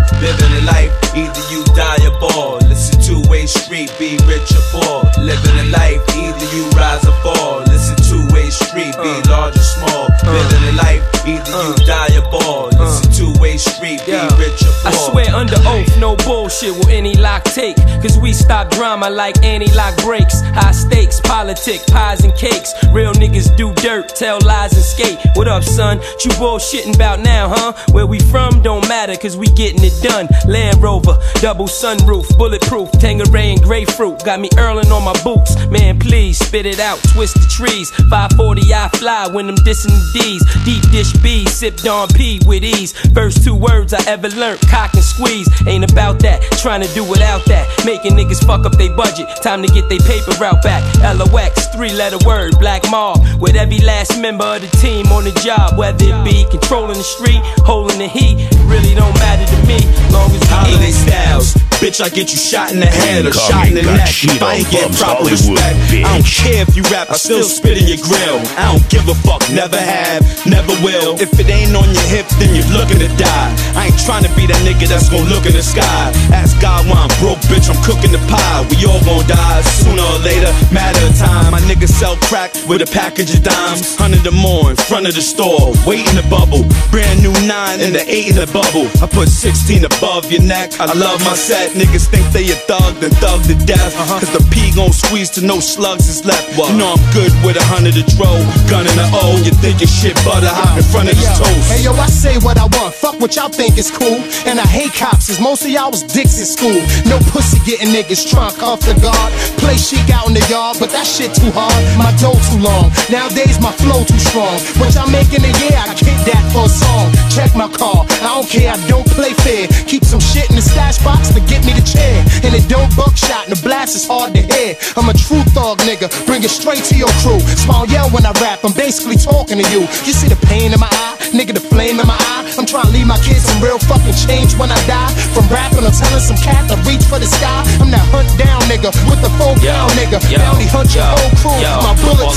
Under 16.05 16.23
oath, 16.29 16.44
will 16.63 16.87
any 16.89 17.15
lock 17.15 17.43
take. 17.43 17.75
Cause 18.01 18.17
we 18.17 18.31
stop 18.31 18.69
drama 18.69 19.09
like 19.09 19.43
anti 19.43 19.71
lock 19.75 19.95
brakes. 19.97 20.41
High 20.41 20.71
stakes, 20.71 21.19
politic, 21.19 21.81
pies 21.87 22.23
and 22.23 22.33
cakes. 22.35 22.73
Real 22.91 23.13
niggas 23.13 23.55
do 23.57 23.73
dirt, 23.75 24.09
tell 24.09 24.39
lies 24.41 24.73
and 24.73 24.83
skate. 24.83 25.19
What 25.35 25.47
up, 25.47 25.63
son? 25.63 25.97
You 26.23 26.31
bullshitting 26.31 26.95
about 26.95 27.19
now, 27.19 27.49
huh? 27.49 27.73
Where 27.91 28.07
we 28.07 28.19
from 28.19 28.61
don't 28.61 28.87
matter, 28.87 29.15
cause 29.15 29.35
we 29.35 29.47
getting 29.47 29.83
it 29.83 30.01
done. 30.01 30.27
Land 30.47 30.81
Rover, 30.81 31.17
double 31.41 31.67
sunroof, 31.67 32.37
bulletproof, 32.37 32.91
Tanqueray 32.93 33.53
and 33.53 33.61
grapefruit. 33.61 34.23
Got 34.23 34.39
me 34.39 34.49
earling 34.57 34.91
on 34.91 35.03
my 35.03 35.13
boots. 35.23 35.55
Man, 35.67 35.99
please 35.99 36.37
spit 36.39 36.65
it 36.65 36.79
out, 36.79 36.99
twist 37.13 37.35
the 37.35 37.47
trees. 37.47 37.91
540, 38.09 38.73
I 38.73 38.89
fly 38.95 39.27
when 39.27 39.49
I'm 39.49 39.57
dissing 39.57 39.91
the 39.91 40.19
D's. 40.19 40.63
Deep 40.63 40.91
dish 40.91 41.13
B, 41.21 41.45
sipped 41.45 41.85
on 41.85 42.07
P 42.09 42.39
with 42.45 42.63
ease. 42.63 42.93
First 43.13 43.43
two 43.43 43.55
words 43.55 43.93
I 43.93 44.01
ever 44.07 44.29
learned, 44.29 44.61
cock 44.61 44.93
and 44.93 45.03
squeeze. 45.03 45.49
Ain't 45.67 45.89
about 45.91 46.19
that, 46.19 46.44
trying 46.61 46.81
to 46.81 46.89
do 46.93 47.03
without 47.03 47.45
that. 47.45 47.67
Making 47.85 48.13
niggas 48.13 48.45
fuck 48.45 48.65
up 48.65 48.73
they 48.77 48.89
budget. 48.89 49.27
Time 49.41 49.61
to 49.61 49.67
get 49.67 49.89
they 49.89 49.99
paper 49.99 50.31
route 50.39 50.61
back. 50.63 50.83
LOX, 51.15 51.67
three 51.75 51.93
letter 51.93 52.17
word, 52.25 52.57
black 52.59 52.83
mob. 52.91 53.19
With 53.39 53.55
every 53.55 53.79
last 53.79 54.19
member 54.19 54.45
of 54.45 54.61
the 54.61 54.67
team 54.77 55.07
on 55.07 55.23
the 55.23 55.31
job. 55.43 55.77
Whether 55.77 56.05
it 56.09 56.23
be 56.23 56.45
controlling 56.49 56.97
the 56.97 57.03
street, 57.03 57.41
holding 57.65 57.99
the 57.99 58.07
heat. 58.07 58.37
Really 58.65 58.93
don't 58.95 59.13
matter 59.19 59.45
to 59.45 59.57
me, 59.67 59.79
long 60.11 60.31
as 60.31 60.41
we 60.41 60.47
Holiday 60.47 60.89
eat. 60.89 60.93
styles. 60.93 61.53
Bitch, 61.83 61.99
I 61.99 62.07
get 62.09 62.31
you 62.31 62.39
shot 62.39 62.71
in 62.71 62.79
the 62.79 62.87
head 62.87 63.25
or 63.27 63.35
Incoming 63.35 63.51
shot 63.51 63.67
in 63.67 63.75
the 63.75 63.83
got 63.83 63.97
neck. 63.99 64.09
If 64.09 64.41
I 64.41 64.55
ain't 64.55 64.65
on 64.65 64.71
get 64.71 64.87
proper 64.95 65.27
Hollywood, 65.27 65.59
respect, 65.59 65.75
I 65.91 66.07
don't 66.07 66.23
bitch. 66.23 66.39
care 66.41 66.61
if 66.63 66.71
you 66.75 66.83
rap, 66.87 67.11
I 67.11 67.17
still 67.19 67.43
spit 67.43 67.77
in 67.77 67.85
your 67.91 67.99
grill. 67.99 68.39
I 68.55 68.71
don't 68.71 68.85
give 68.89 69.05
a 69.11 69.15
fuck, 69.27 69.43
never 69.51 69.75
have, 69.77 70.23
never 70.47 70.71
will. 70.81 71.19
If 71.19 71.35
it 71.37 71.45
ain't 71.51 71.75
on 71.75 71.85
your 71.91 72.07
hip, 72.07 72.25
then 72.39 72.55
you're 72.55 72.71
looking 72.71 72.97
to 73.03 73.11
die. 73.19 73.51
I 73.75 73.91
ain't 73.91 73.99
trying 74.07 74.23
to 74.23 74.31
be 74.39 74.47
that 74.47 74.57
nigga 74.63 74.87
that's 74.87 75.11
gonna 75.11 75.27
look 75.27 75.45
in 75.45 75.51
the 75.53 75.61
sky. 75.61 76.15
Ask 76.35 76.59
God 76.59 76.83
why 76.91 76.99
I'm 76.99 77.13
broke, 77.23 77.39
bitch, 77.47 77.71
I'm 77.71 77.79
cooking 77.87 78.11
the 78.11 78.19
pie. 78.27 78.67
We 78.67 78.83
all 78.83 78.99
gon' 79.07 79.23
die 79.23 79.61
sooner 79.79 80.03
or 80.03 80.19
later, 80.19 80.51
matter 80.75 80.99
of 81.07 81.15
time. 81.15 81.55
My 81.55 81.63
niggas 81.63 81.95
sell 81.95 82.19
crack 82.27 82.51
with 82.67 82.83
a 82.83 82.89
package 82.91 83.31
of 83.35 83.41
dimes. 83.43 83.95
Hundred 83.95 84.27
or 84.27 84.35
more 84.35 84.69
in 84.69 84.75
front 84.75 85.07
of 85.07 85.15
the 85.15 85.23
store, 85.23 85.71
waiting 85.87 86.19
to 86.19 86.25
bubble. 86.27 86.67
Brand 86.91 87.23
new 87.23 87.31
nine 87.47 87.79
in 87.79 87.95
the 87.95 88.03
eight 88.03 88.35
in 88.35 88.35
the 88.35 88.49
bubble. 88.51 88.91
I 88.99 89.07
put 89.07 89.29
16 89.31 89.85
above 89.85 90.27
your 90.27 90.43
neck. 90.43 90.75
I 90.79 90.91
love 90.91 91.23
my 91.23 91.35
set. 91.39 91.71
Niggas 91.71 92.11
think 92.11 92.27
they 92.35 92.51
a 92.51 92.57
thug, 92.67 92.99
then 92.99 93.15
thug 93.23 93.39
to 93.47 93.55
death. 93.63 93.95
Uh-huh. 93.95 94.19
Cause 94.19 94.33
the 94.35 94.43
P 94.51 94.75
gon' 94.75 94.91
squeeze 94.91 95.29
to 95.39 95.41
no 95.41 95.59
slugs 95.63 96.07
is 96.11 96.25
left. 96.25 96.51
You 96.59 96.75
know 96.75 96.99
I'm 96.99 97.05
good 97.15 97.31
with 97.47 97.55
a 97.55 97.65
hundred 97.71 97.95
a 97.95 98.03
dro, 98.11 98.27
gun 98.67 98.83
in 98.83 98.95
the 98.99 99.07
O. 99.23 99.39
You 99.39 99.55
think 99.63 99.79
your 99.79 99.87
shit 99.87 100.19
butter 100.27 100.51
hot 100.51 100.75
in 100.75 100.83
front 100.83 101.07
of 101.07 101.15
his 101.15 101.31
toast. 101.39 101.71
Hey 101.71 101.87
yo, 101.87 101.95
I 101.95 102.11
say 102.11 102.35
what 102.43 102.59
I 102.59 102.67
want. 102.75 102.91
Fuck 102.93 103.23
what 103.23 103.35
y'all 103.35 103.49
think 103.49 103.79
is 103.79 103.89
cool. 103.89 104.19
And 104.43 104.59
I 104.59 104.67
hate 104.67 104.91
cops, 104.93 105.31
cause 105.31 105.39
most 105.39 105.63
of 105.63 105.71
y'all 105.71 105.91
was 105.91 106.03
dicks 106.15 106.39
in 106.39 106.47
school. 106.47 106.79
No 107.11 107.19
pussy 107.35 107.59
getting 107.67 107.91
niggas 107.91 108.23
drunk 108.31 108.63
off 108.63 108.79
the 108.87 108.95
guard. 109.03 109.31
Play 109.59 109.75
chic 109.75 110.07
out 110.15 110.31
in 110.31 110.33
the 110.33 110.45
yard, 110.47 110.79
but 110.79 110.89
that 110.95 111.03
shit 111.03 111.35
too 111.35 111.51
hard. 111.51 111.75
My 111.99 112.15
dough 112.23 112.39
too 112.47 112.63
long. 112.63 112.87
Nowadays 113.11 113.59
my 113.59 113.75
flow 113.83 114.07
too 114.07 114.17
strong. 114.23 114.55
What 114.79 114.95
y'all 114.95 115.11
making 115.11 115.43
a 115.43 115.51
year, 115.59 115.75
I 115.75 115.91
get 115.99 116.15
that 116.31 116.43
for 116.55 116.65
a 116.65 116.71
song. 116.71 117.11
Check 117.27 117.51
my 117.59 117.67
car. 117.67 118.07
I 118.23 118.31
don't 118.31 118.47
care, 118.47 118.71
I 118.71 118.79
don't 118.87 119.05
play 119.11 119.35
fair. 119.43 119.67
Keep 119.91 120.07
some 120.07 120.23
shit 120.23 120.47
in 120.47 120.55
the 120.55 120.63
stash 120.63 121.03
box 121.03 121.35
to 121.35 121.43
get 121.43 121.67
me 121.67 121.75
the 121.75 121.83
chair. 121.83 122.23
And 122.47 122.55
it 122.55 122.63
don't 122.71 122.87
buckshot, 122.95 123.51
and 123.51 123.51
the 123.51 123.59
blast 123.59 123.99
is 123.99 124.07
hard 124.07 124.31
to 124.39 124.41
hear. 124.41 124.79
I'm 124.95 125.11
a 125.11 125.13
true 125.13 125.43
thug 125.51 125.83
nigga, 125.83 126.07
bring 126.23 126.47
it 126.47 126.53
straight 126.53 126.87
to 126.87 126.95
your 126.95 127.11
crew. 127.19 127.43
Small 127.59 127.83
yell 127.91 128.07
when 128.15 128.23
I 128.23 128.31
rap, 128.39 128.63
I'm 128.63 128.71
basically 128.71 129.19
talking 129.19 129.59
to 129.59 129.67
you. 129.67 129.83
You 130.07 130.13
see 130.15 130.31
the 130.31 130.39
pain 130.47 130.71
in 130.71 130.79
my 130.79 130.87
eye, 130.87 131.15
nigga, 131.35 131.51
the 131.51 131.59
flame 131.59 131.99
in 131.99 132.07
my 132.07 132.15
eye. 132.15 132.47
I'm 132.55 132.65
trying 132.65 132.87
to 132.87 132.93
leave 132.95 133.07
my 133.07 133.19
kids 133.19 133.43
some 133.43 133.59
real 133.59 133.79
fucking 133.83 134.15
change 134.15 134.55
when 134.55 134.71
I 134.71 134.79
die. 134.87 135.11
From 135.35 135.43
rapping 135.51 135.83
or 135.83 135.91
telling 136.05 136.21
some 136.23 136.37
cat 136.37 136.69
to 136.69 136.75
reach 136.89 137.03
for 137.05 137.19
the 137.19 137.25
sky. 137.27 137.63
I'm 137.81 137.89
that 137.91 138.05
hunt 138.13 138.29
down 138.37 138.61
nigga 138.69 138.91
with 139.09 139.21
the 139.21 139.31
full 139.37 139.55
down 139.61 139.89
nigga. 139.97 140.21
yo, 140.29 140.37
Bounty 140.37 140.67
hunt 140.69 140.93
your 140.93 141.05
whole 141.05 141.33
crew. 141.41 141.57
yo. 141.61 141.81
My 141.81 141.95
bullet 142.01 142.35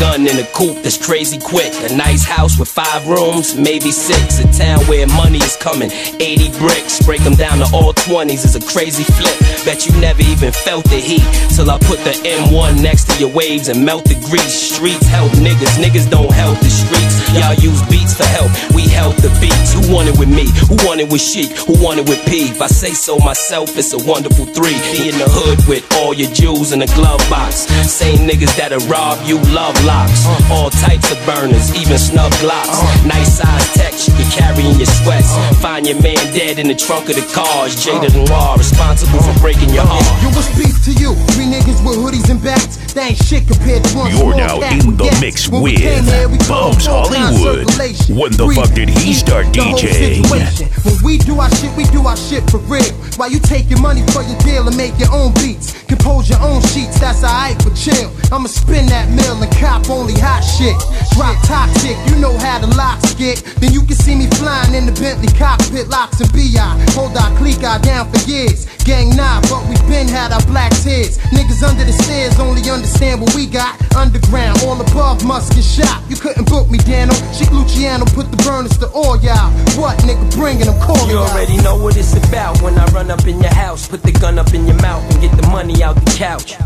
gun 0.00 0.26
in 0.26 0.38
a 0.38 0.46
coupe 0.52 0.82
that's 0.82 0.98
crazy 0.98 1.38
quick. 1.38 1.72
A 1.90 1.94
nice 1.96 2.24
house 2.24 2.58
with 2.58 2.68
five 2.68 3.06
rooms, 3.06 3.56
maybe 3.56 3.90
six. 3.90 4.40
A 4.40 4.46
town 4.52 4.80
where 4.86 5.06
money 5.06 5.38
is 5.38 5.56
coming. 5.56 5.90
80 6.20 6.58
bricks, 6.58 7.00
break 7.04 7.22
them 7.22 7.34
down 7.34 7.58
to 7.58 7.68
all 7.72 7.92
20s 7.94 8.44
is 8.44 8.56
a 8.56 8.62
crazy 8.72 9.04
flip. 9.04 9.36
Bet 9.64 9.86
you 9.86 9.92
never 10.00 10.22
even 10.22 10.52
felt 10.52 10.84
the 10.88 11.00
heat 11.00 11.24
till 11.54 11.70
I 11.70 11.78
put 11.78 12.00
the 12.04 12.12
M1 12.24 12.82
next 12.82 13.08
to 13.10 13.14
your 13.20 13.32
waves 13.32 13.68
and 13.68 13.84
melt 13.84 14.04
the 14.04 14.16
grease. 14.28 14.52
Streets 14.72 15.06
help 15.06 15.32
niggas, 15.32 15.76
niggas 15.78 16.10
don't 16.10 16.32
help 16.32 16.58
the 16.60 16.70
streets. 16.70 17.16
Y'all 17.36 17.54
use 17.54 17.80
beats 17.88 18.14
for 18.14 18.24
help, 18.24 18.50
we 18.74 18.88
help 18.88 19.16
the 19.16 19.30
beats. 19.40 19.72
Who 19.74 19.92
want 19.92 20.08
it 20.08 20.18
with 20.18 20.28
me? 20.28 20.48
Who 20.68 20.76
want 20.86 21.00
it 21.00 21.10
with 21.10 21.20
Sheek? 21.20 21.50
Who 21.68 21.74
want 21.82 22.00
it 22.00 22.08
with 22.08 22.20
P? 22.26 22.49
If 22.50 22.60
I 22.60 22.66
say 22.66 22.92
so 22.92 23.16
myself, 23.18 23.78
it's 23.78 23.94
a 23.94 24.02
wonderful 24.04 24.44
three. 24.44 24.74
Be 24.92 25.08
in 25.08 25.16
the 25.16 25.30
hood 25.30 25.62
with 25.70 25.86
all 25.96 26.12
your 26.12 26.28
jewels 26.34 26.72
in 26.72 26.82
a 26.82 26.90
glove 26.98 27.22
box. 27.30 27.70
Same 27.86 28.26
niggas 28.26 28.52
that'll 28.58 28.82
rob 28.90 29.16
you, 29.24 29.38
love 29.54 29.72
LOX. 29.86 30.26
All 30.50 30.68
types 30.68 31.08
of 31.14 31.16
burners, 31.24 31.70
even 31.78 31.96
snub 31.96 32.32
glocks. 32.42 32.82
Nice 33.06 33.38
size 33.38 33.66
text 33.72 34.08
you 34.08 34.14
can 34.18 34.28
carry 34.34 34.66
in 34.66 34.76
your 34.76 34.90
sweats. 35.00 35.30
Find 35.62 35.86
your 35.86 36.02
man 36.02 36.18
dead 36.34 36.58
in 36.58 36.66
the 36.66 36.74
trunk 36.74 37.08
of 37.08 37.16
the 37.16 37.24
cars. 37.32 37.78
Jada 37.78 38.10
Noir, 38.12 38.58
responsible 38.58 39.22
for 39.22 39.32
breaking 39.40 39.70
your 39.70 39.86
heart. 39.86 40.04
You 40.20 40.28
was 40.34 40.50
beef 40.58 40.74
to 40.84 40.92
you. 40.98 41.14
Three 41.32 41.46
niggas 41.46 41.80
with 41.86 41.96
hoodies 42.02 42.28
and 42.28 42.42
bats. 42.42 42.76
They 42.92 43.14
ain't 43.14 43.22
shit 43.22 43.46
compared 43.46 43.84
to 43.84 43.96
one 43.96 44.10
You're 44.10 44.34
now 44.34 44.58
in 44.58 44.98
the 44.98 45.04
gas. 45.06 45.20
mix 45.20 45.48
When 45.48 45.62
with 45.62 45.78
came 45.78 46.04
here, 46.04 46.28
we 46.28 46.36
called 46.42 46.74
Bubs 46.74 46.86
full-time 46.90 47.38
Hollywood. 47.38 47.70
When 48.10 48.32
the 48.34 48.50
Breathe, 48.50 48.58
fuck 48.58 48.74
did 48.74 48.90
he 48.90 49.14
start 49.14 49.46
DJing? 49.54 50.26
When 50.28 50.98
we 51.04 51.18
do 51.18 51.38
our 51.38 51.50
shit, 51.56 51.70
we 51.76 51.84
do 51.94 52.06
our 52.06 52.16
shit 52.16 52.39
for 52.48 52.58
real. 52.70 52.92
While 53.18 53.30
you 53.30 53.38
take 53.38 53.68
your 53.68 53.80
money 53.80 54.00
for 54.12 54.22
your 54.22 54.38
deal 54.40 54.66
and 54.66 54.76
make 54.76 54.98
your 54.98 55.12
own 55.12 55.34
beats. 55.34 55.74
Compose 55.84 56.30
your 56.30 56.40
own 56.40 56.62
sheets, 56.72 57.00
that's 57.00 57.24
alright 57.24 57.60
for 57.60 57.74
chill. 57.74 58.08
I'ma 58.32 58.46
spin 58.46 58.86
that 58.86 59.10
mill 59.10 59.42
and 59.42 59.50
cop 59.58 59.90
only 59.90 60.14
hot 60.14 60.40
shit. 60.40 60.78
Drop 61.12 61.36
toxic, 61.44 61.98
you 62.08 62.16
know 62.22 62.36
how 62.38 62.58
the 62.58 62.70
LOX 62.78 63.14
get. 63.14 63.42
Then 63.58 63.72
you 63.72 63.82
can 63.82 63.96
see 63.96 64.14
me 64.14 64.26
flying 64.38 64.74
in 64.74 64.86
the 64.86 64.92
Bentley 64.92 65.28
cockpit, 65.36 65.88
LOX 65.88 66.20
and 66.20 66.30
BI. 66.32 66.56
Hold 66.94 67.16
our 67.16 67.34
clique 67.36 67.64
eye 67.64 67.82
down 67.82 68.06
for 68.10 68.22
years. 68.30 68.70
Gang 68.84 69.16
nah, 69.16 69.40
but 69.42 69.66
we 69.68 69.76
been 69.88 70.08
had 70.08 70.32
our 70.32 70.44
black 70.46 70.72
tears. 70.82 71.18
Niggas 71.30 71.62
under 71.62 71.84
the 71.84 71.92
stairs 71.92 72.38
only 72.40 72.62
understand 72.70 73.20
what 73.20 73.34
we 73.34 73.46
got. 73.46 73.76
Underground, 73.94 74.62
all 74.64 74.80
above 74.80 75.24
must 75.24 75.54
get 75.54 75.64
shot. 75.64 76.02
You 76.08 76.16
couldn't 76.16 76.48
book 76.48 76.70
me, 76.70 76.78
Dano. 76.78 77.14
Sheek 77.32 77.50
Luciano 77.52 78.04
put 78.06 78.30
the 78.30 78.36
burners 78.44 78.76
to 78.78 78.88
all 78.88 79.20
y'all. 79.20 79.50
What 79.78 79.98
nigga 80.00 80.24
bringing 80.34 80.66
them 80.66 80.80
calling 80.80 81.10
You 81.10 81.18
already 81.18 81.56
know 81.58 81.76
what 81.76 81.96
it's 81.96 82.14
about 82.16 82.60
when 82.62 82.78
I 82.78 82.86
run 82.86 83.10
up 83.10 83.26
in 83.26 83.40
your 83.40 83.54
house, 83.54 83.88
put 83.88 84.02
the 84.02 84.12
gun 84.12 84.38
up 84.38 84.54
in 84.54 84.66
your 84.66 84.80
mouth 84.80 85.02
and 85.12 85.20
get 85.20 85.36
the 85.36 85.46
money 85.48 85.82
out 85.82 85.96
the 85.96 86.10
couch. 86.16 86.56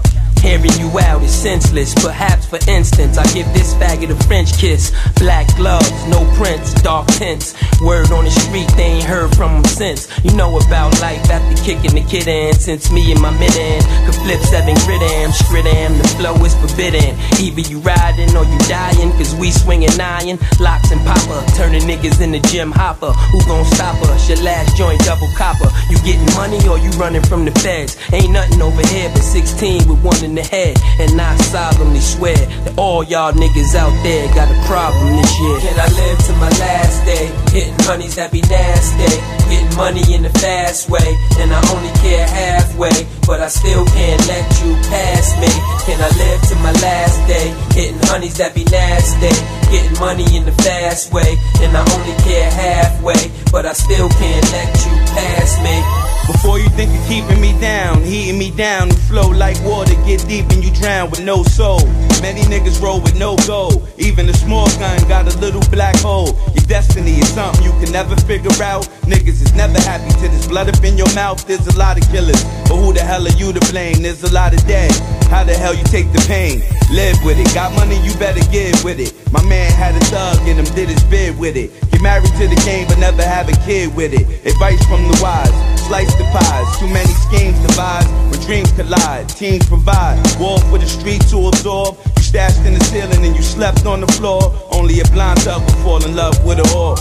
Hearing 0.44 0.76
you 0.78 0.92
out 1.00 1.22
is 1.22 1.34
senseless. 1.34 1.94
Perhaps, 1.94 2.44
for 2.44 2.58
instance, 2.68 3.16
I 3.16 3.24
give 3.32 3.50
this 3.54 3.72
faggot 3.80 4.10
a 4.10 4.24
French 4.28 4.58
kiss. 4.58 4.92
Black 5.16 5.48
gloves, 5.56 5.90
no 6.06 6.20
prints, 6.36 6.74
dark 6.82 7.06
tints. 7.16 7.54
Word 7.80 8.12
on 8.12 8.24
the 8.24 8.30
street, 8.30 8.68
they 8.76 9.00
ain't 9.00 9.04
heard 9.04 9.34
from 9.34 9.56
him 9.56 9.64
since. 9.64 10.06
You 10.22 10.36
know 10.36 10.54
about 10.58 11.00
life 11.00 11.24
after 11.30 11.56
kicking 11.64 11.94
the 11.96 12.04
kid 12.04 12.28
in. 12.28 12.52
Since 12.52 12.92
me 12.92 13.10
and 13.10 13.22
my 13.22 13.30
mid 13.40 13.56
could 14.04 14.14
flip 14.20 14.40
seven 14.40 14.76
grid 14.84 15.00
am, 15.00 15.30
skrid 15.30 15.64
am. 15.64 15.96
The 15.96 16.08
flow 16.20 16.36
is 16.44 16.54
forbidden. 16.60 17.16
Either 17.40 17.62
you 17.64 17.78
riding 17.80 18.36
or 18.36 18.44
you 18.44 18.58
dying, 18.68 19.12
cause 19.12 19.34
we 19.34 19.50
swinging 19.50 19.98
iron. 19.98 20.38
LOX 20.60 20.92
and 20.92 21.00
popper, 21.08 21.40
turning 21.56 21.88
niggas 21.88 22.20
in 22.20 22.32
the 22.32 22.40
gym 22.52 22.70
hopper. 22.70 23.12
Who 23.32 23.40
gon' 23.46 23.64
stop 23.64 23.96
us? 24.12 24.28
Your 24.28 24.42
last 24.44 24.76
joint 24.76 25.00
double 25.08 25.32
copper. 25.38 25.72
You 25.88 25.96
getting 26.04 26.28
money 26.36 26.60
or 26.68 26.76
you 26.76 26.90
running 27.00 27.22
from 27.22 27.46
the 27.46 27.52
feds? 27.64 27.96
Ain't 28.12 28.30
nothing 28.30 28.60
over 28.60 28.86
here 28.88 29.08
but 29.08 29.22
16 29.22 29.88
with 29.88 30.04
one 30.04 30.22
in 30.22 30.33
the 30.34 30.42
head. 30.42 30.76
And 30.98 31.20
I 31.20 31.36
solemnly 31.36 32.00
swear 32.00 32.36
that 32.36 32.78
all 32.78 33.02
y'all 33.04 33.32
niggas 33.32 33.74
out 33.74 33.94
there 34.02 34.26
got 34.34 34.50
a 34.50 34.58
problem 34.66 35.16
this 35.16 35.32
year. 35.40 35.58
Can 35.60 35.78
I 35.78 35.88
live 35.94 36.18
to 36.26 36.32
my 36.36 36.50
last 36.60 37.04
day? 37.04 37.26
Hitting 37.50 37.78
honeys 37.86 38.16
that 38.16 38.32
be 38.32 38.40
nasty. 38.42 39.10
Getting 39.50 39.76
money 39.76 40.02
in 40.14 40.22
the 40.22 40.34
fast 40.40 40.90
way. 40.90 41.16
And 41.38 41.52
I 41.52 41.60
only 41.74 41.92
care 42.00 42.26
halfway. 42.26 43.06
But 43.26 43.40
I 43.40 43.48
still 43.48 43.84
can't 43.86 44.22
let 44.26 44.46
you 44.62 44.74
pass 44.90 45.34
me. 45.40 45.50
Can 45.86 45.98
I 46.00 46.10
live 46.18 46.40
to 46.50 46.54
my 46.62 46.72
last 46.82 47.18
day? 47.26 47.54
Hitting 47.74 48.00
honeys 48.08 48.36
that 48.38 48.54
be 48.54 48.64
nasty. 48.64 49.34
Getting 49.70 49.98
money 49.98 50.26
in 50.36 50.44
the 50.44 50.56
fast 50.62 51.12
way. 51.12 51.36
And 51.62 51.76
I 51.76 51.82
only 51.94 52.14
care 52.22 52.50
halfway. 52.50 53.30
But 53.50 53.66
I 53.66 53.72
still 53.72 54.08
can't 54.08 54.46
let 54.52 54.70
you 54.84 54.92
pass 55.14 55.62
me. 55.62 56.03
Before 56.26 56.58
you 56.58 56.70
think 56.70 56.90
of 56.90 57.06
keeping 57.06 57.38
me 57.38 57.52
down, 57.60 58.02
heating 58.02 58.38
me 58.38 58.50
down, 58.50 58.88
you 58.88 58.96
flow 58.96 59.28
like 59.28 59.60
water, 59.62 59.94
get 60.06 60.26
deep 60.26 60.48
and 60.50 60.64
you 60.64 60.72
drown 60.72 61.10
with 61.10 61.22
no 61.22 61.42
soul. 61.42 61.84
Many 62.22 62.40
niggas 62.42 62.80
roll 62.80 63.00
with 63.00 63.18
no 63.18 63.36
goal. 63.46 63.86
Even 63.98 64.28
a 64.30 64.32
small 64.32 64.66
gun 64.78 64.96
got 65.06 65.28
a 65.28 65.38
little 65.38 65.60
black 65.70 65.96
hole. 65.96 66.32
Your 66.54 66.64
destiny 66.66 67.20
is 67.20 67.28
something 67.34 67.62
you 67.62 67.72
can 67.72 67.92
never 67.92 68.16
figure 68.16 68.56
out. 68.62 68.84
Niggas 69.04 69.42
is 69.44 69.54
never 69.54 69.78
happy 69.80 70.08
till 70.20 70.30
there's 70.30 70.48
blood 70.48 70.68
up 70.68 70.82
in 70.82 70.96
your 70.96 71.12
mouth. 71.14 71.46
There's 71.46 71.66
a 71.66 71.78
lot 71.78 72.00
of 72.00 72.08
killers, 72.10 72.42
but 72.64 72.76
who 72.76 72.94
the 72.94 73.00
hell 73.00 73.26
are 73.26 73.36
you 73.36 73.52
to 73.52 73.60
blame? 73.70 74.00
There's 74.00 74.24
a 74.24 74.32
lot 74.32 74.54
of 74.54 74.66
dead. 74.66 74.92
How 75.28 75.44
the 75.44 75.52
hell 75.52 75.74
you 75.74 75.84
take 75.84 76.10
the 76.12 76.24
pain? 76.26 76.60
Live 76.90 77.22
with 77.22 77.38
it. 77.38 77.52
Got 77.52 77.74
money, 77.74 78.00
you 78.00 78.14
better 78.14 78.44
give 78.50 78.82
with 78.82 78.98
it. 78.98 79.12
My 79.30 79.44
man 79.44 79.70
had 79.72 79.94
a 79.94 80.04
thug 80.06 80.38
and 80.48 80.58
him, 80.58 80.74
did 80.74 80.88
his 80.88 81.04
bid 81.04 81.38
with 81.38 81.56
it. 81.56 81.70
Married 82.04 82.36
to 82.36 82.46
the 82.46 82.60
game, 82.68 82.86
but 82.86 82.98
never 82.98 83.22
have 83.22 83.48
a 83.48 83.56
kid 83.64 83.96
with 83.96 84.12
it. 84.12 84.28
Advice 84.44 84.84
from 84.84 85.00
the 85.08 85.18
wise. 85.24 85.48
Slice 85.88 86.12
the 86.20 86.24
pies. 86.36 86.68
Too 86.78 86.86
many 86.86 87.08
schemes 87.24 87.58
devise 87.64 88.04
when 88.28 88.38
dreams 88.44 88.70
collide. 88.72 89.26
Teams 89.30 89.66
provide. 89.66 90.20
War 90.38 90.60
for 90.68 90.76
the 90.76 90.84
street 90.84 91.22
to 91.32 91.48
absorb. 91.48 91.96
You 92.18 92.22
stashed 92.22 92.60
in 92.66 92.74
the 92.74 92.84
ceiling 92.92 93.24
and 93.24 93.34
you 93.34 93.40
slept 93.40 93.86
on 93.86 94.02
the 94.02 94.06
floor. 94.20 94.52
Only 94.70 95.00
a 95.00 95.04
blind 95.16 95.40
thug 95.48 95.62
will 95.62 95.80
fall 95.80 96.04
in 96.04 96.14
love 96.14 96.36
with 96.44 96.58
a 96.58 96.66
whore. 96.76 97.00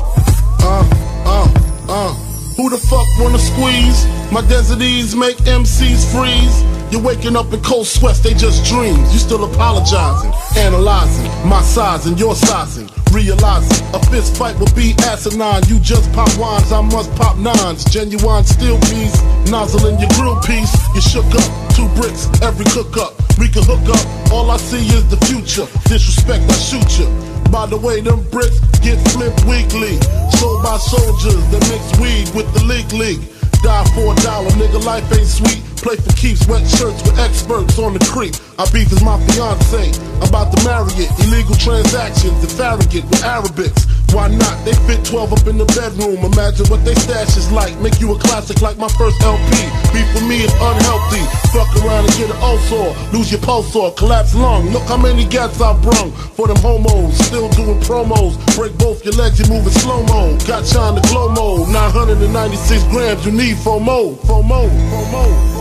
Uh, 0.64 0.88
uh, 1.28 1.52
uh. 1.90 2.14
Who 2.56 2.70
the 2.70 2.78
fuck 2.78 3.08
wanna 3.20 3.40
squeeze? 3.40 4.08
My 4.32 4.40
deserties 4.48 5.18
make 5.18 5.36
MCs 5.44 6.08
freeze. 6.16 6.64
You're 6.94 7.04
waking 7.04 7.36
up 7.36 7.52
in 7.52 7.60
cold 7.62 7.88
sweats, 7.88 8.22
they 8.22 8.34
just 8.34 8.64
dreams. 8.64 9.12
You 9.12 9.20
still 9.20 9.44
apologizing, 9.44 10.32
analyzing 10.56 11.28
my 11.46 11.62
size 11.62 12.06
and 12.06 12.18
your 12.18 12.36
sizing. 12.36 12.93
Realizing 13.14 13.86
a 13.94 14.00
fist 14.10 14.36
fight 14.38 14.58
will 14.58 14.74
be 14.74 14.96
asinine. 15.06 15.62
You 15.68 15.80
just 15.80 16.12
pop 16.14 16.34
wines, 16.40 16.72
I 16.72 16.82
must 16.82 17.14
pop 17.16 17.38
nines. 17.38 17.86
Genuine 17.86 18.44
steel 18.44 18.80
piece, 18.90 19.22
nozzle 19.52 19.86
in 19.86 20.00
your 20.00 20.10
grill 20.18 20.42
piece. 20.42 20.74
You 20.96 21.02
shook 21.02 21.30
up, 21.30 21.50
two 21.78 21.88
bricks, 21.94 22.26
every 22.42 22.66
cook 22.74 22.98
up. 22.98 23.14
We 23.38 23.50
can 23.50 23.62
hook 23.70 23.86
up, 23.86 24.34
all 24.34 24.50
I 24.50 24.58
see 24.58 24.82
is 24.98 25.08
the 25.10 25.18
future. 25.30 25.70
Disrespect, 25.86 26.50
I 26.50 26.58
shoot 26.58 26.90
you. 26.98 27.08
By 27.52 27.68
the 27.68 27.78
way, 27.78 28.02
them 28.02 28.28
bricks 28.32 28.60
get 28.82 28.98
flipped 29.14 29.46
weekly. 29.46 30.02
Sold 30.42 30.64
by 30.64 30.78
soldiers 30.78 31.44
that 31.54 31.62
mix 31.70 31.86
weed 32.02 32.34
with 32.34 32.52
the 32.58 32.64
league 32.66 32.92
league. 32.94 33.22
Die 33.64 33.86
for 33.96 34.12
a 34.12 34.16
dollar, 34.28 34.52
nigga, 34.60 34.84
life 34.84 35.08
ain't 35.16 35.26
sweet. 35.26 35.64
Play 35.80 35.96
for 35.96 36.12
keeps, 36.20 36.46
wet 36.48 36.68
shirts 36.68 37.00
with 37.04 37.18
experts 37.18 37.80
on 37.80 37.94
the 37.94 38.04
creek. 38.12 38.36
I 38.60 38.68
beef 38.72 38.92
is 38.92 39.02
my 39.02 39.16
fiance, 39.32 39.92
I'm 40.20 40.28
about 40.28 40.52
to 40.52 40.60
marry 40.68 40.92
it. 41.00 41.10
Illegal 41.24 41.56
transactions, 41.56 42.44
and 42.44 42.52
farragut 42.52 43.08
with 43.08 43.24
Arabics. 43.24 43.93
Why 44.14 44.30
not? 44.30 44.64
They 44.64 44.78
fit 44.86 45.04
12 45.04 45.34
up 45.34 45.48
in 45.48 45.58
the 45.58 45.66
bedroom. 45.74 46.22
Imagine 46.22 46.70
what 46.70 46.86
they 46.86 46.94
stash 46.94 47.36
is 47.36 47.52
like. 47.52 47.74
Make 47.82 48.00
you 48.00 48.14
a 48.14 48.20
classic 48.20 48.62
like 48.62 48.78
my 48.78 48.88
first 48.94 49.18
LP. 49.26 49.50
Beef 49.90 50.06
for 50.14 50.22
me 50.30 50.46
is 50.46 50.54
unhealthy. 50.54 51.26
Fuck 51.50 51.74
around 51.82 52.06
and 52.06 52.14
get 52.14 52.30
an 52.30 52.38
ulcer. 52.46 52.94
Lose 53.10 53.32
your 53.32 53.42
pulse 53.42 53.76
or 53.76 53.92
collapse 53.94 54.36
lung. 54.36 54.70
Look 54.70 54.84
how 54.84 54.98
many 54.98 55.26
gats 55.26 55.60
I 55.60 55.74
brung 55.82 56.12
for 56.38 56.48
them 56.48 56.58
homos. 56.58 57.18
Still 57.26 57.50
doing 57.58 57.80
promos. 57.82 58.38
Break 58.56 58.78
both 58.78 59.04
your 59.04 59.16
legs, 59.16 59.40
you 59.40 59.50
moving 59.50 59.74
slow 59.74 60.06
mo. 60.06 60.38
Got 60.46 60.66
shine 60.66 60.94
the 60.94 61.02
glow 61.10 61.30
mode. 61.34 61.70
996 61.70 62.84
grams, 62.94 63.26
you 63.26 63.32
need 63.32 63.58
FOMO. 63.58 64.16
FOMO. 64.30 64.70
FOMO. 64.70 65.26
FOMO. 65.26 65.53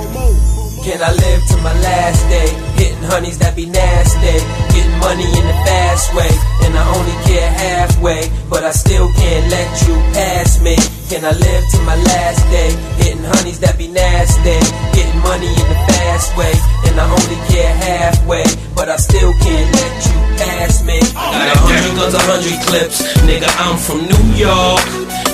Can 0.83 1.01
I 1.01 1.13
live 1.13 1.47
to 1.47 1.57
my 1.59 1.73
last 1.79 2.29
day? 2.29 2.51
Hitting 2.75 3.07
honeys 3.07 3.39
that 3.39 3.55
be 3.55 3.67
nasty. 3.67 4.35
Getting 4.75 4.99
money 4.99 5.31
in 5.31 5.45
the 5.47 5.59
fast 5.63 6.11
way. 6.13 6.33
And 6.67 6.75
I 6.75 6.83
only 6.99 7.15
care 7.23 7.51
halfway. 7.55 8.27
But 8.51 8.65
I 8.65 8.73
still 8.73 9.07
can't 9.15 9.47
let 9.47 9.71
you 9.87 9.95
pass 10.11 10.61
me. 10.61 10.75
Can 11.07 11.25
I 11.25 11.39
live 11.39 11.65
to 11.71 11.79
my 11.87 11.95
last 11.95 12.43
day? 12.51 12.75
Hitting 12.99 13.23
honeys 13.23 13.61
that 13.61 13.79
be 13.79 13.87
nasty. 13.87 14.59
Getting 14.91 15.21
money 15.23 15.55
in 15.55 15.67
the 15.71 15.79
fast 15.87 16.37
way. 16.37 16.72
And 16.93 17.01
I 17.01 17.09
only 17.09 17.41
care 17.49 17.73
halfway. 17.73 18.45
But 18.77 18.93
I 18.93 18.97
still 18.97 19.33
can't 19.41 19.69
let 19.81 19.93
you 20.05 20.19
pass 20.37 20.85
me. 20.85 21.01
Oh. 21.17 21.33
Got 21.33 21.49
a 21.49 21.59
hundred 21.65 21.97
guns, 21.97 22.13
a 22.13 22.21
hundred 22.21 22.57
clips. 22.69 23.01
Nigga, 23.25 23.49
I'm 23.65 23.81
from 23.81 24.05
New 24.05 24.25
York. 24.37 24.85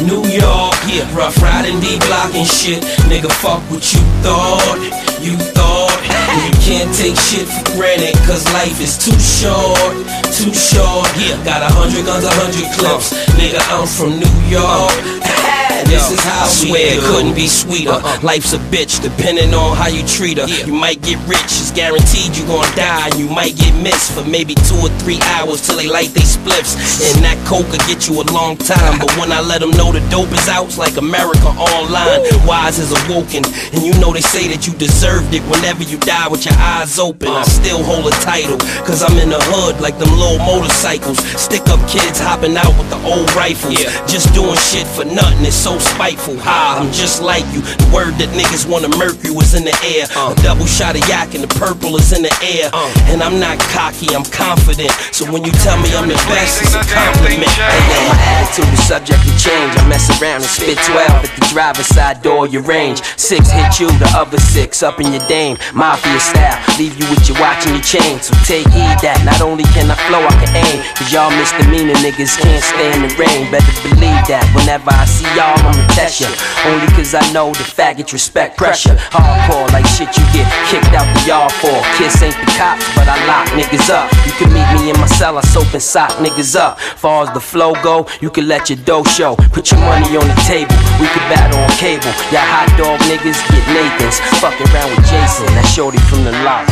New 0.06 0.22
York, 0.30 0.78
yeah, 0.86 1.02
rough 1.18 1.34
riding, 1.42 1.80
D 1.80 1.98
block 2.06 2.30
and 2.38 2.46
shit. 2.46 2.78
Nigga, 3.10 3.26
fuck 3.42 3.58
what 3.66 3.82
you 3.90 3.98
thought. 4.22 4.78
You 5.18 5.34
thought 5.34 5.98
you 6.46 6.54
can't 6.62 6.94
take 6.94 7.18
shit 7.18 7.50
for 7.50 7.74
granted, 7.74 8.14
cause 8.22 8.46
life 8.54 8.78
is 8.78 8.94
too 8.94 9.18
short, 9.18 9.98
too 10.30 10.54
short. 10.54 11.10
Yeah, 11.18 11.42
got 11.42 11.66
a 11.66 11.70
hundred 11.74 12.06
guns, 12.06 12.22
a 12.22 12.30
hundred 12.30 12.70
clips. 12.78 13.10
Nigga, 13.34 13.58
I'm 13.74 13.90
from 13.90 14.22
New 14.22 14.36
York. 14.46 15.34
This 15.88 16.12
is 16.12 16.20
how 16.20 16.44
I 16.44 16.48
swear 16.48 16.96
it 16.96 17.00
couldn't 17.00 17.34
be 17.34 17.48
sweeter. 17.48 17.96
Life's 18.20 18.52
a 18.52 18.60
bitch, 18.68 19.00
depending 19.00 19.54
on 19.54 19.74
how 19.74 19.88
you 19.88 20.04
treat 20.06 20.36
her. 20.36 20.44
You 20.44 20.74
might 20.74 21.00
get 21.00 21.16
rich, 21.24 21.48
it's 21.48 21.72
guaranteed 21.72 22.36
you 22.36 22.44
gon' 22.44 22.68
die. 22.76 23.08
You 23.16 23.28
might 23.28 23.56
get 23.56 23.72
missed 23.80 24.12
for 24.12 24.24
maybe 24.28 24.54
two 24.68 24.76
or 24.84 24.92
three 25.00 25.18
hours 25.40 25.64
till 25.64 25.76
they 25.80 25.88
light 25.88 26.12
they 26.12 26.28
spliffs. 26.28 26.76
And 27.08 27.24
that 27.24 27.40
coke 27.48 27.72
could 27.72 27.80
get 27.88 28.04
you 28.04 28.20
a 28.20 28.26
long 28.36 28.60
time. 28.60 29.00
But 29.00 29.16
when 29.16 29.32
I 29.32 29.40
let 29.40 29.64
them 29.64 29.72
know 29.80 29.90
the 29.90 30.04
dope 30.12 30.28
is 30.28 30.48
out, 30.48 30.66
it's 30.66 30.76
like 30.76 30.96
America 30.98 31.48
online. 31.56 32.20
Wise 32.44 32.78
is 32.78 32.92
awoken. 32.92 33.48
And 33.72 33.80
you 33.80 33.96
know 33.96 34.12
they 34.12 34.20
say 34.20 34.44
that 34.52 34.68
you 34.68 34.76
deserved 34.76 35.32
it 35.32 35.42
whenever 35.48 35.82
you 35.88 35.96
die 36.04 36.28
with 36.28 36.44
your 36.44 36.56
eyes 36.60 36.98
open. 36.98 37.32
I 37.32 37.48
still 37.48 37.82
hold 37.82 38.06
a 38.12 38.14
title, 38.20 38.58
cause 38.84 39.00
I'm 39.02 39.16
in 39.16 39.30
the 39.30 39.40
hood 39.40 39.80
like 39.80 39.96
them 39.96 40.12
little 40.12 40.38
motorcycles. 40.44 41.16
Stick 41.40 41.64
up 41.72 41.80
kids 41.88 42.20
hopping 42.20 42.56
out 42.60 42.76
with 42.76 42.90
the 42.92 43.00
old 43.08 43.32
rifles. 43.32 43.80
Just 44.04 44.34
doing 44.36 44.56
shit 44.56 44.86
for 44.86 45.08
nothing, 45.08 45.48
it's 45.48 45.56
so 45.56 45.77
spiteful. 45.80 46.36
Ha, 46.38 46.78
I'm 46.80 46.92
just 46.92 47.22
like 47.22 47.46
you. 47.54 47.60
The 47.62 47.88
word 47.94 48.14
that 48.20 48.30
niggas 48.34 48.68
wanna 48.68 48.90
murk 48.96 49.18
you 49.24 49.34
is 49.40 49.54
in 49.54 49.64
the 49.64 49.74
air. 49.84 50.06
A 50.16 50.34
double 50.42 50.66
shot 50.66 50.96
of 50.96 51.04
yak 51.08 51.34
and 51.34 51.44
the 51.44 51.52
purple 51.58 51.96
is 51.96 52.12
in 52.12 52.22
the 52.22 52.34
air. 52.42 52.70
And 53.10 53.22
I'm 53.22 53.38
not 53.40 53.58
cocky, 53.72 54.14
I'm 54.14 54.24
confident. 54.28 54.90
So 55.12 55.24
when 55.30 55.44
you 55.44 55.52
tell 55.64 55.78
me 55.80 55.90
I'm 55.94 56.08
the 56.08 56.18
best, 56.30 56.62
it's 56.62 56.74
a 56.74 56.84
compliment. 56.84 57.50
Hey, 57.50 57.82
yo, 57.90 57.98
my 58.08 58.18
attitude 58.38 58.72
is 58.72 58.84
subject 58.86 59.20
to 59.22 59.32
change. 59.38 59.72
I 59.78 59.82
mess 59.88 60.08
around 60.20 60.42
and 60.42 60.50
spit 60.50 60.78
12 60.84 61.26
at 61.26 61.32
the 61.34 61.44
driver's 61.52 61.86
side 61.86 62.22
door, 62.22 62.46
your 62.46 62.62
range. 62.62 63.02
Six 63.16 63.50
hit 63.50 63.80
you, 63.80 63.88
the 63.98 64.10
other 64.16 64.38
six 64.38 64.82
up 64.82 65.00
in 65.00 65.12
your 65.12 65.24
dame. 65.28 65.56
Mafia 65.74 66.20
style, 66.20 66.58
leave 66.78 66.96
you 66.98 67.06
with 67.10 67.28
your 67.28 67.38
watch 67.40 67.66
and 67.66 67.76
your 67.76 67.84
chain. 67.84 68.20
So 68.20 68.34
take 68.44 68.66
heed 68.70 68.98
that 69.04 69.20
not 69.24 69.40
only 69.40 69.64
can 69.74 69.90
I 69.90 69.96
flow, 70.08 70.22
I 70.22 70.34
can 70.42 70.52
aim. 70.56 70.78
Cause 70.96 71.12
y'all 71.12 71.30
misdemeanor 71.30 71.96
niggas 72.00 72.38
can't 72.38 72.62
stand 72.62 73.04
the 73.04 73.10
rain. 73.18 73.50
Better 73.50 73.74
believe 73.82 74.22
that 74.28 74.44
whenever 74.54 74.90
I 74.90 75.04
see 75.04 75.28
y'all, 75.36 75.58
I'ma 75.68 75.84
test 75.92 76.20
ya. 76.20 76.28
Only 76.64 76.88
cause 76.96 77.14
I 77.14 77.20
know 77.32 77.52
the 77.52 77.64
faggots 77.64 78.12
respect 78.12 78.56
pressure. 78.56 78.96
Hardcore 79.12 79.68
like 79.72 79.86
shit 79.86 80.08
you 80.16 80.24
get 80.32 80.48
kicked 80.72 80.94
out 80.96 81.06
the 81.12 81.22
yard 81.28 81.52
for. 81.60 81.76
Kiss 82.00 82.22
ain't 82.22 82.34
the 82.40 82.48
cops, 82.56 82.84
but 82.96 83.04
I 83.04 83.16
lock 83.28 83.48
niggas 83.52 83.90
up. 83.92 84.08
You 84.24 84.32
can 84.40 84.48
meet 84.52 84.68
me 84.72 84.90
in 84.90 84.96
my 84.98 85.06
cell, 85.06 85.36
I 85.36 85.42
soap 85.42 85.72
and 85.74 85.82
sock 85.82 86.10
niggas 86.24 86.56
up. 86.56 86.80
Far 86.80 87.24
as 87.24 87.32
the 87.32 87.40
flow 87.40 87.74
go, 87.82 88.06
you 88.20 88.30
can 88.30 88.48
let 88.48 88.70
your 88.70 88.78
dough 88.88 89.04
show. 89.04 89.36
Put 89.52 89.70
your 89.70 89.80
money 89.80 90.16
on 90.16 90.26
the 90.26 90.38
table, 90.48 90.76
we 91.00 91.06
can 91.12 91.24
battle 91.28 91.60
on 91.60 91.70
cable. 91.76 92.12
Y'all 92.32 92.48
hot 92.48 92.68
dog 92.80 93.00
niggas 93.10 93.38
get 93.52 93.64
Nathan's. 93.76 94.20
Fucking 94.40 94.68
around 94.72 94.90
with 94.96 95.04
Jason, 95.04 95.46
that 95.52 95.68
shorty 95.68 95.98
from 96.08 96.24
the 96.24 96.32
lot. 96.46 96.64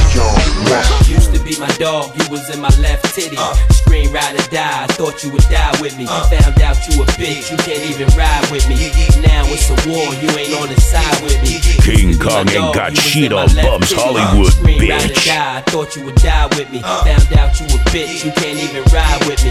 Used 1.06 1.34
to 1.34 1.40
be 1.44 1.58
my 1.60 1.68
dog, 1.76 2.14
you 2.16 2.24
was 2.30 2.48
in 2.54 2.60
my 2.60 2.72
left 2.80 3.04
titty. 3.14 3.36
Uh. 3.36 3.54
Scream, 3.70 4.12
ride 4.12 4.34
or 4.34 4.46
die, 4.50 4.84
I 4.84 4.86
thought 4.96 5.22
you 5.22 5.30
would 5.32 5.46
die 5.50 5.74
with 5.80 5.96
me. 5.98 6.06
Uh. 6.08 6.28
Found 6.30 6.60
out 6.62 6.78
you 6.88 7.02
a 7.02 7.06
bitch, 7.20 7.50
you 7.50 7.58
can't 7.58 7.82
even 7.90 8.08
ride 8.16 8.46
with 8.50 8.68
me. 8.68 8.85
Now 9.22 9.42
it's 9.46 9.68
a 9.70 9.76
war, 9.88 10.14
you 10.22 10.30
ain't 10.38 10.54
on 10.60 10.68
the 10.68 10.80
side 10.80 11.22
with 11.22 11.38
me. 11.42 11.58
King 11.82 12.18
Kong 12.18 12.48
ain't 12.50 12.74
got 12.74 12.96
shit 12.96 13.32
on 13.32 13.46
Bums 13.54 13.92
Hollywood, 13.92 14.52
Scream, 14.52 14.80
bitch. 14.80 15.28
I 15.28 15.62
thought 15.62 15.94
you 15.96 16.04
would 16.04 16.16
die 16.16 16.46
with 16.56 16.70
me. 16.70 16.82
Found 16.82 17.32
out 17.38 17.58
you 17.60 17.66
a 17.66 17.78
bitch, 17.94 18.24
you 18.24 18.32
can't 18.32 18.58
even 18.58 18.82
ride 18.92 19.22
with 19.26 19.42
me. 19.44 19.50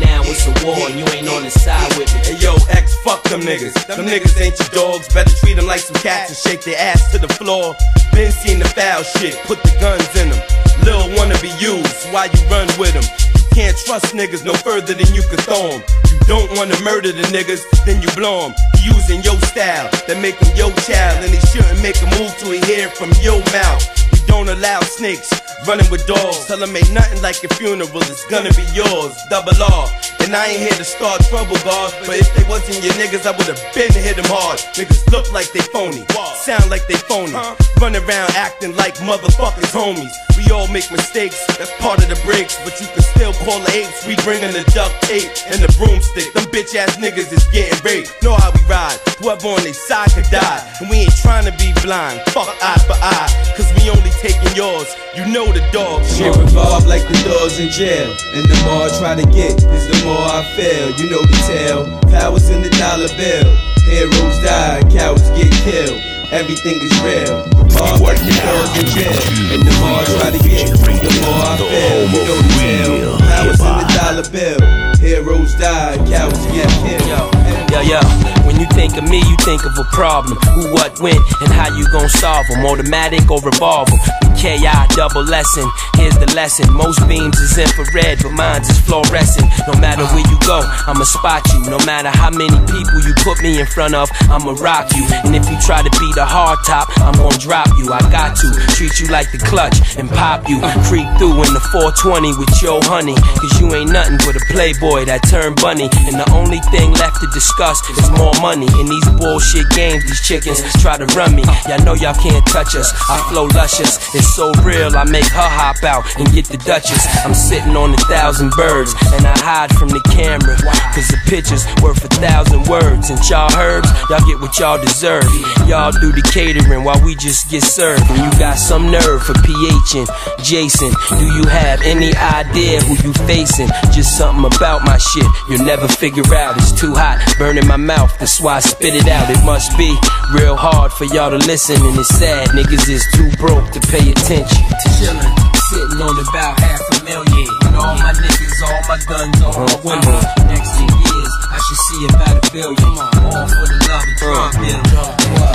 Now 0.00 0.22
it's 0.26 0.46
a 0.46 0.54
war, 0.66 0.90
you 0.90 1.04
ain't 1.14 1.28
on 1.28 1.42
the 1.44 1.50
side 1.50 1.96
with 1.96 2.12
me. 2.14 2.20
Hey 2.26 2.38
yo, 2.38 2.54
X, 2.70 2.94
fuck 3.04 3.22
them 3.24 3.40
niggas. 3.40 3.74
Them 3.86 4.06
niggas 4.06 4.40
ain't 4.40 4.58
your 4.58 4.68
dogs. 4.70 5.08
Better 5.12 5.34
treat 5.38 5.54
them 5.54 5.66
like 5.66 5.80
some 5.80 5.96
cats 6.02 6.30
and 6.30 6.38
shake 6.38 6.62
their 6.64 6.78
ass 6.78 7.10
to 7.12 7.18
the 7.18 7.28
floor. 7.28 7.74
Been 8.12 8.32
seen 8.32 8.58
the 8.58 8.68
foul 8.68 9.02
shit, 9.02 9.36
put 9.44 9.62
the 9.62 9.70
guns 9.80 10.08
in 10.16 10.30
them. 10.30 10.42
Lil 10.84 11.16
wanna 11.16 11.38
be 11.40 11.50
used, 11.58 12.06
why 12.12 12.26
you 12.26 12.40
run 12.50 12.66
with 12.78 12.94
them? 12.94 13.04
You 13.34 13.44
can't 13.54 13.76
trust 13.86 14.14
niggas 14.14 14.44
no 14.44 14.54
further 14.54 14.94
than 14.94 15.12
you 15.14 15.22
can 15.22 15.38
throw 15.38 15.70
'em. 15.70 15.82
You 16.10 16.15
don't 16.26 16.50
wanna 16.56 16.78
murder 16.80 17.12
the 17.12 17.22
niggas, 17.28 17.62
then 17.84 18.02
you 18.02 18.08
blow 18.14 18.46
'em. 18.46 18.54
You 18.82 18.96
using 19.06 19.22
your 19.22 19.38
style, 19.46 19.88
make 20.20 20.36
'em 20.42 20.54
your 20.56 20.72
child. 20.86 21.24
And 21.24 21.32
they 21.32 21.40
shouldn't 21.48 21.80
make 21.82 22.00
a 22.02 22.06
move 22.18 22.34
till 22.38 22.50
he 22.50 22.60
hear 22.60 22.88
from 22.88 23.12
your 23.22 23.40
mouth. 23.52 24.05
Don't 24.26 24.48
allow 24.48 24.80
snakes 24.80 25.30
running 25.66 25.88
with 25.90 26.06
dogs. 26.06 26.46
Tell 26.46 26.62
'em 26.62 26.76
ain't 26.76 26.90
nothing 26.90 27.20
like 27.22 27.42
a 27.44 27.48
funeral, 27.54 28.02
it's 28.02 28.24
gonna 28.26 28.52
be 28.54 28.64
yours. 28.74 29.14
Double 29.30 29.56
R. 29.62 29.88
And 30.20 30.34
I 30.34 30.46
ain't 30.46 30.60
here 30.60 30.76
to 30.76 30.84
start 30.84 31.24
trouble, 31.28 31.56
guard. 31.58 31.94
But 32.06 32.16
if 32.16 32.34
they 32.34 32.42
wasn't 32.44 32.82
your 32.82 32.94
niggas, 32.94 33.26
I 33.26 33.30
would've 33.30 33.60
been 33.74 33.92
hit 33.92 34.16
them 34.16 34.26
hard. 34.26 34.58
Niggas 34.74 35.10
look 35.12 35.32
like 35.32 35.52
they 35.52 35.60
phony, 35.60 36.04
sound 36.34 36.68
like 36.68 36.86
they 36.88 36.96
phony. 36.96 37.32
Run 37.80 37.94
around 37.94 38.34
acting 38.34 38.74
like 38.74 38.96
motherfuckers 38.98 39.70
homies. 39.70 40.12
We 40.36 40.50
all 40.50 40.66
make 40.68 40.90
mistakes, 40.90 41.38
that's 41.58 41.72
part 41.78 42.02
of 42.02 42.08
the 42.08 42.18
breaks. 42.24 42.56
But 42.64 42.80
you 42.80 42.88
can 42.88 43.02
still 43.02 43.32
call 43.44 43.60
the 43.60 43.72
apes. 43.72 44.04
We 44.06 44.16
bringin' 44.16 44.52
the 44.52 44.64
duct 44.74 44.94
tape 45.02 45.30
and 45.46 45.62
the 45.62 45.70
broomstick. 45.78 46.32
Them 46.34 46.46
bitch 46.46 46.74
ass 46.74 46.96
niggas 46.96 47.32
is 47.32 47.44
getting 47.52 47.78
raped. 47.84 48.10
Know 48.22 48.34
how 48.34 48.50
we 48.50 48.60
ride. 48.64 48.98
Whoever 49.20 49.48
on 49.48 49.62
their 49.62 49.74
side 49.74 50.10
could 50.12 50.28
die. 50.30 50.60
And 50.80 50.90
we 50.90 51.06
ain't 51.06 51.16
trying 51.22 51.46
to 51.46 51.52
be 51.52 51.72
blind. 51.82 52.20
Fuck 52.34 52.50
eye 52.62 52.82
for 52.86 52.98
eye. 53.00 53.30
Cause 53.56 53.72
we 53.78 53.88
only 53.90 54.10
taking 54.20 54.54
yours. 54.56 54.88
You 55.14 55.24
know 55.32 55.46
the 55.52 55.62
dog 55.72 56.04
Shit 56.04 56.34
revolve 56.36 56.86
like 56.86 57.02
the 57.08 57.16
dogs 57.24 57.58
in 57.58 57.70
jail. 57.70 58.10
And 58.34 58.44
the 58.44 58.56
more 58.64 58.88
I 58.88 58.90
try 58.98 59.14
to 59.14 59.26
get, 59.30 59.60
is 59.60 59.84
the 59.88 59.98
more 60.04 60.24
I 60.24 60.42
fail. 60.56 60.90
You 60.96 61.10
know 61.10 61.22
the 61.22 61.38
tale. 61.46 61.84
Powers 62.10 62.48
in 62.50 62.62
the 62.62 62.70
dollar 62.76 63.08
bill. 63.16 63.48
Heroes 63.86 64.36
die, 64.42 64.82
cowards 64.90 65.28
get 65.36 65.52
killed. 65.62 66.00
Everything 66.32 66.80
is 66.82 66.92
real. 67.06 67.46
Revolve 67.54 68.00
like 68.00 68.18
the 68.18 68.34
doors 68.34 68.72
in 68.80 68.86
jail. 68.96 69.22
And 69.54 69.62
the 69.62 69.72
more 69.78 70.00
I 70.00 70.04
try 70.18 70.30
to 70.34 70.40
get, 70.42 70.74
is 70.74 71.00
the 71.00 71.12
more 71.22 71.42
I 71.44 71.56
fail. 71.56 72.00
You 72.10 72.22
know 72.26 72.38
the 72.40 72.50
tale. 72.58 73.18
Powers 73.18 73.60
in 73.60 73.74
the 73.78 73.86
dollar 73.94 74.26
bill. 74.30 74.60
Heroes 74.98 75.54
die, 75.54 75.96
cowards 76.08 76.44
get 76.50 76.68
killed. 76.82 77.45
Yo, 77.70 77.80
yo, 77.80 78.00
when 78.46 78.58
you 78.58 78.66
think 78.72 78.96
of 78.96 79.04
me, 79.08 79.18
you 79.18 79.36
think 79.44 79.64
of 79.64 79.76
a 79.78 79.84
problem. 79.92 80.38
Who, 80.54 80.72
what, 80.72 80.98
when, 81.00 81.16
and 81.16 81.52
how 81.52 81.74
you 81.76 81.86
gon' 81.90 82.08
solve 82.08 82.46
them. 82.48 82.64
Automatic 82.64 83.30
or 83.30 83.40
revolver. 83.40 83.96
KI 84.36 84.68
double 84.94 85.24
lesson. 85.24 85.64
Here's 85.96 86.16
the 86.20 86.28
lesson. 86.36 86.68
Most 86.72 87.00
beams 87.08 87.40
is 87.40 87.56
infrared, 87.56 88.20
but 88.22 88.32
mine's 88.36 88.68
is 88.68 88.78
fluorescent. 88.80 89.48
No 89.66 89.74
matter 89.80 90.04
where 90.12 90.24
you 90.28 90.38
go, 90.44 90.60
I'ma 90.86 91.04
spot 91.04 91.42
you. 91.56 91.64
No 91.72 91.80
matter 91.88 92.12
how 92.12 92.30
many 92.30 92.54
people 92.68 93.00
you 93.00 93.16
put 93.24 93.40
me 93.42 93.58
in 93.58 93.66
front 93.66 93.94
of, 93.94 94.08
I'ma 94.28 94.54
rock 94.60 94.92
you. 94.94 95.08
And 95.24 95.34
if 95.34 95.48
you 95.48 95.56
try 95.64 95.82
to 95.82 95.90
be 95.98 96.08
the 96.14 96.24
hard 96.24 96.60
top, 96.68 96.92
I'm 97.00 97.16
gonna 97.16 97.36
drop 97.40 97.68
you. 97.80 97.90
I 97.92 98.00
got 98.12 98.36
to 98.44 98.48
treat 98.76 99.00
you 99.00 99.08
like 99.08 99.32
the 99.32 99.40
clutch 99.40 99.96
and 99.96 100.08
pop 100.08 100.48
you. 100.48 100.60
Creep 100.84 101.08
through 101.16 101.40
in 101.48 101.52
the 101.56 101.64
420 101.72 102.36
with 102.36 102.52
your 102.60 102.84
honey. 102.84 103.16
Cause 103.40 103.56
you 103.60 103.72
ain't 103.72 103.90
nothing 103.90 104.20
but 104.20 104.36
a 104.36 104.44
playboy 104.52 105.08
that 105.08 105.24
turned 105.26 105.56
bunny. 105.64 105.88
And 106.06 106.20
the 106.20 106.28
only 106.36 106.60
thing 106.68 106.92
left 106.92 107.24
to 107.24 107.28
discuss 107.36 107.84
is 107.90 108.10
more 108.16 108.32
money. 108.40 108.64
In 108.80 108.88
these 108.88 109.08
bullshit 109.20 109.68
games, 109.76 110.00
these 110.08 110.22
chickens 110.24 110.64
try 110.80 110.96
to 110.96 111.04
run 111.12 111.36
me. 111.36 111.44
Y'all 111.68 111.84
know 111.84 111.92
y'all 111.92 112.16
can't 112.16 112.44
touch 112.48 112.74
us. 112.74 112.88
I 113.12 113.20
flow 113.28 113.44
luscious. 113.52 114.00
It's 114.16 114.34
so 114.34 114.50
real, 114.64 114.96
I 114.96 115.04
make 115.04 115.28
her 115.36 115.50
hop 115.60 115.84
out 115.84 116.08
and 116.16 116.24
get 116.32 116.46
the 116.46 116.56
Duchess. 116.56 117.04
I'm 117.26 117.34
sitting 117.34 117.76
on 117.76 117.92
a 117.92 118.00
thousand 118.08 118.50
birds 118.56 118.96
and 119.12 119.26
I 119.26 119.36
hide 119.44 119.70
from 119.76 119.90
the 119.90 120.00
camera. 120.08 120.56
Cause 120.96 121.08
the 121.12 121.20
picture's 121.28 121.68
worth 121.84 122.00
a 122.04 122.08
thousand 122.16 122.64
words. 122.72 123.10
And 123.10 123.20
y'all 123.28 123.52
herbs, 123.52 123.92
y'all 124.08 124.24
get 124.24 124.40
what 124.40 124.56
y'all 124.58 124.80
deserve. 124.80 125.28
Y'all 125.68 125.92
do 125.92 126.16
the 126.16 126.24
catering 126.32 126.84
while 126.84 127.00
we 127.04 127.14
just 127.16 127.50
get 127.50 127.62
served. 127.62 128.08
And 128.08 128.16
you 128.24 128.30
got 128.40 128.56
some 128.56 128.90
nerve 128.90 129.22
for 129.22 129.36
PH 129.44 129.90
and 130.00 130.08
Jason. 130.40 130.88
Do 131.20 131.26
you 131.36 131.44
have 131.52 131.82
any 131.84 132.16
idea 132.16 132.80
who 132.80 132.96
you 133.04 133.12
facing? 133.28 133.68
Just 133.92 134.16
something 134.16 134.48
about 134.48 134.88
my 134.88 134.96
shit 134.96 135.28
you'll 135.48 135.64
never 135.64 135.86
figure 135.88 136.24
out. 136.34 136.56
It's 136.56 136.72
too 136.72 136.94
hot, 136.94 137.20
burning 137.38 137.66
my 137.66 137.76
mouth, 137.76 138.12
that's 138.18 138.40
why 138.40 138.56
I 138.56 138.60
spit 138.60 138.94
it 138.94 139.08
out. 139.08 139.30
It 139.30 139.42
must 139.44 139.76
be 139.76 139.90
real 140.32 140.56
hard 140.56 140.92
for 140.92 141.04
y'all 141.04 141.30
to 141.30 141.40
listen, 141.46 141.76
and 141.80 141.98
it's 141.98 142.08
sad. 142.14 142.48
Niggas 142.50 142.88
is 142.88 143.04
too 143.14 143.30
broke 143.36 143.70
to 143.72 143.80
pay 143.92 144.10
attention. 144.10 144.62
Chillin', 144.98 145.34
sitting 145.70 146.00
on 146.00 146.16
about 146.28 146.58
half 146.60 146.80
a 146.80 147.04
million. 147.04 147.48
And 147.66 147.76
all 147.76 147.94
my 147.98 148.12
niggas, 148.12 148.58
all 148.64 148.80
my 148.88 148.98
guns, 149.06 149.36
all 149.42 149.58
my 149.58 149.76
women. 149.84 150.20
Next 150.48 150.70
10 150.76 150.86
years, 150.86 151.32
I 151.50 151.58
should 151.62 151.80
see 151.88 152.00
about 152.10 152.36
a 152.36 152.44
billion. 152.52 152.92
All 153.26 153.46
for 153.48 153.66
the 153.66 153.78
love 153.86 154.04
of 154.04 154.16
drug 154.20 154.52
dealing. 154.60 154.86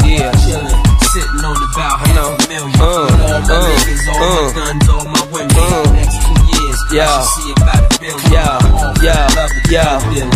Yeah, 0.07 0.31
chillin', 0.43 0.81
sitting 1.14 1.43
on 1.45 1.57
about 1.57 1.95
half 2.06 2.35
a 2.35 2.49
million. 2.49 2.73
And 2.73 3.22
all 3.22 3.41
my 3.45 3.69
niggas, 3.69 4.03
all 4.10 4.19
my 4.19 4.53
guns, 4.56 4.85
all 4.89 5.06
my 5.06 5.23
women. 5.31 5.93
Next 5.95 6.18
10 6.19 6.35
years, 6.52 6.80
I 6.89 6.95
should 6.95 7.43
see 7.43 7.52
about 7.57 7.84
a. 7.85 7.90
Yo, 8.01 8.09
yo, 8.09 9.13
yo, 9.69 9.85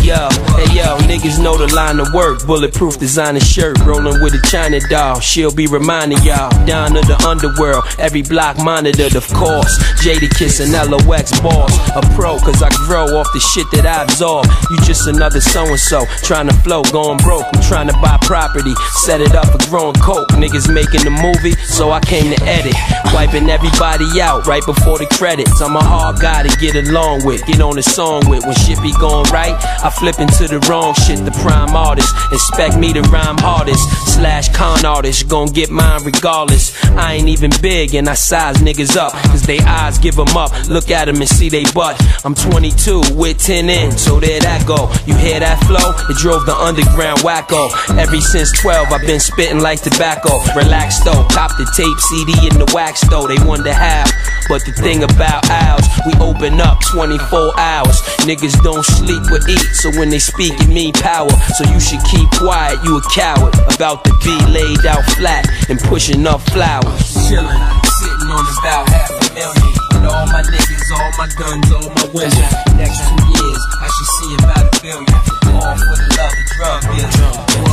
yo, 0.03 0.29
hey 0.53 0.69
yo, 0.77 0.97
niggas 1.09 1.41
know 1.41 1.57
the 1.57 1.65
line 1.73 1.99
of 1.99 2.13
work. 2.13 2.45
Bulletproof 2.45 2.99
designer 2.99 3.39
shirt, 3.39 3.79
rolling 3.79 4.21
with 4.21 4.35
a 4.35 4.41
China 4.45 4.79
doll. 4.87 5.19
She'll 5.19 5.53
be 5.53 5.65
reminding 5.65 6.21
y'all, 6.21 6.53
down 6.67 6.93
to 6.93 7.01
the 7.01 7.17
underworld. 7.25 7.83
Every 7.97 8.21
block 8.21 8.61
monitored, 8.61 9.15
of 9.15 9.25
course. 9.33 9.81
Jadakiss 10.05 10.61
and 10.61 10.77
LOX 10.77 11.33
boss. 11.41 11.73
A 11.97 12.01
pro, 12.13 12.37
cause 12.37 12.61
I 12.61 12.69
grow 12.85 13.17
off 13.17 13.33
the 13.33 13.39
shit 13.39 13.65
that 13.71 13.87
I 13.87 14.03
absorb. 14.03 14.45
You 14.69 14.77
just 14.85 15.07
another 15.07 15.41
so 15.41 15.65
and 15.65 15.79
so, 15.79 16.05
trying 16.21 16.47
to 16.47 16.53
flow, 16.61 16.83
going 16.93 17.17
broke. 17.17 17.45
I'm 17.51 17.63
trying 17.63 17.87
to 17.87 17.97
buy 17.97 18.19
property, 18.21 18.75
set 18.93 19.21
it 19.21 19.33
up 19.33 19.49
for 19.49 19.57
growing 19.73 19.95
coke. 19.95 20.29
Niggas 20.37 20.71
making 20.71 21.01
the 21.01 21.09
movie, 21.09 21.57
so 21.65 21.89
I 21.89 21.99
came 22.01 22.29
to 22.29 22.39
edit. 22.45 22.77
Wiping 23.11 23.49
everybody 23.49 24.21
out 24.21 24.45
right 24.45 24.63
before 24.67 24.99
the 24.99 25.07
credits. 25.17 25.61
I'm 25.61 25.75
a 25.75 25.83
hard 25.83 26.21
guy 26.21 26.43
to 26.43 26.55
get 26.57 26.75
along 26.75 27.25
with, 27.25 27.43
get 27.47 27.54
on 27.61 27.75
the 27.75 27.83
song 27.83 28.29
with. 28.29 28.43
When 28.45 28.55
shit 28.55 28.81
be 28.81 28.91
going 28.93 29.29
right, 29.31 29.55
I 29.83 29.89
flip 29.89 30.19
into 30.19 30.47
the 30.47 30.59
wrong 30.69 30.93
shit. 30.93 31.23
The 31.25 31.31
prime 31.31 31.75
artist, 31.75 32.13
expect 32.31 32.77
me 32.77 32.93
to 32.93 33.01
rhyme 33.13 33.37
hardest. 33.37 33.83
Slash 34.15 34.49
con 34.49 34.85
artist, 34.85 35.27
gon' 35.27 35.47
get 35.47 35.69
mine 35.69 36.03
regardless. 36.03 36.73
I 36.95 37.13
ain't 37.13 37.29
even 37.29 37.51
big 37.61 37.95
and 37.95 38.07
I 38.09 38.13
size 38.13 38.57
niggas 38.57 38.95
up, 38.95 39.13
cause 39.31 39.43
they 39.43 39.59
eyes 39.59 39.97
give 39.97 40.17
'em 40.19 40.35
up. 40.37 40.51
Look 40.67 40.91
at 40.91 41.07
'em 41.07 41.21
and 41.21 41.29
see 41.29 41.49
they 41.49 41.63
butt. 41.73 41.95
I'm 42.23 42.35
22 42.35 43.01
with 43.13 43.37
10 43.37 43.69
in, 43.69 43.97
so 43.97 44.19
there 44.19 44.39
that 44.41 44.65
go. 44.65 44.89
You 45.05 45.15
hear 45.15 45.39
that 45.39 45.63
flow? 45.65 45.93
It 46.09 46.17
drove 46.17 46.45
the 46.45 46.55
underground 46.55 47.19
wacko. 47.19 47.71
Every 47.97 48.21
since 48.21 48.51
12, 48.53 48.91
I've 48.91 49.05
been 49.05 49.19
spitting 49.19 49.61
like 49.61 49.81
tobacco. 49.81 50.41
Relax 50.55 50.99
though, 50.99 51.23
cop 51.31 51.51
the 51.57 51.65
tape 51.75 51.99
CD 51.99 52.31
in 52.47 52.57
the 52.57 52.71
wax 52.73 53.01
though. 53.09 53.27
They 53.27 53.37
wonder 53.45 53.73
how. 53.73 54.05
But 54.47 54.61
the 54.63 54.73
thing 54.73 55.01
about 55.01 55.49
ours, 55.49 55.85
we 56.05 56.13
open 56.21 56.61
up 56.61 56.77
24 56.93 57.59
hours. 57.59 57.97
Niggas 58.29 58.61
don't 58.61 58.85
sleep 58.85 59.25
or 59.33 59.41
eat, 59.49 59.65
so 59.73 59.89
when 59.97 60.09
they 60.09 60.19
speak, 60.19 60.53
it 60.61 60.69
mean 60.69 60.93
power. 60.93 61.33
So 61.57 61.65
you 61.65 61.79
should 61.79 62.03
keep 62.05 62.29
quiet, 62.37 62.77
you 62.83 62.97
a 62.97 63.01
coward. 63.09 63.57
About 63.73 64.05
to 64.05 64.13
be 64.21 64.37
laid 64.53 64.85
out 64.85 65.03
flat 65.17 65.49
and 65.69 65.79
pushing 65.89 66.27
up 66.27 66.41
flowers. 66.53 67.01
Chillin', 67.25 67.57
sitting 67.97 68.29
on 68.29 68.45
about 68.61 68.85
half 68.89 69.09
a 69.09 69.33
million. 69.33 69.73
With 69.97 70.05
all 70.13 70.27
my 70.29 70.43
niggas, 70.45 70.93
all 70.93 71.11
my 71.17 71.27
guns, 71.33 71.65
all 71.73 71.89
my 71.89 72.05
women. 72.13 72.45
Next 72.77 73.01
two 73.01 73.21
years, 73.25 73.61
I 73.81 73.87
should 73.89 74.11
see 74.13 74.31
about 74.45 74.61
a 74.61 74.81
billion. 74.81 75.17
All 75.57 75.73
for 75.73 75.97
the 75.97 76.07
love 76.21 76.37
of 76.37 76.45
drug 76.53 76.81
dealing. 76.93 77.65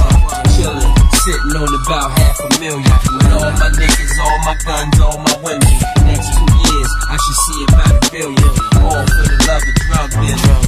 Chillin', 0.57 1.02
sitting 1.23 1.55
on 1.55 1.71
about 1.71 2.11
half 2.19 2.35
a 2.43 2.49
million. 2.59 2.83
With 2.83 3.31
all 3.31 3.53
my 3.55 3.71
niggas, 3.79 4.15
all 4.19 4.39
my 4.43 4.57
guns, 4.67 4.99
all 4.99 5.19
my 5.23 5.37
women. 5.47 5.71
Next 6.03 6.35
two 6.35 6.51
years, 6.67 6.91
I 7.07 7.17
should 7.23 7.39
see 7.47 7.61
about 7.71 7.95
a 7.95 8.11
billion. 8.11 8.53
All 8.83 9.07
for 9.07 9.23
the 9.31 9.39
love 9.47 9.63
of 9.63 9.75
drug 9.87 10.11
dealing. 10.19 10.67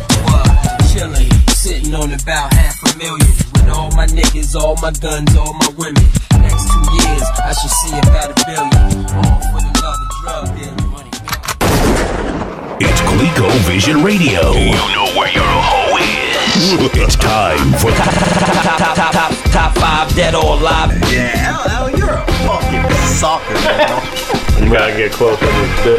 Chillin', 0.95 1.51
sitting 1.51 1.95
on 1.95 2.13
about 2.13 2.55
half 2.55 2.79
a 2.87 2.99
million. 2.99 3.35
With 3.51 3.69
all 3.69 3.91
my 3.99 4.07
niggas, 4.07 4.55
all 4.55 4.77
my 4.79 4.93
guns, 4.93 5.35
all 5.35 5.55
my 5.55 5.71
women. 5.75 6.07
Next 6.39 6.71
two 6.71 6.87
years, 7.03 7.27
I 7.43 7.53
should 7.59 7.75
see 7.83 7.99
about 7.99 8.31
a 8.31 8.39
billion. 8.47 9.11
All 9.11 9.43
for 9.51 9.59
the 9.59 9.75
love 9.83 9.99
of 9.99 10.11
drug 10.23 10.47
dealing. 10.55 10.95
It's 12.79 13.01
Glico 13.11 13.51
Vision 13.67 14.05
Radio. 14.05 14.53
You 14.55 14.71
know 14.95 15.11
where 15.19 15.33
you're 15.35 15.43
is. 15.43 15.64
It's 16.95 17.17
time 17.17 17.73
for 17.83 17.91
top, 17.91 18.15
top, 18.15 18.95
top, 18.95 19.13
top, 19.13 19.33
top 19.51 19.75
five, 19.77 20.15
dead 20.15 20.37
or 20.37 20.57
alive. 20.57 20.93
Yeah, 21.11 21.51
L, 21.51 21.91
L, 21.91 21.99
you're 21.99 22.15
a 22.15 22.25
fucking 22.47 22.87
sucker, 23.11 23.55
man. 23.67 24.63
You 24.63 24.71
gotta 24.71 24.95
get 24.95 25.11
close 25.11 25.35
on 25.43 25.49
this 25.51 25.83
shit. 25.83 25.99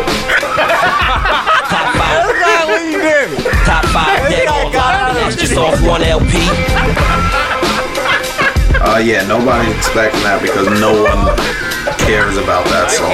Top 1.67 1.91
five. 1.99 2.25
Look 2.25 2.39
at 2.39 2.67
what 2.71 2.85
you 2.87 3.01
did. 3.03 3.37
Top 3.65 3.83
five, 3.91 4.29
dead 4.31 4.47
or 4.47 4.71
alive. 4.71 5.15
That's 5.15 5.35
just 5.35 5.57
off 5.57 5.81
one 5.83 6.01
LP. 6.01 6.31
Uh, 8.79 8.99
yeah, 9.03 9.27
nobody's 9.27 9.75
expecting 9.75 10.23
that 10.23 10.41
because 10.41 10.67
no 10.79 10.93
one 11.03 11.35
cares 12.07 12.37
about 12.37 12.63
that 12.71 12.91
song. 12.91 13.11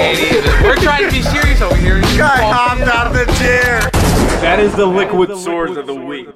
We're 0.62 0.76
trying 0.76 1.04
to 1.06 1.10
be 1.10 1.22
serious 1.22 1.60
over 1.60 1.74
here. 1.74 2.00
Guy 2.16 2.38
hopped 2.38 2.82
out 2.82 3.08
of 3.08 3.14
the 3.14 3.26
chair. 3.34 3.80
That 4.40 4.60
is 4.60 4.74
the 4.76 4.86
liquid 4.86 5.36
swords 5.36 5.76
of 5.76 5.86
the 5.88 5.94
week. 5.94 6.28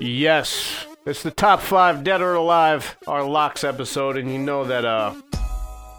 Yes, 0.00 0.86
it's 1.04 1.22
the 1.22 1.30
top 1.30 1.60
five 1.60 2.02
dead 2.02 2.22
or 2.22 2.32
alive, 2.32 2.96
our 3.06 3.22
LOX 3.22 3.64
episode, 3.64 4.16
and 4.16 4.32
you 4.32 4.38
know 4.38 4.64
that 4.64 4.86
uh, 4.86 5.12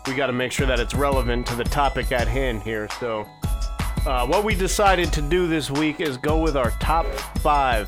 we 0.07 0.15
got 0.15 0.25
to 0.25 0.33
make 0.33 0.51
sure 0.51 0.65
that 0.65 0.79
it's 0.79 0.95
relevant 0.95 1.45
to 1.45 1.55
the 1.55 1.63
topic 1.63 2.11
at 2.11 2.27
hand 2.27 2.63
here. 2.63 2.89
So, 2.99 3.27
uh, 4.07 4.25
what 4.25 4.43
we 4.43 4.55
decided 4.55 5.13
to 5.13 5.21
do 5.21 5.47
this 5.47 5.69
week 5.69 5.99
is 5.99 6.17
go 6.17 6.41
with 6.41 6.57
our 6.57 6.71
top 6.79 7.05
five 7.41 7.87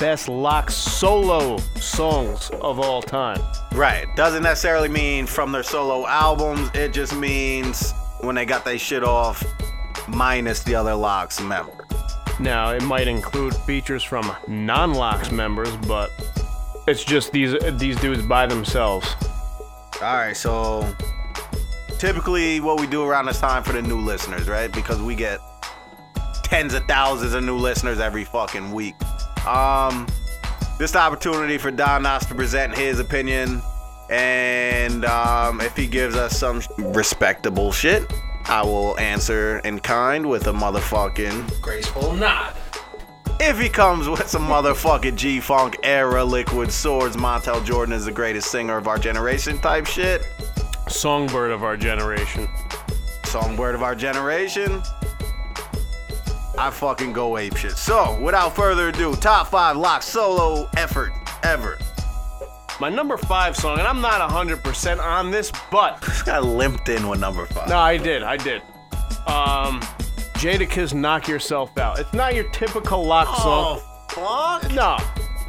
best 0.00 0.28
lock 0.28 0.72
solo 0.72 1.58
songs 1.76 2.50
of 2.60 2.80
all 2.80 3.00
time. 3.00 3.40
Right. 3.72 4.06
Doesn't 4.16 4.42
necessarily 4.42 4.88
mean 4.88 5.24
from 5.24 5.52
their 5.52 5.62
solo 5.62 6.04
albums. 6.04 6.68
It 6.74 6.92
just 6.92 7.14
means 7.14 7.92
when 8.22 8.34
they 8.34 8.44
got 8.44 8.64
their 8.64 8.76
shit 8.76 9.04
off, 9.04 9.44
minus 10.08 10.64
the 10.64 10.74
other 10.74 10.96
LOX 10.96 11.40
member. 11.40 11.86
Now, 12.40 12.70
it 12.70 12.82
might 12.82 13.08
include 13.08 13.54
features 13.54 14.04
from 14.04 14.30
non-LOX 14.46 15.32
members, 15.32 15.74
but 15.88 16.10
it's 16.86 17.04
just 17.04 17.32
these 17.32 17.54
these 17.72 18.00
dudes 18.00 18.22
by 18.22 18.46
themselves. 18.46 19.06
All 20.00 20.14
right. 20.14 20.36
So 20.36 20.94
typically, 21.98 22.60
what 22.60 22.80
we 22.80 22.86
do 22.86 23.04
around 23.04 23.26
this 23.26 23.40
time 23.40 23.62
for 23.62 23.72
the 23.72 23.82
new 23.82 23.98
listeners, 23.98 24.48
right? 24.48 24.72
Because 24.72 25.02
we 25.02 25.14
get 25.14 25.40
tens 26.44 26.74
of 26.74 26.84
thousands 26.84 27.34
of 27.34 27.42
new 27.42 27.56
listeners 27.56 27.98
every 27.98 28.24
fucking 28.24 28.70
week. 28.72 28.94
Um, 29.46 30.06
this 30.78 30.94
opportunity 30.94 31.58
for 31.58 31.70
Don 31.70 32.04
Knotts 32.04 32.28
to 32.28 32.34
present 32.34 32.76
his 32.76 33.00
opinion, 33.00 33.60
and 34.10 35.04
um, 35.04 35.60
if 35.60 35.76
he 35.76 35.86
gives 35.86 36.14
us 36.14 36.38
some 36.38 36.62
respectable 36.78 37.72
shit, 37.72 38.10
I 38.48 38.62
will 38.62 38.98
answer 38.98 39.58
in 39.58 39.78
kind 39.78 40.26
with 40.26 40.46
a 40.46 40.52
motherfucking 40.52 41.60
graceful 41.60 42.14
nod. 42.14 42.54
If 43.40 43.60
he 43.60 43.68
comes 43.68 44.08
with 44.08 44.26
some 44.26 44.46
motherfucking 44.46 45.16
G 45.16 45.38
Funk 45.38 45.76
era 45.82 46.24
liquid 46.24 46.72
swords, 46.72 47.14
Montel 47.14 47.62
Jordan 47.64 47.94
is 47.94 48.06
the 48.06 48.10
greatest 48.10 48.50
singer 48.50 48.78
of 48.78 48.88
our 48.88 48.96
generation 48.96 49.58
type 49.58 49.86
shit. 49.86 50.22
Songbird 50.88 51.50
of 51.50 51.62
our 51.62 51.76
generation. 51.76 52.48
Songbird 53.24 53.74
of 53.74 53.82
our 53.82 53.94
generation. 53.94 54.82
I 56.56 56.70
fucking 56.72 57.12
go 57.12 57.36
ape 57.36 57.54
shit. 57.54 57.72
So, 57.72 58.18
without 58.20 58.56
further 58.56 58.88
ado, 58.88 59.14
top 59.16 59.48
five 59.48 59.76
lock 59.76 60.02
solo 60.02 60.68
effort 60.76 61.12
ever. 61.42 61.78
My 62.80 62.88
number 62.88 63.16
five 63.16 63.56
song, 63.56 63.78
and 63.78 63.88
I'm 63.88 64.00
not 64.00 64.20
100% 64.30 65.00
on 65.00 65.30
this, 65.30 65.50
but. 65.70 66.00
This 66.08 66.22
guy 66.22 66.38
limped 66.38 66.88
in 66.88 67.08
with 67.08 67.20
number 67.20 67.46
five. 67.46 67.68
No, 67.68 67.78
I 67.78 67.96
did, 67.96 68.22
I 68.22 68.36
did. 68.36 68.62
Um, 69.26 69.80
Jadakiss 70.34 70.94
Knock 70.94 71.26
Yourself 71.28 71.76
Out. 71.78 71.98
It's 71.98 72.12
not 72.12 72.34
your 72.34 72.44
typical 72.50 73.04
lock 73.04 73.26
song. 73.38 73.80
Oh, 74.16 74.58
fuck? 74.60 74.72
No. 74.72 74.96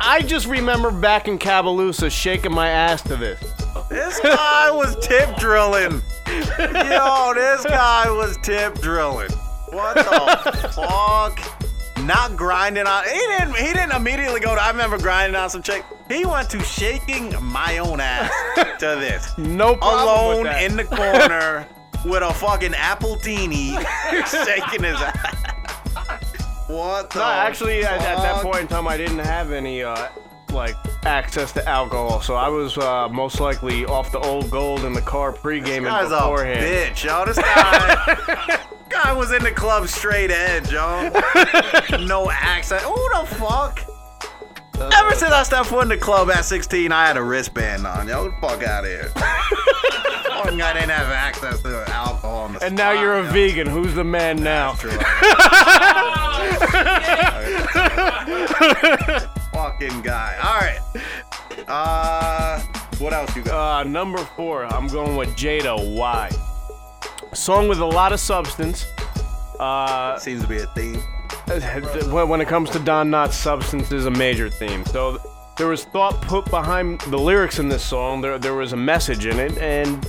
I 0.01 0.22
just 0.22 0.47
remember 0.47 0.91
back 0.91 1.27
in 1.27 1.38
Cabaloosa 1.38 2.10
shaking 2.10 2.53
my 2.53 2.69
ass 2.69 3.01
to 3.03 3.15
this. 3.15 3.39
This 3.89 4.19
guy 4.22 4.72
was 4.72 4.95
tip 5.06 5.35
drilling. 5.38 6.01
Yo, 6.27 7.34
this 7.35 7.64
guy 7.65 8.10
was 8.10 8.38
tip 8.38 8.76
drilling. 8.81 9.31
What 9.69 9.95
the 9.95 10.69
fuck? 10.76 11.59
Not 12.10 12.36
grinding 12.36 12.88
on. 12.88 13.03
He 13.03 13.19
didn't. 13.19 13.56
He 13.56 13.72
didn't 13.72 13.91
immediately 13.91 14.40
go 14.40 14.56
to. 14.56 14.61
I 14.61 14.72
remember 14.72 14.98
grinding 14.98 15.36
on 15.36 15.48
some 15.52 15.61
chick. 15.61 15.86
He 16.07 16.26
went 16.26 16.49
to 16.49 16.60
shaking 16.64 17.36
my 17.44 17.77
own 17.77 17.99
ass 18.02 18.31
to 18.80 18.86
this. 18.99 19.31
No 19.38 19.76
problem 19.76 20.03
Alone 20.07 20.44
with 20.44 20.52
that. 20.52 20.64
in 20.64 20.76
the 20.76 20.84
corner 20.86 21.68
with 22.06 22.23
a 22.23 22.34
fucking 22.34 22.72
appletini 22.72 23.73
shaking 24.45 24.84
his 24.84 24.95
ass. 24.99 26.65
What 26.68 27.11
the? 27.11 27.19
No, 27.19 27.26
actually, 27.26 27.84
at, 27.84 28.02
at 28.02 28.18
that 28.18 28.41
point 28.44 28.61
in 28.61 28.68
time, 28.68 28.88
I 28.88 28.98
didn't 28.98 29.19
have 29.19 29.52
any 29.52 29.84
uh, 29.84 30.07
like 30.52 30.76
access 31.03 31.52
to 31.53 31.68
alcohol, 31.69 32.22
so 32.22 32.34
I 32.34 32.48
was 32.48 32.76
uh, 32.80 33.07
most 33.10 33.40
likely 33.40 33.86
off 33.86 34.11
the 34.11 34.19
old 34.19 34.49
gold 34.49 34.84
in 34.84 34.94
the 34.94 35.02
car 35.02 35.31
pre-gaming 35.31 35.84
Guy's 35.91 36.07
a 36.11 36.15
beforehand. 36.15 36.65
bitch, 36.95 37.03
yo. 37.03 37.26
This 37.26 37.38
guy, 37.38 38.60
guy 38.89 39.13
was 39.13 39.31
in 39.31 39.43
the 39.43 39.51
club 39.51 39.87
straight 39.87 40.31
edge, 40.31 40.71
yo. 40.71 41.09
no 42.05 42.29
accent. 42.31 42.81
Who 42.83 43.09
the 43.13 43.25
fuck? 43.35 43.83
Ever 44.79 45.13
since 45.13 45.31
I 45.31 45.43
stepped 45.43 45.67
foot 45.67 45.83
in 45.83 45.89
the 45.89 45.97
club 45.97 46.31
at 46.31 46.45
16, 46.45 46.91
I 46.91 47.07
had 47.07 47.17
a 47.17 47.23
wristband 47.23 47.85
on. 47.85 48.07
Yo, 48.07 48.31
fuck 48.39 48.63
out 48.63 48.85
of 48.85 48.89
here. 48.89 49.09
Fucking 50.39 50.57
guy 50.57 50.73
didn't 50.73 50.89
have 50.91 51.11
access 51.11 51.61
to 51.63 51.83
alcohol. 51.89 52.55
And 52.61 52.77
now 52.77 52.91
you're 52.91 53.19
a 53.19 53.25
yo. 53.25 53.31
vegan. 53.31 53.67
Who's 53.67 53.93
the 53.93 54.05
man 54.05 54.41
now? 54.41 54.73
Fucking 59.53 60.01
guy. 60.01 60.37
All 60.41 60.59
right. 60.59 60.79
Uh, 61.67 62.61
what 62.99 63.11
else 63.11 63.35
you 63.35 63.43
got? 63.43 63.85
Uh, 63.85 63.89
number 63.89 64.19
four, 64.19 64.63
I'm 64.65 64.87
going 64.87 65.17
with 65.17 65.35
Jada. 65.35 65.75
Why? 65.97 66.29
Song 67.34 67.68
with 67.68 67.80
a 67.80 67.85
lot 67.85 68.11
of 68.11 68.19
substance. 68.19 68.85
Uh, 69.60 70.18
Seems 70.18 70.41
to 70.41 70.47
be 70.47 70.57
a 70.57 70.65
theme. 70.68 70.95
when 72.30 72.41
it 72.41 72.47
comes 72.47 72.69
to 72.72 72.80
Don 72.80 73.10
Knotts, 73.10 73.34
substance 73.34 73.91
is 73.91 74.06
a 74.06 74.11
major 74.11 74.49
theme. 74.49 74.85
So 74.85 75.19
there 75.57 75.68
was 75.68 75.84
thought 75.85 76.22
put 76.22 76.49
behind 76.49 77.01
the 77.01 77.18
lyrics 77.18 77.60
in 77.60 77.69
this 77.69 77.84
song. 77.84 78.22
There 78.22 78.39
there 78.39 78.53
was 78.53 78.73
a 78.73 78.77
message 78.77 79.26
in 79.26 79.39
it, 79.39 79.57
and 79.57 80.07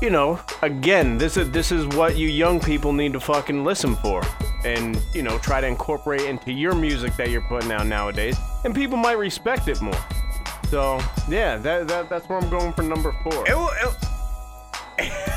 you 0.00 0.10
know, 0.10 0.40
again, 0.62 1.18
this 1.18 1.36
is 1.36 1.50
this 1.50 1.70
is 1.70 1.86
what 1.88 2.16
you 2.16 2.28
young 2.28 2.60
people 2.60 2.92
need 2.92 3.12
to 3.12 3.20
fucking 3.20 3.64
listen 3.64 3.94
for, 3.96 4.22
and 4.64 5.00
you 5.14 5.22
know, 5.22 5.38
try 5.38 5.60
to 5.60 5.66
incorporate 5.66 6.22
into 6.22 6.52
your 6.52 6.74
music 6.74 7.14
that 7.16 7.30
you're 7.30 7.42
putting 7.42 7.70
out 7.70 7.86
nowadays, 7.86 8.36
and 8.64 8.74
people 8.74 8.96
might 8.96 9.18
respect 9.18 9.68
it 9.68 9.80
more. 9.80 10.04
So 10.68 11.00
yeah, 11.28 11.56
that, 11.58 11.88
that 11.88 12.08
that's 12.08 12.28
where 12.28 12.38
I'm 12.38 12.48
going 12.48 12.72
for 12.72 12.82
number 12.82 13.12
four. 13.22 13.44
It, 13.46 13.96
it, 14.98 15.26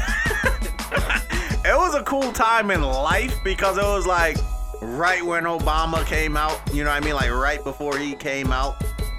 it 1.74 1.78
was 1.78 1.96
a 1.96 2.04
cool 2.04 2.32
time 2.32 2.70
in 2.70 2.84
life 2.84 3.36
because 3.44 3.78
it 3.80 3.84
was 3.84 4.06
like 4.06 4.38
right 4.80 5.26
when 5.26 5.46
Obama 5.46 6.06
came 6.06 6.38
out. 6.38 6.62
You 6.72 6.84
know 6.84 6.92
what 6.92 7.02
I 7.02 7.06
mean? 7.06 7.16
Like 7.16 7.32
right 7.32 7.64
before 7.64 7.98
he 7.98 8.14
came 8.14 8.52
out. 8.52 8.76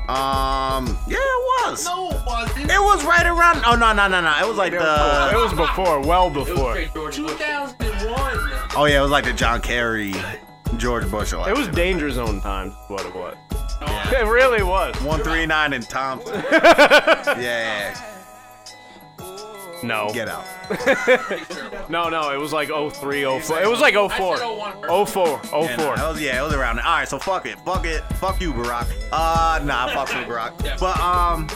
Um, 0.09 0.97
yeah, 1.09 1.17
it 1.19 1.67
was. 1.67 1.85
No, 1.85 2.11
it 2.11 2.23
wasn't. 2.25 2.71
It 2.71 2.81
was 2.81 3.05
right 3.05 3.27
around. 3.27 3.63
Oh 3.67 3.75
no, 3.75 3.93
no, 3.93 4.07
no, 4.07 4.21
no. 4.21 4.37
It 4.41 4.47
was 4.47 4.57
like 4.57 4.71
the. 4.71 4.79
It 5.33 5.37
was 5.37 5.53
before, 5.53 6.01
well 6.01 6.31
before. 6.31 6.77
2001. 6.77 7.91
Oh 8.77 8.85
yeah, 8.89 8.99
it 8.99 9.03
was 9.03 9.11
like 9.11 9.25
the 9.25 9.33
John 9.33 9.61
Kerry, 9.61 10.15
George 10.77 11.11
Bush 11.11 11.33
It 11.33 11.57
was 11.57 11.67
danger 11.69 12.11
zone 12.11 12.41
times, 12.41 12.75
what 12.87 13.05
it 13.05 13.15
was. 13.15 13.37
It 14.13 14.27
really 14.29 14.63
was. 14.63 14.95
One 15.03 15.21
three 15.23 15.45
nine 15.45 15.73
in 15.73 15.83
Thompson. 15.83 16.35
yeah. 16.53 18.14
No. 19.87 20.11
Get 20.13 20.29
out. 20.29 20.45
no, 21.91 22.09
no, 22.09 22.31
it 22.33 22.39
was 22.39 22.53
like 22.53 22.69
03, 22.69 23.25
04. 23.41 23.63
It 23.63 23.69
was 23.69 23.81
like 23.81 23.95
04. 23.95 24.09
04, 24.09 25.07
04. 25.07 25.63
Yeah, 25.63 25.77
nah, 25.77 25.93
it 25.93 26.13
was, 26.13 26.21
yeah, 26.21 26.41
it 26.41 26.45
was 26.45 26.55
around 26.55 26.77
there. 26.77 26.87
All 26.87 26.97
right, 26.99 27.09
so 27.09 27.19
fuck 27.19 27.47
it. 27.47 27.59
Fuck 27.61 27.85
it. 27.87 28.03
Fuck 28.15 28.41
you, 28.41 28.53
Barack. 28.53 28.87
Uh, 29.13 29.61
nah, 29.65 29.89
fuck 29.89 30.09
you, 30.11 30.25
Barack. 30.33 30.79
But, 30.81 30.99
um, 31.01 31.49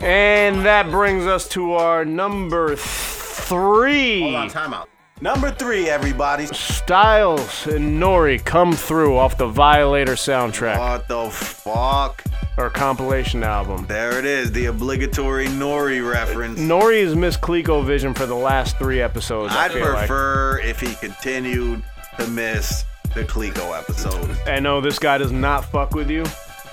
And 0.00 0.64
that 0.66 0.90
brings 0.90 1.24
us 1.26 1.48
to 1.50 1.74
our 1.74 2.04
number 2.04 2.76
three. 2.76 4.20
hold 4.22 4.34
on, 4.34 4.50
timeout. 4.50 4.86
Number 5.20 5.50
three, 5.50 5.88
everybody. 5.88 6.46
Styles 6.48 7.66
and 7.66 8.00
Nori 8.00 8.42
come 8.44 8.74
through 8.74 9.16
off 9.16 9.38
the 9.38 9.46
Violator 9.46 10.12
soundtrack 10.12 10.78
What 10.78 11.08
the 11.08 11.30
fuck? 11.30 12.22
or 12.58 12.68
compilation 12.70 13.42
album. 13.42 13.86
There 13.86 14.18
it 14.18 14.24
is, 14.26 14.52
the 14.52 14.66
obligatory 14.66 15.46
Nori 15.46 16.06
reference. 16.06 16.58
Nori 16.60 16.98
is 16.98 17.14
Miss 17.16 17.36
Clico 17.36 17.84
Vision 17.84 18.12
for 18.14 18.26
the 18.26 18.34
last 18.34 18.78
three 18.78 19.00
episodes. 19.00 19.54
I'd 19.54 19.72
feel 19.72 19.84
like. 19.86 19.98
prefer 20.00 20.58
if 20.60 20.80
he 20.80 20.94
continued 20.96 21.82
to 22.18 22.26
miss 22.28 22.84
the 23.14 23.24
Clico 23.24 23.78
episode. 23.78 24.36
I 24.46 24.60
know 24.60 24.80
this 24.82 24.98
guy 24.98 25.16
does 25.18 25.32
not 25.32 25.64
fuck 25.64 25.92
with 25.94 26.10
you. 26.10 26.24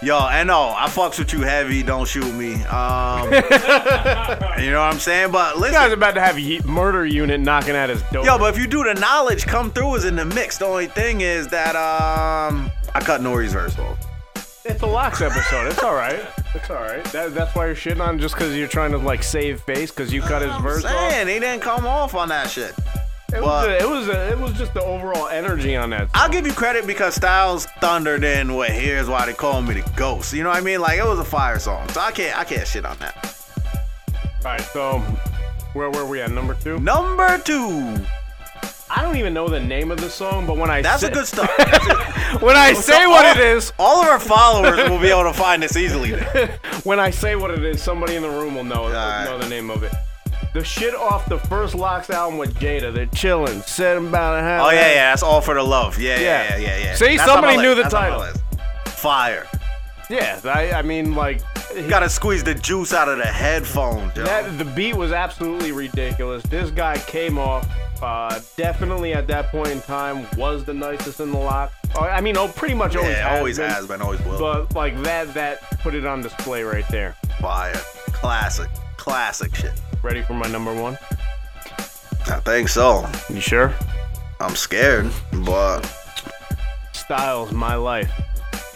Yo, 0.04 0.18
I 0.18 0.44
know, 0.44 0.74
I 0.78 0.88
fucks 0.90 1.18
with 1.18 1.32
you 1.32 1.42
heavy, 1.44 1.82
don't 1.82 2.06
shoot 2.06 2.30
me. 2.34 2.56
Um, 2.66 3.26
you 3.32 4.70
know 4.70 4.82
what 4.82 4.92
I'm 4.92 5.00
saying? 5.00 5.32
But 5.32 5.54
This 5.54 5.62
listen. 5.62 5.74
guy's 5.76 5.94
about 5.94 6.16
to 6.16 6.22
have 6.22 6.38
a 6.38 6.60
murder 6.68 7.06
unit 7.06 7.40
knocking 7.40 7.74
at 7.76 7.90
his 7.90 8.02
door. 8.12 8.26
Yo, 8.26 8.38
but 8.38 8.54
if 8.54 8.60
you 8.60 8.68
do 8.68 8.84
the 8.84 8.96
knowledge, 8.96 9.46
come 9.46 9.72
through 9.72 9.96
is 9.96 10.04
in 10.04 10.18
the 10.18 10.26
mix. 10.26 10.58
The 10.58 10.66
only 10.66 10.88
thing 10.88 11.22
is 11.22 11.48
that 11.48 11.78
um, 11.78 12.70
I 12.94 13.00
cut 13.00 13.22
Nori's 13.22 13.54
verse 13.54 13.80
off. 13.80 13.98
It's 14.66 14.82
a 14.82 14.86
LOX 14.86 15.22
episode. 15.22 15.68
It's 15.68 15.82
all 15.84 15.96
right. 15.96 16.20
It's 16.54 16.70
all 16.70 16.78
right. 16.82 17.04
That, 17.06 17.34
that's 17.34 17.56
why 17.56 17.68
you're 17.68 17.76
shitting 17.76 18.02
on 18.02 18.16
him 18.16 18.20
just 18.20 18.36
because 18.36 18.56
you're 18.58 18.68
trying 18.68 18.92
to 18.92 18.98
like 18.98 19.24
save 19.24 19.62
face 19.62 19.90
because 19.90 20.12
you 20.12 20.22
cut 20.22 20.42
his 20.42 20.56
verse 20.62 20.84
off. 20.84 21.12
Saying 21.12 21.28
he 21.30 21.40
didn't 21.40 21.62
come 21.62 21.86
off 21.86 22.14
on 22.14 22.28
that 22.28 22.50
shit. 22.50 22.74
It 23.36 23.42
was, 23.42 23.66
a, 23.68 23.78
it 23.80 23.90
was 23.90 24.08
a, 24.10 24.32
it 24.32 24.38
was 24.40 24.54
just 24.54 24.74
the 24.74 24.84
overall 24.84 25.28
energy 25.28 25.76
on 25.76 25.90
that. 25.92 26.10
I'll 26.14 26.30
give 26.30 26.46
you 26.46 26.54
credit 26.54 26.86
because 26.86 27.16
Styles 27.16 27.66
thundered 27.82 28.24
in 28.24 28.54
what 28.54 28.70
here's 28.70 29.08
why 29.10 29.26
they 29.26 29.34
call 29.34 29.62
me 29.62 29.76
the 29.82 29.90
ghost. 29.96 30.34
You 30.34 30.44
know 30.44 30.50
what 30.50 30.58
I 30.60 30.62
mean? 30.62 30.82
Like 30.82 31.00
it 31.00 31.06
was 31.06 31.20
a 31.20 31.24
fire 31.26 31.60
song. 31.60 31.88
So 31.90 32.00
I 32.02 32.12
can't 32.12 32.38
I 32.38 32.44
can't 32.44 32.68
shit 32.68 32.86
on 32.86 32.98
that. 33.00 33.36
All 34.46 34.52
right, 34.52 34.62
so 34.62 35.00
where 35.74 35.90
were 35.90 36.06
we 36.06 36.22
at? 36.22 36.32
Number 36.32 36.54
two. 36.54 36.80
Number 36.80 37.38
two. 37.40 37.98
I 38.96 39.02
don't 39.02 39.16
even 39.16 39.34
know 39.34 39.48
the 39.48 39.60
name 39.60 39.90
of 39.90 40.00
the 40.00 40.10
song, 40.10 40.46
but 40.46 40.56
when 40.58 40.70
I 40.70 40.84
That's 40.84 41.02
say, 41.02 41.08
a 41.08 41.12
good 41.12 41.26
start. 41.26 41.50
When 42.42 42.56
I 42.56 42.74
So 42.74 42.82
say 42.82 43.06
what 43.08 43.26
all- 43.26 43.32
it 43.32 43.38
is, 43.40 43.74
All 43.80 44.02
of 44.02 44.08
our 44.08 44.20
followers 44.20 44.90
will 44.90 45.00
be 45.00 45.10
able 45.10 45.24
to 45.24 45.34
find 45.34 45.62
this 45.64 45.76
easily. 45.78 46.12
when 46.84 47.00
I 47.00 47.10
say 47.12 47.36
what 47.36 47.52
it 47.52 47.64
is, 47.64 47.82
somebody 47.82 48.16
in 48.16 48.22
the 48.24 48.30
room 48.30 48.56
will 48.56 48.64
know 48.64 48.86
Alright. 48.86 49.26
know 49.26 49.38
the 49.40 49.50
name 49.50 49.70
of 49.72 49.82
it. 49.84 49.94
The 50.54 50.64
shit 50.64 50.94
off 50.94 51.28
the 51.28 51.40
first 51.40 51.74
LOX 51.74 52.12
album 52.12 52.38
with 52.38 52.54
Jada. 52.56 52.94
They're 52.94 53.08
chilling, 53.08 53.62
sitting 53.64 54.08
about 54.08 54.38
a 54.38 54.42
half. 54.42 54.62
Oh 54.62 54.70
yeah, 54.70 54.88
yeah, 54.90 55.10
that's 55.10 55.24
all 55.24 55.42
for 55.42 55.56
the 55.56 55.64
love. 55.64 56.00
Yeah, 56.00 56.20
yeah, 56.20 56.58
yeah, 56.58 56.58
yeah. 56.58 56.78
yeah. 56.78 56.96
See, 56.96 57.18
That's 57.18 57.26
somebody 57.30 57.58
knew 57.58 57.74
the 57.74 57.82
That's 57.82 57.94
title. 57.94 58.24
Fire. 58.86 59.48
Yeah, 60.12 60.40
I, 60.44 60.74
I 60.74 60.82
mean, 60.84 61.16
like, 61.16 61.42
You 61.76 61.88
gotta 61.88 62.10
squeeze 62.10 62.44
the 62.44 62.54
juice 62.54 62.94
out 62.94 63.10
of 63.10 63.18
the 63.18 63.26
yo. 63.26 64.24
that, 64.26 64.58
the 64.60 64.66
beat 64.76 64.96
was 64.96 65.12
absolutely 65.12 65.72
ridiculous. 65.72 66.44
This 66.44 66.70
guy 66.70 67.00
came 67.00 67.40
off, 67.40 67.68
uh, 68.04 68.40
definitely 68.56 69.14
at 69.14 69.26
that 69.28 69.48
point 69.48 69.70
in 69.70 69.82
time, 69.82 70.28
was 70.38 70.66
the 70.66 70.74
nicest 70.74 71.20
in 71.20 71.32
the 71.32 71.38
lot. 71.38 71.72
Oh, 71.96 72.02
I 72.02 72.22
mean, 72.22 72.38
oh, 72.38 72.48
pretty 72.50 72.76
much 72.76 72.96
always 72.96 73.12
yeah, 73.12 73.30
has 73.30 73.40
always 73.40 73.58
been, 73.58 73.70
has 73.70 73.88
been, 73.88 74.02
always 74.04 74.22
will. 74.24 74.38
But 74.38 74.76
like 74.76 75.02
that, 75.02 75.34
that 75.34 75.62
put 75.82 75.96
it 75.96 76.06
on 76.06 76.22
display 76.22 76.62
right 76.62 76.88
there. 76.90 77.16
Fire. 77.40 77.74
Classic. 78.12 78.70
Classic 78.98 79.56
shit. 79.56 79.74
Ready 80.04 80.22
for 80.22 80.34
my 80.34 80.48
number 80.50 80.74
one? 80.74 80.98
I 82.28 82.40
think 82.44 82.68
so. 82.68 83.10
You 83.30 83.40
sure? 83.40 83.74
I'm 84.42 84.56
scared, 84.56 85.10
but 85.46 85.82
Styles, 86.92 87.54
my 87.54 87.76
life, 87.76 88.12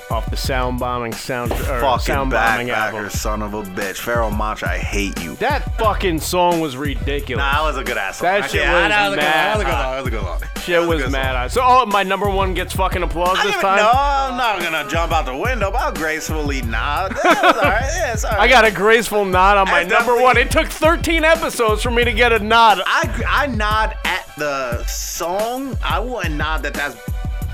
off 0.09 0.29
the 0.29 0.35
Soundbombing 0.37 1.13
sound 1.13 1.51
or 1.51 1.55
fucking 1.55 2.15
Soundbombing 2.15 2.69
album. 2.69 3.09
son 3.09 3.41
of 3.41 3.53
a 3.53 3.63
bitch. 3.63 3.97
Pharoahe 3.99 4.35
Monch, 4.35 4.63
I 4.63 4.77
hate 4.77 5.21
you. 5.21 5.35
That 5.35 5.77
fucking 5.77 6.19
song 6.19 6.59
was 6.61 6.77
ridiculous. 6.77 7.37
Nah, 7.43 7.51
that 7.53 7.61
was 7.67 7.77
a 7.77 7.83
good 7.83 7.97
ass 7.97 8.17
song. 8.19 8.25
That 8.27 8.43
I 8.43 8.47
shit 8.47 8.61
was 8.61 8.69
that 8.69 9.09
was 9.09 9.13
a 9.13 9.15
good. 9.15 9.23
That 9.23 9.57
was 9.57 9.61
a 9.61 9.65
good 9.65 9.71
mad 9.71 9.83
one. 9.83 9.91
That 9.91 9.97
was 9.99 10.07
a 10.07 10.11
good 10.11 10.23
one. 10.23 10.39
Shit 10.63 10.81
That 10.81 10.87
was 10.87 11.01
good 11.03 11.11
mad. 11.11 11.51
song. 11.51 11.61
So, 11.61 11.67
oh, 11.81 11.85
my 11.87 12.03
number 12.03 12.29
one 12.29 12.53
gets 12.53 12.73
fucking 12.73 13.03
applause 13.03 13.37
I 13.39 13.47
this 13.47 13.55
time. 13.57 13.77
No, 13.77 13.91
I'm 13.93 14.37
not 14.37 14.61
gonna 14.61 14.89
jump 14.89 15.11
out 15.11 15.25
the 15.25 15.35
window, 15.35 15.71
but 15.71 15.81
I'll 15.81 15.91
gracefully 15.93 16.61
nod. 16.61 17.11
That's 17.23 17.43
all 17.43 17.61
right. 17.63 17.81
Yeah, 17.95 18.13
it's 18.13 18.23
all 18.23 18.31
right. 18.37 18.39
I 18.39 18.47
got 18.47 18.63
a 18.65 18.71
graceful 18.71 19.25
nod 19.25 19.57
on 19.57 19.67
my 19.67 19.83
That's 19.83 20.05
number 20.05 20.21
one. 20.21 20.37
It 20.37 20.49
took 20.51 20.67
13 20.67 21.23
episodes 21.25 21.83
for 21.83 21.91
me 21.91 22.03
to 22.05 22.13
get 22.13 22.31
a 22.31 22.39
nod. 22.39 22.81
I 22.85 23.23
I 23.27 23.47
nod 23.47 23.95
at 24.05 24.29
the 24.37 24.83
song. 24.85 25.77
I 25.83 25.99
wouldn't 25.99 26.35
nod 26.35 26.63
that 26.63 26.73
that's 26.73 26.95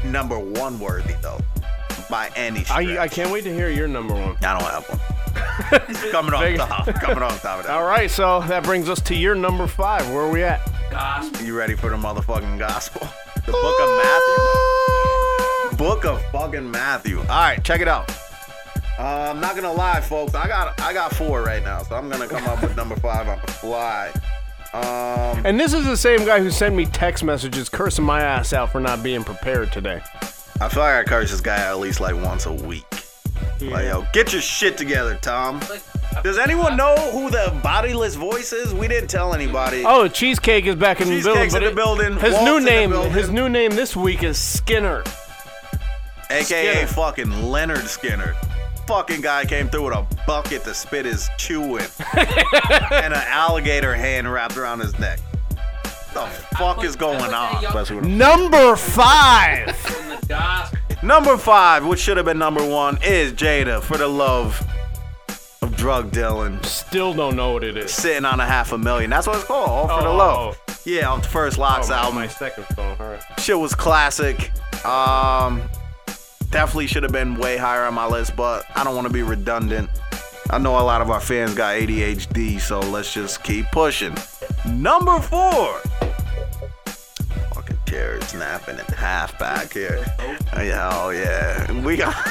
number 0.04 0.38
one 0.38 0.80
worthy 0.80 1.14
though, 1.22 1.40
by 2.14 2.30
any 2.36 2.64
stretch. 2.64 2.86
I, 2.86 3.02
I 3.04 3.08
can't 3.08 3.32
wait 3.32 3.44
to 3.46 3.52
hear 3.52 3.70
your 3.72 3.88
number 3.88 4.14
one. 4.14 4.38
I 4.44 4.60
don't 4.60 4.70
have 4.70 4.86
one. 4.88 5.00
coming 6.12 6.32
on 6.36 6.44
Big- 6.44 6.58
top. 6.60 6.86
Coming 7.02 7.24
on 7.24 7.32
top 7.40 7.62
of 7.62 7.66
that. 7.66 7.72
All 7.72 7.86
right, 7.86 8.12
so 8.12 8.42
that 8.42 8.64
brings 8.64 8.88
us 8.88 9.02
to 9.02 9.16
your 9.16 9.34
number 9.34 9.66
five. 9.66 10.08
Where 10.10 10.22
are 10.22 10.30
we 10.30 10.44
at? 10.44 10.62
Gospel. 10.92 11.42
You 11.44 11.58
ready 11.58 11.74
for 11.76 11.90
the 11.90 11.96
motherfucking 11.96 12.60
gospel? 12.60 13.08
The 13.48 13.52
book 13.52 13.82
of 13.82 13.90
Matthew. 13.98 15.78
Book 15.78 16.06
of 16.06 16.22
fucking 16.32 16.70
Matthew. 16.70 17.18
All 17.22 17.26
right, 17.26 17.64
check 17.64 17.82
it 17.82 17.88
out. 17.88 18.12
Uh, 19.00 19.32
I'm 19.34 19.40
not 19.40 19.56
gonna 19.56 19.74
lie, 19.74 20.00
folks. 20.02 20.36
I 20.36 20.48
got 20.48 20.80
I 20.82 20.94
got 20.94 21.16
four 21.16 21.42
right 21.42 21.64
now, 21.64 21.82
so 21.82 21.96
I'm 21.96 22.10
gonna 22.12 22.28
come 22.28 22.46
up 22.46 22.62
with 22.62 22.76
number 22.78 22.96
five 22.98 23.28
on 23.28 23.40
the 23.44 23.52
fly. 23.54 24.12
Um, 24.72 25.44
And 25.48 25.60
this 25.60 25.74
is 25.74 25.86
the 25.86 25.98
same 25.98 26.26
guy 26.26 26.40
who 26.42 26.52
sent 26.52 26.76
me 26.76 26.86
text 26.86 27.24
messages 27.24 27.70
cursing 27.70 28.06
my 28.06 28.22
ass 28.22 28.54
out 28.54 28.72
for 28.72 28.80
not 28.80 29.02
being 29.02 29.24
prepared 29.24 29.72
today. 29.72 30.00
I 30.64 30.70
feel 30.70 30.82
like 30.84 30.94
I 30.94 31.04
curse 31.04 31.30
this 31.30 31.42
guy 31.42 31.58
at 31.58 31.78
least 31.80 32.00
like 32.00 32.16
once 32.16 32.46
a 32.46 32.54
week. 32.54 32.86
Like, 33.60 33.84
yo, 33.84 34.08
get 34.14 34.32
your 34.32 34.42
shit 34.42 34.78
together, 34.78 35.20
Tom. 35.22 35.62
Does 36.24 36.38
anyone 36.38 36.78
know 36.78 36.96
who 37.12 37.30
the 37.30 37.60
bodiless 37.62 38.16
voice 38.16 38.54
is? 38.54 38.74
We 38.74 38.88
didn't 38.88 39.10
tell 39.10 39.34
anybody. 39.34 39.84
Oh, 39.86 40.08
Cheesecake 40.08 40.66
is 40.66 40.76
back 40.76 41.02
in 41.02 41.10
the 41.10 41.22
building. 41.22 41.34
Cheesecake's 41.34 41.56
in 41.56 41.64
the 41.66 41.76
building. 41.76 42.14
His 42.18 42.34
Walt's 42.34 42.46
new 42.46 42.60
name, 42.62 42.92
his 43.12 43.30
new 43.30 43.50
name 43.50 43.72
this 43.72 43.94
week 43.94 44.24
is 44.24 44.38
Skinner. 44.38 45.04
AKA 46.30 46.44
Skinner. 46.46 46.88
fucking 46.88 47.44
Leonard 47.44 47.86
Skinner. 47.86 48.34
Fucking 48.88 49.20
guy 49.20 49.44
came 49.44 49.68
through 49.68 49.90
with 49.90 49.94
a 49.94 50.08
bucket 50.26 50.64
to 50.64 50.74
spit 50.74 51.06
his 51.06 51.30
chew 51.38 51.76
in. 51.76 51.88
and 52.16 53.14
an 53.14 53.24
alligator 53.28 53.96
hand 53.96 54.32
wrapped 54.32 54.56
around 54.56 54.80
his 54.80 54.98
neck. 54.98 55.20
The 56.14 56.28
fuck 56.58 56.84
is 56.84 56.96
going 56.96 57.34
on? 57.34 58.08
Number 58.18 58.76
five. 58.76 59.76
Number 61.04 61.38
five, 61.38 61.86
which 61.86 62.00
should 62.00 62.18
have 62.18 62.26
been 62.26 62.38
number 62.40 62.66
one, 62.66 62.98
is 63.04 63.34
Jada 63.34 63.82
for 63.82 63.98
the 63.98 64.08
love 64.08 64.66
of 65.62 65.76
drug 65.76 66.12
dealing. 66.12 66.62
Still 66.64 67.14
don't 67.14 67.36
know 67.36 67.52
what 67.52 67.64
it 67.64 67.76
is. 67.76 67.92
Sitting 67.94 68.24
on 68.26 68.40
a 68.40 68.46
half 68.46 68.72
a 68.72 68.78
million. 68.78 69.10
That's 69.10 69.28
what 69.28 69.36
it's 69.36 69.46
called. 69.46 69.90
All 69.92 69.98
for 69.98 70.04
the 70.04 70.10
Oh, 70.10 70.16
love. 70.16 70.60
Yeah, 70.86 71.10
off 71.10 71.24
the 71.24 71.28
first 71.30 71.58
LOX 71.58 71.88
Oh, 71.88 71.94
my- 71.94 71.98
album. 72.00 72.16
My 72.16 72.28
second 72.28 72.66
song. 72.76 72.96
All 73.00 73.08
right. 73.08 73.22
Shit 73.40 73.60
was 73.60 73.76
classic. 73.76 74.52
Um, 74.86 75.62
definitely 76.52 76.88
should 76.88 77.04
have 77.04 77.12
been 77.12 77.36
way 77.36 77.58
higher 77.58 77.84
on 77.84 77.94
my 77.94 78.06
list, 78.08 78.36
but 78.38 78.66
I 78.76 78.84
don't 78.86 78.96
want 78.96 79.08
to 79.08 79.14
be 79.14 79.24
redundant. 79.24 79.90
I 80.50 80.58
know 80.58 80.78
a 80.78 80.84
lot 80.84 81.02
of 81.02 81.10
our 81.10 81.20
fans 81.20 81.56
got 81.56 81.76
ADHD, 81.76 82.60
so 82.60 82.80
let's 82.80 83.14
just 83.14 83.44
keep 83.44 83.66
pushing. 83.72 84.16
Number 84.68 85.20
four. 85.20 85.80
Fucking 87.54 87.78
chair 87.88 88.22
snapping 88.22 88.78
in 88.78 88.86
half 88.94 89.38
back 89.40 89.74
here. 89.74 90.04
Oh, 90.56 90.62
yeah, 90.62 90.90
oh 90.94 91.10
yeah. 91.10 91.72
We 91.84 91.98
got 91.98 92.14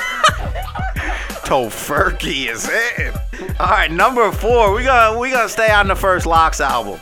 Tofurkey 1.44 2.48
is 2.48 2.68
in. 2.68 3.12
All 3.58 3.66
right, 3.66 3.90
number 3.90 4.30
four. 4.30 4.72
We 4.72 4.84
got 4.84 5.18
we 5.18 5.30
gonna 5.30 5.48
stay 5.48 5.70
on 5.70 5.88
the 5.88 5.96
first 5.96 6.26
LOX 6.26 6.60
album. 6.60 7.00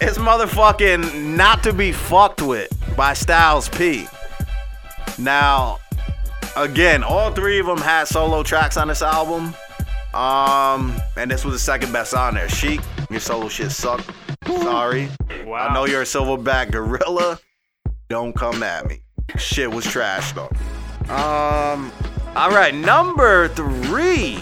It's 0.00 0.18
motherfucking 0.18 1.36
Not 1.36 1.62
to 1.62 1.72
Be 1.72 1.92
Fucked 1.92 2.42
With 2.42 2.70
by 2.96 3.14
Styles 3.14 3.68
P. 3.68 4.06
Now, 5.18 5.78
again, 6.56 7.02
all 7.02 7.30
three 7.30 7.58
of 7.58 7.66
them 7.66 7.78
had 7.78 8.04
solo 8.04 8.42
tracks 8.42 8.76
on 8.76 8.88
this 8.88 9.00
album. 9.00 9.54
Um, 10.16 10.94
and 11.16 11.30
this 11.30 11.44
was 11.44 11.54
the 11.54 11.58
second 11.58 11.92
best 11.92 12.14
on 12.14 12.34
there. 12.34 12.48
Sheek, 12.48 12.80
your 13.10 13.20
solo 13.20 13.48
shit 13.48 13.70
sucked. 13.70 14.10
Sorry. 14.46 15.08
Wow. 15.44 15.68
I 15.68 15.74
know 15.74 15.84
you're 15.86 16.02
a 16.02 16.04
silverback 16.04 16.70
gorilla. 16.72 17.38
Don't 18.08 18.34
come 18.34 18.62
at 18.62 18.86
me. 18.86 19.02
Shit 19.36 19.70
was 19.70 19.84
trash 19.84 20.32
though. 20.32 20.48
Um, 21.12 21.92
all 22.34 22.50
right, 22.50 22.74
number 22.74 23.48
three. 23.48 24.38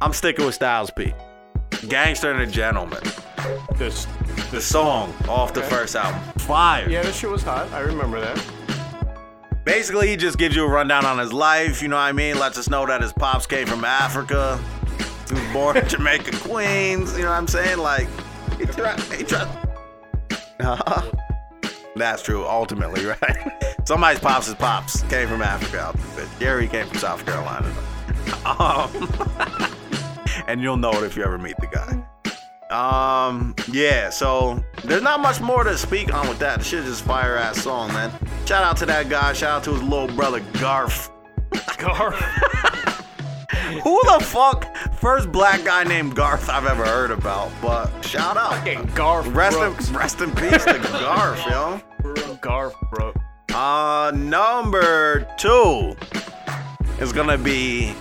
I'm 0.00 0.12
sticking 0.12 0.44
with 0.44 0.54
Styles 0.54 0.90
P. 0.96 1.12
Gangster 1.88 2.30
and 2.32 2.40
a 2.40 2.46
Gentleman. 2.46 3.02
This 3.76 4.06
the 4.50 4.60
song 4.60 5.14
off 5.28 5.52
the 5.54 5.60
Okay. 5.60 5.68
first 5.70 5.96
album. 5.96 6.20
Fire. 6.38 6.88
Yeah, 6.88 7.02
this 7.02 7.16
shit 7.16 7.30
was 7.30 7.42
hot. 7.42 7.70
I 7.72 7.80
remember 7.80 8.20
that. 8.20 8.38
Basically, 9.64 10.08
he 10.08 10.16
just 10.16 10.36
gives 10.36 10.54
you 10.54 10.64
a 10.64 10.68
rundown 10.68 11.06
on 11.06 11.18
his 11.18 11.32
life, 11.32 11.80
you 11.80 11.88
know 11.88 11.96
what 11.96 12.02
I 12.02 12.12
mean? 12.12 12.38
Lets 12.38 12.58
us 12.58 12.68
know 12.68 12.84
that 12.86 13.00
his 13.00 13.12
pops 13.14 13.46
came 13.46 13.66
from 13.66 13.84
Africa. 13.84 14.62
He 15.28 15.34
was 15.34 15.52
born 15.52 15.76
in 15.78 15.88
Jamaica, 15.88 16.36
Queens, 16.38 17.16
you 17.16 17.22
know 17.22 17.30
what 17.30 17.36
I'm 17.36 17.48
saying? 17.48 17.78
Like, 17.78 18.08
he 18.58 18.66
tried, 18.66 19.00
he 19.00 19.24
tried. 19.24 19.48
Uh-huh. 20.60 21.10
That's 21.96 22.22
true, 22.22 22.44
ultimately, 22.44 23.06
right? 23.22 23.78
Somebody's 23.86 24.20
pops 24.20 24.48
is 24.48 24.54
pops 24.54 25.02
came 25.04 25.28
from 25.28 25.40
Africa. 25.40 25.96
Gary 26.38 26.68
came 26.68 26.86
from 26.86 26.98
South 26.98 27.24
Carolina. 27.24 27.72
Um, 28.44 28.90
and 30.48 30.60
you'll 30.60 30.76
know 30.76 30.92
it 30.92 31.04
if 31.04 31.16
you 31.16 31.24
ever 31.24 31.38
meet 31.38 31.56
the 31.58 31.66
guy. 31.66 32.02
Um, 32.70 33.54
yeah, 33.70 34.10
so 34.10 34.62
there's 34.84 35.02
not 35.02 35.20
much 35.20 35.40
more 35.40 35.64
to 35.64 35.76
speak 35.76 36.12
on 36.14 36.28
with 36.28 36.38
that. 36.40 36.58
The 36.58 36.64
shit 36.64 36.84
just 36.84 37.04
fire 37.04 37.36
ass 37.36 37.62
song, 37.62 37.92
man. 37.92 38.10
Shout 38.46 38.64
out 38.64 38.76
to 38.78 38.86
that 38.86 39.08
guy. 39.08 39.32
Shout 39.32 39.50
out 39.58 39.64
to 39.64 39.72
his 39.72 39.82
little 39.82 40.08
brother 40.08 40.40
Garf. 40.54 41.10
Garf? 41.52 42.14
Who 43.82 44.00
the 44.04 44.24
fuck? 44.24 44.76
First 44.96 45.30
black 45.30 45.64
guy 45.64 45.84
named 45.84 46.14
Garth 46.16 46.48
I've 46.48 46.66
ever 46.66 46.84
heard 46.84 47.10
about. 47.10 47.50
But 47.60 47.90
shout 48.02 48.36
out. 48.36 48.52
Fucking 48.54 48.86
Garth 48.94 49.26
Rest 49.28 49.56
Brooks. 49.58 49.88
in, 49.88 49.96
rest 49.96 50.20
in 50.20 50.30
peace 50.34 50.64
to 50.64 50.78
Garth, 50.78 51.46
yo. 51.46 51.80
Garth, 52.40 52.74
bro. 52.92 53.12
Uh, 53.52 54.10
number 54.14 55.26
two 55.38 55.94
is 57.00 57.12
gonna 57.12 57.38
be 57.38 57.94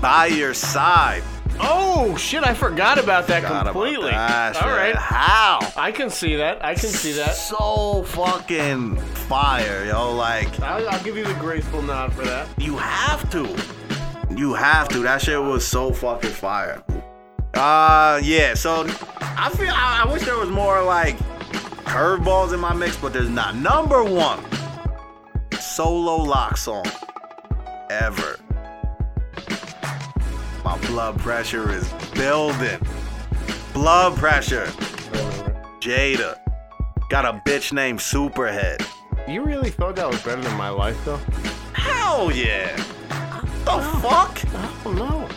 by 0.00 0.26
your 0.26 0.54
side. 0.54 1.22
Oh 1.60 2.16
shit! 2.16 2.44
I 2.44 2.52
forgot 2.54 2.98
about 2.98 3.26
that 3.28 3.42
Forgot 3.42 3.62
about 3.62 3.72
completely. 3.72 4.10
that 4.10 4.56
All 4.56 4.62
shit. 4.62 4.70
right, 4.70 4.94
How? 4.96 5.60
I 5.76 5.92
can 5.92 6.10
see 6.10 6.36
that. 6.36 6.64
I 6.64 6.74
can 6.74 6.88
see 6.90 7.12
that. 7.12 7.34
So 7.34 8.02
fucking 8.08 8.96
fire, 8.96 9.84
yo. 9.84 10.14
Like 10.14 10.58
I'll, 10.60 10.88
I'll 10.88 11.02
give 11.04 11.16
you 11.16 11.24
the 11.24 11.34
graceful 11.34 11.80
nod 11.82 12.12
for 12.12 12.22
that. 12.24 12.48
you 12.58 12.76
have 12.76 13.30
to. 13.30 13.56
You 14.36 14.54
have 14.54 14.88
to. 14.88 14.98
That 15.00 15.22
shit 15.22 15.40
was 15.40 15.64
so 15.66 15.92
fucking 15.92 16.30
fire. 16.30 16.82
Uh, 17.54 18.20
yeah. 18.22 18.54
So 18.54 18.84
I 19.20 19.48
feel 19.56 19.70
I, 19.72 20.02
I 20.04 20.12
wish 20.12 20.24
there 20.24 20.36
was 20.36 20.50
more 20.50 20.82
like 20.82 21.16
curveballs 21.84 22.52
in 22.52 22.58
my 22.60 22.74
mix, 22.74 22.96
but 22.96 23.12
there's 23.12 23.28
not. 23.30 23.54
Number 23.54 24.02
one 24.02 24.44
solo 25.60 26.16
lock 26.16 26.56
song 26.56 26.84
ever. 27.90 28.38
My 30.64 30.78
blood 30.86 31.18
pressure 31.18 31.70
is 31.70 31.92
building. 32.14 32.80
Blood 33.74 34.16
pressure. 34.16 34.64
Jada. 35.78 36.38
Got 37.10 37.26
a 37.26 37.42
bitch 37.44 37.74
named 37.74 37.98
Superhead. 37.98 38.82
You 39.28 39.44
really 39.44 39.68
thought 39.68 39.96
that 39.96 40.08
was 40.08 40.22
better 40.22 40.40
than 40.40 40.56
my 40.56 40.70
life, 40.70 40.96
though? 41.04 41.20
Hell 41.74 42.32
yeah. 42.32 42.74
The 43.64 43.72
oh. 43.72 44.00
fuck? 44.02 44.40
Oh 44.86 44.92
no. 44.92 45.28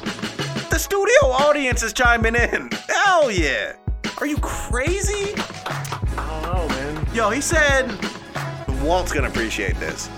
The 0.70 0.80
studio 0.80 1.30
audience 1.30 1.84
is 1.84 1.92
chiming 1.92 2.36
in. 2.36 2.70
Hell 2.88 3.30
yeah. 3.30 3.74
Are 4.22 4.28
you 4.28 4.38
crazy? 4.38 5.34
I 5.66 6.14
don't 6.18 6.44
know, 6.44 6.68
man. 6.70 7.08
Yo, 7.14 7.30
he 7.32 7.42
said, 7.42 7.92
Walt's 8.82 9.12
gonna 9.12 9.28
appreciate 9.28 9.76
this. 9.76 10.10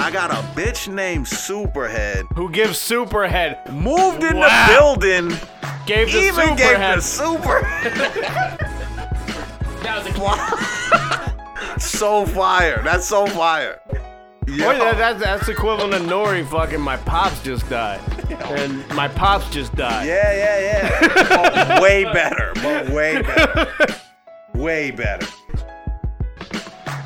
I 0.00 0.10
got 0.12 0.30
a 0.30 0.36
bitch 0.58 0.86
named 0.92 1.26
Superhead. 1.26 2.24
Who 2.36 2.50
gives 2.50 2.78
Superhead? 2.78 3.72
Moved 3.72 4.22
in 4.22 4.36
Wow. 4.38 4.66
the 4.66 4.72
building. 4.72 5.28
Gave 5.86 6.12
the 6.12 6.20
even 6.20 6.54
gave 6.56 6.76
Superhead. 6.76 6.94
the 6.96 7.02
super. 7.02 8.64
That 9.82 10.04
was 10.04 11.78
a 11.78 11.80
so 11.80 12.26
fire. 12.26 12.80
That's 12.84 13.06
so 13.06 13.26
fire. 13.26 13.80
Yo. 14.46 14.64
Boy, 14.66 14.78
that, 14.78 14.98
that, 14.98 15.18
that's 15.18 15.48
equivalent 15.48 15.92
to 15.92 15.98
Nori 16.00 16.46
fucking 16.46 16.80
my 16.80 16.96
pops 16.98 17.42
just 17.42 17.68
died. 17.70 18.00
And 18.44 18.86
my 18.90 19.08
pops 19.08 19.48
just 19.50 19.74
died. 19.74 20.06
Yeah, 20.06 20.32
yeah, 20.34 20.60
yeah. 21.00 21.64
But 21.68 21.82
way 21.82 22.04
better. 22.04 22.52
But 22.56 22.88
way 22.90 23.22
better. 23.22 23.66
Way 24.54 24.90
better. 24.90 25.26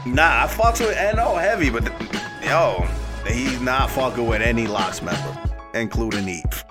Nah, 0.06 0.44
I 0.44 0.46
fucks 0.48 0.80
with 0.80 0.96
NO 1.16 1.36
heavy, 1.36 1.70
but 1.70 1.84
yo, 2.42 2.86
he's 3.26 3.60
not 3.60 3.90
fucking 3.90 4.26
with 4.26 4.42
any 4.42 4.66
LOX 4.66 5.02
member, 5.02 5.38
including 5.74 6.28
Eve. 6.28 6.64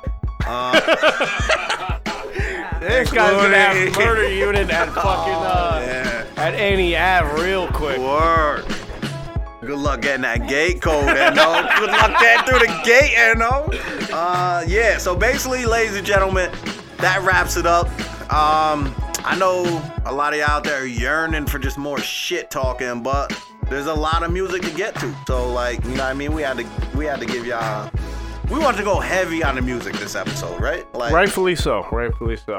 Uh, 0.45 1.97
This 2.81 3.11
guy's 3.11 3.31
gonna 3.33 3.55
have 3.55 3.95
murder 3.95 4.27
unit 4.27 4.67
at 4.71 4.87
fucking 4.93 5.33
uh 5.33 5.83
yeah. 5.85 6.25
at 6.43 6.55
any 6.55 6.97
Ave 6.97 7.39
real 7.43 7.67
quick. 7.67 7.99
Word. 7.99 8.65
Good 9.61 9.77
luck 9.77 10.01
getting 10.01 10.23
that 10.23 10.49
gate 10.49 10.81
code, 10.81 11.05
NO. 11.05 11.69
Good 11.77 11.91
luck 11.91 12.19
getting 12.19 12.47
through 12.47 12.59
the 12.59 12.81
gate, 12.83 13.13
NO. 13.37 13.69
Uh, 14.11 14.63
yeah, 14.67 14.97
so 14.97 15.15
basically, 15.15 15.67
ladies 15.67 15.95
and 15.95 16.05
gentlemen, 16.05 16.51
that 16.97 17.21
wraps 17.21 17.55
it 17.55 17.67
up. 17.67 17.85
Um, 18.33 18.95
I 19.23 19.35
know 19.37 19.63
a 20.05 20.11
lot 20.11 20.33
of 20.33 20.39
y'all 20.39 20.49
out 20.49 20.63
there 20.63 20.81
are 20.81 20.85
yearning 20.85 21.45
for 21.45 21.59
just 21.59 21.77
more 21.77 21.99
shit 21.99 22.49
talking, 22.49 23.03
but 23.03 23.31
there's 23.71 23.87
a 23.87 23.93
lot 23.93 24.21
of 24.21 24.31
music 24.31 24.61
to 24.63 24.71
get 24.71 24.93
to. 24.95 25.15
So, 25.25 25.49
like, 25.51 25.81
you 25.85 25.91
know 25.91 26.03
what 26.03 26.11
I 26.11 26.13
mean? 26.13 26.33
We 26.33 26.41
had 26.41 26.57
to, 26.57 26.67
we 26.95 27.05
had 27.05 27.19
to 27.21 27.25
give 27.25 27.45
y'all. 27.45 27.89
We 28.49 28.59
wanted 28.59 28.79
to 28.79 28.83
go 28.83 28.99
heavy 28.99 29.43
on 29.43 29.55
the 29.55 29.61
music 29.61 29.93
this 29.95 30.13
episode, 30.13 30.59
right? 30.59 30.93
Like, 30.93 31.13
Rightfully 31.13 31.55
so. 31.55 31.87
Rightfully 31.89 32.35
so. 32.35 32.57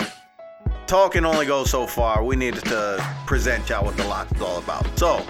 talking 0.86 1.26
only 1.26 1.44
goes 1.44 1.70
so 1.70 1.86
far. 1.86 2.24
We 2.24 2.34
needed 2.34 2.64
to 2.64 3.04
present 3.26 3.68
y'all 3.68 3.84
what 3.84 3.96
the 3.98 4.06
lock 4.06 4.34
is 4.34 4.40
all 4.40 4.58
about. 4.58 4.86
So 4.98 5.22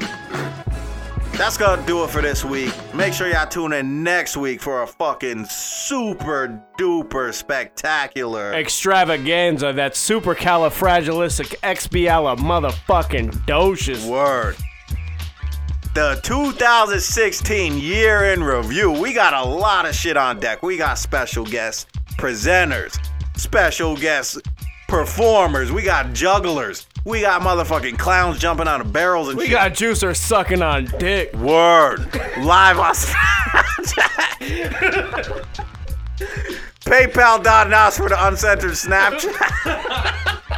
that's 1.32 1.56
gonna 1.56 1.84
do 1.84 2.04
it 2.04 2.10
for 2.10 2.22
this 2.22 2.44
week. 2.44 2.72
Make 2.94 3.12
sure 3.12 3.28
y'all 3.28 3.48
tune 3.48 3.72
in 3.72 4.04
next 4.04 4.36
week 4.36 4.60
for 4.60 4.82
a 4.82 4.86
fucking 4.86 5.46
super 5.46 6.62
duper 6.78 7.34
spectacular. 7.34 8.52
Extravaganza, 8.52 9.72
that 9.72 9.94
supercalifragilistic 9.94 11.56
expiala 11.62 12.36
motherfucking 12.36 13.32
docious. 13.46 14.08
Word. 14.08 14.56
The 15.94 16.18
2016 16.22 17.76
year 17.78 18.32
in 18.32 18.42
review. 18.42 18.90
We 18.90 19.12
got 19.12 19.34
a 19.34 19.44
lot 19.46 19.86
of 19.86 19.94
shit 19.94 20.16
on 20.16 20.40
deck. 20.40 20.62
We 20.62 20.78
got 20.78 20.94
special 20.98 21.44
guests, 21.44 21.86
presenters, 22.16 22.98
special 23.36 23.94
guests, 23.96 24.38
performers. 24.88 25.70
We 25.70 25.82
got 25.82 26.14
jugglers. 26.14 26.86
We 27.04 27.20
got 27.20 27.42
motherfucking 27.42 27.98
clowns 27.98 28.38
jumping 28.38 28.68
out 28.68 28.80
of 28.80 28.90
barrels 28.92 29.28
and 29.28 29.36
We 29.36 29.44
shit. 29.46 29.52
got 29.52 29.72
juicer 29.72 30.16
sucking 30.16 30.62
on 30.62 30.86
dick. 30.98 31.34
Word. 31.34 31.98
Live 32.38 32.78
on 32.78 32.94
Snapchat. 32.94 34.38
PayPal.nos 36.86 37.96
for 37.98 38.08
the 38.08 38.26
uncensored 38.26 38.70
Snapchat. 38.72 40.38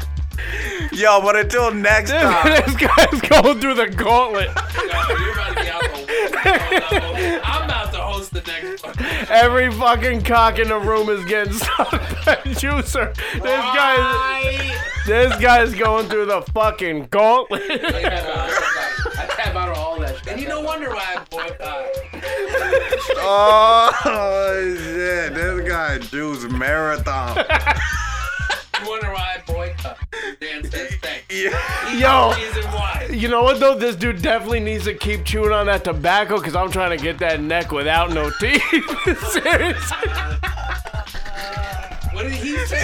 Yo, 0.92 1.20
but 1.22 1.34
until 1.34 1.72
next 1.74 2.10
time. 2.10 2.46
this 2.66 2.76
guy's 2.76 3.20
going 3.22 3.60
through 3.60 3.74
the 3.74 3.88
gauntlet. 3.88 4.50
I'm 7.44 7.64
about 7.64 7.92
to 7.92 7.98
host 7.98 8.32
the 8.32 8.42
next 8.42 8.82
fucking. 8.82 9.06
Every 9.28 9.72
fucking 9.72 10.22
cock 10.22 10.58
in 10.58 10.68
the 10.68 10.78
room 10.78 11.08
is 11.08 11.24
getting 11.24 11.52
sucked 11.54 11.90
by 11.90 12.36
juicer. 12.44 13.14
This 13.14 13.42
guy, 13.42 14.78
this 15.06 15.36
guy's 15.40 15.74
going 15.74 16.08
through 16.08 16.26
the 16.26 16.42
fucking 16.52 17.06
gauntlet. 17.06 17.62
I 17.70 18.04
uh, 18.04 18.50
uh, 19.18 19.26
tap 19.28 19.54
out 19.54 19.70
of 19.70 19.78
all 19.78 19.98
that 20.00 20.16
shit. 20.18 20.28
And 20.28 20.40
you 20.40 20.48
no 20.48 20.60
wonder 20.60 20.90
why 20.90 21.16
I 21.16 21.24
boycott. 21.30 21.86
Oh, 23.16 24.74
shit. 24.76 25.34
This 25.34 25.68
guy 25.68 25.98
Juice 25.98 26.44
Marathon. 26.44 27.44
You 28.84 28.90
wonder 28.90 29.12
why 29.12 29.36
I 29.38 29.42
boycott. 29.50 29.98
Dan 30.40 30.70
says 30.70 30.92
thanks. 31.02 31.24
Yeah. 31.34 31.92
Yo. 31.96 32.34
reason 32.36 32.64
why. 32.72 33.08
You 33.10 33.28
know 33.28 33.42
what 33.42 33.60
though? 33.60 33.74
This 33.74 33.96
dude 33.96 34.20
definitely 34.20 34.60
needs 34.60 34.84
to 34.84 34.94
keep 34.94 35.24
chewing 35.24 35.52
on 35.52 35.66
that 35.66 35.84
tobacco 35.84 36.36
because 36.38 36.54
I'm 36.54 36.70
trying 36.70 36.96
to 36.96 37.02
get 37.02 37.18
that 37.18 37.40
neck 37.40 37.72
without 37.72 38.10
no 38.12 38.30
teeth. 38.40 38.60
Seriously. 39.30 40.08
What 42.12 42.24
did 42.24 42.32
he 42.32 42.56
say? 42.66 42.78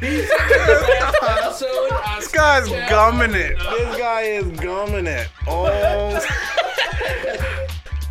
He 0.00 0.16
the 0.16 0.28
last 0.88 1.16
episode 1.22 1.90
This 2.18 2.28
guy's 2.32 2.68
gumming 2.88 3.34
it. 3.34 3.58
This 3.58 3.96
guy 3.98 4.22
is 4.22 4.44
gumming 4.60 5.06
it. 5.06 5.28
Oh, 5.46 5.66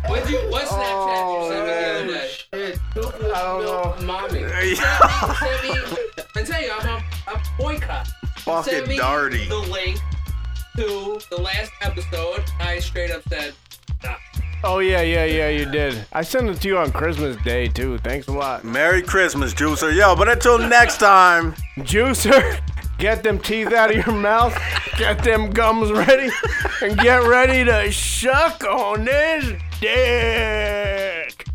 What 0.08 0.30
you? 0.30 0.38
What 0.50 0.66
Snapchat 0.66 1.32
you 1.32 1.48
sent 1.50 1.66
me 1.66 1.72
the 1.72 1.86
other 1.86 2.04
oh, 2.04 2.06
day? 2.06 2.28
Shit. 2.52 2.80
I 2.96 3.42
don't 3.42 3.62
know. 3.62 4.06
Mommy. 4.06 4.40
Yeah. 4.40 5.34
Send 5.34 5.62
me, 5.62 5.74
send 5.74 5.92
me, 5.92 6.24
I 6.36 6.42
tell 6.42 6.62
you, 6.62 6.72
I'm 6.72 6.88
a, 6.88 7.32
a 7.32 7.42
boycott. 7.58 8.08
Fucking 8.38 8.72
Send 8.72 8.88
me 8.88 8.98
darty. 8.98 9.48
the 9.48 9.56
link 9.56 9.98
to 10.76 11.18
the 11.30 11.40
last 11.40 11.72
episode, 11.80 12.44
I 12.60 12.78
straight 12.78 13.10
up 13.10 13.22
said, 13.28 13.54
nah. 14.04 14.14
Oh 14.62 14.78
yeah, 14.78 15.00
yeah, 15.00 15.24
yeah, 15.24 15.48
you 15.48 15.70
did. 15.70 16.06
I 16.12 16.22
sent 16.22 16.48
it 16.48 16.60
to 16.60 16.68
you 16.68 16.78
on 16.78 16.92
Christmas 16.92 17.36
Day 17.44 17.68
too. 17.68 17.98
Thanks 17.98 18.28
a 18.28 18.32
lot. 18.32 18.64
Merry 18.64 19.02
Christmas, 19.02 19.54
Juicer. 19.54 19.94
Yo, 19.94 20.14
but 20.16 20.28
until 20.28 20.58
next 20.58 20.98
time, 20.98 21.54
Juicer, 21.78 22.60
get 22.98 23.22
them 23.22 23.38
teeth 23.38 23.72
out 23.72 23.94
of 23.94 24.06
your 24.06 24.14
mouth, 24.14 24.56
get 24.96 25.22
them 25.22 25.50
gums 25.50 25.92
ready, 25.92 26.30
and 26.82 26.98
get 26.98 27.22
ready 27.22 27.64
to 27.64 27.90
shuck 27.90 28.64
on 28.64 29.04
this 29.04 29.60
dick. 29.80 31.46